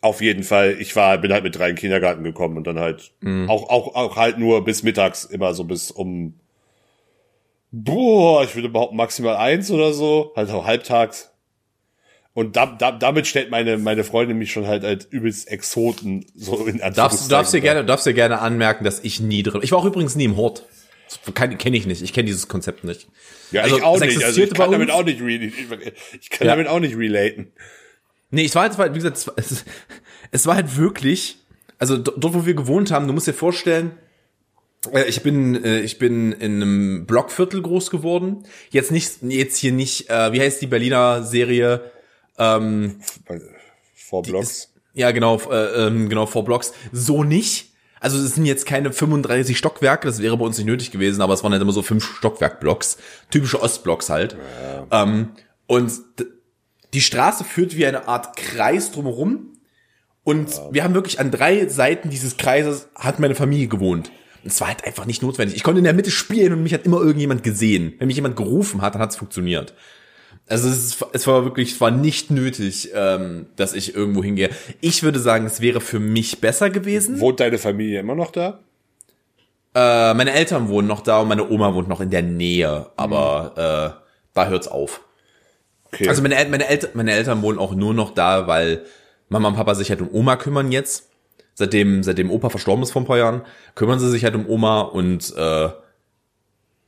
auf 0.00 0.20
jeden 0.20 0.44
Fall. 0.44 0.76
Ich 0.78 0.94
war, 0.94 1.18
bin 1.18 1.32
halt 1.32 1.42
mit 1.42 1.56
drei 1.58 1.70
in 1.70 1.74
den 1.74 1.80
Kindergarten 1.80 2.22
gekommen 2.22 2.56
und 2.56 2.66
dann 2.66 2.78
halt 2.78 3.12
auch, 3.48 3.68
auch, 3.68 3.94
auch 3.96 4.16
halt 4.16 4.38
nur 4.38 4.64
bis 4.64 4.84
mittags, 4.84 5.24
immer 5.24 5.54
so 5.54 5.64
bis 5.64 5.90
um 5.90 6.34
Boah, 7.70 8.44
ich 8.44 8.54
würde 8.54 8.68
behaupten 8.68 8.96
maximal 8.96 9.36
eins 9.36 9.70
oder 9.70 9.92
so, 9.92 10.32
halt 10.36 10.50
auch 10.50 10.64
halbtags. 10.64 11.30
Und 12.34 12.56
da, 12.56 12.66
da, 12.66 12.92
damit 12.92 13.26
stellt 13.26 13.50
meine, 13.50 13.78
meine 13.78 14.04
Freundin 14.04 14.38
mich 14.38 14.52
schon 14.52 14.66
halt 14.66 14.84
als 14.84 15.04
übelst 15.06 15.48
Exoten 15.48 16.24
so 16.36 16.66
in 16.66 16.78
Darfst, 16.78 17.26
du 17.26 17.30
darfst 17.30 17.52
dir 17.52 17.60
gerne, 17.60 17.84
darfst 17.84 18.06
dir 18.06 18.14
gerne 18.14 18.38
anmerken, 18.40 18.84
dass 18.84 19.00
ich 19.00 19.18
nie 19.20 19.42
drin. 19.42 19.60
Ich 19.64 19.72
war 19.72 19.78
auch 19.80 19.84
übrigens 19.84 20.14
nie 20.14 20.24
im 20.24 20.36
Hort. 20.36 20.64
Kenne 21.34 21.76
ich 21.76 21.86
nicht. 21.86 22.02
Ich 22.02 22.12
kenne 22.12 22.26
dieses 22.26 22.48
Konzept 22.48 22.84
nicht. 22.84 23.08
Ja, 23.50 23.62
Also, 23.62 23.78
ich 23.78 23.82
auch 23.82 23.98
nicht. 23.98 24.22
Also 24.22 24.42
ich 24.42 24.52
kann 24.54 24.70
damit 24.70 24.90
auch 24.90 25.04
nicht 25.04 25.20
ich 25.20 26.30
kann 26.30 26.46
Ja. 26.46 26.52
damit 26.54 26.68
auch 26.68 26.80
nicht 26.80 26.96
relaten. 26.96 27.50
Nee, 28.30 28.42
ich 28.42 28.54
war 28.54 28.66
jetzt, 28.66 28.78
wie 28.78 28.92
gesagt, 28.92 29.16
es 30.30 30.46
war, 30.46 30.54
halt 30.54 30.76
wirklich, 30.76 31.38
also 31.78 31.96
do- 31.96 32.12
dort, 32.16 32.34
wo 32.34 32.46
wir 32.46 32.54
gewohnt 32.54 32.90
haben, 32.90 33.06
du 33.06 33.14
musst 33.14 33.26
dir 33.26 33.32
vorstellen, 33.32 33.92
ich 35.06 35.22
bin, 35.22 35.62
äh, 35.64 35.80
ich 35.80 35.98
bin 35.98 36.32
in 36.32 36.62
einem 36.62 37.06
Blockviertel 37.06 37.62
groß 37.62 37.90
geworden. 37.90 38.44
Jetzt 38.70 38.90
nicht, 38.90 39.22
jetzt 39.22 39.56
hier 39.56 39.72
nicht, 39.72 40.10
äh, 40.10 40.32
wie 40.32 40.40
heißt 40.40 40.60
die 40.62 40.66
Berliner 40.66 41.22
Serie? 41.22 41.90
Ähm, 42.38 43.00
Vor 43.94 44.22
Blocks. 44.22 44.72
ja, 44.94 45.10
genau, 45.10 45.40
äh, 45.50 45.86
ähm, 45.86 46.08
genau, 46.08 46.26
vor 46.26 46.44
Blocks. 46.44 46.72
So 46.92 47.24
nicht. 47.24 47.72
Also 48.00 48.18
es 48.18 48.36
sind 48.36 48.46
jetzt 48.46 48.64
keine 48.64 48.92
35 48.92 49.58
Stockwerke, 49.58 50.06
das 50.06 50.22
wäre 50.22 50.36
bei 50.36 50.44
uns 50.44 50.56
nicht 50.56 50.66
nötig 50.66 50.92
gewesen, 50.92 51.20
aber 51.20 51.34
es 51.34 51.42
waren 51.42 51.52
halt 51.52 51.60
immer 51.60 51.72
so 51.72 51.82
fünf 51.82 52.04
Stockwerkblocks, 52.04 52.96
typische 53.30 53.60
Ostblocks 53.60 54.08
halt. 54.08 54.36
Ähm, 54.92 55.30
und 55.66 55.92
die 56.94 57.00
Straße 57.00 57.44
führt 57.44 57.76
wie 57.76 57.86
eine 57.86 58.08
Art 58.08 58.36
Kreis 58.36 58.92
drumherum. 58.92 59.54
Und 60.24 60.60
wir 60.70 60.84
haben 60.84 60.94
wirklich 60.94 61.20
an 61.20 61.30
drei 61.30 61.66
Seiten 61.68 62.10
dieses 62.10 62.36
Kreises 62.36 62.88
hat 62.94 63.18
meine 63.18 63.34
Familie 63.34 63.66
gewohnt. 63.66 64.12
Es 64.48 64.60
war 64.60 64.68
halt 64.68 64.84
einfach 64.84 65.06
nicht 65.06 65.22
notwendig. 65.22 65.56
Ich 65.56 65.62
konnte 65.62 65.78
in 65.78 65.84
der 65.84 65.94
Mitte 65.94 66.10
spielen 66.10 66.52
und 66.52 66.62
mich 66.62 66.74
hat 66.74 66.84
immer 66.84 67.00
irgendjemand 67.00 67.42
gesehen. 67.42 67.94
Wenn 67.98 68.08
mich 68.08 68.16
jemand 68.16 68.36
gerufen 68.36 68.82
hat, 68.82 68.94
dann 68.94 69.02
hat 69.02 69.10
es 69.10 69.16
funktioniert. 69.16 69.74
Also 70.48 70.68
es, 70.68 70.76
ist, 70.76 71.04
es 71.12 71.26
war 71.26 71.44
wirklich, 71.44 71.72
es 71.72 71.80
war 71.80 71.90
nicht 71.90 72.30
nötig, 72.30 72.90
ähm, 72.94 73.46
dass 73.56 73.74
ich 73.74 73.94
irgendwo 73.94 74.24
hingehe. 74.24 74.50
Ich 74.80 75.02
würde 75.02 75.20
sagen, 75.20 75.46
es 75.46 75.60
wäre 75.60 75.80
für 75.80 76.00
mich 76.00 76.40
besser 76.40 76.70
gewesen. 76.70 77.20
Wohnt 77.20 77.40
deine 77.40 77.58
Familie 77.58 78.00
immer 78.00 78.14
noch 78.14 78.30
da? 78.30 78.60
Äh, 79.74 80.14
meine 80.14 80.32
Eltern 80.32 80.68
wohnen 80.68 80.88
noch 80.88 81.02
da 81.02 81.20
und 81.20 81.28
meine 81.28 81.48
Oma 81.48 81.74
wohnt 81.74 81.88
noch 81.88 82.00
in 82.00 82.10
der 82.10 82.22
Nähe, 82.22 82.86
aber 82.96 83.98
äh, 83.98 84.08
da 84.34 84.46
hört's 84.48 84.68
auf. 84.68 85.02
Okay. 85.84 86.08
Also 86.08 86.22
meine, 86.22 86.36
El 86.36 86.48
meine, 86.48 86.66
Eltern, 86.66 86.90
meine 86.94 87.12
Eltern 87.12 87.42
wohnen 87.42 87.58
auch 87.58 87.74
nur 87.74 87.94
noch 87.94 88.14
da, 88.14 88.46
weil 88.46 88.84
Mama 89.28 89.48
und 89.48 89.54
Papa 89.56 89.74
sich 89.74 89.90
halt 89.90 90.00
um 90.00 90.12
Oma 90.12 90.36
kümmern 90.36 90.72
jetzt. 90.72 91.07
Seitdem, 91.58 92.04
seitdem 92.04 92.30
Opa 92.30 92.50
verstorben 92.50 92.84
ist 92.84 92.92
vor 92.92 93.02
ein 93.02 93.04
paar 93.04 93.18
Jahren, 93.18 93.42
kümmern 93.74 93.98
sie 93.98 94.08
sich 94.08 94.22
halt 94.22 94.36
um 94.36 94.48
Oma 94.48 94.82
und 94.82 95.34
äh, 95.36 95.70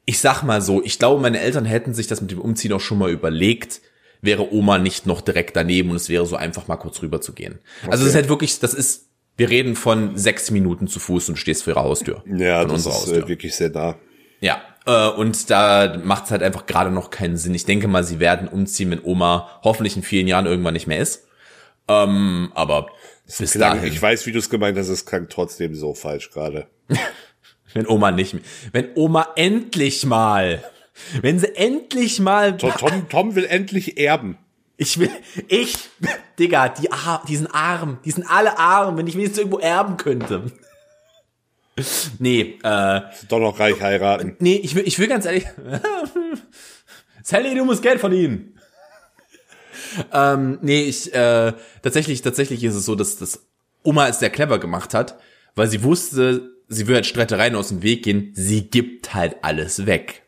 ich 0.04 0.20
sag 0.20 0.44
mal 0.44 0.62
so, 0.62 0.80
ich 0.84 1.00
glaube, 1.00 1.20
meine 1.20 1.40
Eltern 1.40 1.64
hätten 1.64 1.92
sich 1.92 2.06
das 2.06 2.20
mit 2.20 2.30
dem 2.30 2.40
Umziehen 2.40 2.72
auch 2.72 2.80
schon 2.80 2.98
mal 2.98 3.10
überlegt, 3.10 3.80
wäre 4.22 4.54
Oma 4.54 4.78
nicht 4.78 5.06
noch 5.06 5.22
direkt 5.22 5.56
daneben 5.56 5.90
und 5.90 5.96
es 5.96 6.08
wäre 6.08 6.24
so 6.24 6.36
einfach 6.36 6.68
mal 6.68 6.76
kurz 6.76 7.02
rüber 7.02 7.20
zu 7.20 7.32
gehen. 7.32 7.58
Also 7.88 8.04
es 8.04 8.10
ist 8.10 8.14
halt 8.14 8.28
wirklich, 8.28 8.60
das 8.60 8.72
ist, 8.72 9.08
wir 9.36 9.50
reden 9.50 9.74
von 9.74 10.16
sechs 10.16 10.52
Minuten 10.52 10.86
zu 10.86 11.00
Fuß 11.00 11.30
und 11.30 11.34
du 11.34 11.40
stehst 11.40 11.64
vor 11.64 11.72
ihrer 11.72 11.82
Haustür. 11.82 12.22
ja, 12.26 12.64
das 12.64 12.86
ist 12.86 12.94
Haustür. 12.94 13.24
äh, 13.24 13.28
wirklich 13.28 13.56
sehr 13.56 13.70
nah. 13.70 13.96
Ja, 14.38 14.62
äh, 14.86 15.08
und 15.08 15.50
da 15.50 15.98
macht 16.04 16.26
es 16.26 16.30
halt 16.30 16.44
einfach 16.44 16.66
gerade 16.66 16.92
noch 16.92 17.10
keinen 17.10 17.36
Sinn. 17.36 17.56
Ich 17.56 17.64
denke 17.64 17.88
mal, 17.88 18.04
sie 18.04 18.20
werden 18.20 18.46
umziehen, 18.46 18.92
wenn 18.92 19.02
Oma 19.02 19.50
hoffentlich 19.64 19.96
in 19.96 20.04
vielen 20.04 20.28
Jahren 20.28 20.46
irgendwann 20.46 20.74
nicht 20.74 20.86
mehr 20.86 21.00
ist. 21.00 21.26
Ähm, 21.88 22.52
aber 22.54 22.90
bis 23.38 23.52
Klang, 23.52 23.76
dahin, 23.76 23.92
ich 23.92 24.00
weiß, 24.00 24.26
wie 24.26 24.32
du 24.32 24.38
es 24.38 24.50
gemeint 24.50 24.76
hast, 24.78 24.88
es 24.88 25.06
klang 25.06 25.28
trotzdem 25.28 25.74
so 25.74 25.94
falsch 25.94 26.30
gerade. 26.30 26.66
wenn 27.74 27.86
Oma 27.86 28.10
nicht 28.10 28.34
mehr, 28.34 28.42
wenn 28.72 28.88
Oma 28.94 29.28
endlich 29.36 30.04
mal, 30.04 30.64
wenn 31.22 31.38
sie 31.38 31.54
endlich 31.54 32.20
mal, 32.20 32.56
Tom, 32.56 32.72
Tom, 32.76 33.08
Tom 33.08 33.34
will 33.34 33.44
endlich 33.44 33.98
erben. 33.98 34.38
ich 34.76 34.98
will, 34.98 35.10
ich, 35.48 35.76
Digga, 36.38 36.68
die, 36.68 36.90
Ar 36.90 37.22
die 37.28 37.36
sind 37.36 37.48
arm, 37.48 37.98
die 38.04 38.10
sind 38.10 38.24
alle 38.24 38.58
arm, 38.58 38.96
wenn 38.96 39.06
ich 39.06 39.14
wenigstens 39.14 39.38
irgendwo 39.38 39.58
erben 39.58 39.96
könnte. 39.96 40.50
Nee, 42.18 42.58
äh, 42.62 43.00
Doch 43.28 43.38
noch 43.38 43.58
reich 43.58 43.80
heiraten. 43.80 44.36
Nee, 44.38 44.56
ich 44.56 44.74
will, 44.74 44.82
ich 44.86 44.98
will 44.98 45.08
ganz 45.08 45.24
ehrlich. 45.24 45.46
Sally, 47.22 47.54
du 47.54 47.64
musst 47.64 47.82
Geld 47.82 48.00
verdienen. 48.00 48.59
Ähm, 50.12 50.58
nee, 50.62 50.82
ich, 50.82 51.12
äh, 51.14 51.52
tatsächlich, 51.82 52.22
tatsächlich 52.22 52.62
ist 52.64 52.74
es 52.74 52.84
so, 52.84 52.94
dass 52.94 53.16
das 53.16 53.46
Oma 53.82 54.08
es 54.08 54.18
sehr 54.18 54.30
clever 54.30 54.58
gemacht 54.58 54.94
hat, 54.94 55.18
weil 55.54 55.68
sie 55.68 55.82
wusste, 55.82 56.50
sie 56.68 56.86
würde 56.86 56.96
halt 56.96 57.06
Streitereien 57.06 57.54
aus 57.56 57.68
dem 57.68 57.82
Weg 57.82 58.02
gehen. 58.04 58.30
Sie 58.34 58.62
gibt 58.70 59.14
halt 59.14 59.36
alles 59.42 59.86
weg, 59.86 60.22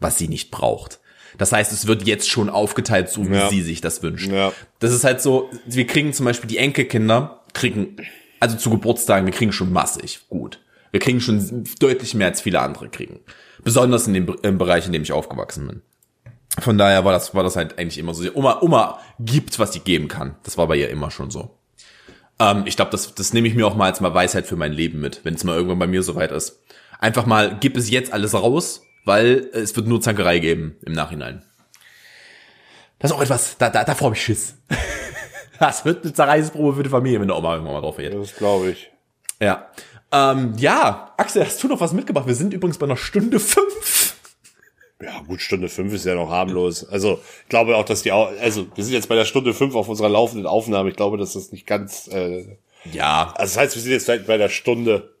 was 0.00 0.18
sie 0.18 0.28
nicht 0.28 0.50
braucht. 0.50 1.00
Das 1.38 1.52
heißt, 1.52 1.72
es 1.72 1.86
wird 1.86 2.06
jetzt 2.06 2.28
schon 2.28 2.50
aufgeteilt, 2.50 3.08
so 3.08 3.28
wie 3.28 3.34
Ja. 3.34 3.48
sie 3.48 3.62
sich 3.62 3.80
das 3.80 4.02
wünscht. 4.02 4.30
Ja. 4.30 4.52
Das 4.80 4.92
ist 4.92 5.04
halt 5.04 5.20
so, 5.22 5.50
wir 5.66 5.86
kriegen 5.86 6.12
zum 6.12 6.26
Beispiel 6.26 6.48
die 6.48 6.58
Enkelkinder, 6.58 7.42
kriegen, 7.54 7.96
also 8.38 8.56
zu 8.56 8.70
Geburtstagen, 8.70 9.26
wir 9.26 9.32
kriegen 9.32 9.52
schon 9.52 9.72
massig 9.72 10.20
gut. 10.28 10.60
Wir 10.90 11.00
kriegen 11.00 11.20
schon 11.22 11.64
deutlich 11.80 12.14
mehr 12.14 12.26
als 12.28 12.42
viele 12.42 12.60
andere 12.60 12.88
kriegen. 12.90 13.20
Besonders 13.64 14.06
in 14.06 14.12
dem 14.14 14.36
im 14.42 14.58
Bereich, 14.58 14.86
in 14.86 14.92
dem 14.92 15.02
ich 15.02 15.12
aufgewachsen 15.12 15.66
bin. 15.66 15.82
Von 16.58 16.76
daher 16.76 17.04
war 17.04 17.12
das, 17.12 17.34
war 17.34 17.42
das 17.42 17.56
halt 17.56 17.78
eigentlich 17.78 17.98
immer 17.98 18.14
so. 18.14 18.22
Die 18.22 18.32
Oma, 18.32 18.60
Oma 18.60 18.98
gibt, 19.18 19.58
was 19.58 19.72
sie 19.72 19.80
geben 19.80 20.08
kann. 20.08 20.36
Das 20.42 20.58
war 20.58 20.66
bei 20.66 20.76
ihr 20.76 20.90
immer 20.90 21.10
schon 21.10 21.30
so. 21.30 21.56
Ähm, 22.38 22.64
ich 22.66 22.76
glaube, 22.76 22.90
das, 22.90 23.14
das 23.14 23.32
nehme 23.32 23.48
ich 23.48 23.54
mir 23.54 23.66
auch 23.66 23.74
mal 23.74 23.86
als 23.86 24.00
mal 24.00 24.12
Weisheit 24.12 24.46
für 24.46 24.56
mein 24.56 24.72
Leben 24.72 25.00
mit, 25.00 25.24
wenn 25.24 25.34
es 25.34 25.44
mal 25.44 25.56
irgendwann 25.56 25.78
bei 25.78 25.86
mir 25.86 26.02
soweit 26.02 26.30
ist. 26.30 26.62
Einfach 26.98 27.26
mal, 27.26 27.56
gib 27.58 27.76
es 27.76 27.90
jetzt 27.90 28.12
alles 28.12 28.34
raus, 28.34 28.82
weil 29.04 29.48
es 29.52 29.74
wird 29.74 29.86
nur 29.86 30.00
Zankerei 30.00 30.38
geben 30.38 30.76
im 30.84 30.92
Nachhinein. 30.92 31.42
Das 32.98 33.10
ist 33.10 33.16
auch 33.16 33.22
etwas, 33.22 33.56
da, 33.58 33.70
da, 33.70 33.84
davor 33.84 34.06
habe 34.06 34.16
ich 34.16 34.22
Schiss. 34.22 34.54
Das 35.58 35.84
wird 35.84 36.02
eine 36.02 36.12
Zerreißprobe 36.12 36.74
für 36.74 36.82
die 36.82 36.88
Familie, 36.90 37.20
wenn 37.20 37.28
der 37.28 37.36
Oma 37.36 37.52
irgendwann 37.52 37.74
mal 37.74 37.82
drauf 37.82 37.96
geht. 37.96 38.12
Das 38.12 38.34
glaube 38.34 38.70
ich. 38.70 38.90
Ja. 39.38 39.68
Ähm, 40.10 40.54
ja, 40.56 41.14
Axel, 41.16 41.44
hast 41.44 41.62
du 41.62 41.68
noch 41.68 41.80
was 41.80 41.92
mitgebracht? 41.92 42.26
Wir 42.26 42.34
sind 42.34 42.52
übrigens 42.52 42.78
bei 42.78 42.86
einer 42.86 42.96
Stunde 42.96 43.38
fünf. 43.38 44.01
Ja, 45.02 45.20
gut, 45.26 45.40
Stunde 45.40 45.68
fünf 45.68 45.92
ist 45.92 46.04
ja 46.06 46.14
noch 46.14 46.30
harmlos. 46.30 46.88
Also, 46.88 47.20
ich 47.42 47.48
glaube 47.48 47.76
auch, 47.76 47.84
dass 47.84 48.02
die, 48.02 48.12
also, 48.12 48.66
wir 48.74 48.84
sind 48.84 48.92
jetzt 48.94 49.08
bei 49.08 49.16
der 49.16 49.24
Stunde 49.24 49.52
fünf 49.52 49.74
auf 49.74 49.88
unserer 49.88 50.08
laufenden 50.08 50.46
Aufnahme. 50.46 50.90
Ich 50.90 50.96
glaube, 50.96 51.16
dass 51.18 51.32
das 51.32 51.50
nicht 51.50 51.66
ganz, 51.66 52.08
äh, 52.08 52.56
Ja, 52.92 53.32
also 53.36 53.54
das 53.54 53.56
heißt, 53.56 53.74
wir 53.74 53.82
sind 53.82 53.92
jetzt 53.92 54.04
vielleicht 54.04 54.26
bei 54.26 54.36
der 54.36 54.48
Stunde. 54.48 55.14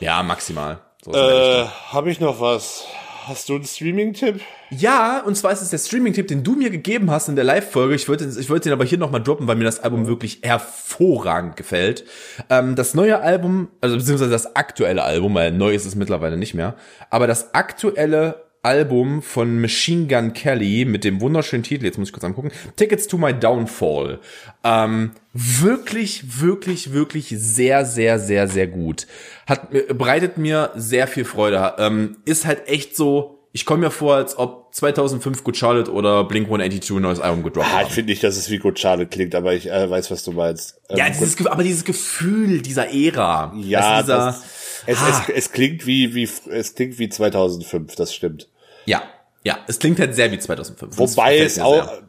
ja, 0.00 0.22
maximal. 0.22 0.80
So. 1.04 1.12
Äh, 1.12 1.66
habe 1.90 2.10
ich 2.10 2.18
noch 2.18 2.40
was? 2.40 2.84
Hast 3.26 3.48
du 3.48 3.56
einen 3.56 3.64
Streaming-Tipp? 3.64 4.40
Ja, 4.70 5.20
und 5.20 5.36
zwar 5.36 5.50
ist 5.52 5.60
es 5.60 5.70
der 5.70 5.78
Streaming-Tipp, 5.78 6.28
den 6.28 6.44
du 6.44 6.54
mir 6.54 6.70
gegeben 6.70 7.10
hast 7.10 7.28
in 7.28 7.34
der 7.34 7.44
Live-Folge. 7.44 7.94
Ich 7.96 8.08
wollte, 8.08 8.24
ich 8.24 8.48
wollte 8.48 8.68
den 8.68 8.72
aber 8.72 8.84
hier 8.84 8.98
nochmal 8.98 9.22
droppen, 9.22 9.48
weil 9.48 9.56
mir 9.56 9.64
das 9.64 9.80
Album 9.80 10.06
wirklich 10.06 10.40
hervorragend 10.42 11.56
gefällt. 11.56 12.04
Ähm, 12.50 12.76
das 12.76 12.94
neue 12.94 13.20
Album, 13.20 13.68
also 13.80 13.96
beziehungsweise 13.96 14.30
das 14.30 14.54
aktuelle 14.54 15.02
Album, 15.02 15.34
weil 15.34 15.50
neu 15.50 15.74
ist 15.74 15.86
es 15.86 15.96
mittlerweile 15.96 16.36
nicht 16.36 16.54
mehr, 16.54 16.76
aber 17.10 17.26
das 17.26 17.52
aktuelle 17.52 18.45
Album 18.66 19.22
von 19.22 19.60
Machine 19.60 20.08
Gun 20.08 20.32
Kelly 20.32 20.84
mit 20.84 21.04
dem 21.04 21.20
wunderschönen 21.20 21.62
Titel, 21.62 21.84
jetzt 21.84 21.98
muss 21.98 22.08
ich 22.08 22.12
kurz 22.12 22.24
angucken, 22.24 22.50
Tickets 22.74 23.06
to 23.06 23.16
My 23.16 23.32
Downfall. 23.32 24.18
Ähm, 24.64 25.12
wirklich, 25.32 26.40
wirklich, 26.40 26.92
wirklich 26.92 27.28
sehr, 27.36 27.84
sehr, 27.84 28.18
sehr, 28.18 28.48
sehr 28.48 28.66
gut. 28.66 29.06
Hat, 29.46 29.72
mir- 29.72 29.84
bereitet 29.94 30.36
mir 30.36 30.70
sehr 30.74 31.06
viel 31.06 31.24
Freude. 31.24 31.74
Ähm, 31.78 32.16
ist 32.24 32.44
halt 32.44 32.68
echt 32.68 32.96
so, 32.96 33.38
ich 33.52 33.64
komme 33.64 33.80
mir 33.86 33.90
vor, 33.90 34.16
als 34.16 34.36
ob 34.36 34.74
2005 34.74 35.44
Good 35.44 35.56
Charlotte 35.56 35.92
oder 35.92 36.24
Blink-182 36.24 36.96
ein 36.96 37.02
neues 37.02 37.20
Album 37.20 37.42
gedroppt 37.44 37.68
Ah, 37.72 37.82
ich 37.86 37.92
finde 37.92 38.10
nicht, 38.10 38.22
dass 38.24 38.36
es 38.36 38.50
wie 38.50 38.58
gut 38.58 38.78
schade 38.78 39.06
klingt, 39.06 39.34
aber 39.34 39.54
ich 39.54 39.70
äh, 39.70 39.88
weiß, 39.88 40.10
was 40.10 40.24
du 40.24 40.32
meinst. 40.32 40.78
Ähm, 40.90 40.98
Ja, 40.98 41.08
dieses, 41.08 41.46
aber 41.46 41.62
dieses 41.62 41.84
Gefühl 41.84 42.60
dieser 42.60 42.92
Ära. 42.92 43.54
ja, 43.56 43.98
du, 43.98 44.02
dieser, 44.02 44.16
das, 44.26 44.42
es, 44.86 44.98
Ah. 44.98 45.24
es, 45.28 45.34
es 45.46 45.52
klingt 45.52 45.86
wie, 45.86 46.14
wie, 46.14 46.28
es 46.50 46.74
klingt 46.74 46.98
wie 46.98 47.08
2005, 47.08 47.94
das 47.94 48.12
stimmt. 48.14 48.48
Ja, 48.86 49.02
ja, 49.44 49.58
es 49.68 49.78
klingt 49.78 50.00
halt 50.00 50.14
sehr 50.14 50.32
wie 50.32 50.38
2005. 50.38 50.96
Das 50.96 51.16
Wobei 51.16 51.38
es 51.38 51.60
auch, 51.60 51.84
sehr. 51.86 52.02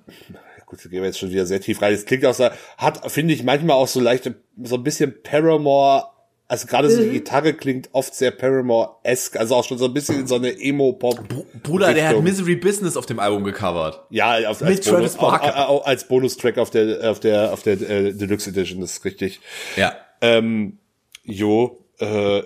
gut, 0.65 0.79
da 0.83 0.89
gehen 0.89 1.01
wir 1.01 1.05
jetzt 1.07 1.19
schon 1.19 1.29
wieder 1.29 1.45
sehr 1.45 1.61
tief 1.61 1.81
rein. 1.81 1.93
Es 1.93 2.05
klingt 2.05 2.25
auch 2.25 2.33
so, 2.33 2.49
hat, 2.77 3.11
finde 3.11 3.33
ich, 3.33 3.43
manchmal 3.43 3.75
auch 3.75 3.87
so 3.87 3.99
leicht, 3.99 4.29
so 4.63 4.75
ein 4.75 4.83
bisschen 4.83 5.21
Paramore, 5.21 6.05
also 6.47 6.65
gerade 6.65 6.87
Mhm. 6.87 6.91
so 6.93 7.01
die 7.03 7.09
Gitarre 7.09 7.53
klingt 7.53 7.89
oft 7.91 8.15
sehr 8.15 8.31
Paramore-esque, 8.31 9.37
also 9.37 9.55
auch 9.55 9.65
schon 9.65 9.77
so 9.77 9.85
ein 9.85 9.93
bisschen 9.93 10.21
in 10.21 10.27
so 10.27 10.35
eine 10.35 10.49
Emo-Pop. 10.59 11.25
Bruder, 11.61 11.93
der 11.93 12.07
hat. 12.07 12.21
Misery 12.23 12.55
Business 12.55 12.95
auf 12.97 13.05
dem 13.05 13.19
Album 13.19 13.43
gecovert. 13.43 14.01
Ja, 14.09 14.49
auf, 14.49 14.61
Mit 14.61 14.69
als, 14.69 14.79
Travis 14.85 15.15
Bonus, 15.17 15.39
auch 15.41 15.85
als 15.85 16.07
Bonustrack 16.07 16.57
auf 16.57 16.69
der, 16.69 17.11
auf 17.11 17.19
der, 17.19 17.53
auf 17.53 17.61
der 17.63 17.73
äh, 17.81 18.13
Deluxe 18.13 18.49
Edition, 18.49 18.79
das 18.81 18.93
ist 18.93 19.05
richtig. 19.05 19.41
Ja. 19.75 19.93
Ähm, 20.21 20.79
jo, 21.23 21.83
äh, 21.99 22.41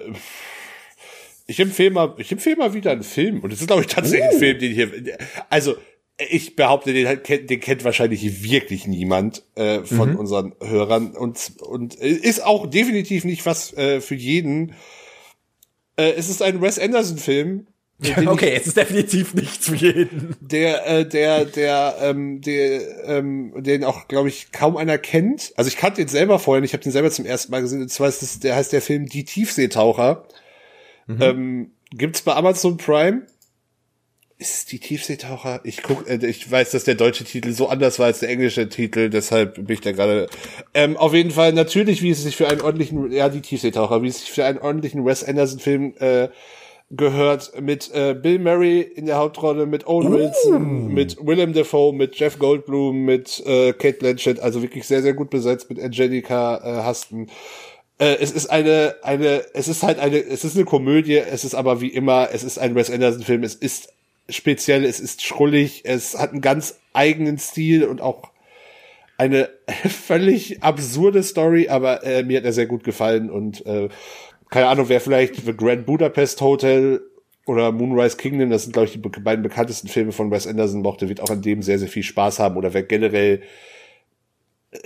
ich 1.48 1.60
empfehle 1.60 1.92
mal, 1.92 2.14
ich 2.18 2.32
empfehle 2.32 2.56
mal 2.58 2.74
wieder 2.74 2.92
einen 2.92 3.04
Film. 3.04 3.40
Und 3.42 3.52
es 3.54 3.62
ist, 3.62 3.68
glaube 3.68 3.82
ich, 3.82 3.88
tatsächlich 3.88 4.30
Uh. 4.30 4.34
ein 4.34 4.40
Film, 4.40 4.60
den 4.60 4.74
hier, 4.74 5.18
also, 5.50 5.76
ich 6.30 6.56
behaupte, 6.56 6.94
den, 6.94 7.08
kennt- 7.24 7.50
den 7.50 7.60
kennt 7.60 7.84
wahrscheinlich 7.84 8.44
wirklich 8.44 8.86
niemand 8.86 9.44
äh, 9.56 9.80
von 9.84 10.12
Mhm. 10.12 10.16
unseren 10.18 10.54
Hörern 10.62 11.12
und 11.12 11.54
und 11.62 11.96
ist 11.96 12.44
auch 12.46 12.68
definitiv 12.68 13.24
nicht 13.26 13.46
was 13.48 13.74
äh, 13.74 14.02
für 14.02 14.14
jeden. 14.16 14.74
Äh, 15.98 16.12
es 16.12 16.30
ist 16.30 16.42
ein 16.44 16.62
Wes 16.62 16.78
Anderson 16.78 17.18
Film, 17.18 17.68
den 17.98 18.28
Okay, 18.28 18.54
es 18.56 18.68
ist 18.68 18.78
definitiv 18.78 19.34
nichts 19.34 19.68
für 19.68 19.76
jeden. 19.76 20.36
der 20.42 20.86
äh, 20.88 21.08
der 21.08 21.46
der 21.46 21.96
ähm, 22.02 22.42
der 22.42 23.08
ähm, 23.08 23.54
den 23.58 23.84
auch 23.84 24.08
glaube 24.08 24.30
ich 24.30 24.52
kaum 24.52 24.78
einer 24.78 24.98
kennt. 25.00 25.54
Also 25.56 25.70
ich 25.70 25.78
kannte 25.78 26.02
den 26.02 26.08
selber 26.08 26.38
vorher, 26.38 26.62
nicht, 26.62 26.70
ich 26.70 26.74
habe 26.74 26.84
den 26.84 26.92
selber 26.92 27.10
zum 27.10 27.26
ersten 27.26 27.52
Mal 27.52 27.62
gesehen. 27.62 27.82
Und 27.82 27.90
zwar 27.90 28.10
ist 28.10 28.22
das, 28.22 28.40
der 28.40 28.56
heißt 28.56 28.74
der 28.74 28.82
Film 28.84 29.08
Die 29.08 29.24
Tiefseetaucher. 29.26 30.26
Ähm, 31.08 31.72
gibt's 31.92 32.22
bei 32.22 32.34
Amazon 32.34 32.78
Prime? 32.78 33.24
Ist 34.38 34.56
es 34.56 34.66
die 34.66 34.80
Tiefseetaucher? 34.80 35.62
Ich 35.64 35.84
guck, 35.84 36.10
äh, 36.10 36.26
ich 36.26 36.50
weiß, 36.50 36.72
dass 36.72 36.84
der 36.84 36.96
deutsche 36.96 37.24
Titel 37.26 37.52
so 37.52 37.70
anders 37.70 38.00
war 38.00 38.08
als 38.08 38.20
der 38.22 38.30
englische 38.30 38.70
Titel, 38.70 39.10
deshalb 39.10 39.56
bin 39.56 39.70
ich 39.70 39.82
da 39.82 39.92
gerade. 39.92 40.28
Ähm, 40.74 40.98
auf 40.98 41.14
jeden 41.14 41.32
Fall 41.32 41.54
natürlich, 41.54 42.02
wie 42.02 42.10
es 42.10 42.24
sich 42.24 42.36
für 42.36 42.48
einen 42.48 42.62
ordentlichen, 42.62 43.12
ja 43.12 43.30
die 43.30 43.42
Tiefseetaucher, 43.42 44.02
wie 44.02 44.08
es 44.08 44.22
sich 44.22 44.32
für 44.32 44.46
einen 44.46 44.58
ordentlichen 44.58 45.06
Wes 45.06 45.24
Anderson 45.24 45.60
Film 45.60 45.94
äh, 46.00 46.30
gehört 46.92 47.60
mit 47.62 47.90
äh, 47.94 48.14
Bill 48.14 48.40
Murray 48.40 48.82
in 48.82 49.06
der 49.06 49.18
Hauptrolle, 49.18 49.66
mit 49.66 49.88
Owen 49.88 50.12
Wilson, 50.12 50.88
mit 50.88 51.18
Willem 51.26 51.54
Dafoe, 51.54 51.94
mit 51.94 52.18
Jeff 52.18 52.38
Goldblum, 52.38 53.06
mit 53.06 53.42
äh, 53.46 53.72
Kate 53.74 53.98
Blanchett, 53.98 54.40
also 54.40 54.62
wirklich 54.62 54.86
sehr, 54.86 55.02
sehr 55.02 55.14
gut 55.14 55.30
besetzt 55.30 55.70
mit 55.70 55.80
Angelica 55.80 56.58
äh, 56.58 56.88
Huston. 56.88 57.28
Äh, 58.02 58.18
es 58.20 58.32
ist 58.32 58.48
eine, 58.48 58.96
eine, 59.04 59.44
es 59.54 59.68
ist 59.68 59.84
halt 59.84 60.00
eine, 60.00 60.18
es 60.18 60.44
ist 60.44 60.56
eine 60.56 60.66
Komödie, 60.66 61.18
es 61.18 61.46
ist 61.46 61.54
aber 61.54 61.82
wie 61.82 61.90
immer, 61.90 62.30
es 62.34 62.44
ist 62.44 62.58
ein 62.58 62.74
Wes 62.74 62.90
Anderson 62.90 63.22
Film, 63.22 63.44
es 63.44 63.54
ist 63.54 63.94
speziell, 64.28 64.84
es 64.84 65.00
ist 65.00 65.24
schrullig, 65.24 65.84
es 65.86 66.18
hat 66.18 66.32
einen 66.32 66.42
ganz 66.42 66.80
eigenen 66.94 67.38
Stil 67.38 67.84
und 67.84 68.02
auch 68.02 68.32
eine 69.20 69.50
völlig 69.88 70.64
absurde 70.64 71.22
Story, 71.22 71.70
aber 71.70 72.04
äh, 72.04 72.24
mir 72.24 72.40
hat 72.40 72.46
er 72.46 72.54
sehr 72.54 72.66
gut 72.66 72.84
gefallen 72.84 73.30
und 73.30 73.64
äh, 73.68 73.90
keine 74.50 74.68
Ahnung, 74.68 74.90
wer 74.90 75.00
vielleicht 75.00 75.36
The 75.36 75.56
Grand 75.56 75.86
Budapest 75.86 76.42
Hotel 76.42 77.02
oder 77.46 77.72
Moonrise 77.72 78.18
Kingdom, 78.18 78.50
das 78.50 78.64
sind 78.64 78.74
glaube 78.74 78.88
ich 78.88 78.94
die 78.94 78.98
be 78.98 79.10
beiden 79.10 79.44
bekanntesten 79.44 79.90
Filme 79.90 80.12
von 80.12 80.32
Wes 80.32 80.48
Anderson 80.48 80.82
mochte, 80.82 81.08
wird 81.08 81.22
auch 81.22 81.30
an 81.30 81.44
dem 81.44 81.62
sehr 81.62 81.78
sehr 81.78 81.88
viel 81.88 82.04
Spaß 82.04 82.40
haben 82.40 82.58
oder 82.58 82.74
wer 82.74 82.82
generell 82.82 83.44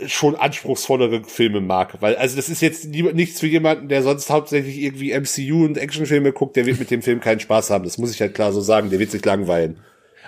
schon 0.08 0.36
anspruchsvollere 0.36 1.24
Filme 1.26 1.62
mag, 1.62 2.02
weil 2.02 2.16
also 2.16 2.36
das 2.36 2.50
ist 2.50 2.62
jetzt 2.62 2.86
nie, 2.86 3.04
nichts 3.14 3.40
für 3.40 3.48
jemanden, 3.48 3.88
der 3.88 4.02
sonst 4.02 4.30
hauptsächlich 4.32 4.80
irgendwie 4.82 5.14
MCU 5.14 5.64
und 5.66 5.78
Actionfilme 5.78 6.32
guckt, 6.32 6.56
der 6.56 6.66
wird 6.66 6.80
mit 6.80 6.90
dem 6.90 7.04
Film 7.04 7.20
keinen 7.20 7.40
Spaß 7.40 7.70
haben. 7.70 7.84
Das 7.84 7.98
muss 8.00 8.12
ich 8.12 8.20
halt 8.20 8.34
klar 8.34 8.52
so 8.52 8.62
sagen, 8.62 8.90
der 8.90 9.00
wird 9.00 9.12
sich 9.12 9.24
langweilen. 9.24 9.78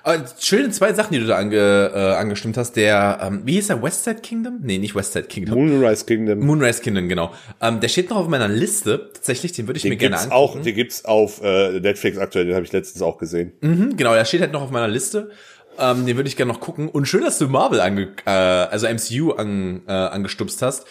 Aber 0.04 0.24
schöne 0.40 0.70
zwei 0.70 0.94
Sachen, 0.94 1.12
die 1.14 1.20
du 1.20 1.26
da 1.26 1.36
ange, 1.38 1.58
äh, 1.94 2.00
angestimmt 2.16 2.56
hast. 2.56 2.74
Der, 2.78 3.20
ähm, 3.22 3.42
wie 3.46 3.54
hieß 3.54 3.68
der? 3.68 3.82
Westside 3.82 4.22
Kingdom? 4.22 4.60
Nee, 4.62 4.78
nicht 4.78 4.96
Westside 4.96 5.26
Kingdom. 5.28 5.58
Moonrise 5.58 6.06
Kingdom. 6.06 6.40
Moonrise 6.40 6.82
Kingdom, 6.82 7.10
genau. 7.10 7.34
Ähm, 7.60 7.82
der 7.82 7.90
steht 7.90 8.10
noch 8.12 8.18
auf 8.18 8.28
meiner 8.30 8.48
Liste. 8.48 9.10
Tatsächlich, 9.14 9.52
den 9.54 9.68
würde 9.68 9.80
ich 9.80 9.84
mir 9.84 9.90
Den 9.90 9.98
gerne 10.00 10.16
gibt's 10.16 10.32
angucken. 10.32 10.60
auch, 10.60 10.64
den 10.64 10.76
gibt's 10.76 11.04
auf 11.04 11.42
äh, 11.44 11.80
Netflix 11.82 12.18
aktuell, 12.20 12.46
den 12.46 12.56
habe 12.56 12.64
ich 12.66 12.72
letztens 12.72 13.02
auch 13.02 13.18
gesehen. 13.18 13.54
Mhm, 13.62 13.98
genau, 13.98 14.14
der 14.14 14.24
steht 14.24 14.40
halt 14.42 14.54
noch 14.54 14.62
auf 14.62 14.72
meiner 14.72 14.88
Liste. 14.88 15.32
Ähm, 15.78 16.06
den 16.06 16.16
würde 16.16 16.28
ich 16.30 16.36
gerne 16.36 16.52
noch 16.52 16.60
gucken. 16.60 16.90
Und 16.90 17.08
schön, 17.08 17.22
dass 17.22 17.38
du 17.38 17.48
Marvel 17.48 17.80
ange, 17.80 18.14
äh, 18.26 18.30
also 18.30 18.88
MCU 18.88 19.32
an, 19.32 19.82
äh, 19.88 19.92
angestupst 19.92 20.62
hast. 20.62 20.86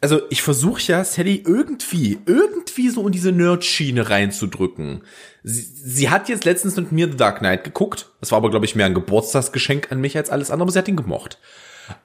Also 0.00 0.20
ich 0.28 0.42
versuche 0.42 0.82
ja 0.82 1.04
Sally 1.04 1.42
irgendwie, 1.46 2.18
irgendwie 2.26 2.90
so 2.90 3.06
in 3.06 3.12
diese 3.12 3.32
Nerd-Schiene 3.32 4.10
reinzudrücken. 4.10 5.02
Sie, 5.42 5.62
sie 5.62 6.10
hat 6.10 6.28
jetzt 6.28 6.44
letztens 6.44 6.76
mit 6.76 6.92
mir 6.92 7.10
The 7.10 7.16
Dark 7.16 7.38
Knight 7.38 7.64
geguckt. 7.64 8.10
Das 8.20 8.30
war 8.30 8.38
aber, 8.38 8.50
glaube 8.50 8.66
ich, 8.66 8.74
mehr 8.74 8.86
ein 8.86 8.94
Geburtstagsgeschenk 8.94 9.90
an 9.90 10.00
mich 10.00 10.16
als 10.16 10.28
alles 10.28 10.50
andere, 10.50 10.64
aber 10.64 10.72
sie 10.72 10.78
hat 10.78 10.88
ihn 10.88 10.96
gemocht. 10.96 11.38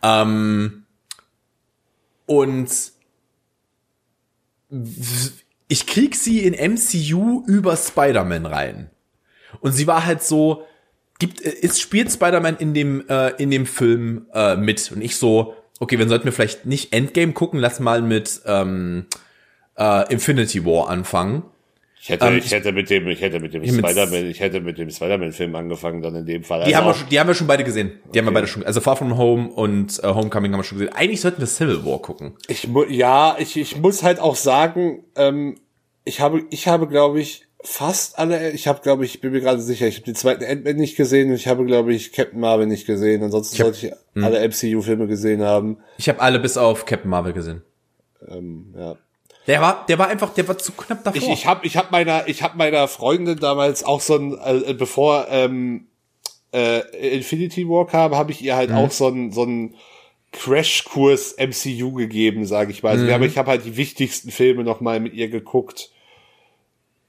Ähm, 0.02 0.86
und 2.26 2.70
ich 5.68 5.86
krieg 5.86 6.16
sie 6.16 6.46
in 6.46 6.74
MCU 6.74 7.44
über 7.46 7.76
Spider-Man 7.76 8.46
rein. 8.46 8.90
Und 9.60 9.74
sie 9.74 9.86
war 9.86 10.06
halt 10.06 10.24
so, 10.24 10.66
gibt, 11.22 11.40
äh, 11.42 11.54
es 11.62 11.80
spielt 11.80 12.12
Spider-Man 12.12 12.58
in 12.58 12.74
dem, 12.74 13.08
äh, 13.08 13.30
in 13.42 13.50
dem 13.50 13.66
Film 13.66 14.26
äh, 14.34 14.58
mit. 14.58 14.92
Und 14.92 15.02
ich 15.02 15.16
so, 15.16 15.54
okay, 15.80 15.98
wir 15.98 16.08
sollten 16.10 16.26
wir 16.26 16.34
vielleicht 16.34 16.66
nicht 16.66 16.92
Endgame 16.92 17.32
gucken, 17.32 17.60
lass 17.60 17.80
mal 17.80 18.02
mit 18.02 18.42
ähm, 18.46 19.06
äh, 19.78 20.12
Infinity 20.12 20.66
War 20.66 20.90
anfangen. 20.90 21.44
Ich 22.04 22.10
hätte, 22.10 22.26
Ähm, 22.26 22.38
ich 22.40 22.52
hätte 22.52 22.72
mit 22.72 22.90
dem, 22.90 23.08
ich 23.08 23.22
hätte 23.22 23.40
mit 23.40 23.54
dem 23.54 23.64
Spider-Man, 23.64 24.26
ich 24.26 24.40
hätte 24.40 24.60
mit 24.60 24.78
dem 24.80 24.90
Spider-Man-Film 24.90 25.56
angefangen 25.56 26.02
dann 26.02 26.16
in 26.16 26.26
dem 26.26 26.44
Fall. 26.44 26.66
Die 26.66 26.74
Also 26.74 26.78
haben, 26.78 26.88
wir 26.88 26.94
schon, 26.96 27.10
die 27.10 27.20
haben 27.20 27.28
wir 27.28 27.36
schon 27.36 27.46
beide 27.48 27.64
gesehen. 27.64 27.92
Die 28.12 28.18
haben 28.18 28.26
wir 28.26 28.32
Okay. 28.32 28.34
beide 28.34 28.48
schon, 28.48 28.64
also 28.64 28.82
Far 28.82 28.96
From 28.98 29.18
Home 29.18 29.50
und 29.50 30.04
äh, 30.04 30.08
Homecoming 30.08 30.52
haben 30.52 30.60
wir 30.60 30.64
schon 30.64 30.80
gesehen. 30.80 30.94
Eigentlich 30.96 31.22
sollten 31.22 31.40
wir 31.40 31.48
Civil 31.48 31.86
War 31.86 32.00
gucken. 32.00 32.34
Ich 32.48 32.68
mu 32.68 32.84
ja, 32.90 33.36
ich, 33.38 33.56
ich 33.56 33.78
muss 33.78 34.02
halt 34.02 34.20
auch 34.20 34.36
sagen, 34.36 35.04
ähm, 35.16 35.58
ich 36.04 36.20
habe, 36.20 36.42
ich 36.50 36.68
habe, 36.68 36.88
glaube 36.88 37.22
ich, 37.22 37.46
fast 37.64 38.18
alle, 38.20 38.52
ich 38.52 38.68
habe, 38.68 38.82
glaube 38.82 39.06
ich, 39.06 39.22
bin 39.22 39.32
mir 39.32 39.42
gerade 39.42 39.62
sicher, 39.62 39.88
ich 39.88 39.96
habe 39.98 40.06
den 40.06 40.16
zweiten 40.16 40.44
Ant-Man 40.44 40.76
nicht 40.76 40.96
gesehen 40.98 41.30
und 41.30 41.36
ich 41.36 41.48
habe, 41.48 41.66
glaube 41.66 41.94
ich, 41.94 42.12
Captain 42.12 42.40
Marvel 42.40 42.66
nicht 42.68 42.86
gesehen. 42.88 43.24
Ansonsten 43.24 43.58
hab- 43.60 43.74
sollte 43.76 43.88
ich 44.16 44.24
alle 44.24 44.40
MCU-Filme 44.48 45.08
gesehen 45.08 45.42
haben. 45.44 45.78
Ich 45.98 46.10
habe 46.10 46.20
alle 46.22 46.40
bis 46.40 46.58
auf 46.58 46.86
Captain 46.86 47.10
Marvel 47.10 47.34
gesehen. 47.34 47.62
Ähm, 48.28 48.74
ja. 48.78 48.96
Der 49.48 49.62
war, 49.62 49.86
der 49.88 49.98
war 49.98 50.08
einfach, 50.08 50.34
der 50.34 50.48
war 50.48 50.58
zu 50.58 50.72
knapp 50.74 51.04
davor. 51.04 51.22
Ich, 51.22 51.28
ich 51.30 51.46
habe 51.46 51.66
ich 51.66 51.76
hab 51.78 51.92
meiner, 51.92 52.28
ich 52.28 52.44
hab 52.44 52.56
meiner 52.56 52.88
Freundin 52.88 53.38
damals 53.40 53.84
auch 53.84 54.02
so 54.02 54.16
ein, 54.16 54.38
äh, 54.44 54.74
bevor 54.74 55.28
ähm, 55.30 55.88
äh, 56.54 57.16
Infinity 57.16 57.68
War 57.68 57.88
kam, 57.88 58.16
habe 58.16 58.32
ich 58.32 58.42
ihr 58.44 58.56
halt 58.56 58.72
auch 58.72 58.92
so 58.92 59.08
ein, 59.08 59.32
so 59.32 59.44
ein 59.44 59.76
Crashkurs 60.32 61.36
MCU 61.38 61.92
gegeben, 61.94 62.46
sage 62.46 62.72
ich 62.72 62.84
mal. 62.84 62.90
Also 62.92 63.06
wir 63.06 63.14
haben, 63.14 63.24
ich 63.24 63.38
habe 63.38 63.50
halt 63.52 63.66
die 63.66 63.78
wichtigsten 63.78 64.32
Filme 64.32 64.64
noch 64.64 64.80
mal 64.82 65.00
mit 65.00 65.14
ihr 65.14 65.30
geguckt. 65.30 65.92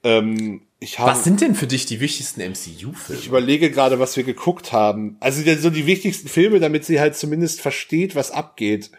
Ähm, 0.03 0.61
habe 0.97 1.11
Was 1.11 1.23
sind 1.23 1.41
denn 1.41 1.55
für 1.55 1.67
dich 1.67 1.85
die 1.85 1.99
wichtigsten 2.01 2.41
MCU-Filme? 2.41 3.19
ich 3.21 3.27
überlege 3.27 3.71
gerade, 3.71 3.99
was 3.99 4.17
wir 4.17 4.23
geguckt 4.23 4.73
haben. 4.73 5.15
Also 5.19 5.41
so 5.55 5.69
die 5.69 5.85
wichtigsten 5.85 6.27
Filme, 6.27 6.59
damit 6.59 6.85
sie 6.85 6.99
halt 6.99 7.15
zumindest 7.15 7.61
versteht, 7.61 8.15
was 8.15 8.31
abgeht. 8.31 8.91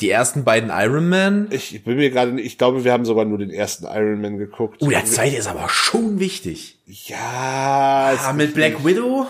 Die 0.00 0.10
ersten 0.10 0.44
beiden 0.44 0.70
Iron 0.70 1.08
Man. 1.08 1.48
Ich 1.50 1.84
bin 1.84 1.96
mir 1.96 2.10
gerade, 2.10 2.40
ich 2.40 2.56
glaube, 2.58 2.84
wir 2.84 2.92
haben 2.92 3.04
sogar 3.04 3.26
nur 3.26 3.38
den 3.38 3.50
ersten 3.50 3.84
Iron 3.84 4.20
Man 4.20 4.38
geguckt. 4.38 4.78
Oh, 4.80 4.88
der 4.88 5.04
zweite 5.04 5.36
ist 5.36 5.46
aber 5.46 5.68
schon 5.68 6.18
wichtig. 6.18 6.78
Ja, 6.86 8.16
Ah, 8.18 8.32
mit 8.32 8.54
Black 8.54 8.84
Widow? 8.84 9.26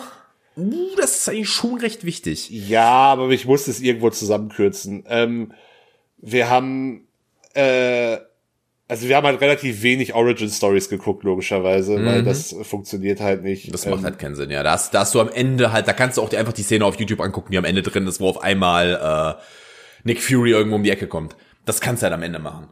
Uh, 0.56 0.96
das 0.96 1.16
ist 1.16 1.28
eigentlich 1.28 1.48
schon 1.48 1.78
recht 1.78 2.04
wichtig. 2.04 2.50
Ja, 2.50 2.88
aber 2.88 3.30
ich 3.30 3.46
musste 3.46 3.70
es 3.70 3.80
irgendwo 3.80 4.10
zusammenkürzen. 4.10 5.04
Ähm, 5.08 5.52
wir 6.18 6.48
haben, 6.48 7.06
äh, 7.54 8.18
also 8.90 9.08
wir 9.08 9.16
haben 9.16 9.26
halt 9.26 9.40
relativ 9.40 9.82
wenig 9.82 10.14
Origin 10.14 10.50
Stories 10.50 10.88
geguckt, 10.88 11.22
logischerweise, 11.24 12.04
weil 12.04 12.22
das 12.24 12.54
funktioniert 12.62 13.20
halt 13.20 13.42
nicht. 13.42 13.68
Mhm. 13.68 13.72
Das 13.72 13.86
Ähm, 13.86 13.92
macht 13.92 14.04
halt 14.04 14.18
keinen 14.18 14.34
Sinn, 14.34 14.50
ja. 14.50 14.62
Da 14.62 14.72
hast, 14.72 14.92
da 14.92 15.00
hast 15.00 15.14
du 15.14 15.20
am 15.20 15.28
Ende 15.30 15.72
halt, 15.72 15.88
da 15.88 15.92
kannst 15.92 16.18
du 16.18 16.22
auch 16.22 16.28
dir 16.28 16.38
einfach 16.38 16.52
die 16.52 16.62
Szene 16.62 16.84
auf 16.84 16.98
YouTube 16.98 17.20
angucken, 17.20 17.52
die 17.52 17.58
am 17.58 17.64
Ende 17.64 17.82
drin 17.82 18.06
ist, 18.06 18.20
wo 18.20 18.28
auf 18.28 18.42
einmal 18.42 19.38
äh, 19.38 19.42
Nick 20.04 20.20
Fury 20.20 20.50
irgendwo 20.50 20.76
um 20.76 20.82
die 20.82 20.90
Ecke 20.90 21.06
kommt. 21.06 21.36
Das 21.64 21.80
kannst 21.80 22.02
du 22.02 22.04
halt 22.04 22.14
am 22.14 22.22
Ende 22.22 22.40
machen. 22.40 22.68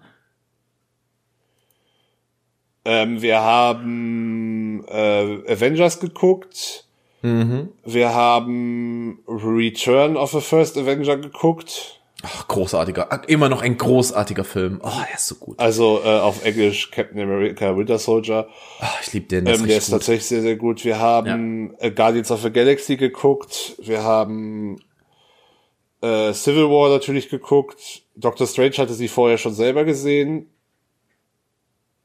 Ähm, 2.85 3.23
wir 3.23 3.41
haben 3.41 4.85
äh, 4.89 5.53
Avengers 5.53 6.01
geguckt. 6.01 6.85
Wir 7.21 8.15
haben 8.15 9.19
Return 9.27 10.17
of 10.17 10.31
the 10.31 10.41
First 10.41 10.79
Avenger 10.79 11.17
geguckt. 11.17 11.98
Ach, 12.23 12.49
großartiger, 12.49 13.23
immer 13.29 13.49
noch 13.49 13.63
ein 13.63 13.79
großartiger 13.79 14.43
Film. 14.43 14.81
Oh, 14.83 14.89
er 15.09 15.15
ist 15.15 15.29
so 15.29 15.37
gut. 15.37 15.59
Also 15.61 16.01
äh, 16.05 16.19
auf 16.19 16.45
Englisch 16.45 16.91
Captain 16.91 17.21
America 17.21 17.77
Winter 17.77 17.99
Soldier. 17.99 18.49
Ah, 18.81 18.91
ich 19.03 19.13
liebe 19.13 19.29
den, 19.29 19.45
der 19.45 19.55
ist 19.55 19.61
Ähm, 19.61 19.67
der 19.67 19.77
richtig 19.77 19.89
ist 19.89 19.91
tatsächlich 19.91 20.27
sehr, 20.27 20.43
sehr 20.43 20.57
gut. 20.57 20.85
Wir 20.85 20.99
haben 20.99 21.75
äh, 21.79 21.93
Guardians 21.93 22.33
of 22.33 22.43
the 22.43 22.51
Galaxy 22.51 22.97
geguckt. 22.97 23.77
Wir 23.79 24.03
haben 24.03 24.81
äh, 26.03 26.33
Civil 26.33 26.65
War 26.65 26.91
natürlich 26.91 27.29
geguckt. 27.29 28.03
Doctor 28.17 28.49
Strange 28.49 28.79
hatte 28.79 28.95
sie 28.95 29.09
vorher 29.09 29.39
schon 29.39 29.55
selber 29.55 29.85
gesehen. 29.85 30.51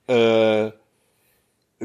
Äh, 0.08 0.72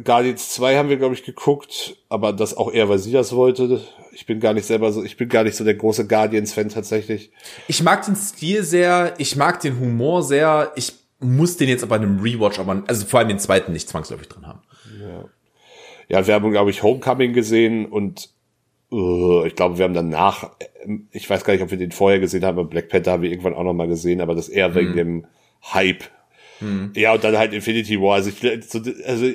Guardians 0.05 0.51
2 0.51 0.77
haben 0.77 0.89
wir, 0.89 0.97
glaube 0.97 1.15
ich, 1.15 1.25
geguckt, 1.25 1.97
aber 2.09 2.33
das 2.33 2.57
auch 2.57 2.73
eher, 2.73 2.89
weil 2.89 2.99
sie 2.99 3.13
das 3.13 3.35
wollte. 3.35 3.81
Ich 4.13 4.27
bin 4.27 4.41
gar 4.41 4.55
nicht 4.55 4.67
selber 4.67 4.93
so, 4.93 5.03
ich 5.03 5.17
bin 5.17 5.29
gar 5.29 5.45
nicht 5.45 5.57
so 5.57 5.65
der 5.65 5.75
große 5.75 6.07
Guardians-Fan 6.07 6.69
tatsächlich. 6.69 7.31
Ich 7.69 7.83
mag 7.83 8.05
den 8.05 8.17
Stil 8.17 8.63
sehr, 8.63 9.15
ich 9.19 9.37
mag 9.37 9.61
den 9.61 9.79
Humor 9.79 10.23
sehr. 10.23 10.73
Ich 10.77 10.93
muss 11.21 11.57
den 11.57 11.69
jetzt 11.69 11.83
aber 11.83 11.97
in 11.97 12.03
einem 12.03 12.21
Rewatch, 12.21 12.59
aber 12.59 12.83
also 12.87 13.07
vor 13.07 13.21
allem 13.21 13.29
den 13.29 13.39
zweiten 13.39 13.73
nicht 13.73 13.89
zwangsläufig 13.89 14.29
drin 14.29 14.47
haben. 14.47 14.61
Ja, 16.09 16.27
wir 16.27 16.35
haben, 16.35 16.51
glaube 16.51 16.71
ich, 16.71 16.83
Homecoming 16.83 17.33
gesehen 17.33 17.87
und 17.87 18.31
uh, 18.91 19.45
ich 19.45 19.55
glaube, 19.55 19.79
wir 19.79 19.85
haben 19.85 19.95
danach, 19.95 20.51
ähm, 20.83 21.09
ich 21.13 21.29
weiß 21.29 21.45
gar 21.45 21.53
nicht, 21.53 21.63
ob 21.63 21.71
wir 21.71 21.79
den 21.79 21.93
vorher 21.93 22.19
gesehen 22.19 22.45
haben, 22.45 22.59
aber 22.59 22.69
Black 22.69 22.89
Panther 22.89 23.13
haben 23.13 23.23
wir 23.23 23.31
irgendwann 23.31 23.55
auch 23.55 23.65
noch 23.65 23.75
mal 23.75 23.89
gesehen, 23.89 24.21
aber 24.21 24.35
das 24.35 24.49
eher 24.49 24.75
wegen 24.75 24.97
dem 24.97 25.27
Hype. 25.73 26.05
Ja, 26.95 27.15
und 27.15 27.23
dann 27.23 27.37
halt 27.37 27.53
Infinity 27.53 28.01
War. 28.01 28.15
Also, 28.15 28.31
ich, 28.31 28.65
so, 28.69 28.81
also 29.07 29.27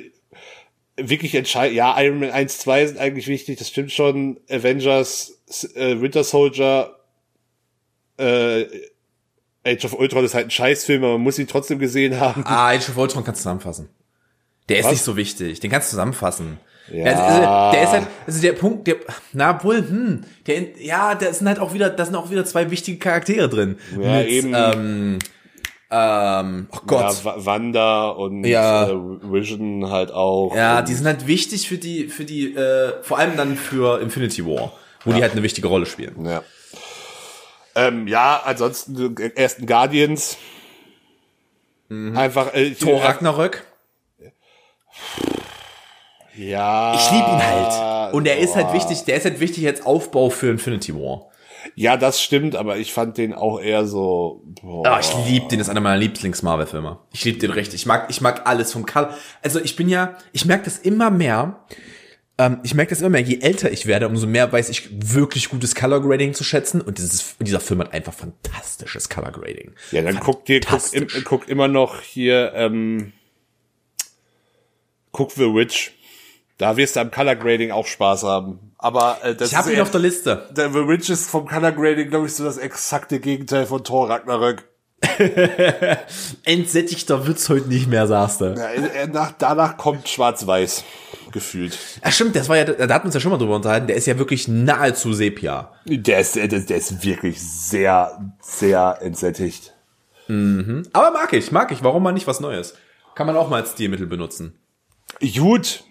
wirklich 0.96 1.34
entscheidend, 1.34 1.76
ja, 1.76 2.00
Iron 2.00 2.20
Man 2.20 2.30
1, 2.30 2.58
2 2.58 2.86
sind 2.86 2.98
eigentlich 2.98 3.26
wichtig, 3.26 3.58
das 3.58 3.68
stimmt 3.68 3.92
schon. 3.92 4.38
Avengers, 4.48 5.42
äh, 5.74 6.00
Winter 6.00 6.24
Soldier, 6.24 6.96
äh, 8.16 8.64
Age 9.66 9.84
of 9.86 9.94
Ultron 9.94 10.24
ist 10.24 10.34
halt 10.34 10.48
ein 10.48 10.50
Scheißfilm, 10.50 11.02
aber 11.02 11.14
man 11.14 11.22
muss 11.22 11.38
ihn 11.38 11.48
trotzdem 11.48 11.78
gesehen 11.78 12.20
haben. 12.20 12.44
Ah, 12.46 12.68
Age 12.68 12.90
of 12.90 12.96
Ultron 12.96 13.24
kannst 13.24 13.40
du 13.40 13.44
zusammenfassen. 13.44 13.88
Der 14.68 14.78
ist 14.78 14.84
Was? 14.84 14.92
nicht 14.92 15.02
so 15.02 15.16
wichtig. 15.16 15.60
Den 15.60 15.70
kannst 15.70 15.88
du 15.88 15.90
zusammenfassen. 15.90 16.58
Ja. 16.92 17.06
Also, 17.06 17.22
also, 17.22 17.72
der 17.72 17.82
ist 17.82 17.90
halt, 17.90 18.06
also 18.26 18.40
der 18.42 18.52
Punkt, 18.52 18.86
der, 18.86 18.96
na 19.32 19.62
wohl, 19.64 19.78
hm, 19.78 20.24
der, 20.46 20.78
ja, 20.78 21.14
da 21.14 21.32
sind 21.32 21.48
halt 21.48 21.58
auch 21.58 21.72
wieder, 21.72 21.88
da 21.88 22.04
sind 22.04 22.14
auch 22.14 22.30
wieder 22.30 22.44
zwei 22.44 22.70
wichtige 22.70 22.98
Charaktere 22.98 23.48
drin. 23.48 23.78
Ja, 23.98 24.18
Mit, 24.18 24.28
eben. 24.28 24.52
Ähm, 24.54 25.18
ähm, 25.96 26.68
oh 26.72 26.78
Gott. 26.86 27.14
Ja, 27.18 27.24
Wa- 27.24 27.34
Wanda 27.38 28.08
und 28.08 28.44
Ja. 28.44 28.88
äh, 28.88 28.92
Vision 28.94 29.90
halt 29.90 30.10
auch. 30.10 30.54
Ja, 30.56 30.82
die 30.82 30.94
sind 30.94 31.06
halt 31.06 31.26
wichtig 31.26 31.68
für 31.68 31.78
die, 31.78 32.08
für 32.08 32.24
die, 32.24 32.54
äh, 32.54 33.02
vor 33.02 33.18
allem 33.18 33.36
dann 33.36 33.56
für 33.56 34.00
Infinity 34.00 34.44
War, 34.46 34.72
wo 35.04 35.12
die 35.12 35.22
halt 35.22 35.32
eine 35.32 35.42
wichtige 35.42 35.68
Rolle 35.68 35.86
spielen. 35.86 36.24
Ja. 36.26 36.42
Ähm, 37.76 38.06
ja, 38.08 38.40
ansonsten 38.44 39.14
die 39.16 39.36
ersten 39.36 39.66
Guardians. 39.66 40.36
Einfach 41.90 42.54
äh, 42.54 42.70
Thor 42.70 43.02
Ragnarök. 43.04 43.64
Ja. 46.36 46.94
Ich 46.94 47.10
liebe 47.10 47.28
ihn 47.28 47.42
halt. 47.46 48.14
Und 48.14 48.26
er 48.26 48.38
ist 48.38 48.56
halt 48.56 48.72
wichtig, 48.72 49.04
der 49.04 49.16
ist 49.16 49.24
halt 49.24 49.38
wichtig 49.40 49.66
als 49.66 49.84
Aufbau 49.86 50.30
für 50.30 50.48
Infinity 50.50 50.94
War. 50.94 51.26
Ja, 51.76 51.96
das 51.96 52.20
stimmt, 52.20 52.54
aber 52.54 52.76
ich 52.76 52.92
fand 52.92 53.18
den 53.18 53.32
auch 53.32 53.60
eher 53.60 53.86
so. 53.86 54.42
Boah. 54.62 54.86
Ah, 54.86 55.00
ich 55.00 55.12
liebe 55.26 55.48
den, 55.48 55.60
ist 55.60 55.68
einer 55.68 55.80
meiner 55.80 55.96
Lieblings-Marvel-Filme. 55.98 56.98
Ich 57.12 57.24
liebe 57.24 57.38
den 57.38 57.50
richtig. 57.50 57.74
Ich 57.80 57.86
mag, 57.86 58.06
ich 58.10 58.20
mag 58.20 58.46
alles 58.46 58.72
vom 58.72 58.86
Color. 58.86 59.16
Also 59.42 59.60
ich 59.60 59.74
bin 59.76 59.88
ja, 59.88 60.16
ich 60.32 60.44
merke 60.44 60.64
das 60.64 60.78
immer 60.78 61.10
mehr. 61.10 61.64
Ähm, 62.36 62.60
ich 62.62 62.74
merke 62.74 62.90
das 62.90 63.00
immer 63.00 63.10
mehr, 63.10 63.20
je 63.20 63.40
älter 63.40 63.70
ich 63.70 63.86
werde, 63.86 64.08
umso 64.08 64.26
mehr 64.26 64.50
weiß 64.50 64.68
ich 64.68 64.88
wirklich 64.90 65.50
gutes 65.50 65.74
Color 65.74 66.00
Grading 66.00 66.34
zu 66.34 66.44
schätzen. 66.44 66.80
Und 66.80 66.98
dieses, 66.98 67.36
dieser 67.38 67.60
Film 67.60 67.80
hat 67.80 67.92
einfach 67.92 68.12
fantastisches 68.12 69.08
Color 69.08 69.32
Grading. 69.32 69.72
ja, 69.90 70.02
dann 70.02 70.20
guck 70.20 70.44
dir, 70.44 70.60
guck, 70.60 70.92
im, 70.92 71.06
guck 71.24 71.48
immer 71.48 71.68
noch 71.68 72.00
hier, 72.00 72.52
ähm, 72.54 73.12
guck 75.12 75.32
The 75.32 75.54
Witch. 75.54 75.92
Da 76.64 76.78
wirst 76.78 76.96
du 76.96 77.00
am 77.00 77.10
Color 77.10 77.36
Grading 77.36 77.72
auch 77.72 77.86
Spaß 77.86 78.22
haben. 78.22 78.72
Aber 78.78 79.18
äh, 79.22 79.34
das 79.34 79.50
Ich 79.50 79.54
habe 79.54 79.68
ihn 79.70 79.76
eher- 79.76 79.82
auf 79.82 79.90
der 79.90 80.00
Liste. 80.00 80.48
der 80.56 80.70
The 80.70 80.88
Witch 80.88 81.10
ist 81.10 81.28
vom 81.28 81.46
Color 81.46 81.72
Grading, 81.72 82.08
glaube 82.08 82.24
ich, 82.26 82.34
so 82.34 82.42
das 82.42 82.56
exakte 82.56 83.20
Gegenteil 83.20 83.66
von 83.66 83.84
Thor 83.84 84.08
Ragnarök. 84.08 84.64
Entsättigter 86.44 87.26
wird's 87.26 87.50
heute 87.50 87.68
nicht 87.68 87.86
mehr, 87.88 88.06
sagst 88.06 88.40
du. 88.40 88.54
Ja, 88.56 89.06
nach, 89.06 89.32
danach 89.38 89.76
kommt 89.76 90.08
Schwarz-Weiß 90.08 90.84
gefühlt. 91.32 91.78
Ach 92.00 92.12
stimmt, 92.12 92.34
das 92.34 92.48
war 92.48 92.56
ja, 92.56 92.64
da 92.64 92.72
hatten 92.94 93.04
wir 93.04 93.06
uns 93.06 93.14
ja 93.14 93.20
schon 93.20 93.32
mal 93.32 93.36
drüber 93.38 93.56
unterhalten, 93.56 93.86
der 93.86 93.96
ist 93.96 94.06
ja 94.06 94.18
wirklich 94.18 94.48
nahezu 94.48 95.12
Sepia. 95.12 95.72
Der 95.84 96.20
ist, 96.20 96.36
der, 96.36 96.48
der 96.48 96.76
ist 96.78 97.04
wirklich 97.04 97.42
sehr, 97.42 98.18
sehr 98.40 98.98
entsättigt. 99.02 99.74
Aber 100.28 101.10
mag 101.10 101.32
ich, 101.34 101.52
mag 101.52 101.70
ich. 101.72 101.84
Warum 101.84 102.02
mal 102.02 102.12
nicht 102.12 102.26
was 102.26 102.40
Neues? 102.40 102.74
Kann 103.14 103.26
man 103.26 103.36
auch 103.36 103.50
mal 103.50 103.60
als 103.60 103.72
Stilmittel 103.72 104.06
benutzen. 104.06 104.58
Gut. 105.20 105.84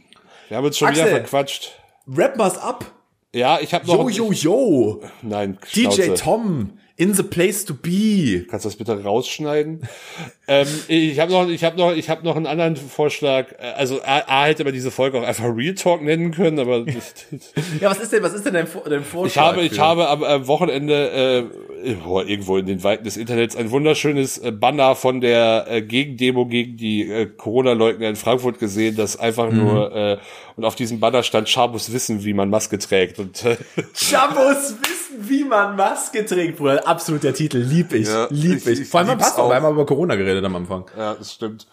Wir 0.49 0.57
haben 0.57 0.65
uns 0.65 0.77
schon 0.77 0.87
Axel. 0.89 1.05
wieder 1.05 1.15
verquatscht. 1.17 1.71
Rap 2.07 2.37
mal's 2.37 2.57
ab. 2.57 2.85
Ja, 3.33 3.59
ich 3.61 3.73
habe 3.73 3.87
noch. 3.87 4.09
Yo, 4.09 4.29
yo, 4.29 4.31
yo. 4.31 5.01
Nein, 5.21 5.57
DJ 5.75 5.81
Schnauze. 5.91 6.13
Tom. 6.15 6.77
In 6.95 7.15
the 7.15 7.23
place 7.23 7.65
to 7.65 7.73
be. 7.73 8.45
Kannst 8.47 8.65
du 8.65 8.69
das 8.69 8.75
bitte 8.75 9.03
rausschneiden? 9.03 9.81
ähm, 10.47 10.67
ich 10.87 11.19
habe 11.19 11.31
noch, 11.31 11.49
ich 11.49 11.63
habe 11.63 11.75
noch, 11.75 11.91
ich 11.91 12.07
habe 12.07 12.23
noch 12.23 12.35
einen 12.35 12.45
anderen 12.45 12.75
Vorschlag. 12.75 13.51
Äh, 13.53 13.73
Also 13.75 14.03
A, 14.03 14.19
A 14.27 14.45
hätte 14.45 14.63
man 14.63 14.73
diese 14.73 14.91
Folge 14.91 15.19
auch 15.19 15.23
einfach 15.23 15.45
Real 15.45 15.73
Talk 15.73 16.03
nennen 16.03 16.29
können, 16.29 16.59
aber 16.59 16.85
Ja, 17.81 17.89
was 17.89 17.99
ist 17.99 18.13
denn, 18.13 18.21
was 18.21 18.33
ist 18.35 18.45
denn 18.45 18.53
dein, 18.53 18.67
dein 18.87 19.03
Vorschlag? 19.03 19.41
ich 19.43 19.47
habe, 19.53 19.61
ich 19.63 19.73
für- 19.73 19.81
habe 19.81 20.07
am, 20.07 20.23
am 20.23 20.45
Wochenende 20.47 21.49
äh, 21.49 21.72
irgendwo 21.83 22.57
in 22.57 22.65
den 22.65 22.83
Weiten 22.83 23.03
des 23.03 23.17
Internets 23.17 23.55
ein 23.55 23.71
wunderschönes 23.71 24.37
äh, 24.37 24.51
Banner 24.51 24.95
von 24.95 25.21
der 25.21 25.65
äh, 25.69 25.81
Gegendemo 25.81 26.45
gegen 26.45 26.77
die 26.77 27.09
äh, 27.11 27.25
Corona-Leugner 27.25 28.09
in 28.09 28.15
Frankfurt 28.15 28.59
gesehen, 28.59 28.95
das 28.95 29.17
einfach 29.19 29.49
Mhm. 29.51 29.57
nur 29.57 29.95
äh, 29.95 30.17
und 30.55 30.65
auf 30.65 30.75
diesem 30.75 30.99
Banner 30.99 31.23
stand 31.23 31.49
Schabus 31.49 31.91
wissen, 31.91 32.23
wie 32.23 32.33
man 32.33 32.49
Maske 32.49 32.77
trägt 32.79 33.19
und 33.19 33.43
äh, 33.45 33.57
Chabos 33.95 34.75
wissen, 34.81 35.29
wie 35.29 35.43
man 35.43 35.75
Maske 35.75 36.25
trägt, 36.25 36.57
Bruder. 36.57 36.87
Absolut 36.87 37.23
der 37.23 37.33
Titel. 37.33 37.57
Lieb 37.57 37.93
ich. 37.93 38.07
Ja, 38.07 38.27
lieb 38.29 38.65
ich- 38.67 38.81
ich. 38.81 38.87
Vor 38.87 38.99
allem 39.01 39.19
auch, 39.19 39.37
auch. 39.37 39.49
weil 39.49 39.61
wir 39.61 39.69
über 39.71 39.85
Corona 39.85 40.15
geredet 40.15 40.43
am 40.45 40.55
Anfang. 40.55 40.85
ja, 40.97 41.13
das 41.15 41.33
stimmt. 41.33 41.67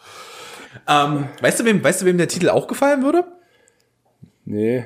Ähm, 0.88 1.28
weißt 1.40 1.60
du, 1.60 1.64
wem, 1.64 1.82
weißt 1.82 2.02
du, 2.02 2.06
wem 2.06 2.16
der 2.18 2.28
Titel 2.28 2.48
auch 2.48 2.66
gefallen 2.68 3.02
würde? 3.02 3.24
Nee. 4.44 4.84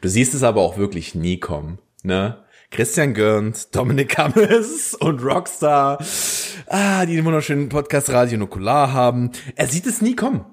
Du 0.00 0.08
siehst 0.08 0.34
es 0.34 0.42
aber 0.42 0.60
auch 0.60 0.76
wirklich 0.78 1.14
nie 1.14 1.38
kommen, 1.38 1.78
ne? 2.02 2.38
Christian 2.72 3.12
Gürnt, 3.12 3.76
Dominik 3.76 4.16
Hammes 4.16 4.94
und 5.00 5.22
Rockstar, 5.22 5.98
ah, 6.68 7.04
die 7.04 7.16
den 7.16 7.24
wunderschönen 7.26 7.68
Podcast 7.68 8.08
Radio 8.08 8.38
Nukular 8.38 8.94
haben. 8.94 9.30
Er 9.56 9.66
sieht 9.66 9.86
es 9.86 10.00
nie 10.00 10.16
kommen. 10.16 10.46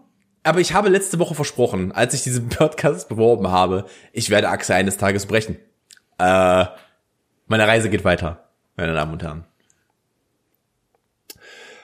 Aber 0.44 0.60
ich 0.60 0.74
habe 0.74 0.90
letzte 0.90 1.18
Woche 1.18 1.34
versprochen, 1.34 1.94
als 1.94 2.14
ich 2.14 2.24
diesen 2.24 2.50
Podcast 2.50 3.08
beworben 3.08 3.48
habe, 3.48 3.86
ich 4.12 4.30
werde 4.30 4.50
Axel 4.50 4.76
eines 4.76 4.98
Tages 4.98 5.28
brechen. 5.28 5.60
Äh, 6.18 6.66
meine 7.48 7.68
Reise 7.68 7.90
geht 7.90 8.04
weiter, 8.04 8.50
meine 8.76 8.94
Damen 8.94 9.14
und 9.14 9.24
Herren. 9.24 9.46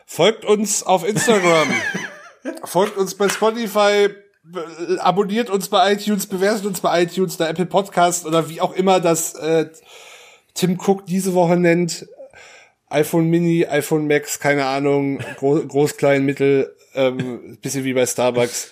Folgt 0.06 0.44
uns 0.44 0.84
auf 0.84 1.08
Instagram. 1.08 1.70
Folgt 2.66 2.98
uns 2.98 3.16
bei 3.16 3.30
Spotify. 3.30 4.10
Abonniert 5.00 5.50
uns 5.50 5.70
bei 5.70 5.94
iTunes, 5.94 6.28
bewertet 6.28 6.66
uns 6.66 6.82
bei 6.82 7.04
iTunes, 7.04 7.38
der 7.38 7.48
Apple 7.48 7.66
Podcast 7.66 8.26
oder 8.26 8.50
wie 8.50 8.60
auch 8.60 8.74
immer 8.74 9.00
das 9.00 9.34
äh, 9.36 9.70
Tim 10.56 10.80
Cook 10.80 11.06
diese 11.06 11.34
Woche 11.34 11.58
nennt. 11.58 12.08
iPhone 12.90 13.30
Mini, 13.30 13.66
iPhone 13.68 14.08
Max, 14.08 14.40
keine 14.40 14.66
Ahnung, 14.66 15.20
Gro 15.38 15.62
groß, 15.68 15.98
klein, 15.98 16.26
mittel, 16.26 16.74
ähm, 16.96 17.58
bisschen 17.62 17.84
wie 17.84 17.94
bei 17.94 18.06
Starbucks. 18.06 18.72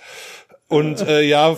Und 0.70 1.02
äh, 1.02 1.22
ja, 1.22 1.56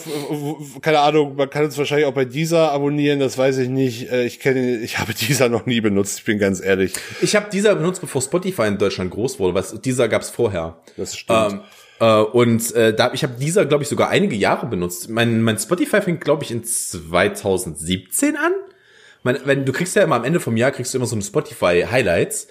keine 0.82 1.00
Ahnung, 1.00 1.36
man 1.36 1.50
kann 1.50 1.64
uns 1.64 1.78
wahrscheinlich 1.78 2.06
auch 2.06 2.14
bei 2.14 2.26
dieser 2.26 2.72
abonnieren, 2.72 3.20
das 3.20 3.38
weiß 3.38 3.60
ich 3.60 3.70
nicht. 3.70 4.12
Äh, 4.12 4.26
ich 4.26 4.40
kenne, 4.40 4.78
ich 4.80 4.98
habe 4.98 5.14
dieser 5.28 5.48
noch 5.48 5.66
nie 5.66 5.80
benutzt, 5.80 6.20
ich 6.20 6.26
bin 6.26 6.38
ganz 6.38 6.62
ehrlich. 6.62 6.94
Ich 7.22 7.36
habe 7.36 7.50
dieser 7.50 7.76
benutzt, 7.76 8.02
bevor 8.02 8.22
Spotify 8.22 8.64
in 8.64 8.78
Deutschland 8.78 9.12
groß 9.12 9.40
wurde, 9.40 9.54
was 9.54 9.80
dieser 9.80 10.10
gab's 10.10 10.32
vorher. 10.32 10.82
Das 10.98 11.16
stimmt. 11.16 11.54
Ähm, 11.54 11.62
äh, 12.00 12.22
und 12.22 12.74
äh, 12.74 12.94
da 12.94 13.14
ich 13.14 13.24
habe 13.24 13.36
dieser, 13.40 13.66
glaube 13.66 13.84
ich, 13.84 13.90
sogar 13.90 14.10
einige 14.10 14.36
Jahre 14.36 14.66
benutzt. 14.66 15.10
Mein, 15.10 15.42
mein 15.42 15.58
Spotify 15.58 16.02
fängt, 16.02 16.22
glaube 16.22 16.44
ich, 16.44 16.52
in 16.52 16.64
2017 16.64 18.36
an. 18.36 18.52
Mein, 19.26 19.40
wenn 19.44 19.66
du 19.66 19.74
kriegst 19.74 19.96
ja 19.96 20.04
immer 20.04 20.16
am 20.16 20.24
Ende 20.24 20.40
vom 20.40 20.56
Jahr 20.56 20.70
kriegst 20.70 20.94
du 20.94 21.00
immer 21.00 21.08
so 21.08 21.16
eine 21.16 21.24
Spotify 21.24 21.84
Highlights. 21.90 22.48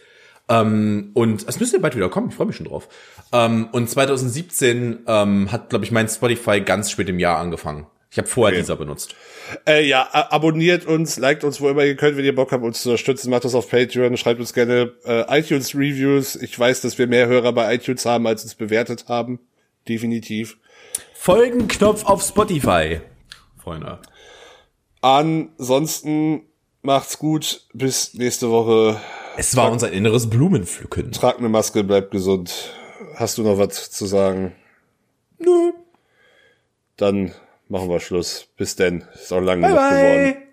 Ähm, 0.48 1.12
und 1.14 1.48
es 1.48 1.60
müsste 1.60 1.76
ja 1.76 1.80
bald 1.80 1.94
wieder 1.94 2.10
kommen, 2.10 2.30
ich 2.30 2.34
freue 2.34 2.48
mich 2.48 2.56
schon 2.56 2.66
drauf. 2.66 2.88
Ähm, 3.32 3.68
und 3.70 3.88
2017 3.88 5.04
ähm, 5.06 5.52
hat, 5.52 5.70
glaube 5.70 5.84
ich, 5.84 5.92
mein 5.92 6.08
Spotify 6.08 6.60
ganz 6.60 6.90
spät 6.90 7.08
im 7.08 7.20
Jahr 7.20 7.38
angefangen. 7.38 7.86
Ich 8.10 8.18
habe 8.18 8.26
vorher 8.26 8.54
Okay. 8.54 8.62
dieser 8.62 8.76
benutzt. 8.76 9.14
Äh, 9.66 9.86
ja, 9.86 10.08
abonniert 10.12 10.84
uns, 10.84 11.16
liked 11.16 11.44
uns, 11.44 11.60
wo 11.60 11.68
immer 11.68 11.84
ihr 11.84 11.94
könnt, 11.94 12.16
wenn 12.16 12.24
ihr 12.24 12.34
Bock 12.34 12.50
habt, 12.50 12.64
uns 12.64 12.82
zu 12.82 12.90
unterstützen. 12.90 13.30
Macht 13.30 13.44
das 13.44 13.54
auf 13.54 13.70
Patreon, 13.70 14.16
schreibt 14.16 14.40
uns 14.40 14.52
gerne 14.52 14.92
äh, 15.04 15.38
iTunes-Reviews. 15.38 16.36
Ich 16.36 16.58
weiß, 16.58 16.80
dass 16.80 16.98
wir 16.98 17.06
mehr 17.06 17.28
Hörer 17.28 17.52
bei 17.52 17.72
iTunes 17.72 18.04
haben, 18.04 18.26
als 18.26 18.42
uns 18.42 18.56
bewertet 18.56 19.06
haben. 19.08 19.38
Definitiv. 19.88 20.58
Folgenknopf 21.14 22.04
auf 22.04 22.22
Spotify. 22.22 23.00
Freunde. 23.62 24.00
Ansonsten 25.00 26.42
macht's 26.84 27.18
gut. 27.18 27.66
Bis 27.72 28.14
nächste 28.14 28.50
Woche. 28.50 29.00
Es 29.36 29.56
war 29.56 29.70
unser 29.70 29.90
inneres 29.90 30.30
Blumenpflücken. 30.30 31.10
Tragt 31.12 31.38
eine 31.38 31.48
Maske, 31.48 31.82
bleibt 31.82 32.10
gesund. 32.12 32.72
Hast 33.16 33.38
du 33.38 33.42
noch 33.42 33.58
was 33.58 33.90
zu 33.90 34.06
sagen? 34.06 34.54
Nö. 35.38 35.72
Dann 36.96 37.32
machen 37.68 37.88
wir 37.88 38.00
Schluss. 38.00 38.46
Bis 38.56 38.76
denn. 38.76 39.04
Ist 39.14 39.32
auch 39.32 39.40
lang 39.40 39.60
Bye 39.60 39.70
genug 39.70 39.88
geworden. 39.90 40.34
bye. 40.34 40.43